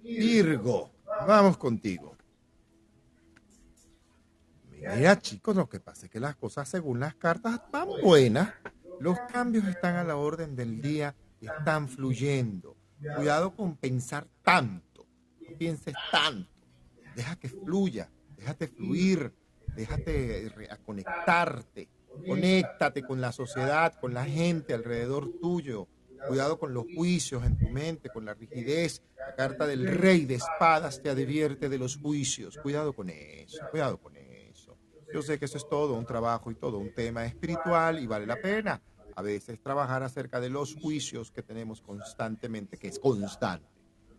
Virgo, 0.02 0.92
vamos 1.28 1.58
contigo. 1.58 2.16
Mira, 4.96 5.20
chicos, 5.20 5.56
lo 5.56 5.70
que 5.70 5.80
pasa 5.80 6.08
es 6.08 6.12
que 6.12 6.20
las 6.20 6.36
cosas 6.36 6.68
según 6.68 7.00
las 7.00 7.16
cartas 7.16 7.62
van 7.72 7.88
buenas. 8.02 8.54
Los 9.00 9.20
cambios 9.32 9.68
están 9.68 9.96
a 9.96 10.04
la 10.04 10.16
orden 10.16 10.56
del 10.56 10.82
día, 10.82 11.16
están 11.40 11.88
fluyendo. 11.88 12.76
Cuidado 13.16 13.56
con 13.56 13.76
pensar 13.78 14.28
tanto, 14.44 15.08
no 15.40 15.58
pienses 15.58 15.96
tanto. 16.12 16.50
Deja 17.16 17.36
que 17.36 17.50
fluya, 17.50 18.10
déjate 18.38 18.68
fluir, 18.68 19.34
déjate 19.76 20.52
conectarte 20.86 21.90
Conéctate 22.26 23.04
con 23.04 23.22
la 23.22 23.32
sociedad, 23.32 23.94
con 24.00 24.14
la 24.14 24.26
gente 24.26 24.74
alrededor 24.74 25.32
tuyo. 25.42 25.88
Cuidado 26.28 26.60
con 26.60 26.74
los 26.74 26.86
juicios 26.96 27.44
en 27.44 27.58
tu 27.58 27.68
mente, 27.70 28.10
con 28.10 28.26
la 28.26 28.34
rigidez. 28.36 29.02
La 29.18 29.36
carta 29.36 29.66
del 29.66 29.88
rey 29.88 30.26
de 30.26 30.36
espadas 30.36 31.02
te 31.02 31.10
advierte 31.10 31.68
de 31.68 31.78
los 31.80 31.98
juicios. 31.98 32.58
Cuidado 32.58 32.94
con 32.94 33.10
eso, 33.10 33.60
cuidado 33.72 33.98
con 33.98 34.16
eso. 34.16 34.78
Yo 35.14 35.22
sé 35.22 35.40
que 35.40 35.46
eso 35.46 35.58
es 35.58 35.68
todo 35.68 35.96
un 35.96 36.06
trabajo 36.06 36.52
y 36.52 36.56
todo 36.56 36.78
un 36.78 36.94
tema 36.94 37.26
espiritual 37.26 38.00
y 38.00 38.08
vale 38.08 38.26
la 38.26 38.40
pena. 38.40 38.82
a 39.16 39.22
veces 39.22 39.62
trabajar 39.62 40.04
acerca 40.04 40.40
de 40.40 40.50
los 40.50 40.76
juicios 40.76 41.32
que 41.32 41.44
tenemos 41.44 41.82
constantemente, 41.82 42.78
que 42.78 42.88
es 42.88 42.98
constante, 42.98 43.68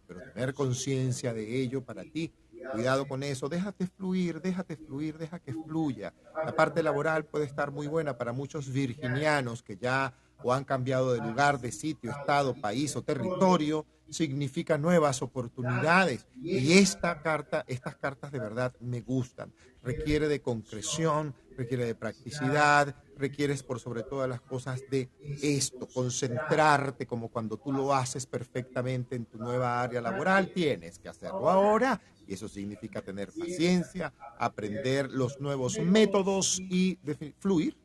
pero 0.07 0.21
tener 0.33 0.53
conciencia 0.53 1.33
de 1.33 1.61
ello 1.61 1.83
para 1.83 2.03
ti. 2.05 2.31
Cuidado 2.71 3.07
con 3.07 3.23
eso, 3.23 3.49
déjate 3.49 3.87
fluir, 3.87 4.41
déjate 4.41 4.77
fluir, 4.77 5.19
deja 5.19 5.39
que 5.39 5.53
fluya. 5.53 6.15
La 6.45 6.55
parte 6.55 6.83
laboral 6.83 7.25
puede 7.25 7.45
estar 7.45 7.71
muy 7.71 7.87
buena 7.87 8.17
para 8.17 8.33
muchos 8.33 8.71
virginianos 8.71 9.63
que 9.63 9.77
ya 9.77 10.15
o 10.43 10.53
han 10.53 10.65
cambiado 10.65 11.13
de 11.13 11.21
lugar, 11.21 11.61
de 11.61 11.73
sitio, 11.73 12.11
estado, 12.11 12.55
país 12.55 12.97
o 12.97 13.03
territorio, 13.03 13.87
significa 14.11 14.77
nuevas 14.79 15.23
oportunidades. 15.23 16.27
Y 16.43 16.79
esta 16.79 17.23
carta, 17.23 17.65
estas 17.67 17.97
cartas 17.97 18.33
de 18.33 18.39
verdad 18.39 18.75
me 18.81 19.01
gustan. 19.01 19.53
Requiere 19.83 20.29
de 20.29 20.41
concreción, 20.41 21.35
requiere 21.57 21.85
de 21.85 21.95
practicidad, 21.95 22.95
requieres 23.23 23.63
por 23.63 23.79
sobre 23.79 24.03
todas 24.03 24.29
las 24.29 24.41
cosas 24.41 24.83
de 24.91 25.09
esto, 25.43 25.87
concentrarte 25.87 27.07
como 27.07 27.29
cuando 27.29 27.57
tú 27.57 27.73
lo 27.73 27.95
haces 27.95 28.27
perfectamente 28.27 29.15
en 29.17 29.27
tu 29.27 29.39
nueva 29.39 29.81
área 29.81 30.01
laboral, 30.01 30.51
tienes 30.53 30.99
que 30.99 31.09
hacerlo 31.09 31.49
ahora 31.49 32.01
y 32.27 32.35
eso 32.35 32.49
significa 32.49 33.01
tener 33.01 33.31
paciencia, 33.33 34.13
aprender 34.39 35.11
los 35.11 35.41
nuevos 35.41 35.79
métodos 35.79 36.59
y 36.61 36.99
fluir, 37.39 37.77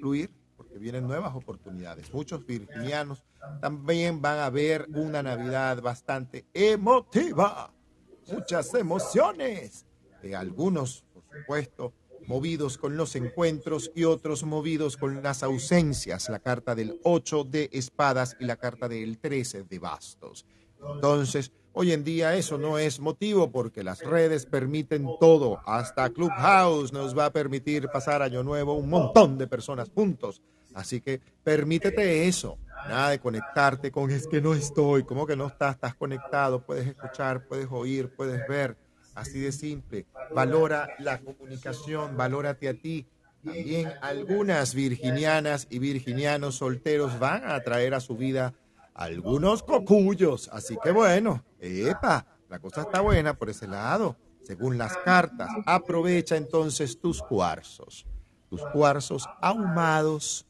fluir 0.00 0.30
porque 0.56 0.78
vienen 0.78 1.06
nuevas 1.06 1.34
oportunidades. 1.34 2.12
Muchos 2.12 2.46
virginianos 2.46 3.22
también 3.60 4.22
van 4.22 4.38
a 4.38 4.50
ver 4.50 4.86
una 4.94 5.22
Navidad 5.22 5.82
bastante 5.82 6.46
emotiva, 6.54 7.70
muchas 8.32 8.72
emociones, 8.74 9.84
de 10.22 10.34
algunos, 10.34 11.04
por 11.12 11.22
supuesto, 11.30 11.92
movidos 12.28 12.78
con 12.78 12.96
los 12.96 13.16
encuentros 13.16 13.90
y 13.94 14.04
otros 14.04 14.44
movidos 14.44 14.96
con 14.96 15.22
las 15.22 15.42
ausencias, 15.42 16.28
la 16.28 16.38
carta 16.38 16.74
del 16.74 16.98
8 17.04 17.44
de 17.44 17.70
espadas 17.72 18.36
y 18.40 18.44
la 18.44 18.56
carta 18.56 18.88
del 18.88 19.18
13 19.18 19.64
de 19.64 19.78
bastos. 19.78 20.46
Entonces, 20.94 21.52
hoy 21.72 21.92
en 21.92 22.04
día 22.04 22.36
eso 22.36 22.58
no 22.58 22.78
es 22.78 23.00
motivo 23.00 23.50
porque 23.50 23.82
las 23.82 24.00
redes 24.00 24.46
permiten 24.46 25.06
todo, 25.20 25.60
hasta 25.66 26.10
Clubhouse 26.10 26.92
nos 26.92 27.16
va 27.16 27.26
a 27.26 27.32
permitir 27.32 27.88
pasar 27.88 28.22
año 28.22 28.42
nuevo 28.42 28.74
un 28.74 28.88
montón 28.88 29.38
de 29.38 29.46
personas 29.46 29.90
juntos. 29.94 30.42
Así 30.74 31.00
que 31.00 31.20
permítete 31.42 32.28
eso, 32.28 32.58
nada 32.88 33.10
de 33.10 33.18
conectarte 33.18 33.90
con 33.90 34.10
es 34.10 34.26
que 34.26 34.42
no 34.42 34.52
estoy, 34.52 35.04
como 35.04 35.26
que 35.26 35.36
no 35.36 35.46
estás, 35.46 35.74
estás 35.76 35.94
conectado, 35.94 36.60
puedes 36.60 36.86
escuchar, 36.86 37.46
puedes 37.46 37.68
oír, 37.70 38.14
puedes 38.14 38.46
ver 38.46 38.76
Así 39.16 39.40
de 39.40 39.50
simple. 39.50 40.06
Valora 40.34 40.90
la 40.98 41.18
comunicación, 41.20 42.16
valórate 42.16 42.68
a 42.68 42.74
ti. 42.74 43.08
También 43.42 43.90
algunas 44.02 44.74
virginianas 44.74 45.66
y 45.70 45.78
virginianos 45.78 46.56
solteros 46.56 47.18
van 47.18 47.50
a 47.50 47.58
traer 47.60 47.94
a 47.94 48.00
su 48.00 48.16
vida 48.16 48.52
algunos 48.94 49.62
cocuyos. 49.62 50.50
Así 50.52 50.76
que 50.82 50.90
bueno, 50.90 51.44
epa, 51.58 52.26
la 52.50 52.58
cosa 52.58 52.82
está 52.82 53.00
buena 53.00 53.34
por 53.38 53.48
ese 53.48 53.66
lado. 53.66 54.16
Según 54.42 54.76
las 54.76 54.94
cartas, 54.98 55.48
aprovecha 55.64 56.36
entonces 56.36 57.00
tus 57.00 57.22
cuarzos. 57.22 58.06
Tus 58.50 58.62
cuarzos 58.66 59.26
ahumados, 59.40 60.46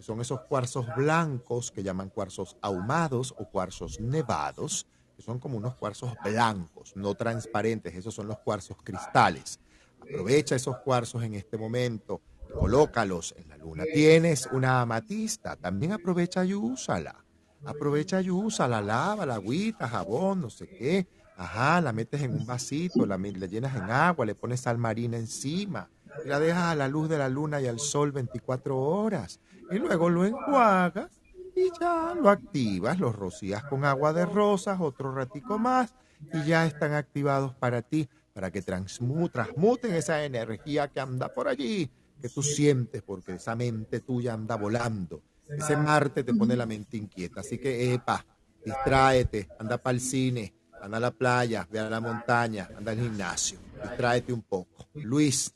son 0.00 0.20
esos 0.20 0.40
cuarzos 0.42 0.86
blancos 0.94 1.70
que 1.70 1.82
llaman 1.82 2.10
cuarzos 2.10 2.58
ahumados 2.60 3.34
o 3.38 3.48
cuarzos 3.48 4.00
nevados 4.00 4.86
que 5.16 5.22
son 5.22 5.38
como 5.38 5.56
unos 5.56 5.74
cuarzos 5.76 6.12
blancos, 6.22 6.92
no 6.94 7.14
transparentes, 7.14 7.94
esos 7.94 8.14
son 8.14 8.28
los 8.28 8.38
cuarzos 8.40 8.76
cristales. 8.84 9.58
Aprovecha 10.00 10.54
esos 10.54 10.76
cuarzos 10.78 11.22
en 11.22 11.34
este 11.34 11.56
momento, 11.56 12.20
colócalos 12.52 13.34
en 13.38 13.48
la 13.48 13.56
luna. 13.56 13.84
Tienes 13.92 14.46
una 14.52 14.82
amatista, 14.82 15.56
también 15.56 15.92
aprovecha 15.92 16.44
y 16.44 16.52
úsala. 16.52 17.24
Aprovecha 17.64 18.20
y 18.20 18.28
úsala, 18.28 18.82
lava, 18.82 19.24
la 19.24 19.36
agüita, 19.36 19.88
jabón, 19.88 20.42
no 20.42 20.50
sé 20.50 20.68
qué. 20.68 21.08
Ajá, 21.38 21.80
la 21.80 21.92
metes 21.92 22.20
en 22.22 22.32
un 22.32 22.46
vasito, 22.46 23.06
la, 23.06 23.16
la 23.16 23.46
llenas 23.46 23.74
en 23.74 23.90
agua, 23.90 24.26
le 24.26 24.34
pones 24.34 24.60
sal 24.60 24.78
marina 24.78 25.16
encima, 25.16 25.90
y 26.24 26.28
la 26.28 26.38
dejas 26.38 26.64
a 26.64 26.74
la 26.74 26.88
luz 26.88 27.08
de 27.08 27.18
la 27.18 27.28
luna 27.28 27.60
y 27.60 27.66
al 27.66 27.80
sol 27.80 28.12
24 28.12 28.78
horas. 28.78 29.40
Y 29.70 29.78
luego 29.78 30.08
lo 30.08 30.24
enjuagas 30.24 31.15
y 31.56 31.70
ya 31.80 32.14
lo 32.14 32.28
activas, 32.28 33.00
los 33.00 33.16
rocías 33.16 33.64
con 33.64 33.84
agua 33.84 34.12
de 34.12 34.26
rosas, 34.26 34.78
otro 34.80 35.12
ratico 35.12 35.58
más 35.58 35.94
y 36.32 36.44
ya 36.44 36.66
están 36.66 36.92
activados 36.92 37.54
para 37.54 37.82
ti, 37.82 38.08
para 38.34 38.50
que 38.50 38.62
transmuten 38.62 39.94
esa 39.94 40.22
energía 40.24 40.88
que 40.88 41.00
anda 41.00 41.32
por 41.32 41.48
allí, 41.48 41.90
que 42.20 42.28
tú 42.28 42.42
sientes 42.42 43.02
porque 43.02 43.34
esa 43.34 43.56
mente 43.56 44.00
tuya 44.00 44.34
anda 44.34 44.56
volando. 44.56 45.22
Ese 45.48 45.76
Marte 45.76 46.24
te 46.24 46.34
pone 46.34 46.56
la 46.56 46.66
mente 46.66 46.96
inquieta, 46.96 47.40
así 47.40 47.58
que 47.58 47.94
epa, 47.94 48.24
distráete, 48.64 49.48
anda 49.58 49.78
para 49.78 49.94
el 49.94 50.00
cine, 50.00 50.54
anda 50.82 50.98
a 50.98 51.00
la 51.00 51.10
playa, 51.10 51.66
ve 51.70 51.78
a 51.78 51.88
la 51.88 52.00
montaña, 52.00 52.68
anda 52.76 52.92
al 52.92 53.00
gimnasio, 53.00 53.58
distráete 53.82 54.32
un 54.32 54.42
poco. 54.42 54.88
Luis. 54.94 55.54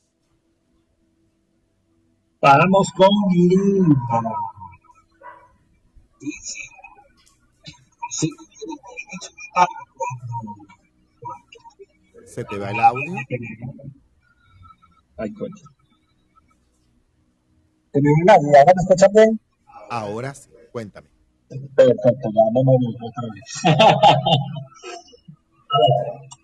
Vamos 2.41 2.87
con 2.97 3.09
se 12.25 12.43
te 12.45 12.57
va 12.57 12.71
el 12.71 12.79
audio. 12.79 13.13
Ay, 15.17 15.31
coño. 15.33 15.53
una 17.93 18.33
¿Ahora 18.33 18.73
me 18.75 18.81
escuchas 18.81 19.11
bien? 19.13 19.39
Ahora 19.89 20.33
sí, 20.33 20.49
cuéntame. 20.71 21.09
Perfecto, 21.49 22.29
ya 22.33 22.43
me 22.53 22.63
moví 22.63 22.95
otra 22.95 23.23
vez. 23.33 23.61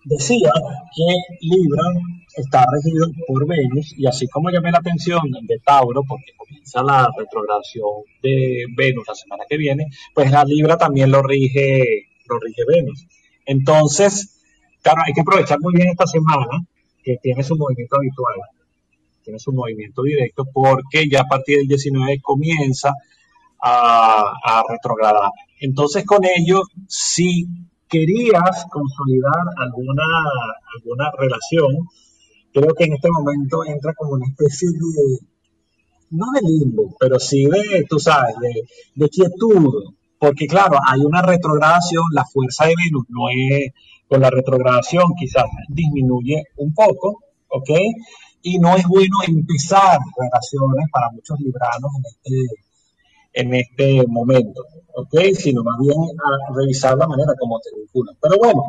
Decía 0.06 0.52
que 0.96 1.06
Libra 1.42 1.84
está 2.38 2.66
regido 2.72 3.08
por 3.28 3.48
Venus 3.48 3.94
y 3.98 4.06
así 4.08 4.28
como 4.28 4.50
llamé 4.50 4.72
la 4.72 4.80
atención 4.80 5.22
de 5.42 5.60
Tauro, 5.60 6.04
porque 6.08 6.32
comienza 6.38 6.84
la 6.84 7.10
retrogradación 7.18 8.04
de 8.22 8.66
Venus 8.76 9.06
la 9.08 9.16
semana 9.16 9.44
que 9.50 9.58
viene, 9.58 9.88
pues 10.14 10.32
la 10.32 10.44
Libra 10.46 10.78
también 10.78 11.12
lo 11.12 11.22
rige, 11.22 12.08
lo 12.28 12.40
rige 12.40 12.62
Venus. 12.68 13.06
Entonces, 13.46 14.42
claro, 14.82 15.02
hay 15.06 15.14
que 15.14 15.22
aprovechar 15.22 15.60
muy 15.60 15.74
bien 15.74 15.90
esta 15.90 16.08
semana 16.08 16.66
que 17.04 17.18
tiene 17.22 17.44
su 17.44 17.56
movimiento 17.58 17.96
habitual, 17.96 18.36
tiene 19.24 19.40
su 19.40 19.52
movimiento 19.52 20.04
directo, 20.04 20.46
porque 20.54 21.10
ya 21.10 21.22
a 21.22 21.28
partir 21.28 21.58
del 21.58 21.68
19 21.68 22.20
comienza 22.22 22.94
a, 23.62 24.32
a 24.44 24.64
retrogradar. 24.70 25.32
Entonces, 25.60 26.06
con 26.06 26.24
ello, 26.24 26.62
si 26.88 27.48
querías 27.88 28.66
consolidar 28.70 29.44
alguna, 29.58 30.04
alguna 30.76 31.12
relación, 31.18 31.88
creo 32.58 32.74
que 32.74 32.86
en 32.86 32.94
este 32.94 33.10
momento 33.12 33.64
entra 33.66 33.94
como 33.94 34.14
una 34.14 34.26
especie 34.26 34.70
de, 34.70 35.20
no 36.12 36.26
de 36.34 36.42
limbo, 36.42 36.96
pero 37.00 37.20
sí 37.20 37.46
de, 37.46 37.86
tú 37.88 38.00
sabes, 38.00 38.36
de, 38.96 39.10
quietud, 39.10 39.94
porque 40.20 40.48
claro, 40.48 40.78
hay 40.88 41.02
una 41.02 41.22
retrogradación, 41.22 42.04
la 42.14 42.26
fuerza 42.26 42.66
de 42.66 42.74
Venus 42.84 43.06
no 43.10 43.30
es, 43.30 43.72
con 44.08 44.22
la 44.22 44.30
retrogradación 44.30 45.14
quizás 45.20 45.46
disminuye 45.70 46.46
un 46.58 46.74
poco, 46.74 47.20
¿ok? 47.50 47.70
Y 48.42 48.58
no 48.60 48.76
es 48.76 48.88
bueno 48.88 49.18
empezar 49.28 50.00
relaciones 50.18 50.88
para 50.92 51.12
muchos 51.12 51.40
libranos 51.40 51.92
en 51.98 52.04
este, 52.06 52.64
en 53.34 53.54
este 53.54 54.08
momento, 54.08 54.64
¿ok? 54.96 55.36
Sino 55.36 55.64
más 55.64 55.78
bien 55.80 55.98
revisar 56.56 56.98
la 56.98 57.08
manera 57.08 57.34
como 57.38 57.60
te 57.60 57.70
vinculan. 57.78 58.16
Pero 58.22 58.38
bueno, 58.38 58.64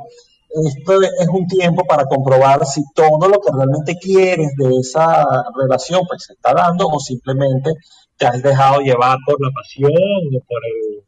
esto 0.50 1.02
es 1.02 1.28
un 1.28 1.46
tiempo 1.46 1.84
para 1.84 2.06
comprobar 2.06 2.64
si 2.64 2.82
todo 2.94 3.28
lo 3.28 3.40
que 3.40 3.52
realmente 3.52 3.96
quieres 4.00 4.54
de 4.56 4.78
esa 4.80 5.24
relación 5.54 6.02
pues 6.08 6.24
se 6.24 6.32
está 6.32 6.54
dando 6.54 6.86
o 6.88 6.98
simplemente 6.98 7.72
te 8.16 8.26
has 8.26 8.42
dejado 8.42 8.80
llevar 8.80 9.18
por 9.26 9.40
la 9.40 9.50
pasión 9.50 9.92
o 9.92 10.40
por 10.46 10.62
el, 10.64 11.04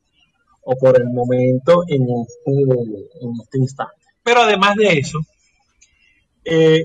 o 0.63 0.77
por 0.77 1.01
el 1.01 1.09
momento 1.09 1.85
en 1.89 2.03
este, 2.03 2.53
en 3.23 3.33
este 3.43 3.59
instante. 3.59 3.95
Pero 4.23 4.43
además 4.43 4.77
de 4.77 4.99
eso, 4.99 5.19
eh, 6.45 6.85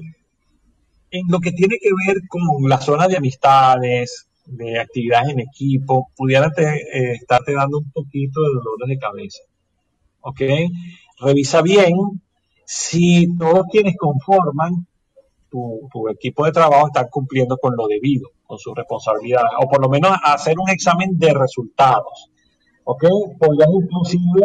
en 1.12 1.28
lo 1.28 1.40
que 1.40 1.52
tiene 1.52 1.78
que 1.80 1.90
ver 2.08 2.22
con 2.28 2.42
la 2.70 2.80
zona 2.80 3.08
de 3.08 3.18
amistades, 3.18 4.28
de 4.46 4.80
actividades 4.80 5.30
en 5.30 5.42
equipo, 5.42 6.10
pudiera 6.16 6.52
eh, 6.58 7.12
estarte 7.14 7.54
dando 7.54 7.80
un 7.80 7.92
poquito 7.92 8.42
de 8.42 8.48
dolores 8.48 8.88
de 8.88 8.98
cabeza. 8.98 9.44
¿Ok? 10.22 10.42
Revisa 11.20 11.62
bien 11.62 11.94
si 12.66 13.36
todos 13.38 13.66
quienes 13.72 13.96
conforman 13.98 14.88
tu, 15.50 16.10
equipo 16.10 16.46
de 16.46 16.52
trabajo 16.52 16.88
están 16.88 17.08
cumpliendo 17.10 17.58
con 17.58 17.76
lo 17.76 17.88
debido, 17.88 18.30
con 18.46 18.58
sus 18.58 18.76
responsabilidades, 18.76 19.52
o 19.62 19.70
por 19.70 19.82
lo 19.82 19.90
menos 19.90 20.12
hacer 20.24 20.56
un 20.60 20.70
examen 20.70 21.18
de 21.18 21.34
resultados. 21.34 22.30
¿Ok? 22.84 23.04
Podrías 23.40 23.70
inclusive 23.70 24.42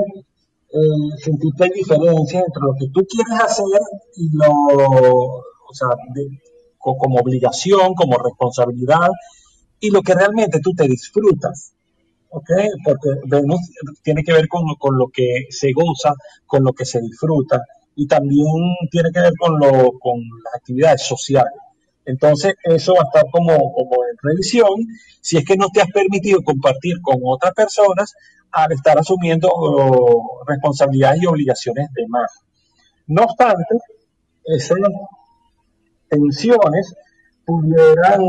eh, 0.72 1.18
sentir 1.18 1.52
que 1.56 1.64
entre 1.64 2.62
lo 2.62 2.74
que 2.78 2.88
tú 2.92 3.04
quieres 3.08 3.44
hacer 3.44 3.80
y 4.16 4.30
lo, 4.36 4.52
o 4.52 5.72
sea, 5.72 5.88
como 6.78 7.20
obligación, 7.20 7.94
como 7.94 8.16
responsabilidad, 8.18 9.10
y 9.80 9.90
lo 9.90 10.02
que 10.02 10.14
realmente 10.14 10.60
tú 10.60 10.72
te 10.74 10.86
disfrutas. 10.86 11.72
¿ok? 12.30 12.50
Porque 12.84 13.08
Venus 13.26 13.60
tiene 14.02 14.22
que 14.22 14.32
ver 14.32 14.46
con, 14.48 14.64
lo 14.96 15.08
que 15.08 15.46
se 15.50 15.72
goza, 15.72 16.14
con 16.46 16.62
lo 16.62 16.72
que 16.72 16.84
se 16.84 17.00
disfruta 17.00 17.60
y 17.94 18.06
también 18.06 18.46
tiene 18.90 19.10
que 19.12 19.20
ver 19.20 19.32
con, 19.38 19.58
lo, 19.58 19.92
con 19.98 20.20
las 20.44 20.54
actividades 20.54 21.02
sociales. 21.02 21.52
Entonces, 22.04 22.54
eso 22.64 22.94
va 22.94 23.02
a 23.02 23.04
estar 23.04 23.30
como, 23.30 23.72
como 23.72 24.04
en 24.04 24.16
revisión 24.22 24.70
si 25.20 25.36
es 25.36 25.44
que 25.44 25.56
no 25.56 25.68
te 25.72 25.80
has 25.80 25.90
permitido 25.90 26.42
compartir 26.42 27.00
con 27.02 27.18
otras 27.24 27.54
personas 27.54 28.14
al 28.52 28.72
estar 28.72 28.98
asumiendo 28.98 29.48
oh, 29.52 30.42
responsabilidades 30.46 31.22
y 31.22 31.26
obligaciones 31.26 31.88
de 31.94 32.06
más. 32.08 32.30
No 33.06 33.24
obstante, 33.24 33.76
esas 34.44 34.78
tensiones 36.08 36.94
pudieran 37.44 38.20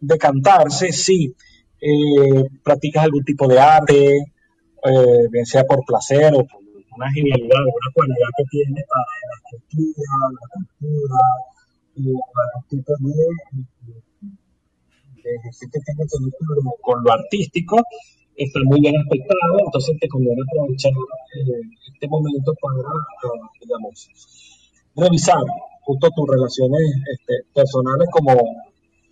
decantarse 0.00 0.92
si 0.92 1.34
eh, 1.80 2.44
practicas 2.62 3.04
algún 3.04 3.24
tipo 3.24 3.48
de 3.48 3.58
arte, 3.58 4.16
eh, 4.16 5.28
bien 5.30 5.46
sea 5.46 5.64
por 5.64 5.84
placer 5.84 6.32
o 6.34 6.44
por 6.44 6.63
una 6.96 7.10
genialidad, 7.12 7.62
una 7.62 7.90
cualidad 7.94 8.30
que 8.36 8.44
tienes 8.50 8.84
para 8.86 9.04
la 9.04 9.36
escritura, 9.42 10.12
la 10.32 10.46
cultura, 10.52 11.22
y 11.96 12.08
algún 12.10 12.64
tipo 12.68 12.92
de, 12.98 13.14
de 15.22 15.30
ejercicio 15.36 15.68
que 15.72 15.80
tiene 15.80 16.04
que 16.08 16.44
ver 16.48 16.58
con 16.82 17.04
lo 17.04 17.12
artístico, 17.12 17.76
está 18.36 18.60
muy 18.64 18.80
bien 18.80 18.94
aspectado, 18.98 19.58
entonces 19.64 19.96
te 20.00 20.08
conviene 20.08 20.42
aprovechar 20.42 20.92
eh, 20.92 21.60
este 21.92 22.08
momento 22.08 22.52
para, 22.60 22.82
digamos, 23.60 24.08
revisar 24.96 25.42
justo 25.82 26.08
tus 26.16 26.28
relaciones 26.28 26.80
este, 27.12 27.34
personales 27.54 28.08
como 28.10 28.34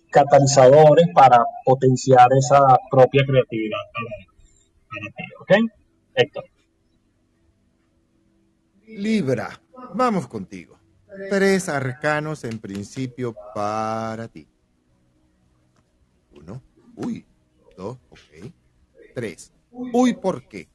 catalizadores 0.09 1.07
para 1.13 1.43
potenciar 1.65 2.27
esa 2.37 2.77
propia 2.91 3.23
creatividad 3.25 3.79
para, 4.89 5.07
ti, 5.15 5.23
¿ok? 5.41 5.71
Héctor. 6.15 6.43
Libra, 8.97 9.61
vamos 9.93 10.27
contigo. 10.27 10.77
Tres 11.29 11.69
arcanos 11.69 12.43
en 12.43 12.59
principio 12.59 13.35
para 13.53 14.27
ti. 14.27 14.47
Uno, 16.31 16.61
uy, 16.95 17.25
dos, 17.77 17.97
ok. 18.09 18.51
Tres, 19.13 19.51
uy, 19.71 20.13
¿por 20.13 20.47
qué? 20.47 20.67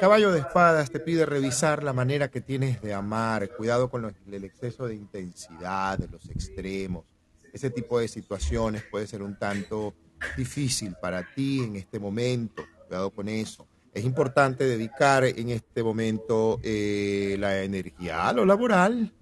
Caballo 0.00 0.32
de 0.32 0.40
espadas 0.40 0.90
te 0.90 0.98
pide 0.98 1.26
revisar 1.26 1.82
la 1.82 1.92
manera 1.92 2.30
que 2.30 2.40
tienes 2.40 2.80
de 2.82 2.94
amar, 2.94 3.48
cuidado 3.50 3.90
con 3.90 4.14
el 4.26 4.44
exceso 4.44 4.86
de 4.86 4.94
intensidad, 4.94 5.98
de 5.98 6.08
los 6.08 6.28
extremos. 6.30 7.04
Ese 7.52 7.70
tipo 7.70 7.98
de 7.98 8.08
situaciones 8.08 8.82
puede 8.90 9.06
ser 9.06 9.22
un 9.22 9.38
tanto 9.38 9.94
difícil 10.36 10.96
para 11.00 11.22
ti 11.34 11.60
en 11.62 11.76
este 11.76 12.00
momento, 12.00 12.64
cuidado 12.88 13.10
con 13.10 13.28
eso. 13.28 13.68
Es 13.94 14.04
importante 14.04 14.64
dedicar 14.64 15.24
en 15.24 15.50
este 15.50 15.84
momento 15.84 16.58
eh, 16.64 17.36
la 17.38 17.62
energía 17.62 18.28
a 18.28 18.32
lo 18.32 18.44
laboral, 18.44 19.12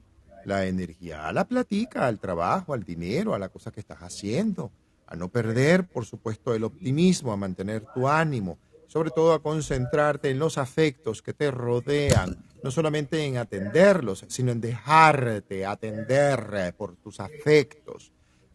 la 0.46 0.66
energía 0.66 1.28
a 1.28 1.32
la 1.32 1.44
platica, 1.44 2.06
al 2.06 2.18
trabajo, 2.18 2.72
al 2.72 2.82
dinero, 2.82 3.34
a 3.34 3.38
la 3.38 3.50
cosa 3.50 3.70
que 3.70 3.80
estás 3.80 3.98
haciendo, 3.98 4.72
a 5.06 5.14
no 5.14 5.28
perder, 5.28 5.86
por 5.86 6.06
supuesto, 6.06 6.54
el 6.54 6.64
optimismo, 6.64 7.34
a 7.34 7.36
mantener 7.36 7.84
tu 7.94 8.08
ánimo, 8.08 8.58
sobre 8.86 9.10
todo 9.10 9.34
a 9.34 9.42
concentrarte 9.42 10.30
en 10.30 10.38
los 10.38 10.56
afectos 10.56 11.20
que 11.20 11.34
te 11.34 11.50
rodean, 11.50 12.42
no 12.62 12.70
solamente 12.70 13.22
en 13.26 13.36
atenderlos, 13.36 14.24
sino 14.28 14.52
en 14.52 14.62
dejarte 14.62 15.66
atender 15.66 16.74
por 16.78 16.96
tus 16.96 17.20
afectos, 17.20 18.10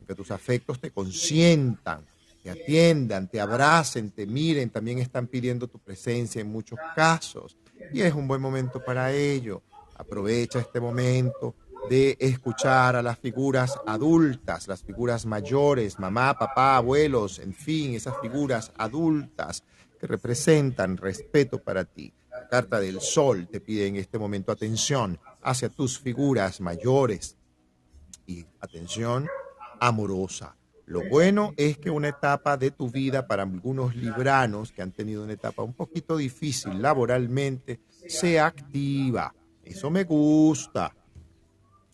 que 0.07 0.15
tus 0.15 0.31
afectos 0.31 0.80
te 0.80 0.89
consientan, 0.89 2.07
te 2.43 2.49
atiendan, 2.49 3.27
te 3.30 3.39
abracen, 3.39 4.11
te 4.11 4.26
miren, 4.26 4.69
también 4.69 4.99
están 4.99 5.27
pidiendo 5.27 5.68
tu 5.68 5.80
presencia 5.80 6.41
en 6.41 6.51
muchos 6.51 6.80
casos. 6.95 7.57
Y 7.93 8.01
es 8.01 8.14
un 8.14 8.27
buen 8.27 8.41
momento 8.41 8.84
para 8.84 9.11
ello. 9.11 9.64
Aprovecha 9.95 10.59
este 10.59 10.80
momento 10.80 11.55
de 11.89 12.18
escuchar 12.19 12.95
a 12.95 13.01
las 13.01 13.18
figuras 13.18 13.80
adultas, 13.85 14.68
las 14.68 14.84
figuras 14.84 15.26
mayores, 15.26 15.99
mamá, 15.99 16.38
papá, 16.38 16.77
abuelos, 16.77 17.39
en 17.39 17.53
fin, 17.53 17.93
esas 17.93 18.15
figuras 18.22 18.72
adultas 18.77 19.64
que 19.99 20.07
representan 20.07 20.97
respeto 20.97 21.59
para 21.59 21.85
ti. 21.85 22.14
La 22.30 22.47
carta 22.47 22.80
del 22.80 22.99
sol 22.99 23.47
te 23.47 23.61
pide 23.61 23.88
en 23.88 23.95
este 23.95 24.19
momento 24.19 24.51
atención 24.51 25.19
hacia 25.41 25.69
tus 25.69 25.99
figuras 25.99 26.59
mayores 26.61 27.38
y 28.26 28.45
atención 28.59 29.27
amorosa. 29.80 30.57
Lo 30.88 31.01
bueno 31.09 31.53
es 31.57 31.77
que 31.77 31.89
una 31.89 32.07
etapa 32.07 32.55
de 32.55 32.72
tu 32.72 32.89
vida 32.89 33.27
para 33.27 33.43
algunos 33.43 33.93
libranos 33.93 34.72
que 34.72 34.81
han 34.81 34.93
tenido 34.93 35.26
una 35.26 35.34
etapa 35.34 35.61
un 35.61 35.73
poquito 35.73 36.15
difícil 36.15 36.81
laboralmente 36.81 37.81
sea 38.07 38.45
activa. 38.45 39.35
Eso 39.65 39.91
me 39.91 40.05
gusta. 40.05 40.95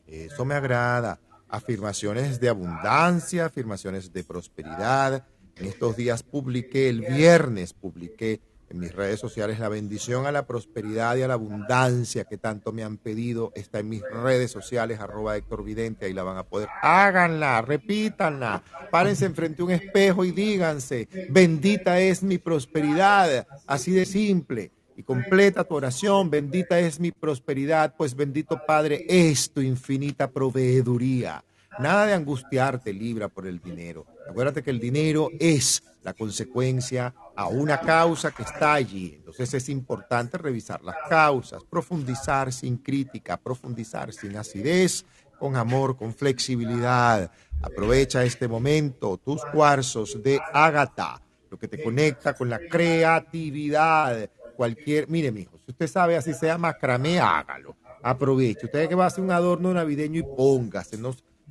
Eso 0.06 0.46
me 0.46 0.54
agrada. 0.54 1.20
Afirmaciones 1.50 2.40
de 2.40 2.50
abundancia, 2.50 3.46
afirmaciones 3.48 4.14
de 4.14 4.24
prosperidad, 4.24 5.26
en 5.56 5.66
estos 5.66 5.96
días 5.96 6.22
publiqué, 6.22 6.88
el 6.90 7.02
viernes 7.02 7.74
publiqué 7.74 8.42
en 8.74 8.80
mis 8.80 8.94
redes 8.94 9.20
sociales 9.20 9.60
la 9.60 9.70
bendición 9.70 10.26
a 10.26 10.32
la 10.32 10.48
prosperidad 10.48 11.16
y 11.16 11.22
a 11.22 11.28
la 11.28 11.36
abundancia 11.36 12.26
que 12.26 12.38
tanto 12.38 12.72
me 12.72 12.84
han 12.84 12.98
pedido. 12.98 13.52
Está 13.56 13.80
en 13.80 13.90
mis 13.90 14.02
redes 14.02 14.52
sociales, 14.52 15.00
arroba 15.00 15.38
Héctor 15.38 15.64
Vidente, 15.64 16.08
ahí 16.08 16.14
la 16.14 16.24
van 16.24 16.38
a 16.38 16.44
poder. 16.44 16.68
Háganla, 16.82 17.62
repítanla, 17.62 18.64
párense 18.92 19.26
enfrente 19.26 19.62
a 19.62 19.66
un 19.66 19.72
espejo 19.72 20.26
y 20.26 20.32
díganse, 20.32 21.08
bendita 21.30 22.00
es 22.00 22.24
mi 22.24 22.40
prosperidad, 22.40 23.48
así 23.68 23.92
de 23.92 24.06
simple. 24.06 24.72
Y 24.96 25.04
completa 25.04 25.64
tu 25.64 25.76
oración, 25.76 26.30
bendita 26.30 26.80
es 26.80 27.00
mi 27.00 27.12
prosperidad, 27.12 27.96
pues 27.96 28.16
bendito 28.16 28.60
Padre 28.66 29.06
es 29.08 29.52
tu 29.52 29.62
infinita 29.62 30.30
proveeduría. 30.30 31.44
Nada 31.80 32.06
de 32.06 32.14
angustiarte, 32.14 32.94
Libra, 32.94 33.30
por 33.30 33.48
el 33.48 33.60
dinero. 33.60 34.06
Acuérdate 34.30 34.62
que 34.62 34.70
el 34.70 34.80
dinero 34.80 35.30
es 35.40 35.84
la 36.04 36.14
consecuencia 36.14 37.14
a 37.36 37.48
una 37.48 37.80
causa 37.80 38.32
que 38.32 38.44
está 38.44 38.74
allí. 38.74 39.14
Entonces 39.16 39.54
es 39.54 39.70
importante 39.70 40.38
revisar 40.38 40.84
las 40.84 40.96
causas, 41.10 41.64
profundizar 41.64 42.52
sin 42.52 42.78
crítica, 42.78 43.38
profundizar 43.38 44.14
sin 44.14 44.36
acidez, 44.38 45.06
con 45.40 45.56
amor, 45.56 45.98
con 45.98 46.14
flexibilidad. 46.14 47.32
Aprovecha 47.62 48.24
este 48.24 48.48
momento, 48.48 49.18
tus 49.18 49.44
cuarzos 49.46 50.22
de 50.22 50.40
Ágata, 50.54 51.22
lo 51.50 51.58
que 51.58 51.68
te 51.68 51.82
conecta 51.82 52.34
con 52.34 52.50
la 52.50 52.60
creatividad. 52.60 54.30
Cualquier, 54.56 55.10
mire, 55.10 55.32
mijo, 55.32 55.58
si 55.66 55.72
usted 55.72 55.88
sabe 55.88 56.16
así 56.16 56.34
sea 56.34 56.58
macramé, 56.58 57.20
hágalo. 57.20 57.76
Aproveche. 58.02 58.66
Usted 58.66 58.90
que 58.90 58.96
va 58.96 59.06
a 59.06 59.08
hacer 59.08 59.24
un 59.24 59.32
adorno 59.32 59.74
navideño 59.74 60.20
y 60.20 60.24
póngase. 60.24 60.98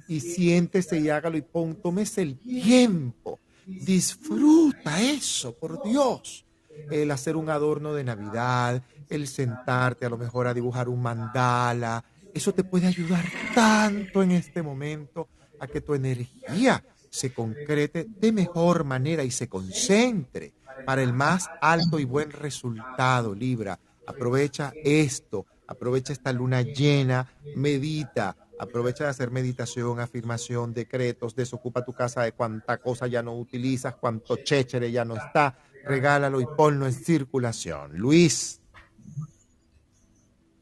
Y 0.08 0.20
siéntese 0.20 0.98
y 0.98 1.08
hágalo 1.08 1.38
y 1.38 1.42
pon, 1.42 1.74
tómese 1.74 2.22
el 2.22 2.38
tiempo. 2.38 3.21
Disfruta 3.66 5.00
eso, 5.00 5.54
por 5.54 5.82
Dios. 5.82 6.44
El 6.90 7.10
hacer 7.10 7.36
un 7.36 7.50
adorno 7.50 7.94
de 7.94 8.04
Navidad, 8.04 8.82
el 9.08 9.28
sentarte 9.28 10.06
a 10.06 10.10
lo 10.10 10.16
mejor 10.18 10.46
a 10.46 10.54
dibujar 10.54 10.88
un 10.88 11.02
mandala, 11.02 12.04
eso 12.34 12.52
te 12.54 12.64
puede 12.64 12.86
ayudar 12.86 13.24
tanto 13.54 14.22
en 14.22 14.32
este 14.32 14.62
momento 14.62 15.28
a 15.60 15.66
que 15.66 15.80
tu 15.80 15.94
energía 15.94 16.82
se 17.10 17.32
concrete 17.32 18.06
de 18.08 18.32
mejor 18.32 18.84
manera 18.84 19.22
y 19.22 19.30
se 19.30 19.48
concentre 19.48 20.54
para 20.86 21.02
el 21.02 21.12
más 21.12 21.48
alto 21.60 21.98
y 21.98 22.04
buen 22.04 22.30
resultado, 22.30 23.34
Libra. 23.34 23.78
Aprovecha 24.06 24.72
esto, 24.82 25.46
aprovecha 25.66 26.12
esta 26.12 26.32
luna 26.32 26.62
llena, 26.62 27.30
medita, 27.54 28.34
Aprovecha 28.62 29.02
de 29.02 29.10
hacer 29.10 29.32
meditación, 29.32 29.98
afirmación, 29.98 30.72
decretos, 30.72 31.34
desocupa 31.34 31.84
tu 31.84 31.92
casa 31.92 32.22
de 32.22 32.30
cuánta 32.30 32.78
cosa 32.78 33.08
ya 33.08 33.20
no 33.20 33.34
utilizas, 33.34 33.96
cuánto 33.96 34.36
chéchere 34.36 34.92
ya 34.92 35.04
no 35.04 35.16
está, 35.16 35.58
regálalo 35.84 36.40
y 36.40 36.46
ponlo 36.46 36.86
en 36.86 36.92
circulación. 36.92 37.98
Luis. 37.98 38.60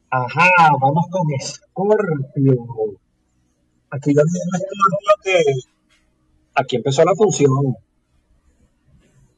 Ajá, 0.08 0.48
vamos 0.80 1.04
con 1.10 1.26
Scorpio. 1.42 2.56
Aquí 3.90 4.14
yo 4.14 4.22
que 5.22 5.42
aquí 6.54 6.76
empezó 6.76 7.04
la 7.04 7.14
función. 7.14 7.76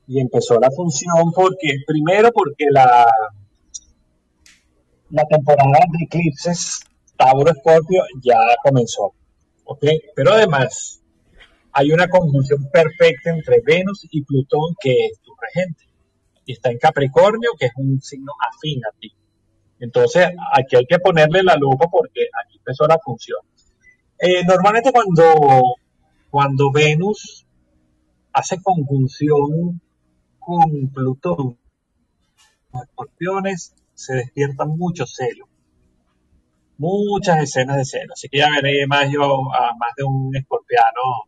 Y 0.06 0.20
empezó 0.20 0.60
la 0.60 0.70
función 0.70 1.32
porque, 1.34 1.78
primero 1.84 2.30
porque 2.32 2.66
la, 2.70 3.10
la 5.10 5.26
temporada 5.26 5.80
de 5.90 6.04
eclipses 6.04 6.84
Tauro 7.22 7.50
Escorpio 7.52 8.02
ya 8.20 8.38
comenzó. 8.62 9.14
Pero 10.14 10.32
además, 10.32 11.02
hay 11.72 11.92
una 11.92 12.08
conjunción 12.08 12.68
perfecta 12.70 13.30
entre 13.30 13.60
Venus 13.64 14.06
y 14.10 14.22
Plutón, 14.22 14.74
que 14.80 14.90
es 15.06 15.20
tu 15.20 15.32
regente. 15.40 15.84
Y 16.44 16.52
está 16.52 16.70
en 16.70 16.78
Capricornio, 16.78 17.50
que 17.58 17.66
es 17.66 17.72
un 17.76 18.00
signo 18.02 18.32
afín 18.40 18.80
a 18.84 18.98
ti. 18.98 19.12
Entonces, 19.78 20.28
aquí 20.52 20.76
hay 20.76 20.86
que 20.86 20.98
ponerle 20.98 21.42
la 21.42 21.56
lupa 21.56 21.86
porque 21.90 22.26
aquí 22.44 22.58
empezó 22.58 22.86
la 22.86 22.98
función. 22.98 23.38
Eh, 24.18 24.44
normalmente 24.44 24.92
cuando, 24.92 25.62
cuando 26.30 26.70
Venus 26.72 27.46
hace 28.32 28.60
conjunción 28.60 29.80
con 30.38 30.88
Plutón, 30.92 31.58
los 32.72 32.82
escorpiones 32.82 33.74
se 33.94 34.14
despiertan 34.14 34.76
mucho 34.76 35.06
celo. 35.06 35.51
Muchas 36.82 37.40
escenas 37.40 37.76
de 37.76 37.84
celo. 37.84 38.12
Así 38.12 38.28
que 38.28 38.38
ya 38.38 38.48
veré 38.50 38.86
más 38.88 39.08
yo 39.08 39.22
a 39.54 39.72
más 39.78 39.90
de 39.96 40.02
un 40.02 40.34
escorpiano 40.34 41.26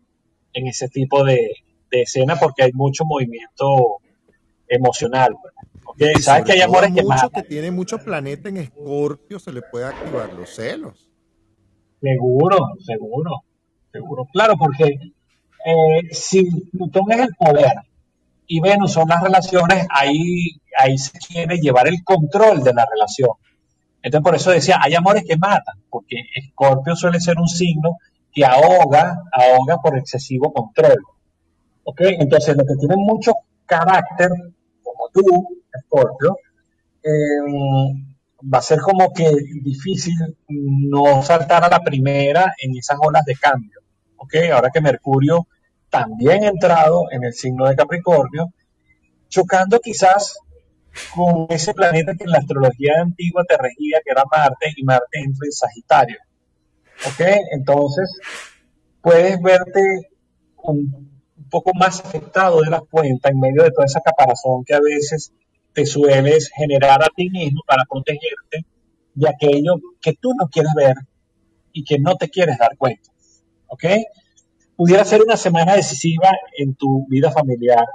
en 0.53 0.67
ese 0.67 0.89
tipo 0.89 1.25
de, 1.25 1.51
de 1.91 2.03
escena 2.03 2.37
porque 2.37 2.65
hay 2.65 2.73
mucho 2.73 3.05
movimiento 3.05 3.99
emocional. 4.67 5.37
¿okay? 5.85 6.15
¿Sabes 6.15 6.45
que 6.45 6.53
hay 6.53 6.61
amores 6.61 6.93
que 6.93 7.03
mucho 7.03 7.31
que 7.31 7.43
tiene 7.43 7.71
mucho 7.71 7.99
planeta 7.99 8.49
en 8.49 8.57
Escorpio 8.57 9.39
se 9.39 9.53
le 9.53 9.63
puede 9.63 9.87
activar 9.87 10.33
los 10.33 10.51
celos? 10.51 11.09
Seguro, 12.01 12.59
seguro, 12.85 13.45
seguro. 13.93 14.27
Claro, 14.33 14.57
porque 14.59 14.85
eh, 14.85 16.09
si 16.11 16.51
Plutón 16.73 17.13
es 17.13 17.21
el 17.21 17.35
poder 17.35 17.75
y 18.47 18.61
Venus 18.61 18.93
son 18.93 19.09
las 19.09 19.23
relaciones, 19.23 19.87
ahí, 19.91 20.61
ahí 20.77 20.99
se 20.99 21.19
quiere 21.19 21.59
llevar 21.59 21.89
el 21.89 22.03
control 22.05 22.63
de 22.63 22.75
la 22.75 22.87
relación. 22.91 23.31
Entonces, 24.05 24.23
por 24.23 24.35
eso 24.35 24.51
decía, 24.51 24.79
hay 24.83 24.95
amores 24.95 25.25
que 25.27 25.39
matan, 25.39 25.83
porque 25.89 26.17
Escorpio 26.37 26.95
suele 26.95 27.21
ser 27.21 27.39
un 27.39 27.49
signo 27.49 27.97
que 28.31 28.45
ahoga, 28.45 29.23
ahoga 29.33 29.79
por 29.83 29.97
excesivo 29.97 30.53
control. 30.53 30.99
¿Ok? 31.85 32.03
Entonces, 32.03 32.55
lo 32.55 32.67
que 32.67 32.75
tiene 32.79 32.97
mucho 32.99 33.33
carácter, 33.65 34.29
como 34.83 35.09
tú, 35.11 35.63
Escorpio, 35.73 36.37
eh, 37.03 37.09
va 38.43 38.59
a 38.59 38.63
ser 38.63 38.81
como 38.81 39.11
que 39.11 39.31
difícil 39.63 40.37
no 40.49 41.23
saltar 41.23 41.65
a 41.65 41.71
la 41.71 41.81
primera 41.81 42.53
en 42.61 42.77
esas 42.77 42.99
olas 43.01 43.25
de 43.25 43.37
cambio. 43.37 43.81
¿Ok? 44.19 44.35
Ahora 44.53 44.69
que 44.71 44.83
Mercurio 44.83 45.49
también 45.89 46.45
ha 46.45 46.49
entrado 46.49 47.11
en 47.11 47.25
el 47.25 47.33
signo 47.33 47.67
de 47.67 47.75
Capricornio, 47.75 48.53
chocando 49.31 49.81
quizás 49.81 50.37
con 51.15 51.47
ese 51.51 51.75
planeta 51.75 52.15
que 52.15 52.25
en 52.25 52.31
la 52.31 52.39
astrología 52.39 52.93
antigua 53.01 53.45
te 53.49 53.57
regía, 53.57 54.01
que 54.05 54.11
era 54.11 54.25
Marte, 54.31 54.73
y 54.77 54.83
Marte 54.85 55.19
entra 55.19 55.47
en 55.47 55.53
Sagitario. 55.53 56.19
¿Ok? 57.07 57.21
Entonces, 57.53 58.19
puedes 59.01 59.41
verte 59.43 59.81
un, 60.63 61.15
poco 61.51 61.73
más 61.75 62.01
afectado 62.01 62.63
de 62.63 62.71
la 62.71 62.81
cuenta 62.81 63.29
en 63.29 63.39
medio 63.39 63.63
de 63.63 63.71
toda 63.71 63.87
esa 63.87 64.01
caparazón 64.01 64.65
que 64.65 64.75
a 64.75 64.81
veces 64.81 65.33
te 65.73 65.87
sueles 65.87 66.51
generar 66.53 67.03
a 67.03 67.09
ti 67.15 67.31
mismo 67.31 67.61
para 67.67 67.85
protegerte 67.85 68.67
de 69.15 69.29
aquello 69.29 69.77
que 70.01 70.15
tú 70.15 70.33
no 70.35 70.49
quieres 70.49 70.73
ver 70.75 70.97
y 71.73 71.85
que 71.85 71.99
no 71.99 72.17
te 72.17 72.29
quieres 72.29 72.59
dar 72.59 72.77
cuenta. 72.77 73.11
¿Ok? 73.69 73.85
Pudiera 74.77 75.05
ser 75.05 75.23
una 75.23 75.37
semana 75.37 75.77
decisiva 75.77 76.33
en 76.59 76.75
tu 76.75 77.07
vida 77.09 77.31
familiar 77.31 77.87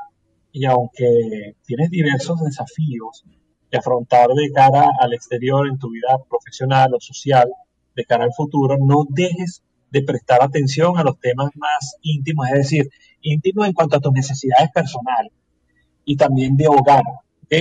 y 0.52 0.66
aunque 0.66 1.56
tienes 1.66 1.90
diversos 1.90 2.42
desafíos 2.42 3.24
que 3.70 3.78
afrontar 3.78 4.30
de 4.30 4.52
cara 4.52 4.88
al 5.00 5.14
exterior 5.14 5.68
en 5.68 5.78
tu 5.78 5.92
vida 5.92 6.18
profesional 6.30 6.94
o 6.94 7.00
social, 7.00 7.50
de 7.96 8.06
cara 8.06 8.24
al 8.24 8.34
futuro, 8.34 8.78
no 8.80 9.06
dejes 9.10 9.64
de 9.92 10.02
prestar 10.04 10.44
atención 10.44 10.98
a 10.98 11.04
los 11.04 11.20
temas 11.20 11.52
más 11.56 11.96
íntimos, 12.02 12.48
es 12.50 12.56
decir, 12.56 12.90
íntimos 13.22 13.68
en 13.68 13.74
cuanto 13.74 13.98
a 13.98 14.00
tus 14.00 14.14
necesidades 14.14 14.70
personales 14.72 15.32
y 16.06 16.16
también 16.16 16.56
de 16.58 16.68
hogar, 16.68 17.04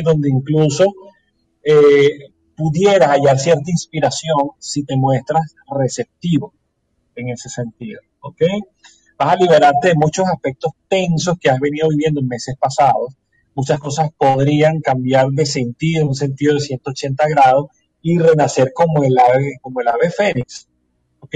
donde 0.05 0.29
incluso 0.29 0.85
eh, 1.63 2.31
pudieras 2.57 3.11
hallar 3.11 3.39
cierta 3.39 3.71
inspiración 3.71 4.51
si 4.59 4.85
te 4.85 4.97
muestras 4.97 5.55
receptivo 5.71 6.53
en 7.15 7.31
ese 7.31 7.49
sentido. 7.49 8.01
¿ok? 8.21 8.43
Vas 9.19 9.33
a 9.33 9.37
liberarte 9.37 9.89
de 9.89 9.95
muchos 9.97 10.27
aspectos 10.29 10.73
tensos 10.87 11.37
que 11.41 11.51
has 11.51 11.59
venido 11.59 11.89
viviendo 11.89 12.21
en 12.21 12.29
meses 12.29 12.57
pasados. 12.57 13.17
Muchas 13.55 13.81
cosas 13.81 14.11
podrían 14.17 14.81
cambiar 14.81 15.31
de 15.31 15.45
sentido, 15.45 16.07
un 16.07 16.15
sentido 16.15 16.55
de 16.55 16.61
180 16.61 17.29
grados, 17.29 17.67
y 18.01 18.17
renacer 18.17 18.73
como 18.73 19.03
el 19.03 19.19
ave, 19.19 19.59
como 19.61 19.81
el 19.81 19.89
ave 19.89 20.11
fénix. 20.11 20.69
¿ok? 21.19 21.35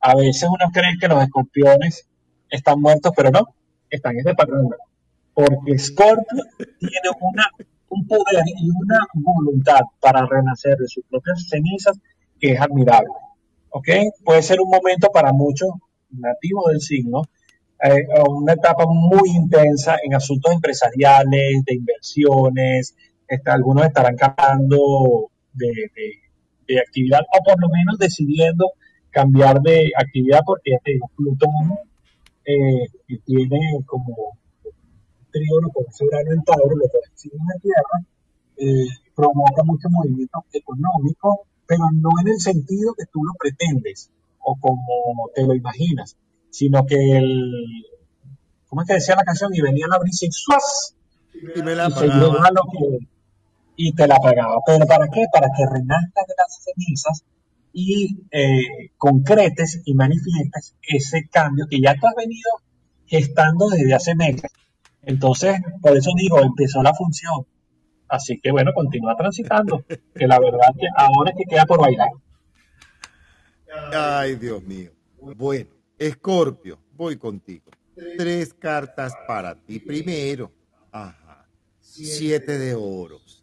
A 0.00 0.14
veces 0.16 0.48
uno 0.48 0.70
cree 0.72 0.96
que 0.98 1.06
los 1.06 1.22
escorpiones 1.22 2.08
están 2.48 2.80
muertos, 2.80 3.12
pero 3.14 3.30
no, 3.30 3.54
están 3.90 4.16
en 4.16 4.34
parranda. 4.34 4.76
Porque 5.34 5.78
Scorpio 5.78 6.44
tiene 6.78 7.10
una, 7.20 7.44
un 7.90 8.06
poder 8.06 8.42
y 8.46 8.70
una 8.70 9.06
voluntad 9.12 9.80
para 10.00 10.24
renacer 10.26 10.78
de 10.78 10.88
sus 10.88 11.04
propias 11.04 11.46
cenizas 11.48 11.98
que 12.40 12.52
es 12.52 12.60
admirable. 12.60 13.12
¿Ok? 13.68 13.88
Puede 14.24 14.42
ser 14.42 14.60
un 14.60 14.70
momento 14.70 15.10
para 15.12 15.32
muchos 15.32 15.68
nativos 16.10 16.66
del 16.70 16.80
signo, 16.80 17.22
eh, 17.82 18.06
una 18.28 18.54
etapa 18.54 18.86
muy 18.86 19.30
intensa 19.30 19.96
en 20.02 20.14
asuntos 20.14 20.52
empresariales, 20.52 21.62
de 21.64 21.74
inversiones, 21.74 22.96
este, 23.28 23.50
algunos 23.50 23.86
estarán 23.86 24.16
cambiando 24.16 25.30
de, 25.52 25.90
actividad 26.80 27.20
o 27.20 27.42
por 27.44 27.60
lo 27.60 27.68
menos 27.68 27.98
decidiendo 27.98 28.72
cambiar 29.10 29.60
de 29.62 29.90
actividad 29.96 30.40
porque 30.44 30.72
ya 30.72 30.78
te 30.84 30.92
digo, 30.92 31.10
Plutón 31.16 31.78
eh, 32.44 32.86
que 33.06 33.16
tiene 33.24 33.58
como 33.86 34.36
trígono 35.30 35.70
con 35.70 35.84
ese 35.88 36.04
grano 36.10 36.32
en 36.32 36.42
Tauro, 36.44 36.76
lo 36.76 36.82
que 36.82 36.98
es 37.14 37.32
la 37.32 37.60
Tierra, 37.60 37.96
eh, 38.56 38.88
provoca 39.14 39.62
mucho 39.64 39.88
movimiento 39.88 40.44
económico, 40.52 41.46
pero 41.66 41.84
no 41.92 42.10
en 42.20 42.28
el 42.28 42.40
sentido 42.40 42.94
que 42.94 43.04
tú 43.06 43.22
lo 43.24 43.32
pretendes 43.38 44.10
o 44.48 44.56
como 44.58 45.30
te 45.34 45.42
lo 45.46 45.54
imaginas, 45.54 46.16
sino 46.50 46.86
que 46.86 47.18
el, 47.18 47.52
¿cómo 48.66 48.82
es 48.82 48.88
que 48.88 48.94
decía 48.94 49.14
la 49.14 49.24
canción? 49.24 49.54
Y 49.54 49.60
venía 49.60 49.86
la 49.88 49.98
brisa 49.98 50.24
y. 50.24 50.30
Y 51.56 51.62
me 51.62 51.74
la 51.74 51.88
y 51.88 51.90
lo 51.90 52.62
que, 52.72 53.06
y 53.76 53.92
te 53.92 54.08
la 54.08 54.16
pagaba. 54.16 54.56
¿Pero 54.66 54.86
para 54.86 55.06
qué? 55.08 55.26
Para 55.32 55.48
que 55.54 55.64
renazcas 55.66 56.26
de 56.26 56.34
las 56.36 56.64
cenizas 56.64 57.24
y 57.72 58.22
eh, 58.30 58.90
concretes 58.96 59.82
y 59.84 59.94
manifiestes 59.94 60.74
ese 60.82 61.28
cambio 61.28 61.66
que 61.70 61.80
ya 61.80 61.94
tú 61.94 62.06
has 62.06 62.14
venido 62.16 62.50
gestando 63.06 63.68
desde 63.68 63.94
hace 63.94 64.14
meses. 64.14 64.50
Entonces, 65.02 65.60
por 65.82 65.96
eso 65.96 66.10
digo, 66.16 66.40
empezó 66.40 66.82
la 66.82 66.94
función. 66.94 67.46
Así 68.08 68.40
que 68.40 68.50
bueno, 68.50 68.72
continúa 68.74 69.14
transitando, 69.14 69.84
que 69.86 70.26
la 70.26 70.40
verdad 70.40 70.68
que 70.78 70.86
ahora 70.96 71.32
es 71.32 71.36
que 71.36 71.44
queda 71.44 71.66
por 71.66 71.80
bailar. 71.80 72.08
Ay, 73.92 74.36
Dios 74.36 74.62
mío. 74.62 74.92
Bueno, 75.20 75.70
Escorpio, 75.98 76.78
voy 76.92 77.16
contigo. 77.16 77.70
Tres 78.16 78.54
cartas 78.54 79.12
para 79.26 79.54
ti. 79.54 79.80
Primero, 79.80 80.52
ajá, 80.92 81.48
siete 81.80 82.58
de 82.58 82.74
oros 82.74 83.38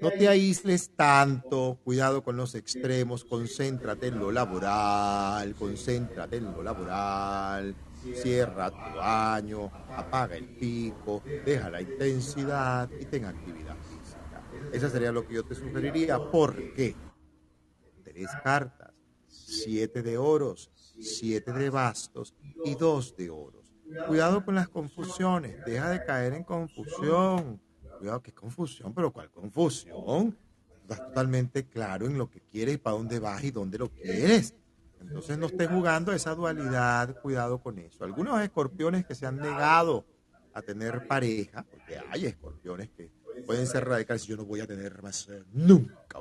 no 0.00 0.10
te 0.10 0.28
aísles 0.28 0.90
tanto, 0.96 1.78
cuidado 1.84 2.22
con 2.22 2.36
los 2.36 2.54
extremos, 2.54 3.24
concéntrate 3.24 4.08
en 4.08 4.18
lo 4.18 4.32
laboral, 4.32 5.54
concéntrate 5.54 6.36
en 6.36 6.52
lo 6.52 6.62
laboral, 6.62 7.74
cierra 8.14 8.70
tu 8.70 8.98
baño, 8.98 9.70
apaga 9.90 10.36
el 10.36 10.46
pico, 10.46 11.22
deja 11.44 11.70
la 11.70 11.82
intensidad 11.82 12.88
y 12.98 13.04
ten 13.04 13.26
actividad 13.26 13.76
física. 13.76 14.42
Eso 14.72 14.88
sería 14.88 15.12
lo 15.12 15.26
que 15.26 15.34
yo 15.34 15.44
te 15.44 15.54
sugeriría. 15.54 16.18
¿Por 16.18 16.72
qué? 16.74 16.94
Tres 18.02 18.28
cartas, 18.42 18.79
siete 19.50 20.02
de 20.02 20.18
oros, 20.18 20.70
siete 20.98 21.52
de 21.52 21.70
bastos 21.70 22.34
y 22.64 22.74
dos 22.74 23.16
de 23.16 23.30
oros. 23.30 23.72
Cuidado 24.06 24.44
con 24.44 24.54
las 24.54 24.68
confusiones, 24.68 25.64
deja 25.64 25.90
de 25.90 26.04
caer 26.04 26.34
en 26.34 26.44
confusión 26.44 27.60
cuidado, 28.00 28.22
qué 28.22 28.32
confusión, 28.32 28.94
pero 28.94 29.12
¿cuál 29.12 29.30
confusión? 29.30 30.36
Estás 30.82 31.06
totalmente 31.08 31.68
claro 31.68 32.06
en 32.06 32.16
lo 32.16 32.30
que 32.30 32.40
quieres 32.40 32.74
y 32.74 32.78
para 32.78 32.96
dónde 32.96 33.18
vas 33.18 33.44
y 33.44 33.50
dónde 33.50 33.78
lo 33.78 33.90
quieres. 33.90 34.54
Entonces 35.00 35.38
no 35.38 35.46
estés 35.46 35.68
jugando 35.68 36.12
esa 36.12 36.34
dualidad, 36.34 37.20
cuidado 37.20 37.58
con 37.60 37.78
eso. 37.78 38.04
Algunos 38.04 38.40
escorpiones 38.40 39.06
que 39.06 39.14
se 39.14 39.26
han 39.26 39.36
negado 39.36 40.06
a 40.52 40.62
tener 40.62 41.06
pareja, 41.06 41.64
porque 41.70 42.00
hay 42.10 42.26
escorpiones 42.26 42.88
que 42.90 43.10
pueden 43.46 43.66
ser 43.66 43.86
radicales, 43.86 44.26
yo 44.26 44.36
no 44.36 44.44
voy 44.44 44.60
a 44.60 44.66
tener 44.66 45.02
más 45.02 45.28
nunca. 45.52 46.20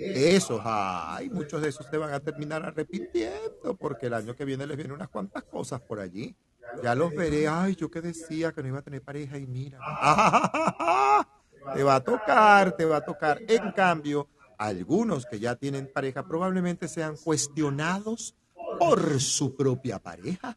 Esos 0.00 0.60
hay, 0.64 1.30
muchos 1.30 1.60
de 1.62 1.68
esos 1.68 1.86
se 1.86 1.96
van 1.96 2.12
a 2.12 2.20
terminar 2.20 2.64
arrepintiendo, 2.64 3.76
porque 3.78 4.06
el 4.06 4.14
año 4.14 4.34
que 4.34 4.44
viene 4.44 4.66
les 4.66 4.76
vienen 4.76 4.94
unas 4.94 5.08
cuantas 5.08 5.44
cosas 5.44 5.80
por 5.80 6.00
allí 6.00 6.36
ya 6.82 6.94
los 6.94 7.14
veré. 7.14 7.48
Ay, 7.48 7.74
yo 7.74 7.90
que 7.90 8.00
decía 8.00 8.52
que 8.52 8.62
no 8.62 8.68
iba 8.68 8.78
a 8.78 8.82
tener 8.82 9.02
pareja 9.02 9.38
y 9.38 9.46
mira. 9.46 9.78
Te 11.74 11.82
va 11.82 11.96
a 11.96 12.00
tocar, 12.00 12.76
te 12.76 12.86
va 12.86 12.98
a 12.98 13.04
tocar. 13.04 13.42
En 13.46 13.72
cambio, 13.72 14.28
algunos 14.56 15.26
que 15.26 15.38
ya 15.38 15.54
tienen 15.54 15.90
pareja 15.92 16.26
probablemente 16.26 16.88
sean 16.88 17.16
cuestionados 17.16 18.34
por 18.78 19.20
su 19.20 19.54
propia 19.54 19.98
pareja. 19.98 20.56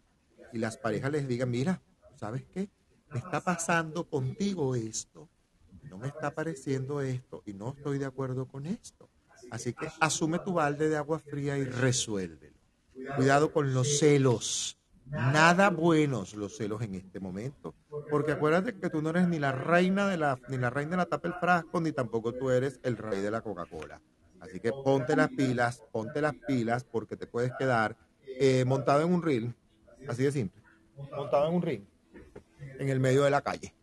Y 0.53 0.59
las 0.59 0.77
parejas 0.77 1.11
les 1.11 1.27
digan, 1.27 1.49
mira, 1.49 1.81
¿sabes 2.15 2.45
qué? 2.53 2.69
Me 3.09 3.19
está 3.19 3.41
pasando 3.41 4.07
contigo 4.07 4.73
esto. 4.75 5.27
No 5.89 5.97
me 5.97 6.07
está 6.07 6.33
pareciendo 6.33 7.01
esto 7.01 7.43
y 7.45 7.53
no 7.53 7.73
estoy 7.75 7.97
de 7.97 8.05
acuerdo 8.05 8.47
con 8.47 8.65
esto. 8.65 9.09
Así 9.51 9.73
que 9.73 9.87
asume 9.99 10.39
tu 10.39 10.53
balde 10.53 10.89
de 10.89 10.97
agua 10.97 11.19
fría 11.19 11.57
y 11.59 11.65
resuélvelo. 11.65 12.57
Cuidado 13.15 13.51
con 13.51 13.73
los 13.73 13.99
celos 13.99 14.81
Nada 15.11 15.69
buenos 15.69 16.35
los 16.35 16.55
celos 16.55 16.81
en 16.81 16.95
este 16.95 17.19
momento. 17.19 17.75
Porque 18.09 18.31
acuérdate 18.31 18.79
que 18.79 18.89
tú 18.89 19.01
no 19.01 19.09
eres 19.09 19.27
ni 19.27 19.39
la 19.39 19.51
reina 19.51 20.07
de 20.07 20.15
la, 20.15 20.39
ni 20.47 20.57
la 20.57 20.69
reina 20.69 20.91
de 20.91 20.97
la 20.97 21.05
tapa 21.05 21.27
del 21.27 21.37
frasco, 21.37 21.81
ni 21.81 21.91
tampoco 21.91 22.33
tú 22.33 22.49
eres 22.49 22.79
el 22.83 22.95
rey 22.95 23.21
de 23.21 23.29
la 23.29 23.41
Coca-Cola. 23.41 24.01
Así 24.39 24.61
que 24.61 24.71
ponte 24.71 25.15
las 25.17 25.27
pilas, 25.29 25.83
ponte 25.91 26.21
las 26.21 26.33
pilas, 26.47 26.85
porque 26.85 27.17
te 27.17 27.27
puedes 27.27 27.51
quedar 27.59 27.97
eh, 28.25 28.63
montado 28.65 29.01
en 29.01 29.13
un 29.13 29.21
reel, 29.21 29.53
así 30.07 30.23
de 30.23 30.31
simple, 30.31 30.63
montado 31.15 31.47
en 31.47 31.55
un 31.55 31.61
ring, 31.61 31.83
en 32.79 32.89
el 32.89 32.99
medio 32.99 33.23
de 33.23 33.29
la 33.29 33.41
calle, 33.41 33.75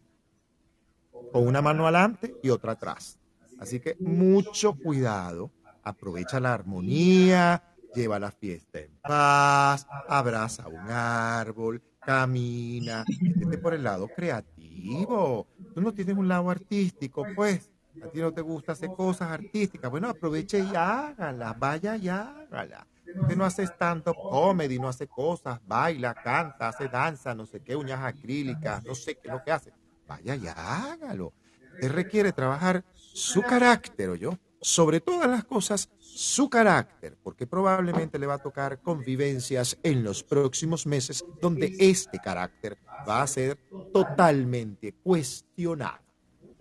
con 1.30 1.46
una 1.46 1.62
mano 1.62 1.84
adelante 1.84 2.34
y 2.42 2.48
otra 2.48 2.72
atrás. 2.72 3.20
Así 3.60 3.78
que 3.78 3.96
mucho 4.00 4.74
cuidado, 4.74 5.52
aprovecha 5.88 6.40
la 6.40 6.54
armonía, 6.54 7.62
lleva 7.94 8.18
la 8.18 8.30
fiesta 8.30 8.78
en 8.78 8.98
paz, 9.00 9.86
abraza 10.08 10.68
un 10.68 10.90
árbol, 10.90 11.82
camina, 12.00 13.04
vete 13.36 13.58
por 13.58 13.74
el 13.74 13.82
lado 13.82 14.08
creativo. 14.08 15.46
Tú 15.74 15.80
no 15.80 15.92
tienes 15.92 16.16
un 16.16 16.28
lado 16.28 16.50
artístico, 16.50 17.26
pues. 17.34 17.70
A 18.02 18.08
ti 18.08 18.20
no 18.20 18.32
te 18.32 18.42
gusta 18.42 18.72
hacer 18.72 18.90
cosas 18.90 19.32
artísticas. 19.32 19.90
Bueno, 19.90 20.08
aproveche 20.08 20.60
y 20.60 20.76
hágala, 20.76 21.52
vaya 21.54 21.96
y 21.96 22.08
hágala. 22.08 22.86
Usted 23.20 23.36
no 23.36 23.44
haces 23.44 23.76
tanto 23.76 24.14
comedy, 24.14 24.78
no 24.78 24.88
hace 24.88 25.08
cosas, 25.08 25.60
baila, 25.66 26.14
canta, 26.14 26.68
hace 26.68 26.88
danza, 26.88 27.34
no 27.34 27.44
sé 27.46 27.60
qué, 27.60 27.74
uñas 27.74 28.00
acrílicas, 28.04 28.84
no 28.84 28.94
sé 28.94 29.16
qué 29.16 29.28
es 29.28 29.32
lo 29.32 29.42
que 29.42 29.50
hace. 29.50 29.72
Vaya 30.06 30.36
y 30.36 30.46
hágalo. 30.46 31.32
Usted 31.74 31.90
requiere 31.90 32.32
trabajar 32.32 32.84
su 32.94 33.42
carácter, 33.42 34.14
yo, 34.16 34.38
sobre 34.60 35.00
todas 35.00 35.28
las 35.28 35.44
cosas, 35.44 35.88
su 35.98 36.50
carácter, 36.50 37.16
porque 37.22 37.46
probablemente 37.46 38.18
le 38.18 38.26
va 38.26 38.34
a 38.34 38.42
tocar 38.42 38.80
convivencias 38.80 39.78
en 39.82 40.02
los 40.02 40.22
próximos 40.22 40.86
meses 40.86 41.24
donde 41.40 41.74
este 41.78 42.18
carácter 42.18 42.78
va 43.08 43.22
a 43.22 43.26
ser 43.26 43.58
totalmente 43.92 44.94
cuestionado. 44.94 45.98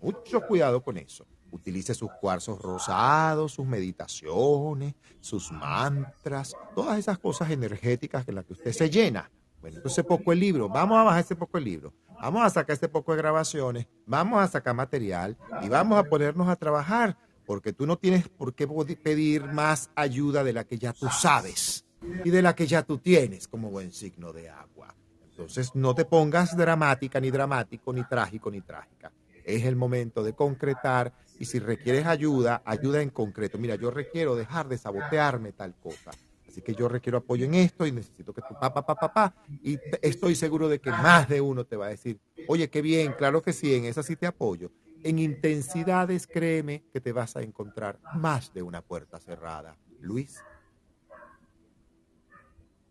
Mucho 0.00 0.40
cuidado 0.42 0.82
con 0.82 0.96
eso. 0.96 1.26
Utilice 1.50 1.94
sus 1.94 2.10
cuarzos 2.20 2.60
rosados, 2.60 3.52
sus 3.52 3.66
meditaciones, 3.66 4.94
sus 5.20 5.50
mantras, 5.50 6.54
todas 6.74 6.98
esas 6.98 7.18
cosas 7.18 7.50
energéticas 7.50 8.28
en 8.28 8.34
las 8.34 8.44
que 8.44 8.52
usted 8.52 8.72
se 8.72 8.90
llena. 8.90 9.30
Bueno, 9.60 9.78
entonces 9.78 10.04
poco 10.04 10.32
el 10.32 10.38
libro, 10.38 10.68
vamos 10.68 10.98
a 10.98 11.02
bajar 11.02 11.20
ese 11.20 11.34
poco 11.34 11.58
el 11.58 11.64
libro, 11.64 11.92
vamos 12.20 12.44
a 12.44 12.50
sacar 12.50 12.76
ese 12.76 12.88
poco 12.88 13.12
de 13.12 13.18
grabaciones, 13.18 13.88
vamos 14.06 14.40
a 14.40 14.46
sacar 14.46 14.74
material 14.74 15.36
y 15.62 15.68
vamos 15.68 15.98
a 15.98 16.04
ponernos 16.04 16.48
a 16.48 16.54
trabajar 16.54 17.16
porque 17.48 17.72
tú 17.72 17.86
no 17.86 17.96
tienes 17.96 18.28
por 18.28 18.52
qué 18.52 18.68
pedir 19.02 19.42
más 19.42 19.90
ayuda 19.96 20.44
de 20.44 20.52
la 20.52 20.64
que 20.64 20.76
ya 20.76 20.92
tú 20.92 21.08
sabes 21.08 21.82
y 22.22 22.28
de 22.28 22.42
la 22.42 22.54
que 22.54 22.66
ya 22.66 22.82
tú 22.82 22.98
tienes 22.98 23.48
como 23.48 23.70
buen 23.70 23.90
signo 23.90 24.34
de 24.34 24.50
agua. 24.50 24.94
Entonces 25.30 25.74
no 25.74 25.94
te 25.94 26.04
pongas 26.04 26.54
dramática, 26.54 27.18
ni 27.20 27.30
dramático, 27.30 27.90
ni 27.94 28.04
trágico, 28.04 28.50
ni 28.50 28.60
trágica. 28.60 29.10
Es 29.46 29.64
el 29.64 29.76
momento 29.76 30.22
de 30.22 30.34
concretar 30.34 31.10
y 31.38 31.46
si 31.46 31.58
requieres 31.58 32.04
ayuda, 32.04 32.60
ayuda 32.66 33.00
en 33.00 33.08
concreto. 33.08 33.56
Mira, 33.56 33.76
yo 33.76 33.90
requiero 33.90 34.36
dejar 34.36 34.68
de 34.68 34.76
sabotearme 34.76 35.52
tal 35.52 35.74
cosa. 35.82 36.10
Así 36.46 36.60
que 36.60 36.74
yo 36.74 36.86
requiero 36.86 37.16
apoyo 37.16 37.46
en 37.46 37.54
esto 37.54 37.86
y 37.86 37.92
necesito 37.92 38.34
que 38.34 38.42
tu 38.42 38.58
papá, 38.60 38.84
papá, 38.84 38.94
papá. 38.94 39.34
Y 39.64 39.78
estoy 40.02 40.34
seguro 40.34 40.68
de 40.68 40.80
que 40.80 40.90
más 40.90 41.30
de 41.30 41.40
uno 41.40 41.64
te 41.64 41.76
va 41.76 41.86
a 41.86 41.90
decir, 41.90 42.20
oye, 42.46 42.68
qué 42.68 42.82
bien, 42.82 43.14
claro 43.14 43.40
que 43.40 43.54
sí, 43.54 43.74
en 43.74 43.86
esa 43.86 44.02
sí 44.02 44.16
te 44.16 44.26
apoyo 44.26 44.70
en 45.04 45.18
intensidades, 45.18 46.26
créeme 46.26 46.84
que 46.92 47.00
te 47.00 47.12
vas 47.12 47.36
a 47.36 47.42
encontrar 47.42 47.98
más 48.14 48.52
de 48.52 48.62
una 48.62 48.82
puerta 48.82 49.18
cerrada. 49.18 49.76
Luis. 50.00 50.42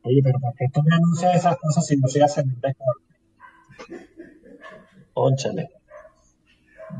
Oye, 0.03 0.21
pero 0.23 0.39
¿por 0.39 0.53
qué 0.55 0.65
tú 0.73 0.81
me 0.83 0.95
anuncias 0.95 1.35
esas 1.35 1.57
cosas 1.57 1.85
si 1.85 1.97
no 1.97 2.07
se 2.07 2.23
hacen 2.23 2.59
mejor? 2.61 3.01
Pónchale. 5.13 5.69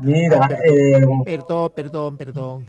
Mira, 0.00 0.48
eh, 0.64 1.06
perdón, 1.24 1.72
perdón, 1.74 2.16
perdón. 2.16 2.66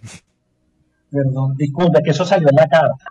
Perdón, 1.11 1.55
disculpa, 1.57 2.01
que 2.01 2.11
eso 2.11 2.23
salió 2.23 2.47
en 2.49 2.55
la 2.55 2.67
carta. 2.67 3.05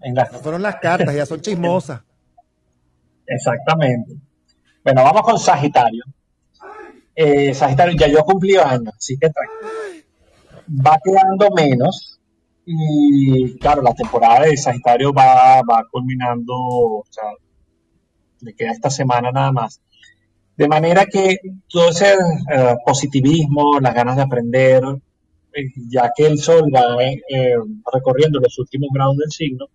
En 0.00 0.14
No 0.14 0.24
fueron 0.26 0.62
las 0.62 0.76
cartas, 0.76 1.14
ya 1.14 1.26
son 1.26 1.40
chismosas. 1.42 2.02
Exactamente. 3.26 4.14
Bueno, 4.82 5.02
vamos 5.02 5.22
con 5.22 5.38
Sagitario. 5.38 6.04
Eh, 7.16 7.54
Sagitario, 7.54 7.96
ya 7.98 8.08
yo 8.08 8.22
cumplí 8.24 8.56
años, 8.56 8.94
así 8.96 9.16
que 9.18 9.28
va 10.68 10.98
quedando 11.02 11.50
menos. 11.50 12.20
Y 12.66 13.58
claro, 13.58 13.82
la 13.82 13.94
temporada 13.94 14.46
de 14.46 14.56
Sagitario 14.56 15.12
va, 15.12 15.62
va 15.62 15.84
culminando, 15.90 16.52
o 16.54 17.04
sea, 17.08 17.24
le 18.40 18.54
queda 18.54 18.72
esta 18.72 18.90
semana 18.90 19.32
nada 19.32 19.52
más. 19.52 19.80
De 20.56 20.68
manera 20.68 21.06
que 21.06 21.36
todo 21.68 21.90
ese 21.90 22.12
eh, 22.12 22.74
positivismo, 22.84 23.78
las 23.80 23.94
ganas 23.94 24.16
de 24.16 24.22
aprender, 24.22 24.82
eh, 25.54 25.64
ya 25.88 26.10
que 26.14 26.26
el 26.26 26.38
Sol 26.38 26.70
va 26.74 26.96
recorriendo 27.92 28.40
los 28.40 28.58
últimos 28.58 28.90
grados 28.92 29.16
del 29.16 29.30
signo, 29.30 29.66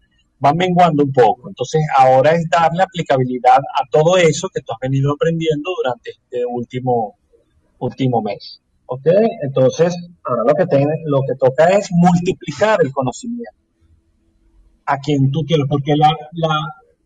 van 0.41 0.57
menguando 0.57 1.03
un 1.03 1.13
poco. 1.13 1.49
Entonces, 1.49 1.81
ahora 1.97 2.31
es 2.31 2.49
darle 2.49 2.83
aplicabilidad 2.83 3.59
a 3.59 3.87
todo 3.89 4.17
eso 4.17 4.49
que 4.53 4.61
tú 4.61 4.73
has 4.73 4.79
venido 4.81 5.13
aprendiendo 5.13 5.69
durante 5.77 6.11
este 6.11 6.43
último, 6.45 7.15
último 7.81 8.21
mes. 8.21 8.61
¿Ok? 8.85 9.07
Entonces, 9.43 9.95
ahora 10.23 10.43
lo 10.47 10.53
que, 10.53 10.65
tiene, 10.65 10.93
lo 11.05 11.21
que 11.21 11.35
toca 11.39 11.69
es 11.69 11.89
multiplicar 11.91 12.79
el 12.83 12.91
conocimiento 12.91 13.51
a 14.85 14.97
quien 14.97 15.31
tú 15.31 15.45
quieres, 15.45 15.65
porque 15.69 15.95
la, 15.95 16.09
la 16.33 16.55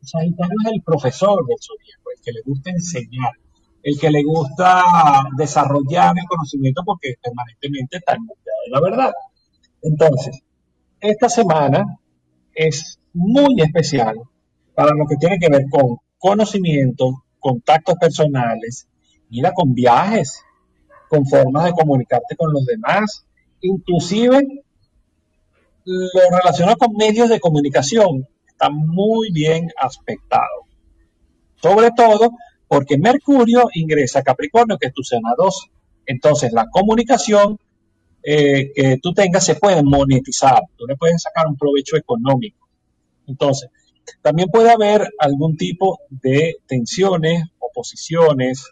Sagitario 0.01 0.55
es 0.65 0.71
el 0.73 0.81
profesor 0.81 1.45
del 1.45 1.57
zodíaco, 1.59 2.11
el 2.15 2.21
que 2.23 2.31
le 2.31 2.41
gusta 2.45 2.69
enseñar, 2.71 3.31
el 3.83 3.99
que 3.99 4.09
le 4.11 4.23
gusta 4.23 4.83
desarrollar 5.37 6.13
el 6.17 6.25
conocimiento 6.27 6.83
porque 6.85 7.15
permanentemente 7.21 7.97
está 7.97 8.13
en 8.13 8.25
de 8.25 8.71
la 8.71 8.81
verdad. 8.81 9.13
Entonces, 9.81 10.41
esta 10.99 11.29
semana 11.29 11.99
es 12.53 12.99
muy 13.13 13.61
especial 13.61 14.15
para 14.73 14.91
lo 14.95 15.05
que 15.07 15.17
tiene 15.17 15.39
que 15.39 15.49
ver 15.49 15.65
con 15.69 15.97
conocimiento, 16.17 17.23
contactos 17.39 17.95
personales, 17.95 18.87
mira, 19.29 19.53
con 19.53 19.73
viajes, 19.73 20.41
con 21.09 21.25
formas 21.25 21.65
de 21.65 21.73
comunicarte 21.73 22.35
con 22.35 22.51
los 22.51 22.65
demás, 22.65 23.25
inclusive 23.61 24.63
lo 25.85 26.37
relacionado 26.37 26.77
con 26.77 26.95
medios 26.95 27.29
de 27.29 27.39
comunicación 27.39 28.27
está 28.47 28.69
muy 28.69 29.31
bien 29.31 29.69
aspectado. 29.77 30.65
Sobre 31.61 31.91
todo 31.91 32.31
porque 32.67 32.97
Mercurio 32.97 33.69
ingresa 33.73 34.19
a 34.19 34.23
Capricornio, 34.23 34.77
que 34.77 34.87
es 34.87 34.93
tu 34.93 35.03
sena 35.03 35.33
2. 35.37 35.69
Entonces 36.07 36.51
la 36.53 36.67
comunicación 36.71 37.59
eh, 38.23 38.71
que 38.73 38.97
tú 39.01 39.13
tengas 39.13 39.45
se 39.45 39.55
puede 39.55 39.83
monetizar, 39.83 40.63
tú 40.75 40.87
le 40.87 40.95
puedes 40.95 41.21
sacar 41.21 41.45
un 41.47 41.57
provecho 41.57 41.95
económico. 41.95 42.67
Entonces, 43.27 43.69
también 44.21 44.49
puede 44.49 44.71
haber 44.71 45.09
algún 45.19 45.57
tipo 45.57 45.99
de 46.09 46.57
tensiones, 46.67 47.43
oposiciones, 47.59 48.71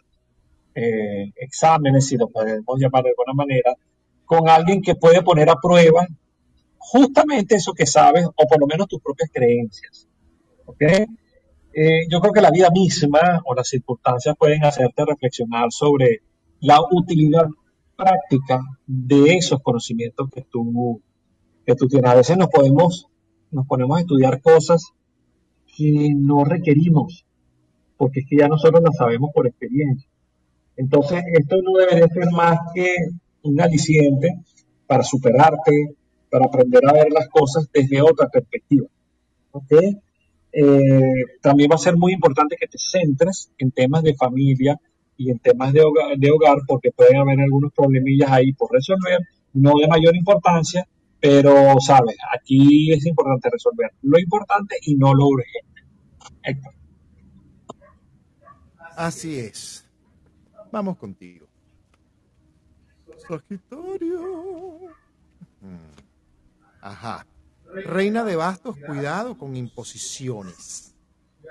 eh, 0.74 1.32
exámenes, 1.36 2.06
si 2.06 2.16
lo 2.16 2.28
podemos 2.28 2.78
llamar 2.78 3.04
de 3.04 3.10
alguna 3.10 3.34
manera, 3.34 3.74
con 4.24 4.48
alguien 4.48 4.82
que 4.82 4.94
puede 4.94 5.22
poner 5.22 5.50
a 5.50 5.60
prueba 5.60 6.06
justamente 6.78 7.56
eso 7.56 7.72
que 7.72 7.86
sabes 7.86 8.26
o 8.26 8.46
por 8.46 8.60
lo 8.60 8.66
menos 8.66 8.88
tus 8.88 9.00
propias 9.00 9.30
creencias. 9.32 10.06
Eh, 11.76 12.06
yo 12.08 12.20
creo 12.20 12.32
que 12.32 12.40
la 12.40 12.50
vida 12.50 12.70
misma 12.70 13.42
o 13.44 13.54
las 13.54 13.68
circunstancias 13.68 14.36
pueden 14.38 14.64
hacerte 14.64 15.04
reflexionar 15.04 15.72
sobre 15.72 16.20
la 16.60 16.78
utilidad 16.90 17.46
práctica 17.96 18.60
de 18.86 19.34
esos 19.36 19.60
conocimientos 19.60 20.28
que 20.30 20.42
tú, 20.42 21.00
que 21.66 21.74
tú 21.74 21.88
tienes. 21.88 22.10
A 22.10 22.14
veces 22.14 22.36
nos 22.36 22.48
podemos, 22.48 23.08
nos 23.50 23.66
ponemos 23.66 23.96
a 23.96 24.00
estudiar 24.00 24.40
cosas 24.40 24.92
que 25.76 26.12
no 26.14 26.44
requerimos, 26.44 27.26
porque 27.96 28.20
es 28.20 28.26
que 28.28 28.36
ya 28.36 28.48
nosotros 28.48 28.82
las 28.82 28.96
sabemos 28.96 29.30
por 29.34 29.46
experiencia. 29.46 30.08
Entonces, 30.76 31.22
esto 31.32 31.56
no 31.62 31.78
debería 31.78 32.08
ser 32.08 32.30
más 32.30 32.58
que 32.74 32.94
un 33.42 33.60
aliciente 33.60 34.40
para 34.86 35.02
superarte, 35.02 35.96
para 36.30 36.46
aprender 36.46 36.82
a 36.88 36.92
ver 36.92 37.12
las 37.12 37.28
cosas 37.28 37.68
desde 37.72 38.02
otra 38.02 38.28
perspectiva. 38.28 38.86
Eh, 40.56 41.24
también 41.40 41.68
va 41.70 41.74
a 41.74 41.78
ser 41.78 41.96
muy 41.96 42.12
importante 42.12 42.56
que 42.58 42.68
te 42.68 42.78
centres 42.78 43.50
en 43.58 43.72
temas 43.72 44.02
de 44.02 44.14
familia 44.14 44.78
y 45.16 45.30
en 45.30 45.38
temas 45.38 45.72
de 45.72 45.82
hogar, 45.82 46.16
de 46.16 46.30
hogar, 46.30 46.58
porque 46.66 46.90
pueden 46.92 47.16
haber 47.16 47.40
algunos 47.40 47.72
problemillas 47.72 48.30
ahí 48.30 48.52
por 48.52 48.72
resolver, 48.72 49.20
no 49.52 49.72
de 49.80 49.88
mayor 49.88 50.16
importancia, 50.16 50.86
pero, 51.20 51.74
sabes, 51.80 52.16
aquí 52.36 52.92
es 52.92 53.06
importante 53.06 53.48
resolver 53.50 53.92
lo 54.02 54.18
importante 54.18 54.76
y 54.82 54.94
no 54.96 55.14
lo 55.14 55.26
urgente. 55.26 55.82
Héctor. 56.42 56.74
Así 58.96 59.38
es. 59.38 59.83
Vamos 60.74 60.96
contigo. 60.96 61.46
Sagitario. 63.28 64.90
Mm. 65.60 65.94
Ajá. 66.80 67.24
Reina 67.84 68.24
de 68.24 68.34
bastos, 68.34 68.76
cuidado 68.84 69.38
con 69.38 69.54
imposiciones. 69.54 70.96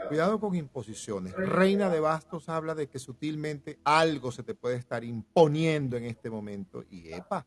Cuidado 0.09 0.41
con 0.41 0.55
imposiciones. 0.55 1.33
Reina 1.37 1.89
de 1.89 2.01
Bastos 2.01 2.49
habla 2.49 2.75
de 2.75 2.89
que 2.89 2.99
sutilmente 2.99 3.79
algo 3.85 4.29
se 4.33 4.43
te 4.43 4.55
puede 4.55 4.75
estar 4.75 5.05
imponiendo 5.05 5.95
en 5.95 6.03
este 6.03 6.29
momento. 6.29 6.83
Y 6.91 7.13
epa, 7.13 7.45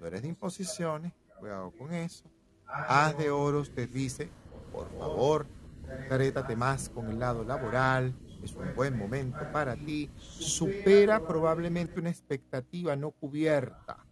no 0.00 0.06
eres 0.08 0.22
de 0.22 0.28
imposiciones, 0.28 1.12
cuidado 1.38 1.70
con 1.70 1.94
eso. 1.94 2.24
Haz 2.66 3.16
de 3.16 3.30
oros 3.30 3.70
te 3.70 3.86
dice, 3.86 4.28
por 4.72 4.90
favor, 4.98 5.46
concrétate 5.86 6.56
más 6.56 6.88
con 6.88 7.10
el 7.10 7.20
lado 7.20 7.44
laboral, 7.44 8.12
es 8.42 8.54
un 8.54 8.74
buen 8.74 8.96
momento 8.96 9.40
para 9.52 9.76
ti. 9.76 10.10
Supera 10.18 11.26
probablemente 11.26 12.00
una 12.00 12.10
expectativa 12.10 12.96
no 12.96 13.10
cubierta 13.12 14.04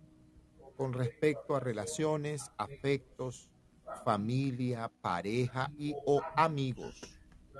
con 0.76 0.92
respecto 0.92 1.54
a 1.54 1.60
relaciones, 1.60 2.50
afectos, 2.56 3.50
familia, 4.04 4.90
pareja 5.00 5.70
y 5.76 5.94
o 6.06 6.22
amigos. 6.36 7.00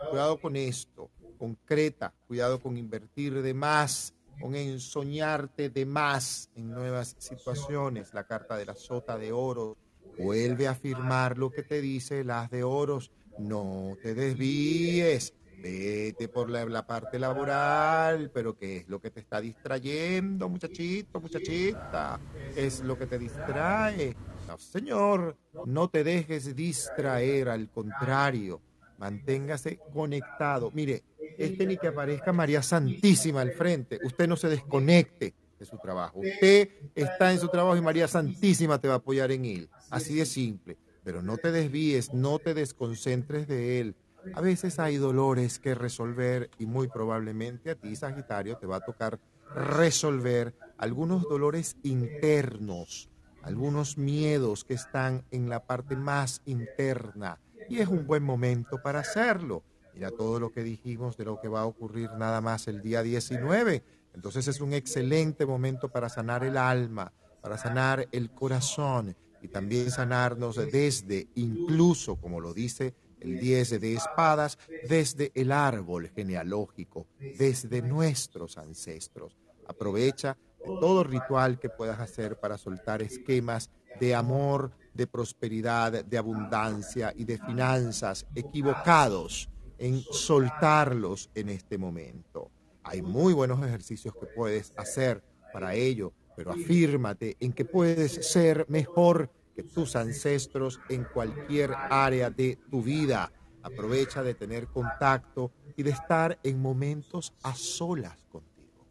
Cuidado 0.09 0.40
con 0.40 0.56
esto, 0.56 1.10
concreta, 1.38 2.14
cuidado 2.26 2.60
con 2.60 2.76
invertir 2.76 3.42
de 3.42 3.52
más, 3.52 4.14
con 4.40 4.55
ensoñarte 4.55 5.68
de 5.68 5.84
más 5.84 6.51
en 6.55 6.70
nuevas 6.70 7.16
situaciones. 7.18 8.14
La 8.14 8.24
carta 8.24 8.56
de 8.56 8.66
la 8.66 8.74
sota 8.74 9.18
de 9.18 9.32
oro 9.32 9.76
vuelve 10.18 10.68
a 10.68 10.72
afirmar 10.72 11.36
lo 11.36 11.51
que 11.51 11.62
te 11.62 11.80
dice 11.80 12.24
las 12.24 12.51
de 12.51 12.64
oros. 12.64 13.10
No 13.38 13.97
te 14.02 14.14
desvíes, 14.14 15.34
vete 15.61 16.28
por 16.28 16.51
la, 16.51 16.87
parte 16.87 17.19
laboral, 17.19 18.31
pero 18.32 18.57
¿qué 18.57 18.78
es 18.78 18.89
lo 18.89 19.01
que 19.01 19.11
te 19.11 19.20
está 19.20 19.41
distrayendo, 19.41 20.49
muchachito, 20.49 21.20
muchachita? 21.20 22.19
Es 22.57 22.81
lo 22.81 22.99
que 22.99 23.07
te 23.07 23.19
distrae. 23.19 24.16
Señor, 24.59 25.37
no 25.66 25.89
te 25.89 26.03
dejes 26.03 26.55
distraer, 26.57 27.49
al 27.49 27.70
contrario, 27.70 28.61
manténgase 28.99 29.78
conectado. 29.93 30.70
Mire, 30.73 31.03
este 31.39 31.66
ni 31.66 31.77
que 31.77 31.89
aparezca 31.89 32.32
María 32.32 32.62
Santísima 32.62 33.41
al 33.41 33.53
frente, 33.53 33.99
usted 34.03 34.28
no 34.28 34.37
se 34.37 34.49
desconecte 34.49 35.35
de 35.59 35.65
su 35.65 35.78
trabajo. 35.78 36.19
Usted 36.19 36.70
está 36.95 37.32
en 37.32 37.39
su 37.39 37.49
trabajo 37.49 37.77
y 37.77 37.82
María 37.82 38.09
Santísima 38.09 38.81
te 38.81 38.89
va 38.89 38.95
a 38.95 38.97
apoyar 38.99 39.31
en 39.31 39.45
él. 39.45 39.70
Así 39.91 40.16
de 40.16 40.27
simple. 40.27 40.77
Pero 41.05 41.23
no 41.23 41.39
te 41.39 41.51
desvíes, 41.51 42.12
no 42.12 42.39
te 42.39 42.53
desconcentres 42.55 43.47
de 43.47 43.81
él 43.81 43.97
a 44.34 44.40
veces 44.40 44.78
hay 44.78 44.97
dolores 44.97 45.59
que 45.59 45.74
resolver 45.74 46.51
y 46.59 46.66
muy 46.66 46.88
probablemente 46.88 47.70
a 47.70 47.74
ti, 47.74 47.94
Sagitario, 47.97 48.56
te 48.56 48.66
va 48.66 48.76
a 48.76 48.80
tocar 48.80 49.18
resolver 49.55 50.55
algunos 50.78 51.22
dolores 51.22 51.76
internos, 51.82 53.09
algunos 53.42 53.98
miedos 53.98 54.64
que 54.64 54.74
están 54.74 55.24
en 55.30 55.48
la 55.48 55.64
parte 55.64 55.97
más 55.97 56.42
interna. 56.44 57.40
Y 57.68 57.78
es 57.78 57.88
un 57.88 58.06
buen 58.06 58.22
momento 58.22 58.80
para 58.82 59.01
hacerlo. 59.01 59.62
Mira 59.94 60.10
todo 60.10 60.38
lo 60.38 60.52
que 60.52 60.62
dijimos 60.62 61.16
de 61.16 61.24
lo 61.24 61.40
que 61.40 61.48
va 61.48 61.60
a 61.60 61.66
ocurrir 61.66 62.10
nada 62.12 62.40
más 62.40 62.68
el 62.68 62.80
día 62.80 63.02
19. 63.02 63.82
Entonces 64.14 64.48
es 64.48 64.60
un 64.60 64.72
excelente 64.72 65.47
momento 65.47 65.88
para 65.88 66.09
sanar 66.09 66.44
el 66.44 66.56
alma, 66.56 67.12
para 67.40 67.59
sanar 67.59 68.09
el 68.12 68.30
corazón 68.30 69.16
y 69.42 69.48
también 69.48 69.90
sanarnos 69.90 70.56
desde, 70.56 71.28
incluso, 71.34 72.16
como 72.16 72.40
lo 72.40 72.52
dice 72.52 72.94
el 73.20 73.38
10 73.38 73.80
de 73.80 73.94
espadas, 73.94 74.59
desde 74.88 75.30
el 75.34 75.52
árbol 75.52 76.10
genealógico, 76.14 77.06
desde 77.38 77.82
nuestros 77.82 78.59
ancestros. 78.59 79.36
Aprovecha 79.66 80.36
todo 80.64 81.05
ritual 81.05 81.59
que 81.59 81.68
puedas 81.68 82.01
hacer 82.01 82.38
para 82.38 82.59
soltar 82.59 83.02
esquemas 83.02 83.70
de 83.98 84.14
amor, 84.14 84.72
de 84.94 85.06
prosperidad, 85.06 86.05
de 86.05 86.18
abundancia 86.18 87.12
y 87.16 87.24
de 87.24 87.38
finanzas 87.38 88.26
equivocados 88.34 89.48
en 89.78 90.02
soltarlos 90.10 91.30
en 91.34 91.48
este 91.48 91.78
momento. 91.78 92.51
Hay 92.82 93.02
muy 93.02 93.32
buenos 93.32 93.64
ejercicios 93.64 94.14
que 94.14 94.26
puedes 94.26 94.72
hacer 94.76 95.22
para 95.52 95.74
ello, 95.74 96.12
pero 96.36 96.52
afírmate 96.52 97.36
en 97.40 97.52
que 97.52 97.64
puedes 97.64 98.26
ser 98.26 98.66
mejor 98.68 99.30
tus 99.74 99.97
ancestros 99.97 100.81
en 100.89 101.05
cualquier 101.05 101.72
área 101.74 102.31
de 102.31 102.59
tu 102.70 102.82
vida. 102.82 103.32
Aprovecha 103.62 104.22
de 104.22 104.35
tener 104.35 104.68
contacto 104.68 105.52
y 105.77 105.82
de 105.82 105.90
estar 105.90 106.39
en 106.43 106.60
momentos 106.60 107.35
a 107.43 107.55
solas 107.55 108.24
contigo. 108.31 108.86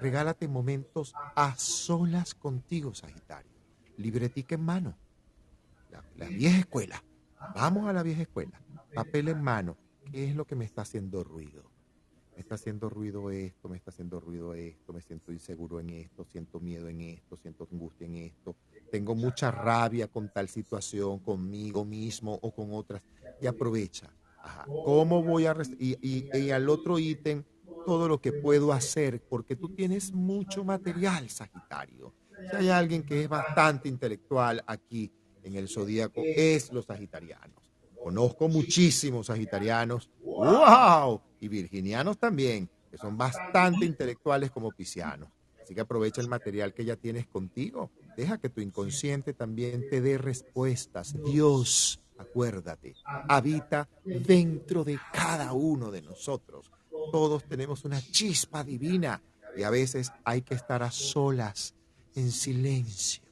Regálate 0.00 0.48
momentos 0.48 1.14
a 1.36 1.56
solas 1.56 2.34
contigo, 2.34 2.94
Sagitario. 2.94 3.52
Libretica 3.96 4.56
en 4.56 4.64
mano. 4.64 4.98
La, 5.90 6.02
la 6.16 6.26
vieja 6.26 6.58
escuela. 6.58 7.02
Vamos 7.54 7.88
a 7.88 7.92
la 7.92 8.02
vieja 8.02 8.22
escuela. 8.22 8.60
Papel 8.94 9.28
en 9.28 9.42
mano. 9.42 9.76
¿Qué 10.10 10.28
es 10.28 10.34
lo 10.34 10.44
que 10.44 10.56
me 10.56 10.64
está 10.64 10.82
haciendo 10.82 11.22
ruido? 11.22 11.72
me 12.34 12.40
está 12.40 12.54
haciendo 12.54 12.88
ruido 12.88 13.30
esto, 13.30 13.68
me 13.68 13.76
está 13.76 13.90
haciendo 13.90 14.18
ruido 14.20 14.54
esto, 14.54 14.92
me 14.92 15.02
siento 15.02 15.32
inseguro 15.32 15.80
en 15.80 15.90
esto, 15.90 16.24
siento 16.24 16.60
miedo 16.60 16.88
en 16.88 17.00
esto, 17.02 17.36
siento 17.36 17.68
angustia 17.70 18.06
en 18.06 18.16
esto, 18.16 18.56
tengo 18.92 19.14
mucha 19.14 19.50
rabia 19.50 20.06
con 20.06 20.28
tal 20.28 20.50
situación, 20.50 21.18
conmigo 21.20 21.82
mismo 21.82 22.38
o 22.42 22.54
con 22.54 22.74
otras, 22.74 23.02
y 23.40 23.46
aprovecha. 23.46 24.10
¿Cómo 24.66 25.22
voy 25.22 25.46
a... 25.46 25.56
Y, 25.78 25.96
y, 26.02 26.50
al 26.50 26.68
otro 26.68 26.98
ítem, 26.98 27.42
todo 27.86 28.06
lo 28.06 28.20
que 28.20 28.32
puedo 28.32 28.70
hacer, 28.70 29.22
porque 29.22 29.56
tú 29.56 29.70
tienes 29.70 30.12
mucho 30.12 30.62
material, 30.62 31.30
Sagitario. 31.30 32.12
Si 32.50 32.56
hay 32.56 32.68
alguien 32.68 33.02
que 33.02 33.22
es 33.22 33.30
bastante 33.30 33.88
intelectual 33.88 34.62
aquí 34.66 35.10
en 35.42 35.56
el 35.56 35.70
zodíaco, 35.70 36.20
es 36.22 36.70
los 36.70 36.84
sagitarianos. 36.84 37.72
Conozco 37.98 38.48
muchísimos 38.48 39.28
sagitarianos, 39.28 40.10
wow, 40.22 41.18
y 41.40 41.48
virginianos 41.48 42.18
también, 42.18 42.68
que 42.90 42.98
son 42.98 43.16
bastante 43.16 43.86
intelectuales 43.86 44.50
como 44.50 44.70
piscianos. 44.70 45.30
Así 45.62 45.74
que 45.74 45.80
aprovecha 45.80 46.20
el 46.20 46.28
material 46.28 46.74
que 46.74 46.84
ya 46.84 46.96
tienes 46.96 47.26
contigo 47.26 47.90
Deja 48.16 48.38
que 48.38 48.48
tu 48.48 48.60
inconsciente 48.60 49.32
también 49.32 49.88
te 49.88 50.00
dé 50.00 50.18
respuestas. 50.18 51.14
Dios, 51.24 52.00
acuérdate, 52.18 52.94
habita 53.28 53.88
dentro 54.04 54.84
de 54.84 54.98
cada 55.12 55.52
uno 55.52 55.90
de 55.90 56.02
nosotros. 56.02 56.70
Todos 57.10 57.44
tenemos 57.44 57.84
una 57.84 58.00
chispa 58.00 58.64
divina 58.64 59.22
y 59.56 59.62
a 59.62 59.70
veces 59.70 60.12
hay 60.24 60.42
que 60.42 60.54
estar 60.54 60.82
a 60.82 60.90
solas, 60.90 61.74
en 62.14 62.30
silencio, 62.30 63.22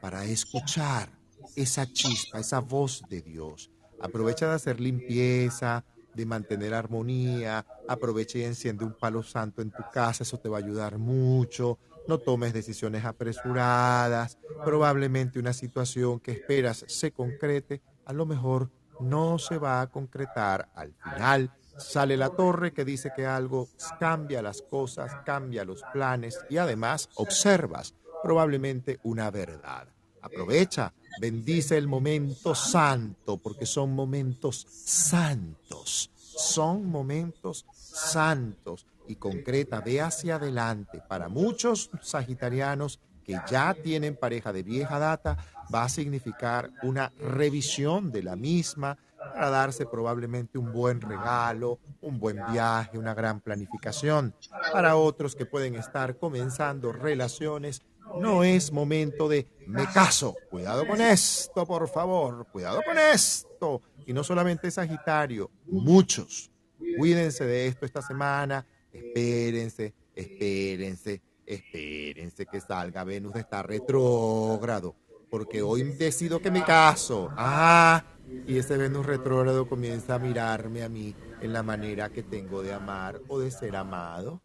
para 0.00 0.24
escuchar 0.24 1.10
esa 1.56 1.90
chispa, 1.90 2.40
esa 2.40 2.60
voz 2.60 3.02
de 3.08 3.20
Dios. 3.20 3.70
Aprovecha 4.00 4.48
de 4.48 4.54
hacer 4.54 4.80
limpieza, 4.80 5.84
de 6.14 6.26
mantener 6.26 6.72
armonía, 6.72 7.66
aprovecha 7.86 8.38
y 8.38 8.44
enciende 8.44 8.84
un 8.84 8.94
palo 8.94 9.22
santo 9.22 9.60
en 9.60 9.70
tu 9.70 9.82
casa, 9.92 10.22
eso 10.22 10.38
te 10.38 10.48
va 10.48 10.58
a 10.58 10.60
ayudar 10.60 10.98
mucho 10.98 11.78
no 12.06 12.18
tomes 12.18 12.52
decisiones 12.52 13.04
apresuradas, 13.04 14.38
probablemente 14.64 15.38
una 15.38 15.52
situación 15.52 16.20
que 16.20 16.32
esperas 16.32 16.84
se 16.88 17.12
concrete, 17.12 17.82
a 18.04 18.12
lo 18.12 18.26
mejor 18.26 18.70
no 19.00 19.38
se 19.38 19.58
va 19.58 19.80
a 19.80 19.86
concretar 19.88 20.68
al 20.74 20.94
final. 20.94 21.52
Sale 21.76 22.16
la 22.16 22.30
torre 22.30 22.72
que 22.72 22.84
dice 22.84 23.12
que 23.14 23.26
algo 23.26 23.68
cambia 23.98 24.42
las 24.42 24.62
cosas, 24.62 25.10
cambia 25.24 25.64
los 25.64 25.82
planes 25.92 26.38
y 26.48 26.58
además 26.58 27.08
observas 27.16 27.94
probablemente 28.22 29.00
una 29.02 29.30
verdad. 29.30 29.88
Aprovecha, 30.22 30.94
bendice 31.20 31.76
el 31.76 31.88
momento 31.88 32.54
santo 32.54 33.36
porque 33.38 33.66
son 33.66 33.92
momentos 33.92 34.66
santos, 34.68 36.10
son 36.16 36.86
momentos 36.86 37.66
santos 37.72 38.86
y 39.06 39.16
concreta 39.16 39.80
ve 39.80 40.00
hacia 40.00 40.36
adelante. 40.36 41.02
Para 41.08 41.28
muchos 41.28 41.90
sagitarianos 42.00 43.00
que 43.24 43.40
ya 43.48 43.74
tienen 43.74 44.16
pareja 44.16 44.52
de 44.52 44.62
vieja 44.62 44.98
data, 44.98 45.38
va 45.74 45.84
a 45.84 45.88
significar 45.88 46.70
una 46.82 47.12
revisión 47.18 48.12
de 48.12 48.22
la 48.22 48.36
misma 48.36 48.98
para 49.16 49.48
darse 49.48 49.86
probablemente 49.86 50.58
un 50.58 50.72
buen 50.72 51.00
regalo, 51.00 51.78
un 52.02 52.20
buen 52.20 52.38
viaje, 52.52 52.98
una 52.98 53.14
gran 53.14 53.40
planificación. 53.40 54.34
Para 54.72 54.96
otros 54.96 55.34
que 55.34 55.46
pueden 55.46 55.74
estar 55.76 56.18
comenzando 56.18 56.92
relaciones, 56.92 57.82
no 58.20 58.44
es 58.44 58.70
momento 58.70 59.28
de 59.28 59.48
me 59.66 59.86
caso. 59.86 60.34
Cuidado 60.50 60.86
con 60.86 61.00
esto, 61.00 61.66
por 61.66 61.88
favor. 61.88 62.46
Cuidado 62.52 62.82
con 62.84 62.98
esto. 62.98 63.80
Y 64.06 64.12
no 64.12 64.22
solamente 64.22 64.70
Sagitario, 64.70 65.50
muchos. 65.66 66.50
Cuídense 66.98 67.46
de 67.46 67.66
esto 67.66 67.86
esta 67.86 68.02
semana 68.02 68.66
espérense, 68.94 69.94
espérense, 70.14 71.20
espérense 71.44 72.46
que 72.46 72.60
salga 72.60 73.04
Venus 73.04 73.36
está 73.36 73.62
retrógrado, 73.62 74.94
porque 75.28 75.62
hoy 75.62 75.82
decido 75.82 76.40
que 76.40 76.50
me 76.50 76.64
caso. 76.64 77.28
Ah, 77.36 78.04
y 78.46 78.56
ese 78.58 78.76
Venus 78.76 79.04
retrógrado 79.04 79.68
comienza 79.68 80.14
a 80.14 80.18
mirarme 80.18 80.82
a 80.82 80.88
mí 80.88 81.14
en 81.40 81.52
la 81.52 81.62
manera 81.62 82.10
que 82.10 82.22
tengo 82.22 82.62
de 82.62 82.72
amar 82.72 83.20
o 83.28 83.38
de 83.38 83.50
ser 83.50 83.76
amado. 83.76 84.40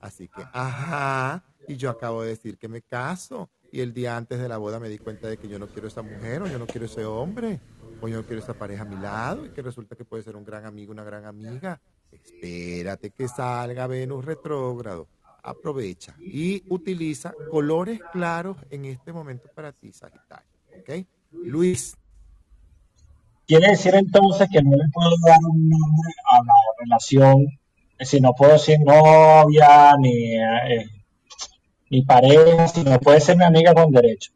Así 0.00 0.28
que, 0.28 0.42
ajá, 0.52 1.44
y 1.68 1.76
yo 1.76 1.90
acabo 1.90 2.22
de 2.22 2.30
decir 2.30 2.58
que 2.58 2.68
me 2.68 2.82
caso. 2.82 3.50
Y 3.72 3.80
el 3.80 3.92
día 3.92 4.16
antes 4.16 4.40
de 4.40 4.48
la 4.48 4.56
boda 4.56 4.80
me 4.80 4.88
di 4.88 4.98
cuenta 4.98 5.28
de 5.28 5.36
que 5.36 5.46
yo 5.46 5.58
no 5.58 5.68
quiero 5.68 5.86
esa 5.86 6.02
mujer 6.02 6.42
o 6.42 6.46
yo 6.48 6.58
no 6.58 6.66
quiero 6.66 6.86
ese 6.86 7.04
hombre. 7.04 7.60
Pues 8.00 8.12
yo 8.12 8.24
quiero 8.26 8.42
esa 8.42 8.54
pareja 8.54 8.82
a 8.82 8.86
mi 8.86 8.96
lado 8.96 9.46
y 9.46 9.50
que 9.50 9.62
resulta 9.62 9.94
que 9.94 10.04
puede 10.04 10.22
ser 10.22 10.34
un 10.34 10.44
gran 10.44 10.64
amigo, 10.64 10.90
una 10.90 11.04
gran 11.04 11.26
amiga. 11.26 11.80
Espérate 12.12 13.10
que 13.10 13.28
salga 13.28 13.86
Venus 13.86 14.24
retrógrado. 14.24 15.08
Aprovecha 15.42 16.14
y 16.20 16.62
utiliza 16.68 17.34
colores 17.50 17.98
claros 18.12 18.58
en 18.70 18.84
este 18.84 19.12
momento 19.12 19.48
para 19.54 19.72
ti, 19.72 19.90
Sagitario. 19.90 20.46
Luis. 21.32 21.96
Quiere 23.46 23.70
decir 23.70 23.94
entonces 23.94 24.48
que 24.52 24.62
no 24.62 24.76
le 24.76 24.84
puedo 24.92 25.10
dar 25.26 25.38
un 25.48 25.68
nombre 25.68 26.12
a 26.30 26.36
la 26.38 26.54
relación, 26.78 27.46
decir, 27.98 28.22
no 28.22 28.32
puedo 28.34 28.52
decir 28.52 28.78
novia 28.80 29.96
ni, 29.98 30.36
eh, 30.36 30.86
ni 31.90 32.02
pareja, 32.02 32.68
sino 32.68 32.98
puede 33.00 33.20
ser 33.20 33.36
mi 33.36 33.44
amiga 33.44 33.74
con 33.74 33.90
derecho. 33.90 34.32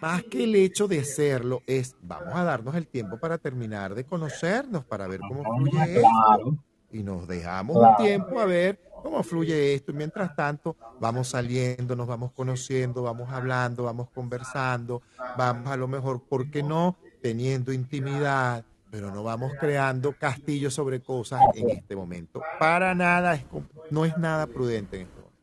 Más 0.00 0.22
que 0.24 0.44
el 0.44 0.54
hecho 0.54 0.88
de 0.88 1.04
serlo 1.04 1.62
es, 1.66 1.96
vamos 2.02 2.34
a 2.34 2.44
darnos 2.44 2.74
el 2.74 2.86
tiempo 2.86 3.18
para 3.18 3.38
terminar 3.38 3.94
de 3.94 4.04
conocernos, 4.04 4.84
para 4.84 5.06
ver 5.06 5.20
cómo 5.20 5.42
fluye 5.56 5.96
esto. 5.96 6.56
Y 6.92 7.02
nos 7.02 7.26
dejamos 7.26 7.76
un 7.76 7.96
tiempo 7.96 8.38
a 8.38 8.44
ver 8.44 8.80
cómo 9.02 9.22
fluye 9.22 9.74
esto. 9.74 9.92
Y 9.92 9.94
mientras 9.94 10.34
tanto, 10.36 10.76
vamos 11.00 11.28
saliendo, 11.28 11.96
nos 11.96 12.06
vamos 12.06 12.32
conociendo, 12.32 13.02
vamos 13.02 13.30
hablando, 13.30 13.84
vamos 13.84 14.08
conversando, 14.10 15.02
vamos 15.36 15.70
a 15.70 15.76
lo 15.76 15.88
mejor, 15.88 16.22
¿por 16.22 16.50
qué 16.50 16.62
no? 16.62 16.96
Teniendo 17.20 17.72
intimidad, 17.72 18.64
pero 18.90 19.10
no 19.10 19.24
vamos 19.24 19.52
creando 19.58 20.12
castillos 20.16 20.74
sobre 20.74 21.02
cosas 21.02 21.40
en 21.54 21.70
este 21.70 21.96
momento. 21.96 22.40
Para 22.60 22.94
nada, 22.94 23.34
es, 23.34 23.44
no 23.90 24.04
es 24.04 24.16
nada 24.16 24.46
prudente 24.46 24.96
en 24.96 25.02
este 25.02 25.20
momento. 25.20 25.34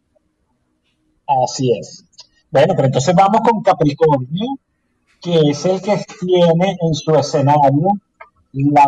Así 1.43 1.77
es. 1.77 2.05
Bueno, 2.51 2.73
pero 2.75 2.87
entonces 2.87 3.15
vamos 3.15 3.41
con 3.41 3.63
Capricornio, 3.63 4.59
que 5.21 5.51
es 5.51 5.65
el 5.65 5.81
que 5.81 6.03
tiene 6.19 6.77
en 6.81 6.93
su 6.93 7.15
escenario 7.15 7.87
la, 8.53 8.85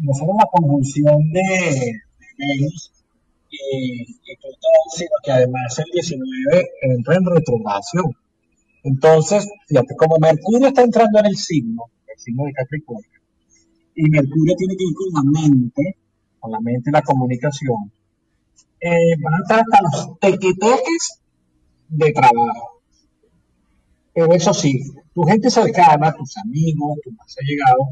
no 0.00 0.14
solo 0.14 0.32
la 0.38 0.46
conjunción 0.52 1.32
de, 1.32 2.00
Venus 2.38 2.92
y, 3.50 4.04
Plutón, 4.40 4.82
sino 4.94 5.10
que 5.24 5.32
además 5.32 5.78
el 5.78 5.84
19 5.92 6.70
entra 6.82 7.16
en 7.16 7.26
retrogradación. 7.26 8.04
Entonces, 8.84 9.48
fíjate, 9.66 9.96
como 9.96 10.18
Mercurio 10.18 10.68
está 10.68 10.82
entrando 10.82 11.18
en 11.18 11.26
el 11.26 11.36
signo, 11.36 11.84
el 12.06 12.18
signo 12.18 12.44
de 12.44 12.52
Capricornio, 12.52 13.20
y 13.96 14.08
Mercurio 14.08 14.54
tiene 14.56 14.76
que 14.76 14.84
ir 14.84 14.94
con 14.94 15.12
la 15.12 15.40
mente, 15.40 15.96
con 16.38 16.52
la 16.52 16.60
mente 16.60 16.90
y 16.90 16.92
la 16.92 17.02
comunicación, 17.02 17.92
eh, 18.80 19.16
van 19.20 19.34
a 19.34 19.38
estar 19.38 19.60
hasta 19.60 19.82
los 19.82 20.18
tequeteques 20.18 21.20
de 21.88 22.12
trabajo. 22.12 22.71
Pero 24.14 24.32
eso 24.34 24.52
sí, 24.52 24.82
tu 25.14 25.22
gente 25.22 25.50
cercana, 25.50 26.12
tus 26.12 26.36
amigos, 26.38 26.98
tus 27.02 27.14
más 27.14 27.34
allegados, 27.40 27.88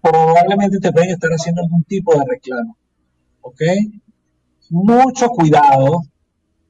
probablemente 0.00 0.78
te 0.78 0.92
pueden 0.92 1.10
estar 1.10 1.30
haciendo 1.30 1.62
algún 1.62 1.84
tipo 1.84 2.12
de 2.12 2.24
reclamo. 2.26 2.76
¿Ok? 3.40 3.60
Mucho 4.70 5.28
cuidado, 5.28 6.02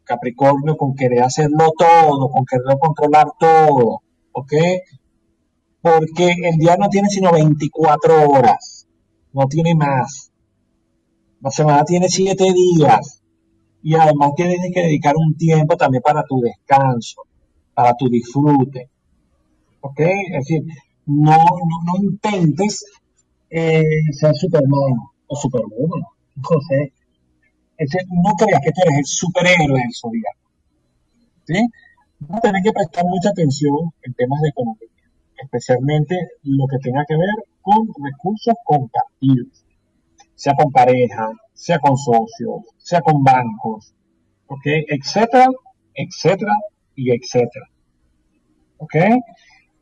Capricornio, 0.05 0.77
con 0.77 0.95
querer 0.95 1.23
hacerlo 1.23 1.73
todo, 1.77 2.31
con 2.31 2.45
querer 2.45 2.79
controlar 2.79 3.27
todo. 3.39 4.03
¿Ok? 4.33 4.53
Porque 5.81 6.35
el 6.45 6.57
día 6.59 6.77
no 6.77 6.89
tiene 6.89 7.09
sino 7.09 7.33
24 7.33 8.31
horas, 8.31 8.87
no 9.33 9.47
tiene 9.49 9.75
más. 9.75 10.31
La 11.41 11.51
semana 11.51 11.85
tiene 11.85 12.09
7 12.09 12.45
días. 12.53 13.21
Y 13.83 13.95
además 13.95 14.33
tienes 14.35 14.73
que 14.73 14.81
dedicar 14.81 15.15
un 15.17 15.37
tiempo 15.37 15.77
también 15.77 16.03
para 16.03 16.25
tu 16.25 16.41
descanso 16.41 17.23
para 17.75 17.95
tu 17.95 18.09
disfrute. 18.09 18.89
¿Ok? 19.81 20.01
Es 20.01 20.49
decir, 20.49 20.63
no, 21.07 21.37
no, 21.37 22.03
intentes 22.03 22.85
eh, 23.51 23.83
ser 24.13 24.35
Superman 24.35 24.97
o 25.27 25.37
Superwoman. 25.37 26.03
Entonces, 26.37 26.93
no 28.11 28.33
creas 28.39 28.61
que 28.65 28.73
tú 28.73 28.81
eres 28.83 28.99
el 28.99 29.07
superhéroe 29.07 29.79
del 29.81 29.95
zodiaco. 29.95 30.51
¿Sí? 31.47 31.69
Vas 32.21 32.39
a 32.39 32.41
tener 32.41 32.63
que 32.63 32.73
prestar 32.73 33.05
mucha 33.05 33.31
atención 33.31 33.93
en 34.03 34.15
temas 34.15 34.41
de 34.41 34.49
economía, 34.49 34.89
especialmente 35.43 36.17
lo 36.45 36.67
que 36.67 36.79
tenga 36.79 37.05
que 37.07 37.17
ver 37.17 37.35
con 37.61 37.87
recursos 38.03 38.55
compartidos, 38.65 39.65
sea 40.35 40.55
con 40.55 40.73
pareja, 40.73 41.29
sea 41.53 41.79
con 41.79 41.97
socios, 41.97 42.63
sea 42.79 43.03
con 43.03 43.23
bancos, 43.23 43.95
¿ok? 44.47 44.67
Etcétera, 44.89 45.49
etcétera, 45.95 46.53
y 46.97 47.11
etcétera. 47.11 47.67
¿Ok? 48.79 48.95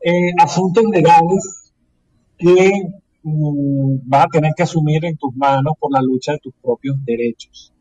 Eh, 0.04 0.32
asuntos 0.38 0.84
legales 0.90 1.72
que 2.36 2.72
mm, 3.22 3.98
vas 4.04 4.24
a 4.24 4.28
tener 4.28 4.52
que 4.56 4.64
asumir 4.64 5.04
en 5.04 5.16
tus 5.16 5.34
manos 5.36 5.74
por 5.78 5.92
la 5.92 6.02
lucha 6.02 6.32
de 6.32 6.38
tus 6.38 6.54
propios 6.60 6.96
derechos. 7.04 7.72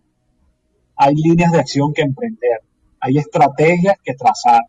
Hay 0.95 1.15
líneas 1.15 1.51
de 1.51 1.59
acción 1.59 1.93
que 1.93 2.03
emprender, 2.03 2.59
hay 2.99 3.17
estrategias 3.17 3.95
que 4.03 4.13
trazar, 4.13 4.61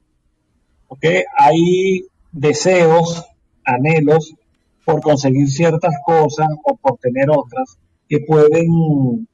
¿ok? 0.89 1.05
Hay 1.37 2.07
deseos, 2.33 3.27
anhelos 3.65 4.35
por 4.85 5.01
conseguir 5.03 5.49
ciertas 5.49 5.95
cosas 6.05 6.49
o 6.65 6.77
por 6.77 6.99
tener 6.99 7.31
otras 7.31 7.79
que 8.09 8.21
pueden 8.21 9.29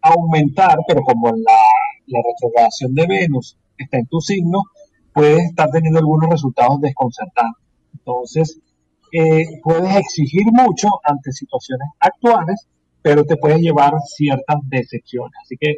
aumentar, 0.00 0.78
pero 0.86 1.02
como 1.02 1.28
la, 1.30 1.60
la 2.06 2.20
retrogradación 2.24 2.94
de 2.94 3.06
Venus 3.06 3.56
está 3.84 3.98
en 3.98 4.06
tu 4.06 4.20
signo, 4.20 4.62
puedes 5.12 5.44
estar 5.44 5.70
teniendo 5.70 5.98
algunos 5.98 6.30
resultados 6.30 6.80
desconcertantes. 6.80 7.62
Entonces, 7.92 8.60
eh, 9.12 9.60
puedes 9.62 9.96
exigir 9.96 10.44
mucho 10.52 10.88
ante 11.04 11.32
situaciones 11.32 11.88
actuales, 12.00 12.66
pero 13.02 13.24
te 13.24 13.36
puedes 13.36 13.60
llevar 13.60 13.94
ciertas 14.04 14.56
decepciones. 14.64 15.32
Así 15.42 15.56
que 15.58 15.76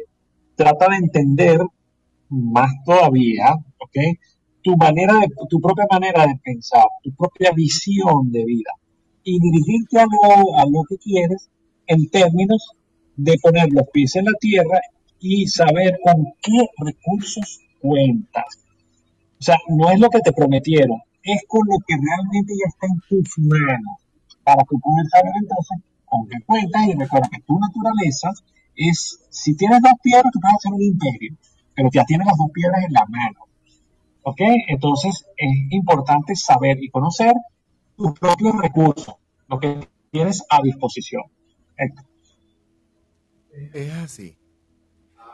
trata 0.55 0.87
de 0.89 0.97
entender 0.97 1.61
más 2.29 2.71
todavía, 2.85 3.53
¿ok? 3.77 4.17
Tu 4.61 4.75
manera 4.75 5.13
de, 5.19 5.27
tu 5.49 5.59
propia 5.61 5.85
manera 5.89 6.27
de 6.27 6.39
pensar, 6.43 6.85
tu 7.03 7.13
propia 7.13 7.51
visión 7.51 8.31
de 8.31 8.43
vida 8.45 8.71
y 9.23 9.39
dirigirte 9.39 9.99
a 9.99 10.05
lo, 10.05 10.57
a 10.57 10.65
lo 10.65 10.83
que 10.89 10.97
quieres 10.97 11.49
en 11.87 12.09
términos 12.09 12.71
de 13.15 13.37
poner 13.41 13.69
los 13.71 13.87
pies 13.91 14.15
en 14.15 14.25
la 14.25 14.33
tierra 14.39 14.79
y 15.19 15.47
saber 15.47 15.97
con 16.03 16.25
qué 16.41 16.67
recursos 16.77 17.59
cuentas. 17.81 18.65
O 19.39 19.43
sea, 19.43 19.57
no 19.69 19.89
es 19.89 19.99
lo 19.99 20.09
que 20.09 20.19
te 20.19 20.33
prometieron, 20.33 20.99
es 21.23 21.41
con 21.47 21.61
lo 21.67 21.77
que 21.85 21.95
realmente 21.95 22.53
ya 22.53 22.67
está 22.67 22.87
en 22.87 22.99
tus 23.07 23.37
manos. 23.39 23.97
Para 24.43 24.63
que 24.63 24.77
puedas 24.77 25.09
saber 25.09 25.31
entonces 25.41 25.77
con 26.05 26.27
qué 26.27 26.37
cuentas 26.45 26.87
y 26.87 26.93
recuerda 26.93 27.29
que 27.29 27.41
tu 27.41 27.59
naturaleza 27.59 28.31
es, 28.75 29.19
si 29.29 29.55
tienes 29.55 29.81
dos 29.81 29.93
piedras, 30.01 30.31
tú 30.31 30.39
puedes 30.39 30.55
hacer 30.55 30.73
un 30.73 30.81
imperio, 30.81 31.37
pero 31.75 31.89
ya 31.91 32.03
tienes 32.05 32.27
las 32.27 32.37
dos 32.37 32.49
piedras 32.51 32.83
en 32.83 32.93
la 32.93 33.05
mano. 33.07 33.39
¿Ok? 34.23 34.41
Entonces 34.67 35.25
es 35.37 35.49
importante 35.71 36.35
saber 36.35 36.83
y 36.83 36.89
conocer 36.89 37.33
tus 37.95 38.17
propios 38.19 38.55
recursos, 38.57 39.15
lo 39.47 39.59
que 39.59 39.87
tienes 40.11 40.43
a 40.49 40.61
disposición. 40.61 41.23
Es 43.73 43.93
así. 43.93 44.38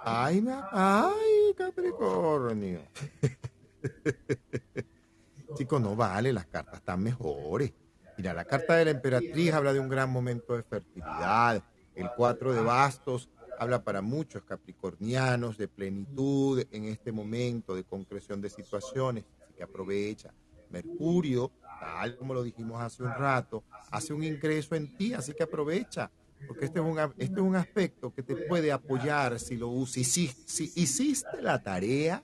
Ay, 0.07 0.45
ay, 0.71 1.55
Capricornio. 1.57 2.81
Chicos, 5.55 5.81
no 5.81 5.95
vale, 5.95 6.31
las 6.31 6.45
cartas 6.45 6.75
están 6.75 7.01
mejores. 7.01 7.73
Mira, 8.15 8.33
la 8.33 8.45
carta 8.45 8.75
de 8.75 8.85
la 8.85 8.91
emperatriz 8.91 9.51
habla 9.51 9.73
de 9.73 9.79
un 9.79 9.89
gran 9.89 10.11
momento 10.11 10.55
de 10.55 10.61
fertilidad. 10.61 11.63
El 11.95 12.09
cuatro 12.15 12.53
de 12.53 12.61
bastos 12.61 13.29
habla 13.57 13.83
para 13.83 14.03
muchos 14.03 14.43
capricornianos 14.43 15.57
de 15.57 15.67
plenitud 15.67 16.63
en 16.71 16.85
este 16.85 17.11
momento, 17.11 17.73
de 17.73 17.83
concreción 17.83 18.39
de 18.41 18.51
situaciones. 18.51 19.25
Así 19.41 19.53
que 19.53 19.63
aprovecha. 19.63 20.31
Mercurio, 20.69 21.51
tal 21.79 22.15
como 22.15 22.35
lo 22.35 22.43
dijimos 22.43 22.79
hace 22.79 23.01
un 23.01 23.09
rato, 23.09 23.63
hace 23.89 24.13
un 24.13 24.23
ingreso 24.23 24.75
en 24.75 24.95
ti, 24.95 25.13
así 25.13 25.33
que 25.33 25.43
aprovecha. 25.43 26.11
Porque 26.47 26.65
este 26.65 26.79
es 26.79 26.85
un, 26.85 26.99
este 26.99 27.23
es 27.23 27.41
un 27.41 27.55
aspecto 27.55 28.13
que 28.13 28.23
te 28.23 28.35
puede 28.35 28.71
apoyar 28.71 29.39
si 29.39 29.57
lo 29.57 29.69
usas. 29.69 30.05
Si, 30.05 30.27
si 30.27 30.71
hiciste 30.75 31.41
la 31.41 31.61
tarea, 31.61 32.23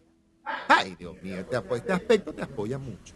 Ay, 0.67 0.95
Dios 0.95 1.21
mío, 1.21 1.37
este 1.39 1.93
aspecto 1.93 2.33
te 2.33 2.41
apoya 2.41 2.77
mucho. 2.77 3.13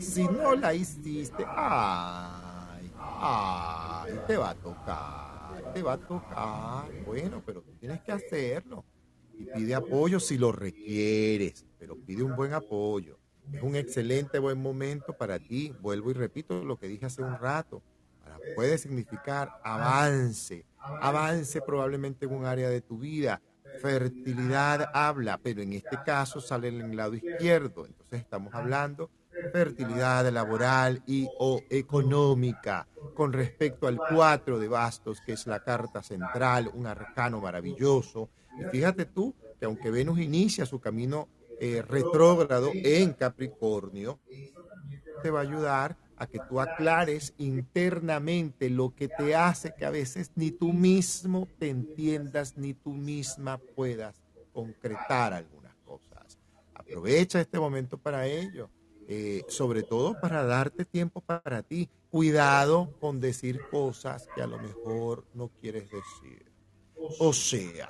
Si 0.00 0.24
no 0.24 0.54
la 0.54 0.74
hiciste, 0.74 1.44
ay, 1.46 2.92
ay, 2.96 4.20
te 4.26 4.36
va 4.36 4.50
a 4.50 4.54
tocar, 4.54 5.72
te 5.72 5.82
va 5.82 5.92
a 5.94 5.98
tocar. 5.98 7.04
Bueno, 7.04 7.42
pero 7.44 7.62
tú 7.62 7.72
tienes 7.78 8.00
que 8.02 8.12
hacerlo. 8.12 8.84
Y 9.38 9.44
pide 9.44 9.74
apoyo 9.74 10.18
si 10.18 10.38
lo 10.38 10.50
requieres, 10.50 11.66
pero 11.78 11.96
pide 11.96 12.22
un 12.22 12.34
buen 12.34 12.54
apoyo. 12.54 13.18
Es 13.52 13.62
un 13.62 13.76
excelente 13.76 14.38
buen 14.38 14.60
momento 14.60 15.12
para 15.12 15.38
ti. 15.38 15.72
Vuelvo 15.80 16.10
y 16.10 16.14
repito 16.14 16.64
lo 16.64 16.78
que 16.78 16.88
dije 16.88 17.06
hace 17.06 17.22
un 17.22 17.38
rato. 17.38 17.82
Puede 18.54 18.78
significar 18.78 19.50
avance, 19.62 20.64
avance 20.78 21.60
probablemente 21.60 22.26
en 22.26 22.34
un 22.34 22.46
área 22.46 22.68
de 22.68 22.80
tu 22.80 22.98
vida 22.98 23.40
fertilidad 23.80 24.90
habla, 24.94 25.38
pero 25.42 25.62
en 25.62 25.74
este 25.74 25.98
caso 26.04 26.40
sale 26.40 26.68
en 26.68 26.80
el 26.80 26.96
lado 26.96 27.14
izquierdo. 27.14 27.86
Entonces 27.86 28.20
estamos 28.20 28.54
hablando 28.54 29.10
fertilidad 29.52 30.30
laboral 30.32 31.02
y 31.06 31.28
o 31.38 31.60
económica. 31.70 32.86
Con 33.14 33.32
respecto 33.32 33.86
al 33.86 33.98
cuatro 33.98 34.58
de 34.58 34.68
bastos, 34.68 35.20
que 35.20 35.32
es 35.32 35.46
la 35.46 35.60
carta 35.60 36.02
central, 36.02 36.70
un 36.74 36.86
arcano 36.86 37.40
maravilloso. 37.40 38.30
Y 38.58 38.64
fíjate 38.64 39.04
tú 39.04 39.34
que 39.58 39.66
aunque 39.66 39.90
Venus 39.90 40.18
inicia 40.18 40.66
su 40.66 40.80
camino 40.80 41.28
eh, 41.60 41.82
retrógrado 41.86 42.70
en 42.74 43.12
Capricornio, 43.12 44.18
te 45.22 45.30
va 45.30 45.40
a 45.40 45.42
ayudar 45.42 45.96
a 46.16 46.26
que 46.26 46.38
tú 46.48 46.60
aclares 46.60 47.34
internamente 47.38 48.70
lo 48.70 48.94
que 48.94 49.08
te 49.08 49.34
hace 49.34 49.74
que 49.74 49.84
a 49.84 49.90
veces 49.90 50.30
ni 50.34 50.50
tú 50.50 50.72
mismo 50.72 51.46
te 51.58 51.68
entiendas, 51.68 52.56
ni 52.56 52.74
tú 52.74 52.92
misma 52.92 53.58
puedas 53.58 54.22
concretar 54.52 55.32
algunas 55.32 55.74
cosas. 55.84 56.38
Aprovecha 56.74 57.40
este 57.40 57.58
momento 57.58 57.98
para 57.98 58.26
ello, 58.26 58.70
eh, 59.08 59.44
sobre 59.48 59.82
todo 59.82 60.18
para 60.20 60.44
darte 60.44 60.84
tiempo 60.84 61.20
para 61.20 61.62
ti. 61.62 61.88
Cuidado 62.10 62.94
con 62.98 63.20
decir 63.20 63.60
cosas 63.70 64.26
que 64.34 64.42
a 64.42 64.46
lo 64.46 64.58
mejor 64.58 65.24
no 65.34 65.48
quieres 65.60 65.90
decir. 65.90 66.46
O 67.18 67.32
sea, 67.32 67.88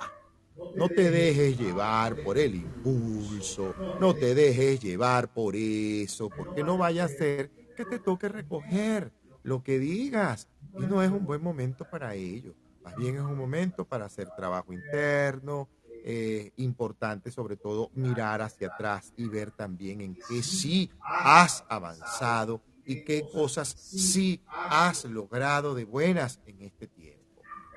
no 0.75 0.89
te 0.89 1.09
dejes 1.09 1.57
llevar 1.57 2.21
por 2.23 2.37
el 2.37 2.55
impulso, 2.55 3.73
no 4.01 4.13
te 4.13 4.35
dejes 4.35 4.81
llevar 4.81 5.31
por 5.33 5.55
eso, 5.55 6.29
porque 6.29 6.63
no 6.63 6.77
vaya 6.77 7.05
a 7.05 7.07
ser 7.07 7.49
que 7.77 7.85
te 7.85 7.99
toque 7.99 8.27
recoger 8.27 9.13
lo 9.43 9.63
que 9.63 9.79
digas 9.79 10.49
y 10.77 10.81
no 10.81 11.01
es 11.01 11.11
un 11.11 11.25
buen 11.25 11.41
momento 11.41 11.85
para 11.89 12.15
ello. 12.15 12.53
Más 12.83 12.95
bien 12.95 13.15
es 13.15 13.21
un 13.21 13.37
momento 13.37 13.85
para 13.85 14.05
hacer 14.05 14.29
trabajo 14.35 14.73
interno, 14.73 15.69
eh, 16.03 16.51
importante 16.57 17.31
sobre 17.31 17.55
todo 17.55 17.91
mirar 17.93 18.41
hacia 18.41 18.67
atrás 18.67 19.13
y 19.15 19.27
ver 19.29 19.51
también 19.51 20.01
en 20.01 20.15
qué 20.27 20.41
sí 20.43 20.91
has 21.01 21.63
avanzado 21.69 22.61
y 22.85 23.03
qué 23.03 23.25
cosas 23.31 23.69
sí 23.69 24.41
has 24.47 25.05
logrado 25.05 25.75
de 25.75 25.85
buenas 25.85 26.41
en 26.45 26.61
este 26.61 26.87
tiempo 26.87 27.27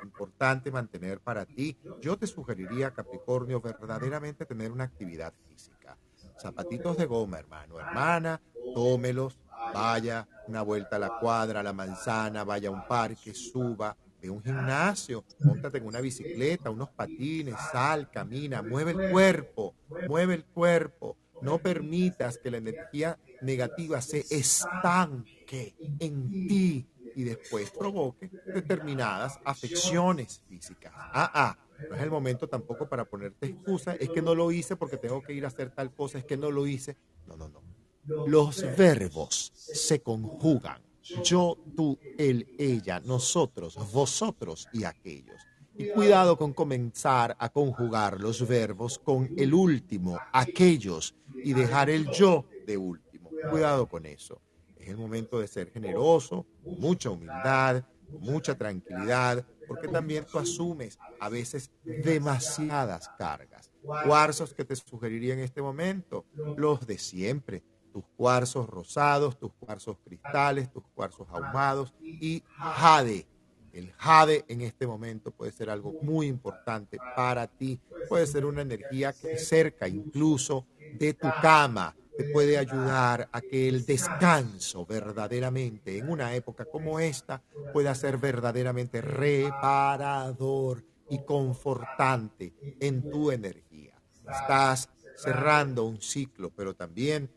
importante 0.03 0.71
mantener 0.71 1.21
para 1.21 1.47
ti. 1.47 1.79
Yo 2.01 2.17
te 2.17 2.27
sugeriría, 2.27 2.93
Capricornio, 2.93 3.61
verdaderamente 3.61 4.47
tener 4.47 4.73
una 4.73 4.85
actividad 4.85 5.33
física. 5.49 5.97
Zapatitos 6.41 6.97
de 6.97 7.07
goma, 7.07 7.39
hermano, 7.39 7.79
hermana, 7.79 8.41
tómelos, 8.75 9.39
vaya 9.73 10.27
una 10.49 10.63
vuelta 10.63 10.97
a 10.97 10.99
la 10.99 11.19
cuadra, 11.19 11.61
a 11.61 11.63
la 11.63 11.73
manzana, 11.73 12.45
vaya 12.45 12.69
a 12.69 12.73
un 12.73 12.87
parque, 12.87 13.35
suba, 13.35 13.97
ve 14.21 14.31
un 14.31 14.43
gimnasio, 14.43 15.25
montate 15.41 15.79
en 15.79 15.87
una 15.87 16.01
bicicleta, 16.01 16.71
unos 16.71 16.91
patines, 16.91 17.55
sal, 17.73 18.11
camina, 18.11 18.63
mueve 18.63 18.93
el 18.93 19.11
cuerpo, 19.11 19.75
mueve 20.09 20.35
el 20.35 20.45
cuerpo. 20.45 21.17
No 21.43 21.59
permitas 21.59 22.37
que 22.37 22.51
la 22.51 22.59
energía 22.59 23.19
negativa 23.41 24.03
se 24.03 24.27
estanque 24.29 25.75
en 25.99 26.31
ti 26.47 26.87
y 27.17 27.25
después 27.25 27.71
provoque 27.71 28.31
determinadas 28.47 29.39
afecciones 29.45 30.43
físicas. 30.47 30.93
Ah, 30.95 31.31
ah, 31.33 31.59
no 31.89 31.97
es 31.97 32.03
el 32.03 32.11
momento 32.11 32.47
tampoco 32.47 32.89
para 32.89 33.05
ponerte 33.05 33.47
excusa, 33.47 33.95
es 33.95 34.11
que 34.11 34.21
no 34.21 34.35
lo 34.35 34.53
hice 34.53 34.77
porque 34.77 34.99
tengo 34.99 35.23
que 35.23 35.33
ir 35.33 35.45
a 35.45 35.49
hacer 35.49 35.71
tal 35.71 35.93
cosa, 35.95 36.19
es 36.19 36.25
que 36.25 36.37
no 36.37 36.51
lo 36.51 36.67
hice. 36.67 36.97
No, 37.27 37.37
no, 37.37 37.49
no. 37.49 37.63
Los 38.05 38.63
verbos 38.77 39.53
se 39.55 40.03
conjugan. 40.03 40.83
Yo, 41.25 41.59
tú, 41.77 41.99
él, 42.19 42.47
ella, 42.59 43.01
nosotros, 43.01 43.77
vosotros 43.93 44.69
y 44.73 44.85
aquellos. 44.85 45.37
Y 45.77 45.89
cuidado 45.91 46.37
con 46.37 46.53
comenzar 46.53 47.37
a 47.39 47.49
conjugar 47.49 48.21
los 48.21 48.47
verbos 48.47 48.99
con 48.99 49.31
el 49.37 49.55
último, 49.55 50.19
aquellos, 50.33 51.15
y 51.35 51.53
dejar 51.53 51.91
el 51.91 52.11
yo 52.11 52.45
de 52.67 52.77
último. 52.77 53.31
Cuidado 53.51 53.89
con 53.89 54.07
eso. 54.07 54.41
Es 54.79 54.89
el 54.89 54.97
momento 54.97 55.41
de 55.41 55.49
ser 55.49 55.71
generoso, 55.71 56.47
mucha 56.65 57.11
humildad, 57.11 57.85
mucha 58.19 58.57
tranquilidad, 58.57 59.47
porque 59.67 59.89
también 59.89 60.27
tú 60.31 60.39
asumes 60.39 60.99
a 61.21 61.29
veces 61.29 61.71
demasiadas 61.85 63.09
cargas. 63.17 63.71
Cuarzos 64.05 64.53
que 64.53 64.65
te 64.65 64.77
sugeriría 64.77 65.35
en 65.35 65.41
este 65.41 65.63
momento, 65.63 66.27
los 66.57 66.87
de 66.87 66.99
siempre, 66.99 67.63
tus 67.93 68.05
cuarzos 68.17 68.69
rosados, 68.69 69.39
tus 69.39 69.53
cuarzos 69.53 69.97
cristales, 70.05 70.71
tus 70.73 70.85
cuarzos 70.95 71.27
ahumados 71.31 71.95
y 72.01 72.43
jade. 72.57 73.27
El 73.73 73.93
jade 73.93 74.45
en 74.49 74.63
este 74.63 74.87
momento 74.87 75.31
puede 75.31 75.53
ser 75.53 75.71
algo 75.71 75.95
muy 76.03 76.27
importante 76.27 76.99
para 77.15 77.47
ti, 77.47 77.81
puede 78.09 78.27
ser 78.27 78.45
una 78.45 78.63
energía 78.63 79.13
que 79.13 79.39
cerca 79.39 79.87
incluso 79.87 80.67
de 80.99 81.15
tu 81.15 81.29
cama, 81.41 81.95
puede 82.33 82.59
ayudar 82.59 83.29
a 83.33 83.41
que 83.41 83.69
el 83.69 83.85
descanso 83.87 84.85
verdaderamente 84.87 85.99
en 85.99 86.11
una 86.11 86.35
época 86.35 86.65
como 86.65 87.01
esta 87.01 87.43
pueda 87.73 87.95
ser 87.95 88.19
verdaderamente 88.19 89.01
reparador 89.01 90.85
y 91.09 91.25
confortante 91.25 92.53
en 92.81 93.11
tu 93.11 93.31
energía. 93.31 93.95
Estás 94.29 94.89
cerrando 95.17 95.85
un 95.85 96.01
ciclo, 96.01 96.51
pero 96.51 96.75
también 96.75 97.31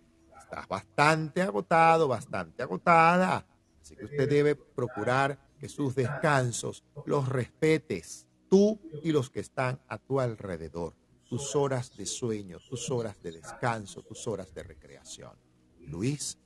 estás 0.54 0.68
bastante 0.68 1.42
agotado, 1.42 2.08
bastante 2.08 2.62
agotada. 2.62 3.44
Así 3.82 3.96
que 3.96 4.06
usted 4.06 4.30
debe 4.30 4.56
procurar 4.56 5.40
que 5.60 5.68
sus 5.68 5.96
descansos 5.96 6.84
los 7.06 7.28
respetes 7.28 8.28
tú 8.50 8.80
y 9.04 9.12
los 9.12 9.32
que 9.32 9.40
están 9.40 9.82
a 9.88 9.98
tu 9.98 10.20
alrededor 10.20 10.94
tus 11.28 11.56
horas 11.56 11.98
de 11.98 12.06
sueño, 12.06 12.60
tus 12.70 12.92
horas 12.92 13.20
de 13.24 13.32
descanso, 13.32 14.04
tus 14.04 14.28
horas 14.28 14.54
de 14.54 14.62
recreación. 14.62 15.32
Luis. 15.80 16.38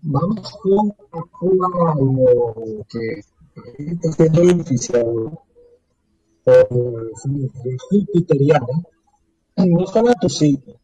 Vamos 0.00 0.58
con 0.62 0.94
algo 1.90 2.86
que 2.88 3.18
está 3.18 4.10
siendo 4.16 4.40
beneficiado 4.46 5.42
por 6.46 7.12
no 9.66 9.86
solo 9.86 10.10
a 10.10 10.14
tu 10.14 10.28
signo, 10.30 10.80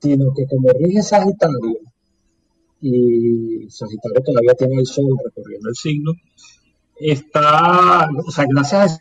sino 0.00 0.32
que 0.34 0.46
como 0.46 0.68
rige 0.70 1.02
Sagitario, 1.02 1.78
y 2.80 3.68
Sagitario 3.68 4.22
todavía 4.24 4.54
tiene 4.54 4.80
el 4.80 4.86
sol 4.86 5.16
recorriendo 5.22 5.68
el 5.68 5.74
signo, 5.74 6.12
está, 6.96 8.08
o 8.26 8.30
sea, 8.30 8.46
gracias 8.48 8.98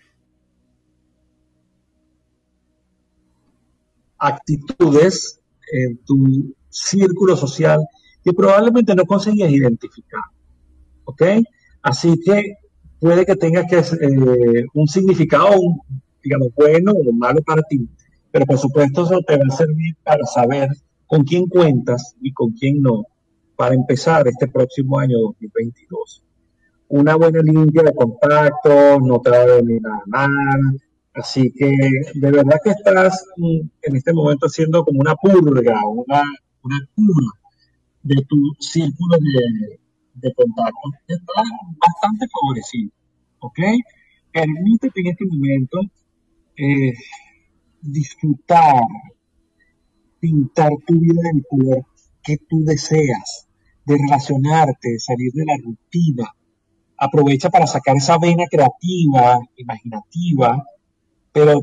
a 4.18 4.28
actitudes 4.28 5.40
en 5.72 5.98
tu 6.06 6.54
círculo 6.70 7.36
social 7.36 7.80
que 8.24 8.34
probablemente 8.34 8.94
no 8.96 9.06
conseguías 9.06 9.52
identificar. 9.52 10.24
¿Ok? 11.06 11.22
Así 11.82 12.20
que 12.20 12.56
puede 13.00 13.26
que 13.26 13.36
tengas 13.36 13.66
que 13.70 13.78
eh, 13.78 14.66
un 14.74 14.88
significado, 14.88 15.56
digamos, 16.22 16.50
bueno 16.56 16.92
o 16.92 17.12
malo 17.14 17.42
para 17.42 17.62
ti, 17.64 17.88
pero 18.32 18.46
por 18.46 18.58
supuesto 18.58 19.04
eso 19.04 19.22
te 19.26 19.38
va 19.38 19.46
a 19.48 19.56
servir 19.56 19.96
para 20.04 20.26
saber 20.26 20.70
con 21.10 21.24
quién 21.24 21.48
cuentas 21.48 22.16
y 22.22 22.32
con 22.32 22.52
quién 22.52 22.82
no 22.82 23.04
para 23.58 23.76
empezar 23.76 24.28
este 24.28 24.48
próximo 24.48 25.00
año 25.00 25.18
2022. 25.20 26.24
Una 26.90 27.16
buena 27.16 27.42
línea 27.42 27.84
de 27.84 27.94
contacto, 27.94 29.00
no 29.02 29.22
a 29.26 29.46
venir 29.58 29.82
nada 29.82 30.04
mal, 30.06 30.80
Así 31.14 31.52
que 31.52 31.66
de 32.14 32.32
verdad 32.32 32.60
que 32.64 32.70
estás 32.70 33.26
mm, 33.36 33.60
en 33.82 33.96
este 33.96 34.14
momento 34.14 34.46
haciendo 34.46 34.86
como 34.86 35.00
una 35.02 35.16
purga, 35.16 35.80
una, 35.88 36.22
una 36.64 36.80
cura 36.96 37.28
de 38.04 38.16
tu 38.28 38.38
círculo 38.60 39.18
de, 39.18 39.80
de 40.14 40.34
contacto. 40.34 40.90
Estás 41.08 41.44
bastante 41.78 42.26
favorecido, 42.32 42.92
¿ok? 43.40 43.60
Permítete 44.32 45.02
en 45.02 45.08
este 45.08 45.26
momento 45.26 45.80
eh, 46.56 46.94
disfrutar, 47.82 48.82
pintar 50.20 50.72
tu 50.86 51.00
vida 51.00 51.22
del 51.32 51.44
color 51.50 51.86
que 52.24 52.38
tú 52.50 52.64
deseas, 52.64 53.48
de 53.86 53.98
relacionarte, 53.98 55.00
salir 55.00 55.32
de 55.34 55.46
la 55.46 55.58
rutina. 55.64 56.34
Aprovecha 56.98 57.50
para 57.50 57.66
sacar 57.66 57.96
esa 57.96 58.18
vena 58.18 58.46
creativa, 58.50 59.40
imaginativa, 59.56 60.64
pero 61.32 61.62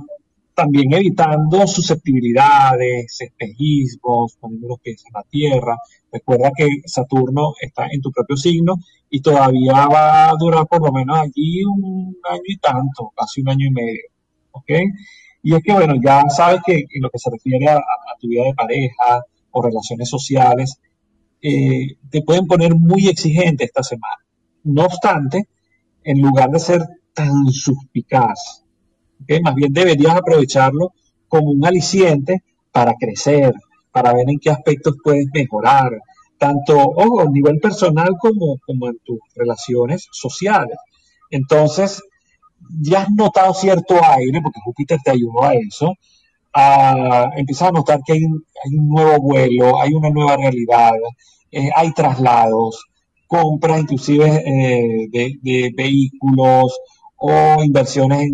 también 0.57 0.93
evitando 0.95 1.67
susceptibilidades, 1.67 3.21
espejismos, 3.21 4.37
poniendo 4.41 4.69
los 4.69 4.81
pies 4.81 5.05
en 5.07 5.13
la 5.13 5.23
tierra. 5.29 5.77
Recuerda 6.11 6.51
que 6.57 6.67
Saturno 6.87 7.53
está 7.61 7.87
en 7.91 8.01
tu 8.01 8.11
propio 8.11 8.37
signo 8.37 8.77
y 9.11 9.21
todavía 9.21 9.87
va 9.87 10.31
a 10.31 10.35
durar 10.39 10.67
por 10.67 10.81
lo 10.81 10.93
menos 10.93 11.19
allí 11.19 11.63
un 11.65 12.17
año 12.25 12.43
y 12.47 12.57
tanto, 12.57 13.13
casi 13.15 13.43
un 13.43 13.51
año 13.51 13.67
y 13.67 13.71
medio. 13.71 14.05
¿Ok? 14.53 14.71
Y 15.47 15.55
es 15.55 15.63
que, 15.63 15.73
bueno, 15.73 15.95
ya 16.05 16.25
sabes 16.29 16.61
que 16.67 16.75
en 16.75 17.01
lo 17.01 17.09
que 17.09 17.21
se 17.21 17.31
refiere 17.31 17.69
a, 17.69 17.79
tu 18.19 18.27
vida 18.27 18.43
de 18.43 18.55
pareja 18.55 19.23
o 19.53 19.63
relaciones 19.63 20.09
sociales, 20.09 20.81
eh, 21.41 21.87
te 22.11 22.23
pueden 22.23 22.49
poner 22.49 22.75
muy 22.75 23.07
exigente 23.07 23.63
esta 23.63 23.85
semana. 23.85 24.25
No 24.65 24.87
obstante, 24.87 25.47
en 26.03 26.21
lugar 26.21 26.51
de 26.51 26.59
ser 26.59 26.83
tan 27.15 27.31
suspicaz, 27.53 28.65
más 29.45 29.55
bien 29.55 29.73
deberías 29.73 30.17
aprovecharlo 30.17 30.95
como 31.29 31.53
un 31.53 31.65
aliciente 31.65 32.43
para 32.73 32.95
crecer, 32.95 33.55
para 33.93 34.13
ver 34.15 34.29
en 34.29 34.41
qué 34.41 34.51
aspectos 34.51 34.97
puedes 35.01 35.29
mejorar, 35.33 35.93
tanto 36.39 37.01
a 37.01 37.31
nivel 37.31 37.61
personal 37.61 38.17
como, 38.19 38.59
como 38.67 38.89
en 38.89 38.99
tus 39.05 39.21
relaciones 39.37 40.09
sociales. 40.11 40.77
Entonces, 41.31 42.03
ya 42.81 43.03
has 43.03 43.11
notado 43.11 43.55
cierto 43.55 43.97
aire, 44.03 44.41
porque 44.43 44.61
Júpiter 44.65 44.99
te 45.05 45.11
ayudó 45.13 45.45
a 45.45 45.55
eso, 45.55 45.95
a, 46.53 47.31
empiezas 47.37 47.69
a 47.69 47.73
notar 47.73 48.01
que 48.05 48.15
hay 48.15 48.25
un, 48.25 48.45
nuevo 48.89 49.21
vuelo, 49.21 49.81
hay 49.81 49.93
una 49.93 50.11
nueva 50.11 50.37
realidad, 50.37 50.93
eh, 51.51 51.71
hay 51.75 51.93
traslados, 51.93 52.87
compras 53.27 53.81
inclusive 53.81 54.27
eh, 54.27 55.09
de, 55.11 55.73
vehículos 55.77 56.79
o 57.19 57.63
inversiones 57.63 58.31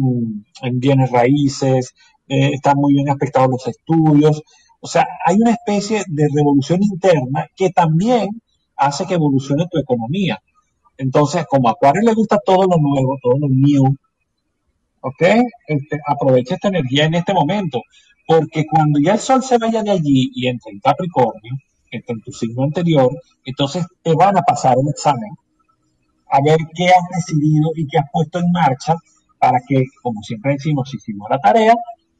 en, 0.62 0.80
bienes 0.80 1.10
raíces, 1.10 1.94
eh, 2.28 2.50
están 2.54 2.76
muy 2.76 2.94
bien 2.94 3.10
aspectados 3.10 3.50
los 3.50 3.66
estudios. 3.68 4.42
O 4.80 4.86
sea, 4.86 5.06
hay 5.24 5.36
una 5.36 5.52
especie 5.52 6.02
de 6.08 6.28
revolución 6.34 6.82
interna 6.82 7.46
que 7.56 7.70
también 7.70 8.42
hace 8.76 9.06
que 9.06 9.14
evolucione 9.14 9.66
tu 9.70 9.78
economía. 9.78 10.40
Entonces, 10.98 11.46
como 11.48 11.68
a 11.68 11.72
Acuario 11.72 12.02
le 12.02 12.14
gusta 12.14 12.38
todo 12.44 12.64
lo 12.64 12.76
nuevo, 12.78 13.16
todo 13.22 13.34
lo 13.38 13.48
new, 13.48 13.96
¿ok? 15.02 15.22
Este, 15.66 16.00
aprovecha 16.06 16.54
esta 16.54 16.68
energía 16.68 17.04
en 17.04 17.14
este 17.14 17.34
momento, 17.34 17.82
porque 18.26 18.64
cuando 18.66 19.00
ya 19.00 19.14
el 19.14 19.18
Sol 19.18 19.42
se 19.42 19.58
vaya 19.58 19.82
de 19.82 19.90
allí 19.90 20.30
y 20.34 20.46
entre 20.46 20.72
en 20.72 20.80
Capricornio, 20.80 21.54
entre 21.90 22.14
en 22.14 22.22
tu 22.22 22.32
signo 22.32 22.64
anterior, 22.64 23.10
entonces 23.44 23.86
te 24.02 24.14
van 24.14 24.38
a 24.38 24.42
pasar 24.42 24.78
un 24.78 24.88
examen 24.88 25.30
a 26.30 26.40
ver 26.42 26.58
qué 26.74 26.86
has 26.86 27.08
decidido 27.14 27.70
y 27.76 27.86
qué 27.86 27.98
has 27.98 28.06
puesto 28.10 28.38
en 28.38 28.50
marcha 28.50 28.94
para 29.38 29.58
que, 29.68 29.84
como 30.02 30.22
siempre 30.22 30.52
decimos, 30.52 30.88
si 30.88 30.96
hicimos 30.96 31.28
la 31.28 31.38
tarea, 31.38 31.74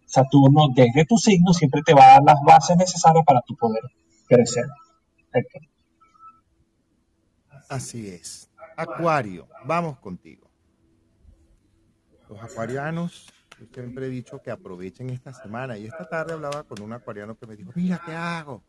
Saturno 0.05 0.69
desde 0.75 1.07
tu 1.07 1.17
signo 1.17 1.55
siempre 1.55 1.81
te 1.83 1.95
va 1.95 2.05
a 2.05 2.13
dar 2.15 2.23
las 2.23 2.43
bases 2.45 2.77
necesarias 2.77 3.25
para 3.25 3.41
tu 3.41 3.57
poder 3.57 3.83
crecer. 4.29 4.67
Así 7.71 8.09
es. 8.09 8.51
Acuario, 8.77 9.49
vamos 9.65 9.99
contigo. 9.99 10.42
Los 12.33 12.43
acuarianos, 12.43 13.27
yo 13.61 13.67
siempre 13.75 14.07
he 14.07 14.09
dicho 14.09 14.41
que 14.41 14.51
aprovechen 14.51 15.11
esta 15.11 15.35
semana 15.35 15.77
y 15.77 15.85
esta 15.85 16.09
tarde 16.09 16.33
hablaba 16.33 16.63
con 16.63 16.81
un 16.81 16.95
acuariano 16.95 17.37
que 17.37 17.47
me 17.47 17.57
dijo, 17.57 17.73
mira, 17.75 18.01
¿qué 18.07 18.13
hago? 18.13 18.63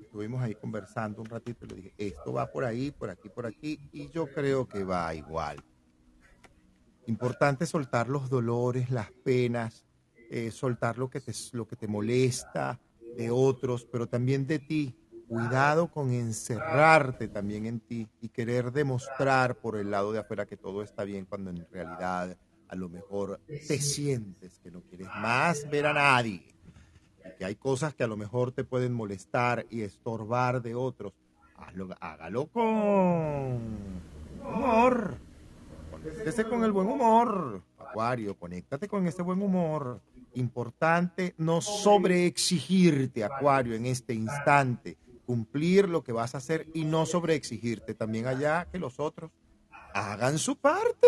Estuvimos 0.00 0.40
ahí 0.40 0.54
conversando 0.54 1.20
un 1.20 1.26
ratito 1.26 1.66
y 1.66 1.68
le 1.70 1.74
dije, 1.74 1.94
esto 1.98 2.32
va 2.32 2.46
por 2.46 2.64
ahí, 2.64 2.92
por 2.92 3.10
aquí, 3.10 3.28
por 3.28 3.46
aquí, 3.46 3.80
y 3.90 4.10
yo 4.10 4.28
creo 4.28 4.68
que 4.68 4.84
va 4.84 5.12
igual. 5.12 5.56
Importante 7.08 7.66
soltar 7.66 8.08
los 8.08 8.30
dolores, 8.30 8.90
las 8.90 9.10
penas, 9.10 9.84
eh, 10.30 10.52
soltar 10.52 10.96
lo 10.96 11.10
que, 11.10 11.20
te, 11.20 11.32
lo 11.50 11.66
que 11.66 11.74
te 11.74 11.88
molesta 11.88 12.78
de 13.16 13.28
otros, 13.32 13.88
pero 13.90 14.06
también 14.06 14.46
de 14.46 14.60
ti 14.60 14.96
Cuidado 15.26 15.90
con 15.90 16.12
encerrarte 16.12 17.28
también 17.28 17.64
en 17.66 17.80
ti 17.80 18.06
y 18.20 18.28
querer 18.28 18.72
demostrar 18.72 19.56
por 19.56 19.76
el 19.76 19.90
lado 19.90 20.12
de 20.12 20.18
afuera 20.18 20.44
que 20.44 20.56
todo 20.56 20.82
está 20.82 21.04
bien 21.04 21.24
cuando 21.24 21.50
en 21.50 21.66
realidad 21.70 22.36
a 22.74 22.76
lo 22.76 22.88
mejor 22.88 23.40
te 23.46 23.78
sientes 23.78 24.58
que 24.58 24.70
no 24.72 24.80
quieres 24.82 25.06
más 25.06 25.70
ver 25.70 25.86
a 25.86 25.92
nadie. 25.92 26.42
que 27.38 27.44
hay 27.44 27.54
cosas 27.54 27.94
que 27.94 28.02
a 28.02 28.08
lo 28.08 28.16
mejor 28.16 28.50
te 28.50 28.64
pueden 28.64 28.92
molestar 28.92 29.64
y 29.70 29.82
estorbar 29.82 30.60
de 30.60 30.74
otros. 30.74 31.12
hágalo 32.00 32.46
con 32.48 33.60
humor. 34.40 35.14
Conéctese 35.90 36.44
con 36.44 36.64
el 36.64 36.72
buen 36.72 36.88
humor. 36.88 37.62
Acuario, 37.78 38.36
conéctate 38.36 38.88
con 38.88 39.06
ese 39.06 39.22
buen 39.22 39.40
humor. 39.40 40.00
Importante 40.34 41.34
no 41.38 41.60
sobreexigirte, 41.60 43.22
Acuario, 43.22 43.74
en 43.74 43.86
este 43.86 44.14
instante 44.14 44.96
cumplir 45.24 45.88
lo 45.88 46.02
que 46.02 46.12
vas 46.12 46.34
a 46.34 46.38
hacer 46.38 46.66
y 46.74 46.84
no 46.84 47.06
sobreexigirte. 47.06 47.94
También 47.94 48.26
allá 48.26 48.66
que 48.70 48.80
los 48.80 48.98
otros 48.98 49.30
hagan 49.94 50.38
su 50.38 50.56
parte, 50.56 51.06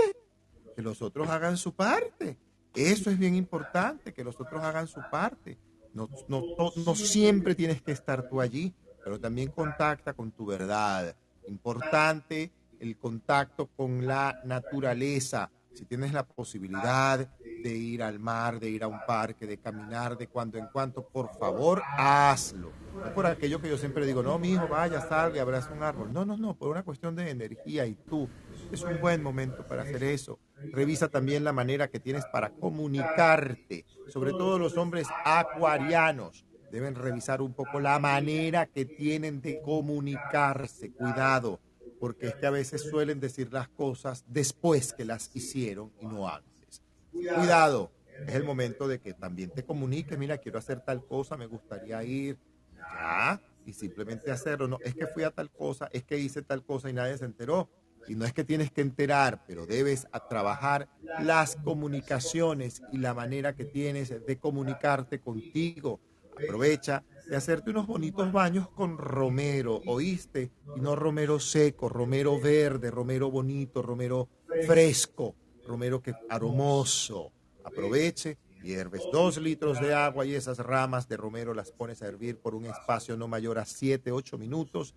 que 0.77 0.83
los 0.83 1.01
otros 1.01 1.29
hagan 1.31 1.57
su 1.57 1.73
parte. 1.75 2.37
Eso 2.75 3.11
es 3.11 3.19
bien 3.19 3.35
importante, 3.35 4.13
que 4.13 4.23
los 4.23 4.39
otros 4.39 4.63
hagan 4.63 4.87
su 4.87 5.01
parte. 5.11 5.57
No, 5.95 6.11
no, 6.29 6.43
no, 6.77 6.95
siempre 6.95 7.55
tienes 7.55 7.81
que 7.81 7.93
estar 7.93 8.29
tú 8.29 8.43
allí, 8.43 8.75
pero 9.03 9.19
también 9.19 9.51
contacta 9.51 10.13
con 10.13 10.31
tu 10.31 10.45
verdad. 10.45 11.17
Importante 11.49 12.53
el 12.79 12.99
contacto 12.99 13.71
con 13.75 14.07
la 14.07 14.39
naturaleza. 14.45 15.51
Si 15.73 15.87
tienes 15.87 16.13
la 16.13 16.27
posibilidad 16.27 17.27
de 17.39 17.71
ir 17.71 18.03
al 18.03 18.19
mar, 18.19 18.61
de 18.61 18.69
ir 18.69 18.83
a 18.85 18.89
un 18.89 19.01
parque, 19.07 19.47
de 19.47 19.57
caminar 19.57 20.19
de 20.19 20.27
cuando 20.27 20.59
en 20.59 20.67
cuando, 20.71 21.07
por 21.07 21.35
favor, 21.39 21.83
hazlo. 21.97 22.71
No 22.95 23.15
por 23.15 23.27
aquello 23.27 23.61
que 23.61 23.71
yo 23.71 23.79
siempre 23.79 24.05
digo, 24.05 24.23
no, 24.23 24.39
mi 24.39 24.53
hijo, 24.53 24.69
vaya, 24.69 25.01
salga 25.01 25.41
abraza 25.41 25.73
un 25.73 25.83
árbol. 25.83 26.13
No, 26.13 26.27
no, 26.27 26.37
no, 26.37 26.55
por 26.55 26.69
una 26.69 26.83
cuestión 26.83 27.17
de 27.17 27.31
energía 27.31 27.87
y 27.87 27.95
tú. 27.95 28.29
Es 28.73 28.83
un 28.83 29.01
buen 29.01 29.23
momento 29.23 29.67
para 29.67 29.83
hacer 29.83 30.03
eso. 30.03 30.39
Revisa 30.73 31.09
también 31.09 31.45
la 31.45 31.53
manera 31.53 31.89
que 31.89 32.01
tienes 32.01 32.25
para 32.27 32.51
comunicarte. 32.51 33.85
Sobre 34.09 34.33
todo 34.33 34.59
los 34.59 34.77
hombres 34.77 35.07
acuarianos 35.25 36.45
deben 36.71 36.95
revisar 36.95 37.43
un 37.43 37.55
poco 37.55 37.81
la 37.81 37.99
manera 37.99 38.67
que 38.67 38.85
tienen 38.85 39.41
de 39.41 39.61
comunicarse. 39.63 40.93
Cuidado, 40.93 41.61
porque 42.01 42.27
es 42.29 42.35
que 42.35 42.47
a 42.47 42.51
veces 42.51 42.83
suelen 42.83 43.21
decir 43.21 43.53
las 43.53 43.69
cosas 43.69 44.25
después 44.29 44.93
que 44.93 45.05
las 45.05 45.35
hicieron 45.35 45.93
y 46.01 46.07
no 46.07 46.29
antes. 46.29 46.83
Cuidado, 47.13 47.93
es 48.27 48.35
el 48.35 48.45
momento 48.45 48.89
de 48.89 49.01
que 49.01 49.15
también 49.15 49.51
te 49.51 49.65
comuniques, 49.65 50.19
mira, 50.19 50.39
quiero 50.39 50.59
hacer 50.59 50.81
tal 50.81 51.05
cosa, 51.05 51.37
me 51.37 51.47
gustaría 51.47 52.03
ir, 52.05 52.39
ya, 52.75 53.41
y 53.65 53.73
simplemente 53.73 54.31
hacerlo. 54.31 54.69
No, 54.69 54.79
es 54.83 54.95
que 54.95 55.07
fui 55.07 55.23
a 55.23 55.31
tal 55.31 55.51
cosa, 55.51 55.89
es 55.93 56.05
que 56.05 56.19
hice 56.19 56.43
tal 56.43 56.65
cosa 56.65 56.91
y 56.91 56.93
nadie 56.93 57.17
se 57.19 57.25
enteró. 57.25 57.71
Y 58.09 58.15
no 58.15 58.25
es 58.25 58.33
que 58.33 58.45
tienes 58.45 58.71
que 58.71 58.81
enterar, 58.81 59.45
pero 59.47 59.67
debes 59.67 60.07
trabajar 60.29 60.89
las 61.21 61.57
comunicaciones 61.57 62.83
y 62.93 62.99
la 62.99 63.15
manera 63.15 63.55
que 63.55 63.65
tienes 63.65 64.27
de 64.27 64.39
comunicarte 64.39 65.21
contigo. 65.21 66.01
Aprovecha 66.33 67.03
de 67.29 67.37
hacerte 67.37 67.71
unos 67.71 67.87
bonitos 67.87 68.31
baños 68.31 68.69
con 68.69 68.99
romero, 68.99 69.81
¿oíste? 69.87 70.51
Y 70.77 70.81
no 70.81 70.95
romero 70.95 71.41
seco, 71.41 71.89
romero 71.89 72.39
verde, 72.41 72.91
romero 72.91 73.31
bonito, 73.31 73.83
romero 73.83 74.29
fresco 74.67 75.35
romero 75.67 76.01
que 76.01 76.15
aromoso. 76.29 77.33
Aproveche, 77.65 78.39
hierves 78.63 79.03
dos 79.13 79.39
litros 79.39 79.81
de 79.81 79.93
agua 79.93 80.25
y 80.25 80.35
esas 80.35 80.59
ramas 80.59 81.09
de 81.09 81.17
romero 81.17 81.53
las 81.53 81.73
pones 81.73 82.01
a 82.03 82.07
hervir 82.07 82.39
por 82.39 82.55
un 82.55 82.67
espacio 82.67 83.17
no 83.17 83.29
mayor 83.29 83.59
a 83.59 83.65
7, 83.65 84.13
8 84.13 84.39
minutos. 84.39 84.95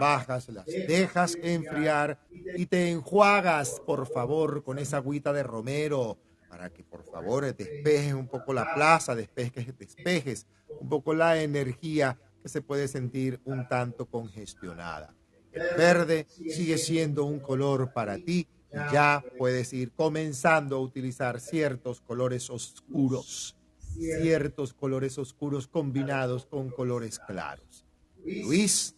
Bajas, 0.00 0.48
las 0.48 0.66
dejas 0.66 1.36
enfriar 1.42 2.18
y 2.56 2.66
te 2.66 2.90
enjuagas, 2.90 3.80
por 3.84 4.06
favor, 4.06 4.62
con 4.62 4.78
esa 4.78 4.98
agüita 4.98 5.32
de 5.32 5.42
romero 5.42 6.18
para 6.48 6.70
que 6.70 6.84
por 6.84 7.02
favor 7.04 7.44
despejes 7.54 8.12
un 8.12 8.28
poco 8.28 8.52
la 8.52 8.74
plaza, 8.74 9.14
despejes, 9.14 9.76
despejes 9.78 10.46
un 10.80 10.88
poco 10.88 11.14
la 11.14 11.42
energía 11.42 12.18
que 12.42 12.48
se 12.48 12.60
puede 12.60 12.88
sentir 12.88 13.40
un 13.44 13.66
tanto 13.68 14.06
congestionada. 14.06 15.14
El 15.50 15.76
verde 15.76 16.26
sigue 16.28 16.78
siendo 16.78 17.24
un 17.24 17.40
color 17.40 17.92
para 17.92 18.16
ti 18.16 18.48
ya 18.92 19.22
puedes 19.38 19.72
ir 19.72 19.92
comenzando 19.92 20.76
a 20.76 20.80
utilizar 20.80 21.40
ciertos 21.40 22.00
colores 22.00 22.48
oscuros, 22.50 23.56
ciertos 23.78 24.72
colores 24.72 25.18
oscuros 25.18 25.66
combinados 25.66 26.46
con 26.46 26.70
colores 26.70 27.18
claros. 27.18 27.84
Luis. 28.24 28.96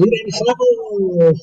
Finalizamos 0.00 1.42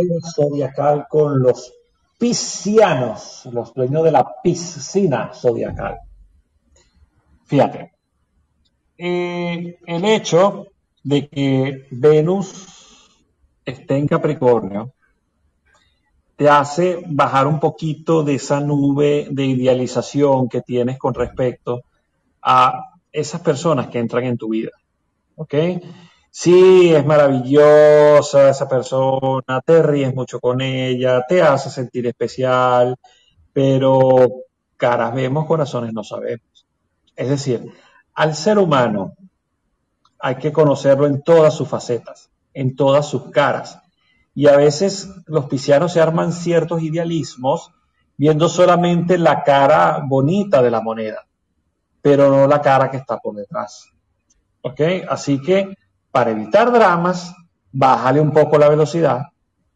el 0.00 0.22
zodiacal 0.22 1.06
con 1.08 1.42
los 1.42 1.72
piscianos, 2.16 3.48
los 3.52 3.74
dueños 3.74 4.04
de 4.04 4.12
la 4.12 4.32
piscina 4.42 5.32
zodiacal. 5.34 5.98
Fíjate, 7.46 7.92
eh, 8.96 9.78
el 9.84 10.04
hecho 10.04 10.68
de 11.02 11.28
que 11.28 11.86
Venus 11.90 13.10
esté 13.64 13.96
en 13.96 14.06
Capricornio 14.06 14.92
te 16.36 16.48
hace 16.48 17.02
bajar 17.08 17.48
un 17.48 17.58
poquito 17.58 18.22
de 18.22 18.36
esa 18.36 18.60
nube 18.60 19.26
de 19.30 19.46
idealización 19.46 20.48
que 20.48 20.60
tienes 20.60 20.96
con 20.98 21.12
respecto 21.12 21.82
a 22.42 22.84
esas 23.10 23.40
personas 23.40 23.88
que 23.88 23.98
entran 23.98 24.24
en 24.24 24.38
tu 24.38 24.50
vida. 24.50 24.70
¿Ok? 25.34 25.54
Sí, 26.38 26.92
es 26.94 27.06
maravillosa 27.06 28.50
esa 28.50 28.68
persona, 28.68 29.62
te 29.64 29.82
ríes 29.82 30.14
mucho 30.14 30.38
con 30.38 30.60
ella, 30.60 31.24
te 31.26 31.40
hace 31.40 31.70
sentir 31.70 32.06
especial, 32.06 32.94
pero 33.54 34.42
caras 34.76 35.14
vemos, 35.14 35.46
corazones 35.46 35.94
no 35.94 36.04
sabemos. 36.04 36.66
Es 37.16 37.30
decir, 37.30 37.72
al 38.12 38.34
ser 38.34 38.58
humano 38.58 39.14
hay 40.18 40.34
que 40.34 40.52
conocerlo 40.52 41.06
en 41.06 41.22
todas 41.22 41.54
sus 41.54 41.68
facetas, 41.68 42.30
en 42.52 42.76
todas 42.76 43.08
sus 43.08 43.30
caras 43.30 43.80
y 44.34 44.46
a 44.46 44.58
veces 44.58 45.08
los 45.24 45.46
piscianos 45.46 45.94
se 45.94 46.02
arman 46.02 46.34
ciertos 46.34 46.82
idealismos 46.82 47.72
viendo 48.18 48.50
solamente 48.50 49.16
la 49.16 49.42
cara 49.42 50.02
bonita 50.06 50.60
de 50.60 50.70
la 50.70 50.82
moneda, 50.82 51.26
pero 52.02 52.28
no 52.28 52.46
la 52.46 52.60
cara 52.60 52.90
que 52.90 52.98
está 52.98 53.16
por 53.16 53.36
detrás. 53.36 53.90
¿Ok? 54.60 54.82
Así 55.08 55.40
que 55.40 55.74
para 56.16 56.30
evitar 56.30 56.72
dramas, 56.72 57.34
bájale 57.70 58.22
un 58.22 58.32
poco 58.32 58.56
la 58.56 58.70
velocidad 58.70 59.24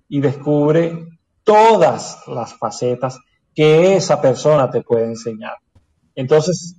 y 0.09 0.23
descubre 0.23 1.07
todas 1.45 2.27
las 2.29 2.55
facetas 2.55 3.19
que 3.55 3.95
esa 3.97 4.23
persona 4.23 4.71
te 4.71 4.81
puede 4.81 5.05
enseñar. 5.05 5.57
Entonces, 6.15 6.77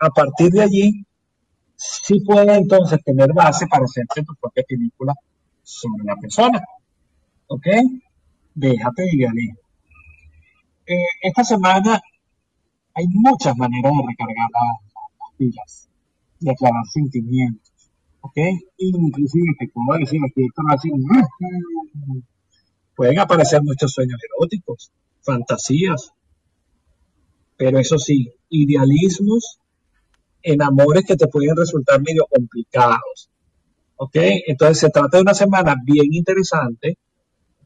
a 0.00 0.10
partir 0.10 0.50
de 0.50 0.62
allí, 0.62 1.06
sí 1.76 2.24
puede 2.26 2.56
entonces 2.56 2.98
tener 3.04 3.32
base 3.32 3.68
para 3.68 3.84
hacerte 3.84 4.24
tu 4.24 4.34
propia 4.34 4.64
película 4.66 5.14
sobre 5.62 6.02
la 6.02 6.16
persona. 6.16 6.60
¿Ok? 7.46 7.66
Déjate 8.52 9.02
de 9.02 9.54
eh, 10.86 11.06
esta 11.22 11.44
semana 11.44 12.02
hay 12.94 13.06
muchas 13.10 13.56
maneras 13.56 13.92
de 13.92 14.02
recargar 14.08 14.48
las, 14.50 15.36
pilas, 15.36 15.88
de 16.40 16.50
aclarar 16.50 16.84
sentimientos. 16.92 17.63
¿Ok? 18.26 18.38
Inclusive 18.78 19.52
te 19.58 19.68
puedo 19.68 19.98
decir 19.98 20.18
aquí, 20.24 20.46
esto 20.46 20.62
así, 20.70 20.88
pueden 22.96 23.18
aparecer 23.18 23.62
muchos 23.62 23.92
sueños 23.92 24.18
eróticos, 24.38 24.90
fantasías, 25.20 26.10
pero 27.58 27.78
eso 27.78 27.98
sí, 27.98 28.32
idealismos 28.48 29.58
en 30.42 30.62
amores 30.62 31.04
que 31.04 31.16
te 31.16 31.26
pueden 31.26 31.54
resultar 31.54 32.00
medio 32.00 32.26
complicados. 32.30 33.28
¿Ok? 33.96 34.16
Entonces 34.46 34.78
se 34.78 34.88
trata 34.88 35.18
de 35.18 35.22
una 35.22 35.34
semana 35.34 35.76
bien 35.84 36.14
interesante, 36.14 36.96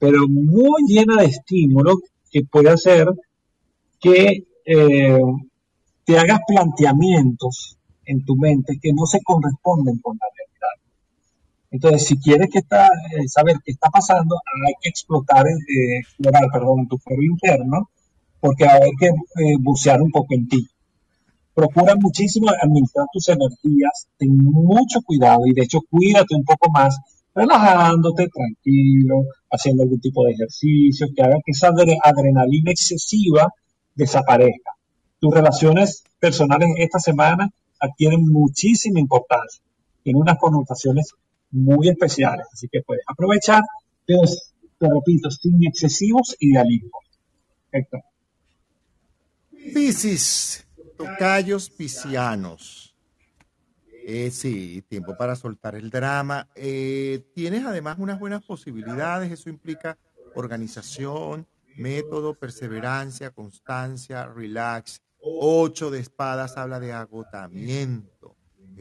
pero 0.00 0.26
muy 0.28 0.82
llena 0.88 1.22
de 1.22 1.28
estímulos 1.28 1.98
que 2.32 2.42
puede 2.44 2.70
hacer 2.70 3.06
que 4.00 4.44
eh, 4.64 5.20
te 6.04 6.18
hagas 6.18 6.40
planteamientos 6.48 7.78
en 8.06 8.24
tu 8.24 8.34
mente 8.34 8.80
que 8.82 8.92
no 8.92 9.06
se 9.06 9.20
corresponden 9.22 9.98
con 9.98 10.16
la. 10.16 10.37
Entonces, 11.70 12.06
si 12.06 12.18
quieres 12.18 12.48
que 12.50 12.60
está, 12.60 12.86
eh, 12.86 13.28
saber 13.28 13.56
qué 13.64 13.72
está 13.72 13.90
pasando, 13.90 14.36
hay 14.66 14.74
que 14.80 14.88
explotar, 14.88 15.44
eh, 15.46 16.00
tu 16.88 16.98
foro 16.98 17.22
interno, 17.22 17.90
porque 18.40 18.64
hay 18.66 18.90
que 18.98 19.10
bucear 19.60 20.00
un 20.00 20.10
poco 20.10 20.34
en 20.34 20.48
ti 20.48 20.68
procura 21.58 21.96
muchísimo 21.96 22.46
administrar 22.50 23.06
tus 23.12 23.28
energías, 23.30 24.06
ten 24.16 24.36
mucho 24.36 25.02
cuidado 25.02 25.40
y 25.44 25.54
de 25.54 25.62
hecho 25.62 25.80
cuídate 25.90 26.36
un 26.36 26.44
poco 26.44 26.70
más, 26.70 26.96
relajándote, 27.34 28.28
tranquilo, 28.28 29.24
haciendo 29.50 29.82
algún 29.82 29.98
tipo 29.98 30.24
de 30.24 30.34
ejercicio 30.34 31.08
que 31.12 31.20
haga 31.20 31.38
que 31.44 31.50
esa 31.50 31.70
adrenalina 32.04 32.70
excesiva 32.70 33.52
desaparezca. 33.96 34.70
Tus 35.18 35.34
relaciones 35.34 36.04
personales 36.20 36.68
esta 36.76 37.00
semana 37.00 37.50
adquieren 37.80 38.24
muchísima 38.28 39.00
importancia, 39.00 39.60
tienen 40.04 40.22
unas 40.22 40.38
connotaciones 40.38 41.12
muy 41.50 41.88
especiales, 41.88 42.46
así 42.52 42.68
que 42.68 42.82
puedes 42.82 43.04
aprovechar, 43.06 43.62
pero 44.06 44.22
te 44.78 44.86
repito, 44.86 45.30
sin 45.30 45.66
excesivos 45.66 46.36
idealismos. 46.38 47.04
Héctor. 47.72 48.02
Piscis, 49.74 50.66
Tocayos 50.98 51.70
piscianos. 51.70 52.96
Eh, 54.04 54.32
sí, 54.32 54.82
tiempo 54.88 55.16
para 55.16 55.36
soltar 55.36 55.76
el 55.76 55.90
drama. 55.90 56.48
Eh, 56.56 57.24
tienes 57.34 57.64
además 57.64 57.98
unas 58.00 58.18
buenas 58.18 58.42
posibilidades. 58.42 59.30
Eso 59.30 59.48
implica 59.48 59.96
organización, 60.34 61.46
método, 61.76 62.34
perseverancia, 62.34 63.30
constancia, 63.30 64.26
relax. 64.26 65.02
Ocho 65.20 65.90
de 65.90 66.00
espadas 66.00 66.56
habla 66.56 66.80
de 66.80 66.92
agotamiento, 66.92 68.17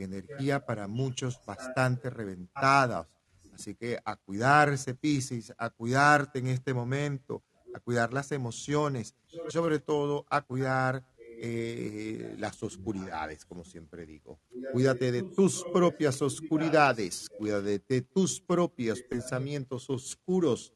energía 0.04 0.66
para 0.66 0.88
muchos 0.88 1.40
bastante 1.46 2.10
reventadas. 2.10 3.08
Así 3.54 3.76
que 3.76 4.00
a 4.06 4.16
cuidarse, 4.16 4.94
Piscis, 4.94 5.54
a 5.58 5.70
cuidarte 5.70 6.40
en 6.40 6.48
este 6.48 6.74
momento, 6.74 7.44
a 7.74 7.80
cuidar 7.80 8.14
las 8.14 8.32
emociones, 8.32 9.16
sobre 9.50 9.80
todo 9.80 10.26
a 10.30 10.42
cuidar 10.42 11.04
eh, 11.40 12.36
las 12.40 12.62
oscuridades, 12.64 13.46
como 13.46 13.64
siempre 13.64 14.06
digo. 14.06 14.40
Cuídate 14.72 15.12
de 15.12 15.24
tus 15.24 15.64
propias 15.72 16.22
oscuridades, 16.22 17.28
cuídate 17.38 17.84
de 17.88 18.02
tus 18.02 18.42
propios 18.42 19.02
pensamientos 19.04 19.90
oscuros, 19.90 20.74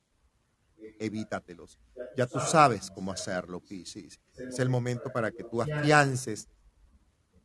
evítatelos. 0.99 1.80
Ya 2.15 2.27
tú 2.27 2.39
sabes 2.39 2.91
cómo 2.91 3.11
hacerlo, 3.11 3.60
Piscis. 3.60 4.19
Es 4.38 4.60
el 4.60 4.69
momento 4.69 5.11
para 5.11 5.31
que 5.31 5.43
tú 5.43 5.61
afiances 5.61 6.48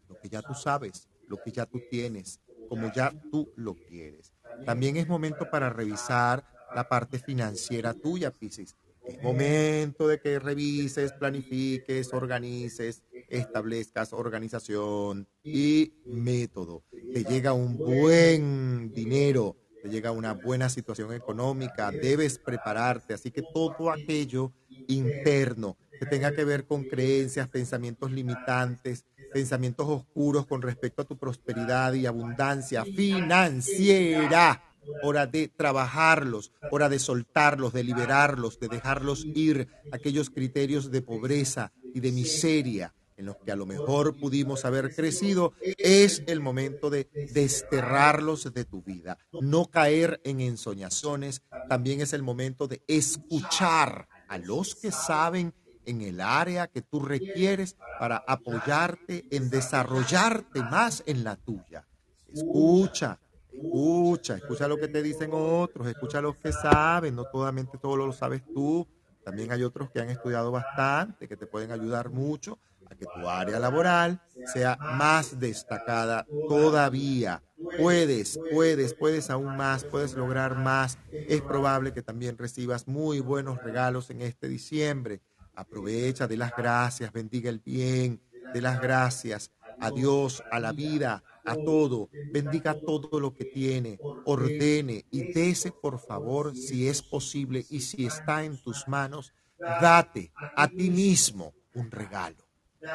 lo 0.08 0.18
que 0.20 0.28
ya 0.28 0.42
tú 0.42 0.54
sabes, 0.54 1.08
lo 1.26 1.38
que 1.38 1.52
ya 1.52 1.66
tú 1.66 1.80
tienes, 1.80 2.40
como 2.68 2.88
ya 2.88 3.14
tú 3.30 3.50
lo 3.54 3.76
quieres. 3.76 4.32
También 4.64 4.96
es 4.96 5.06
momento 5.06 5.48
para 5.48 5.70
revisar 5.70 6.44
la 6.72 6.88
parte 6.88 7.18
financiera 7.18 7.94
tuya, 7.94 8.30
Piscis 8.32 8.76
es 9.06 9.22
momento 9.22 10.08
de 10.08 10.18
que 10.18 10.38
revises, 10.40 11.12
planifiques, 11.12 12.12
organices, 12.12 13.04
establezcas 13.28 14.12
organización 14.12 15.28
y 15.44 15.94
método. 16.04 16.82
Te 17.12 17.24
llega 17.24 17.52
un 17.52 17.80
buen 17.80 18.92
dinero, 18.92 19.56
te 19.80 19.88
llega 19.90 20.10
una 20.10 20.34
buena 20.34 20.68
situación 20.68 21.12
económica, 21.12 21.92
debes 21.92 22.38
prepararte. 22.38 23.14
Así 23.14 23.30
que 23.30 23.42
todo 23.42 23.92
aquello 23.92 24.52
interno 24.88 25.78
que 26.00 26.06
tenga 26.06 26.32
que 26.32 26.44
ver 26.44 26.66
con 26.66 26.84
creencias, 26.84 27.48
pensamientos 27.48 28.10
limitantes, 28.10 29.04
pensamientos 29.36 29.86
oscuros 29.86 30.46
con 30.46 30.62
respecto 30.62 31.02
a 31.02 31.04
tu 31.04 31.18
prosperidad 31.18 31.92
y 31.92 32.06
abundancia 32.06 32.86
financiera. 32.86 34.62
hora 35.02 35.26
de 35.26 35.48
trabajarlos, 35.48 36.52
hora 36.70 36.88
de 36.88 36.98
soltarlos, 36.98 37.74
de 37.74 37.84
liberarlos, 37.84 38.58
de 38.58 38.68
dejarlos 38.68 39.26
ir, 39.26 39.68
aquellos 39.92 40.30
criterios 40.30 40.90
de 40.90 41.02
pobreza 41.02 41.70
y 41.92 42.00
de 42.00 42.12
miseria 42.12 42.94
en 43.18 43.26
los 43.26 43.36
que 43.36 43.52
a 43.52 43.56
lo 43.56 43.66
mejor 43.66 44.16
pudimos 44.18 44.64
haber 44.64 44.94
crecido, 44.94 45.52
es 45.76 46.22
el 46.26 46.40
momento 46.40 46.88
de 46.88 47.08
desterrarlos 47.34 48.54
de 48.54 48.64
tu 48.64 48.82
vida, 48.82 49.18
no 49.32 49.66
caer 49.66 50.20
en 50.24 50.40
ensoñaciones, 50.40 51.42
también 51.68 52.00
es 52.00 52.14
el 52.14 52.22
momento 52.22 52.68
de 52.68 52.82
escuchar 52.86 54.08
a 54.28 54.38
los 54.38 54.74
que 54.74 54.92
saben 54.92 55.52
en 55.86 56.02
el 56.02 56.20
área 56.20 56.66
que 56.66 56.82
tú 56.82 57.00
requieres 57.00 57.76
para 57.98 58.22
apoyarte 58.26 59.24
en 59.30 59.50
desarrollarte 59.50 60.60
más 60.62 61.02
en 61.06 61.24
la 61.24 61.36
tuya. 61.36 61.86
Escucha, 62.32 63.18
Escucha, 63.56 64.36
escucha 64.36 64.68
lo 64.68 64.76
que 64.76 64.88
te 64.88 65.02
dicen 65.02 65.30
otros, 65.32 65.86
escucha 65.86 66.20
lo 66.20 66.38
que 66.38 66.52
saben, 66.52 67.14
no 67.14 67.24
solamente 67.32 67.78
todo 67.78 67.96
lo 67.96 68.12
sabes 68.12 68.42
tú, 68.52 68.86
también 69.24 69.50
hay 69.50 69.62
otros 69.62 69.90
que 69.90 70.00
han 70.00 70.10
estudiado 70.10 70.52
bastante, 70.52 71.26
que 71.26 71.36
te 71.36 71.46
pueden 71.46 71.72
ayudar 71.72 72.10
mucho 72.10 72.58
a 72.88 72.94
que 72.94 73.06
tu 73.06 73.26
área 73.28 73.58
laboral 73.58 74.20
sea 74.52 74.76
más 74.76 75.40
destacada 75.40 76.26
todavía. 76.48 77.42
Puedes, 77.78 78.38
puedes, 78.52 78.94
puedes 78.94 79.30
aún 79.30 79.56
más, 79.56 79.84
puedes 79.84 80.14
lograr 80.14 80.56
más. 80.56 80.98
Es 81.10 81.40
probable 81.40 81.92
que 81.92 82.02
también 82.02 82.36
recibas 82.36 82.86
muy 82.86 83.20
buenos 83.20 83.62
regalos 83.62 84.10
en 84.10 84.20
este 84.22 84.48
diciembre. 84.48 85.22
Aprovecha 85.56 86.28
de 86.28 86.36
las 86.36 86.54
gracias, 86.54 87.12
bendiga 87.12 87.48
el 87.50 87.60
bien, 87.60 88.20
de 88.52 88.60
las 88.60 88.80
gracias 88.80 89.50
a 89.80 89.90
Dios, 89.90 90.42
a 90.50 90.60
la 90.60 90.72
vida, 90.72 91.24
a 91.44 91.56
todo, 91.56 92.10
bendiga 92.30 92.74
todo 92.74 93.20
lo 93.20 93.34
que 93.34 93.46
tiene, 93.46 93.98
ordene 94.24 95.06
y 95.10 95.22
dese 95.32 95.72
por 95.72 95.98
favor, 95.98 96.54
si 96.54 96.88
es 96.88 97.02
posible 97.02 97.64
y 97.70 97.80
si 97.80 98.06
está 98.06 98.44
en 98.44 98.58
tus 98.58 98.86
manos, 98.86 99.32
date 99.80 100.30
a 100.54 100.68
ti 100.68 100.90
mismo 100.90 101.54
un 101.74 101.90
regalo. 101.90 102.36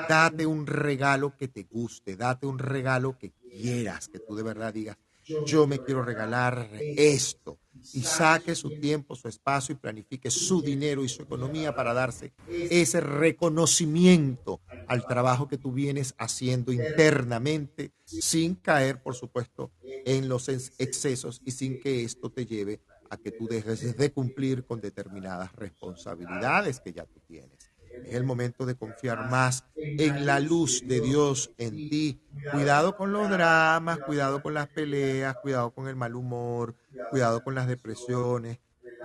Date 0.09 0.45
un 0.45 0.67
regalo 0.67 1.35
que 1.37 1.47
te 1.47 1.63
guste, 1.63 2.15
date 2.15 2.45
un 2.45 2.59
regalo 2.59 3.17
que 3.17 3.31
quieras, 3.49 4.07
que 4.07 4.19
tú 4.19 4.35
de 4.35 4.43
verdad 4.43 4.73
digas, 4.73 4.97
yo 5.45 5.67
me 5.67 5.79
quiero 5.79 6.03
regalar 6.03 6.69
esto 6.95 7.57
y 7.93 8.01
saque 8.03 8.55
su 8.55 8.69
tiempo, 8.79 9.15
su 9.15 9.27
espacio 9.27 9.73
y 9.73 9.77
planifique 9.77 10.29
su 10.31 10.61
dinero 10.61 11.03
y 11.03 11.09
su 11.09 11.23
economía 11.23 11.73
para 11.73 11.93
darse 11.93 12.33
ese 12.47 13.01
reconocimiento 13.01 14.61
al 14.87 15.05
trabajo 15.05 15.47
que 15.47 15.57
tú 15.57 15.71
vienes 15.71 16.13
haciendo 16.17 16.71
internamente 16.71 17.91
sin 18.05 18.55
caer, 18.55 19.01
por 19.01 19.15
supuesto, 19.15 19.71
en 20.05 20.27
los 20.27 20.49
excesos 20.49 21.41
y 21.45 21.51
sin 21.51 21.79
que 21.79 22.03
esto 22.03 22.29
te 22.29 22.45
lleve 22.45 22.81
a 23.09 23.17
que 23.17 23.31
tú 23.31 23.47
dejes 23.47 23.97
de 23.97 24.11
cumplir 24.11 24.65
con 24.65 24.79
determinadas 24.79 25.53
responsabilidades 25.53 26.79
que 26.79 26.93
ya 26.93 27.05
tú 27.05 27.19
tienes. 27.27 27.70
Es 27.93 28.15
el 28.15 28.23
momento 28.23 28.65
de 28.65 28.75
confiar 28.75 29.29
más 29.29 29.63
en 29.75 30.25
la 30.25 30.39
luz 30.39 30.83
de 30.87 31.01
Dios 31.01 31.51
en 31.57 31.71
ti. 31.89 32.19
Cuidado 32.51 32.95
con 32.95 33.11
los 33.11 33.29
dramas, 33.29 33.99
cuidado 33.99 34.41
con 34.41 34.53
las 34.53 34.67
peleas, 34.67 35.37
cuidado 35.37 35.71
con 35.71 35.87
el 35.87 35.95
mal 35.95 36.15
humor, 36.15 36.75
cuidado 37.09 37.43
con 37.43 37.55
las 37.55 37.67
depresiones. 37.67 38.59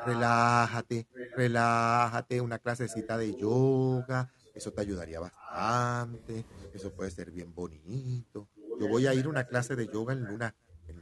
Relájate, 0.04 1.06
relájate, 1.34 2.40
una 2.40 2.58
clasecita 2.58 3.16
de 3.18 3.34
yoga, 3.34 4.30
eso 4.54 4.72
te 4.72 4.80
ayudaría 4.80 5.20
bastante, 5.20 6.44
eso 6.72 6.90
puede 6.90 7.10
ser 7.10 7.30
bien 7.30 7.54
bonito. 7.54 8.48
Yo 8.78 8.88
voy 8.88 9.06
a 9.06 9.14
ir 9.14 9.26
a 9.26 9.28
una 9.28 9.44
clase 9.44 9.74
de 9.74 9.88
yoga 9.88 10.12
en 10.12 10.24
luna, 10.24 10.54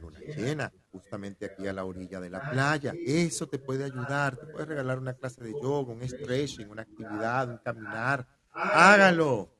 luna 0.05 0.19
llena, 0.19 0.71
justamente 0.91 1.45
aquí 1.45 1.67
a 1.67 1.73
la 1.73 1.85
orilla 1.85 2.19
de 2.19 2.29
la 2.29 2.49
playa. 2.49 2.93
Eso 3.05 3.47
te 3.47 3.59
puede 3.59 3.83
ayudar, 3.83 4.37
te 4.37 4.47
puede 4.47 4.65
regalar 4.65 4.99
una 4.99 5.13
clase 5.13 5.43
de 5.43 5.53
yoga, 5.61 5.93
un 5.93 6.07
stretching, 6.07 6.69
una 6.69 6.83
actividad, 6.83 7.49
un 7.49 7.57
caminar. 7.57 8.27
Hágalo. 8.51 9.51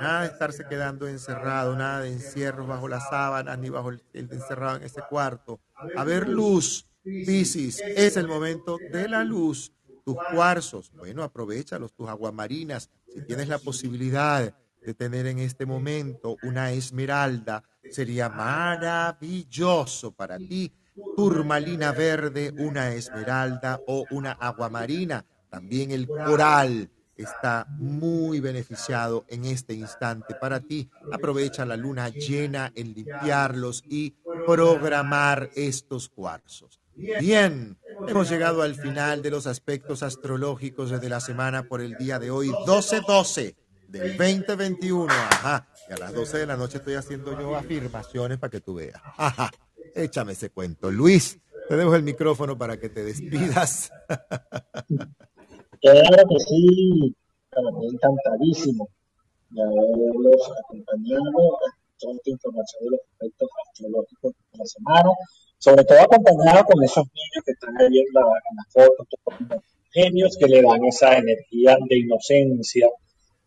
Nada 0.00 0.22
de 0.22 0.28
estarse 0.28 0.64
quedando 0.66 1.06
encerrado, 1.06 1.76
nada 1.76 2.00
de 2.00 2.08
encierros 2.12 2.66
bajo 2.66 2.88
las 2.88 3.06
sábanas 3.10 3.58
ni 3.58 3.68
bajo 3.68 3.90
el, 3.90 4.02
encerrado 4.14 4.78
en 4.78 4.84
ese 4.84 5.02
cuarto. 5.10 5.60
A 5.94 6.04
ver 6.04 6.26
luz, 6.26 6.88
Piscis, 7.02 7.80
es 7.80 8.16
el 8.16 8.26
momento 8.26 8.78
de 8.90 9.08
la 9.08 9.24
luz. 9.24 9.72
Tus 10.04 10.16
cuarzos, 10.32 10.90
bueno, 10.92 11.22
aprovechalos, 11.22 11.94
tus 11.94 12.08
aguamarinas, 12.08 12.90
si 13.12 13.22
tienes 13.26 13.48
la 13.48 13.58
posibilidad 13.58 14.54
de 14.80 14.94
tener 14.94 15.26
en 15.26 15.38
este 15.38 15.66
momento 15.66 16.36
una 16.42 16.72
esmeralda, 16.72 17.62
sería 17.90 18.28
maravilloso 18.28 20.12
para 20.12 20.38
ti. 20.38 20.72
Turmalina 21.16 21.92
verde, 21.92 22.52
una 22.56 22.92
esmeralda 22.92 23.80
o 23.86 24.04
una 24.10 24.32
aguamarina. 24.32 25.24
También 25.50 25.90
el 25.90 26.06
coral 26.06 26.90
está 27.16 27.66
muy 27.78 28.40
beneficiado 28.40 29.24
en 29.28 29.44
este 29.44 29.74
instante 29.74 30.34
para 30.34 30.60
ti. 30.60 30.90
Aprovecha 31.12 31.64
la 31.64 31.76
luna 31.76 32.08
llena 32.08 32.72
en 32.74 32.94
limpiarlos 32.94 33.82
y 33.88 34.14
programar 34.46 35.50
estos 35.54 36.08
cuarzos. 36.08 36.80
Bien, 36.96 37.76
hemos 38.06 38.30
llegado 38.30 38.62
al 38.62 38.76
final 38.76 39.20
de 39.20 39.30
los 39.30 39.46
aspectos 39.48 40.02
astrológicos 40.04 40.90
de 40.90 41.08
la 41.08 41.20
semana 41.20 41.64
por 41.64 41.80
el 41.80 41.96
día 41.96 42.20
de 42.20 42.30
hoy, 42.30 42.50
12-12 42.50 43.56
del 43.98 44.16
2021. 44.16 45.06
Ajá. 45.12 45.68
Y 45.88 45.92
a 45.92 45.96
las 45.96 46.12
12 46.12 46.38
de 46.38 46.46
la 46.46 46.56
noche 46.56 46.78
estoy 46.78 46.94
haciendo 46.94 47.38
yo 47.38 47.54
afirmaciones 47.54 48.38
para 48.38 48.50
que 48.50 48.60
tú 48.60 48.74
veas. 48.74 49.00
Ajá. 49.16 49.50
Échame 49.94 50.32
ese 50.32 50.50
cuento. 50.50 50.90
Luis, 50.90 51.38
te 51.68 51.76
dejo 51.76 51.94
el 51.94 52.02
micrófono 52.02 52.58
para 52.58 52.78
que 52.78 52.88
te 52.88 53.04
despidas. 53.04 53.90
Claro 55.80 56.24
que 56.30 56.38
sí, 56.38 57.14
me 57.52 57.86
encantadísimo 57.88 58.88
de 59.50 59.62
haberlos 59.62 60.50
acompañado 60.64 61.58
toda 61.98 62.14
esta 62.14 62.30
información 62.30 62.84
de 62.84 62.90
los 62.92 63.00
aspectos 63.12 63.48
astrológicos 63.68 64.32
de 64.32 64.58
la 64.58 64.64
semana, 64.64 65.10
sobre 65.58 65.84
todo 65.84 65.98
acompañado 66.00 66.64
con 66.64 66.82
esos 66.82 67.04
niños 67.04 67.44
que 67.44 67.52
están 67.52 67.76
ahí 67.78 67.98
en 67.98 68.14
la, 68.14 68.22
en 68.22 68.56
la 68.56 68.64
foto, 68.70 69.06
genios 69.90 70.38
que 70.40 70.46
le 70.46 70.62
dan 70.62 70.82
esa 70.86 71.18
energía 71.18 71.76
de 71.86 71.98
inocencia 71.98 72.88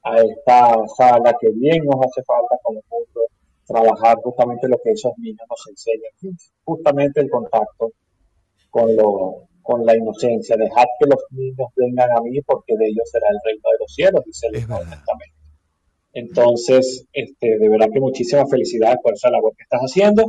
a 0.04 0.22
esta 0.22 0.76
sala 0.98 1.36
que 1.40 1.50
bien 1.52 1.84
nos 1.86 1.96
hace 2.06 2.24
falta 2.24 2.58
como 2.64 2.82
mundo 2.90 3.22
trabajar 3.66 4.18
justamente 4.24 4.68
lo 4.68 4.78
que 4.84 4.92
esos 4.92 5.12
niños 5.18 5.46
nos 5.50 5.68
enseñan, 5.70 6.38
justamente 6.64 7.22
el 7.22 7.30
contacto 7.30 7.92
con 8.70 8.96
lo, 8.96 9.48
con 9.62 9.86
la 9.86 9.96
inocencia, 9.96 10.56
dejad 10.56 10.86
que 11.00 11.08
los 11.08 11.22
niños 11.32 11.68
vengan 11.76 12.10
a 12.12 12.22
mí 12.22 12.40
porque 12.42 12.76
de 12.78 12.88
ellos 12.88 13.10
será 13.12 13.28
el 13.30 13.38
reino 13.44 13.64
de 13.72 13.78
los 13.80 13.94
cielos, 13.94 14.24
dice 14.26 14.48
el 14.48 14.54
Testamento. 14.54 15.38
Entonces, 16.14 17.06
este, 17.14 17.60
de 17.60 17.70
verdad 17.70 17.90
que 17.94 18.00
muchísimas 18.00 18.50
felicidades 18.50 18.98
por 19.04 19.14
esa 19.14 19.30
labor 19.30 19.54
que 19.56 19.64
estás 19.64 19.82
haciendo. 19.82 20.24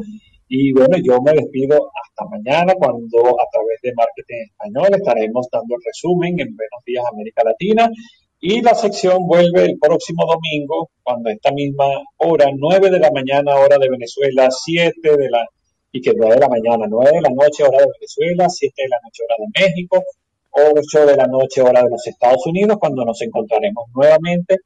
Y 0.48 0.72
bueno, 0.72 0.96
yo 1.02 1.20
me 1.22 1.32
despido 1.32 1.76
hasta 1.76 2.28
mañana 2.28 2.74
cuando 2.78 3.18
a 3.40 3.46
través 3.52 3.78
de 3.82 3.92
Marketing 3.94 4.44
Español 4.50 4.88
estaremos 4.92 5.46
dando 5.52 5.76
el 5.76 5.82
resumen 5.86 6.40
en 6.40 6.56
Buenos 6.56 6.82
Días 6.84 7.04
América 7.12 7.42
Latina. 7.44 7.88
Y 8.40 8.62
la 8.62 8.74
sección 8.74 9.26
vuelve 9.26 9.64
el 9.64 9.78
próximo 9.78 10.24
domingo, 10.26 10.90
cuando 11.02 11.30
esta 11.30 11.50
misma 11.50 11.86
hora, 12.18 12.46
9 12.56 12.90
de 12.90 13.00
la 13.00 13.10
mañana, 13.10 13.56
hora 13.56 13.78
de 13.78 13.88
Venezuela, 13.88 14.48
7 14.50 15.16
de 15.16 15.30
la 15.30 15.44
y 15.90 16.00
que 16.00 16.12
9 16.14 16.34
de 16.34 16.40
la 16.40 16.48
mañana, 16.48 16.86
9 16.88 17.10
de 17.12 17.20
la 17.22 17.30
noche 17.30 17.64
hora 17.64 17.78
de 17.78 17.86
Venezuela, 17.98 18.48
7 18.48 18.74
de 18.76 18.88
la 18.88 18.98
noche 19.02 19.22
hora 19.24 19.34
de 19.38 19.66
México, 19.66 20.04
8 20.50 21.06
de 21.06 21.16
la 21.16 21.26
noche 21.26 21.62
hora 21.62 21.82
de 21.82 21.90
los 21.90 22.06
Estados 22.06 22.46
Unidos, 22.46 22.76
cuando 22.78 23.04
nos 23.04 23.20
encontraremos 23.22 23.86
nuevamente 23.94 24.58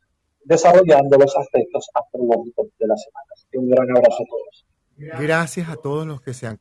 desarrollando 0.45 1.17
los 1.17 1.35
aspectos 1.37 1.89
astrológicos 1.95 2.67
de 2.79 2.87
la 2.87 2.97
semana. 2.97 3.27
Un 3.55 3.71
gran 3.71 3.91
abrazo 3.97 4.23
a 4.23 4.27
todos. 4.27 4.67
Gracias 5.21 5.69
a 5.69 5.77
todos 5.77 6.07
los 6.07 6.21
que 6.21 6.35
se 6.35 6.47
han, 6.47 6.59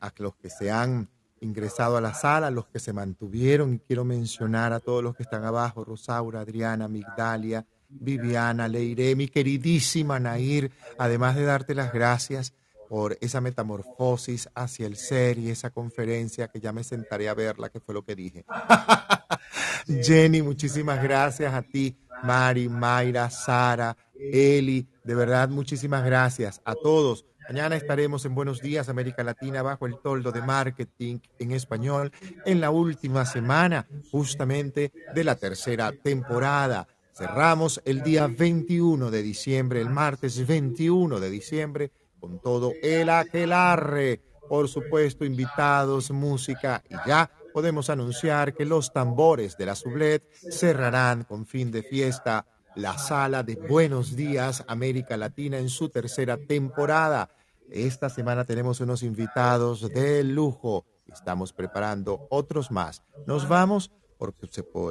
a 0.00 0.12
los 0.18 0.36
que 0.36 0.50
se 0.50 0.70
han 0.70 1.10
ingresado 1.44 1.96
a 1.96 2.00
la 2.00 2.14
sala, 2.14 2.50
los 2.50 2.66
que 2.66 2.78
se 2.78 2.92
mantuvieron, 2.92 3.74
y 3.74 3.78
quiero 3.78 4.04
mencionar 4.04 4.72
a 4.72 4.80
todos 4.80 5.02
los 5.02 5.14
que 5.14 5.22
están 5.22 5.44
abajo, 5.44 5.84
Rosaura, 5.84 6.40
Adriana, 6.40 6.88
Migdalia, 6.88 7.64
Viviana, 7.88 8.66
Leire, 8.66 9.14
mi 9.14 9.28
queridísima 9.28 10.18
Nair, 10.18 10.70
además 10.98 11.36
de 11.36 11.44
darte 11.44 11.74
las 11.74 11.92
gracias 11.92 12.54
por 12.88 13.16
esa 13.20 13.40
metamorfosis 13.40 14.48
hacia 14.54 14.86
el 14.86 14.96
ser 14.96 15.38
y 15.38 15.50
esa 15.50 15.70
conferencia 15.70 16.48
que 16.48 16.60
ya 16.60 16.72
me 16.72 16.84
sentaré 16.84 17.28
a 17.28 17.34
verla, 17.34 17.68
que 17.68 17.80
fue 17.80 17.94
lo 17.94 18.04
que 18.04 18.14
dije. 18.14 18.44
Jenny, 19.86 20.42
muchísimas 20.42 21.02
gracias 21.02 21.52
a 21.52 21.62
ti, 21.62 21.96
Mari, 22.22 22.68
Mayra, 22.68 23.30
Sara, 23.30 23.96
Eli, 24.14 24.86
de 25.02 25.14
verdad 25.14 25.48
muchísimas 25.48 26.04
gracias 26.04 26.60
a 26.64 26.74
todos. 26.74 27.24
Mañana 27.48 27.76
estaremos 27.76 28.24
en 28.24 28.34
Buenos 28.34 28.62
Días 28.62 28.88
América 28.88 29.22
Latina 29.22 29.62
bajo 29.62 29.86
el 29.86 29.98
toldo 29.98 30.32
de 30.32 30.40
marketing 30.40 31.18
en 31.38 31.52
español 31.52 32.10
en 32.46 32.60
la 32.60 32.70
última 32.70 33.26
semana 33.26 33.86
justamente 34.10 34.92
de 35.14 35.24
la 35.24 35.34
tercera 35.34 35.92
temporada. 35.92 36.88
Cerramos 37.12 37.82
el 37.84 38.02
día 38.02 38.26
21 38.26 39.10
de 39.10 39.22
diciembre, 39.22 39.82
el 39.82 39.90
martes 39.90 40.46
21 40.46 41.20
de 41.20 41.30
diciembre 41.30 41.92
con 42.18 42.40
todo 42.40 42.72
el 42.82 43.10
aquelarre, 43.10 44.22
por 44.48 44.68
supuesto, 44.68 45.26
invitados, 45.26 46.10
música 46.10 46.82
y 46.88 46.94
ya 47.06 47.30
podemos 47.52 47.90
anunciar 47.90 48.54
que 48.54 48.64
los 48.64 48.90
tambores 48.92 49.56
de 49.58 49.66
la 49.66 49.74
Sublet 49.74 50.24
cerrarán 50.50 51.24
con 51.24 51.46
fin 51.46 51.70
de 51.70 51.82
fiesta 51.82 52.46
la 52.76 52.98
sala 52.98 53.42
de 53.42 53.54
Buenos 53.54 54.16
Días 54.16 54.64
América 54.66 55.16
Latina 55.16 55.58
en 55.58 55.68
su 55.68 55.88
tercera 55.88 56.36
temporada. 56.36 57.30
Esta 57.70 58.08
semana 58.10 58.44
tenemos 58.44 58.80
unos 58.80 59.02
invitados 59.02 59.88
de 59.92 60.24
lujo. 60.24 60.84
Estamos 61.06 61.52
preparando 61.52 62.26
otros 62.30 62.70
más. 62.70 63.02
Nos 63.26 63.48
vamos 63.48 63.92
porque 64.18 64.48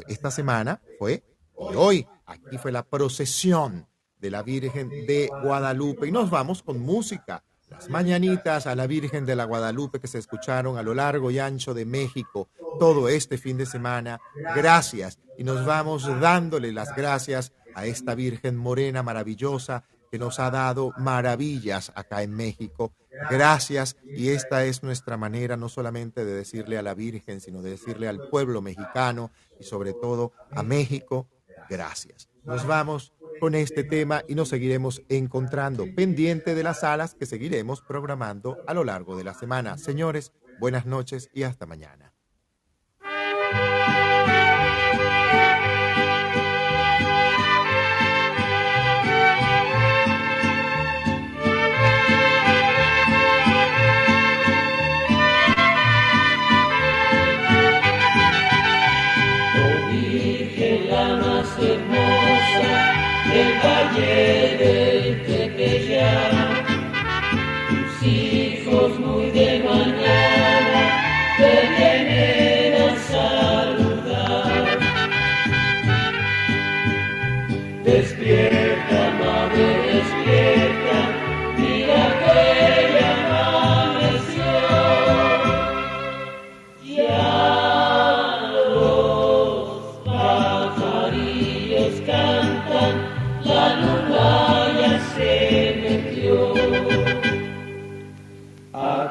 esta 0.08 0.32
semana 0.32 0.82
fue 0.98 1.24
y 1.72 1.76
hoy 1.76 2.08
aquí 2.26 2.58
fue 2.58 2.72
la 2.72 2.84
procesión 2.84 3.88
de 4.20 4.32
la 4.32 4.44
Virgen 4.44 4.90
de 4.90 5.30
Guadalupe. 5.44 6.08
Y 6.08 6.12
nos 6.12 6.30
vamos 6.30 6.64
con 6.64 6.80
música. 6.80 7.44
Las 7.70 7.90
mañanitas 7.90 8.68
a 8.68 8.76
la 8.76 8.88
Virgen 8.88 9.26
de 9.26 9.36
la 9.36 9.46
Guadalupe 9.46 10.00
que 10.00 10.08
se 10.08 10.20
escucharon 10.20 10.78
a 10.78 10.84
lo 10.84 10.94
largo 10.94 11.32
y 11.32 11.40
ancho 11.40 11.74
de 11.74 11.86
México 11.86 12.48
todo 12.80 13.10
este 13.10 13.38
fin 13.38 13.58
de 13.58 13.66
semana. 13.66 14.20
Gracias. 14.56 15.20
Y 15.38 15.44
nos 15.44 15.66
vamos 15.66 16.08
dándole 16.22 16.72
las 16.72 16.96
gracias 16.96 17.52
a 17.76 17.86
esta 17.86 18.16
Virgen 18.16 18.56
morena 18.58 19.04
maravillosa 19.04 19.84
que 20.12 20.20
nos 20.20 20.40
ha 20.40 20.52
dado 20.52 20.94
maravillas 20.98 21.92
acá 21.96 22.22
en 22.22 22.36
México. 22.36 22.94
Gracias. 23.32 23.98
Y 24.04 24.30
esta 24.30 24.64
es 24.66 24.84
nuestra 24.84 25.18
manera 25.18 25.58
no 25.58 25.70
solamente 25.70 26.24
de 26.24 26.34
decirle 26.34 26.78
a 26.78 26.84
la 26.84 26.94
Virgen, 26.94 27.42
sino 27.42 27.62
de 27.62 27.72
decirle 27.72 28.08
al 28.08 28.30
pueblo 28.30 28.62
mexicano 28.62 29.32
y 29.60 29.64
sobre 29.64 29.94
todo 29.94 30.32
a 30.52 30.62
México, 30.62 31.28
gracias. 31.70 32.30
Nos 32.44 32.68
vamos 32.68 33.14
con 33.40 33.56
este 33.56 33.84
tema 33.84 34.24
y 34.28 34.36
nos 34.36 34.50
seguiremos 34.50 35.02
encontrando 35.10 35.86
pendiente 35.96 36.54
de 36.56 36.64
las 36.64 36.82
salas 36.82 37.16
que 37.16 37.26
seguiremos 37.26 37.82
programando 37.82 38.58
a 38.68 38.74
lo 38.74 38.84
largo 38.84 39.18
de 39.18 39.24
la 39.24 39.34
semana. 39.34 39.78
Señores, 39.78 40.32
buenas 40.60 40.86
noches 40.86 41.30
y 41.34 41.44
hasta 41.44 41.66
mañana. 41.66 42.13
valle 63.84 64.58
del 64.58 65.24
Tepeyac, 65.26 66.68
tus 67.70 68.08
hijos 68.08 69.00
muy 69.00 69.32
de 69.32 69.64
mañana, 69.64 70.82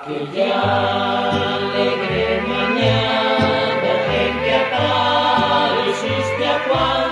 Aquella 0.04 1.54
alegre 1.54 2.42
mañana 2.48 3.92
en 4.18 4.34
que 4.42 4.54
apareciste 4.64 6.44
a 6.44 6.58
Juan, 6.66 7.10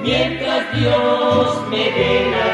mientras 0.00 0.62
Dios 0.76 1.68
me 1.70 1.90
dé 1.90 2.53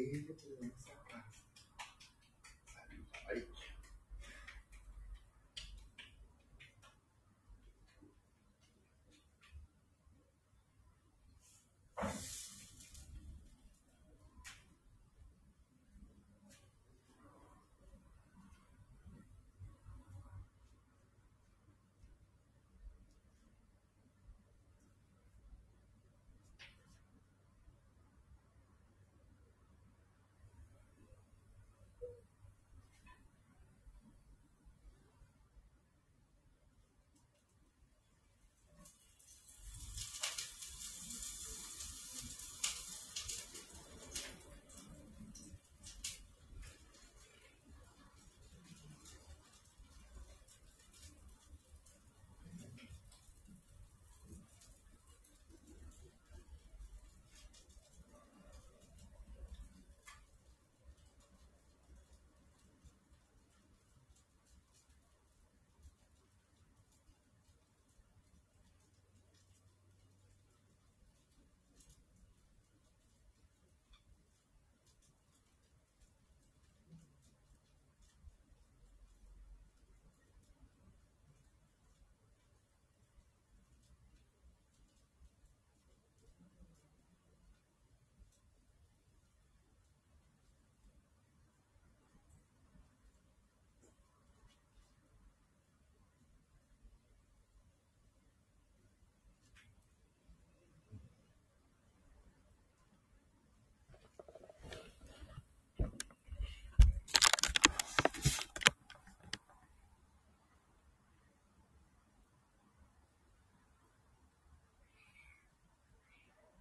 available 0.00 1.05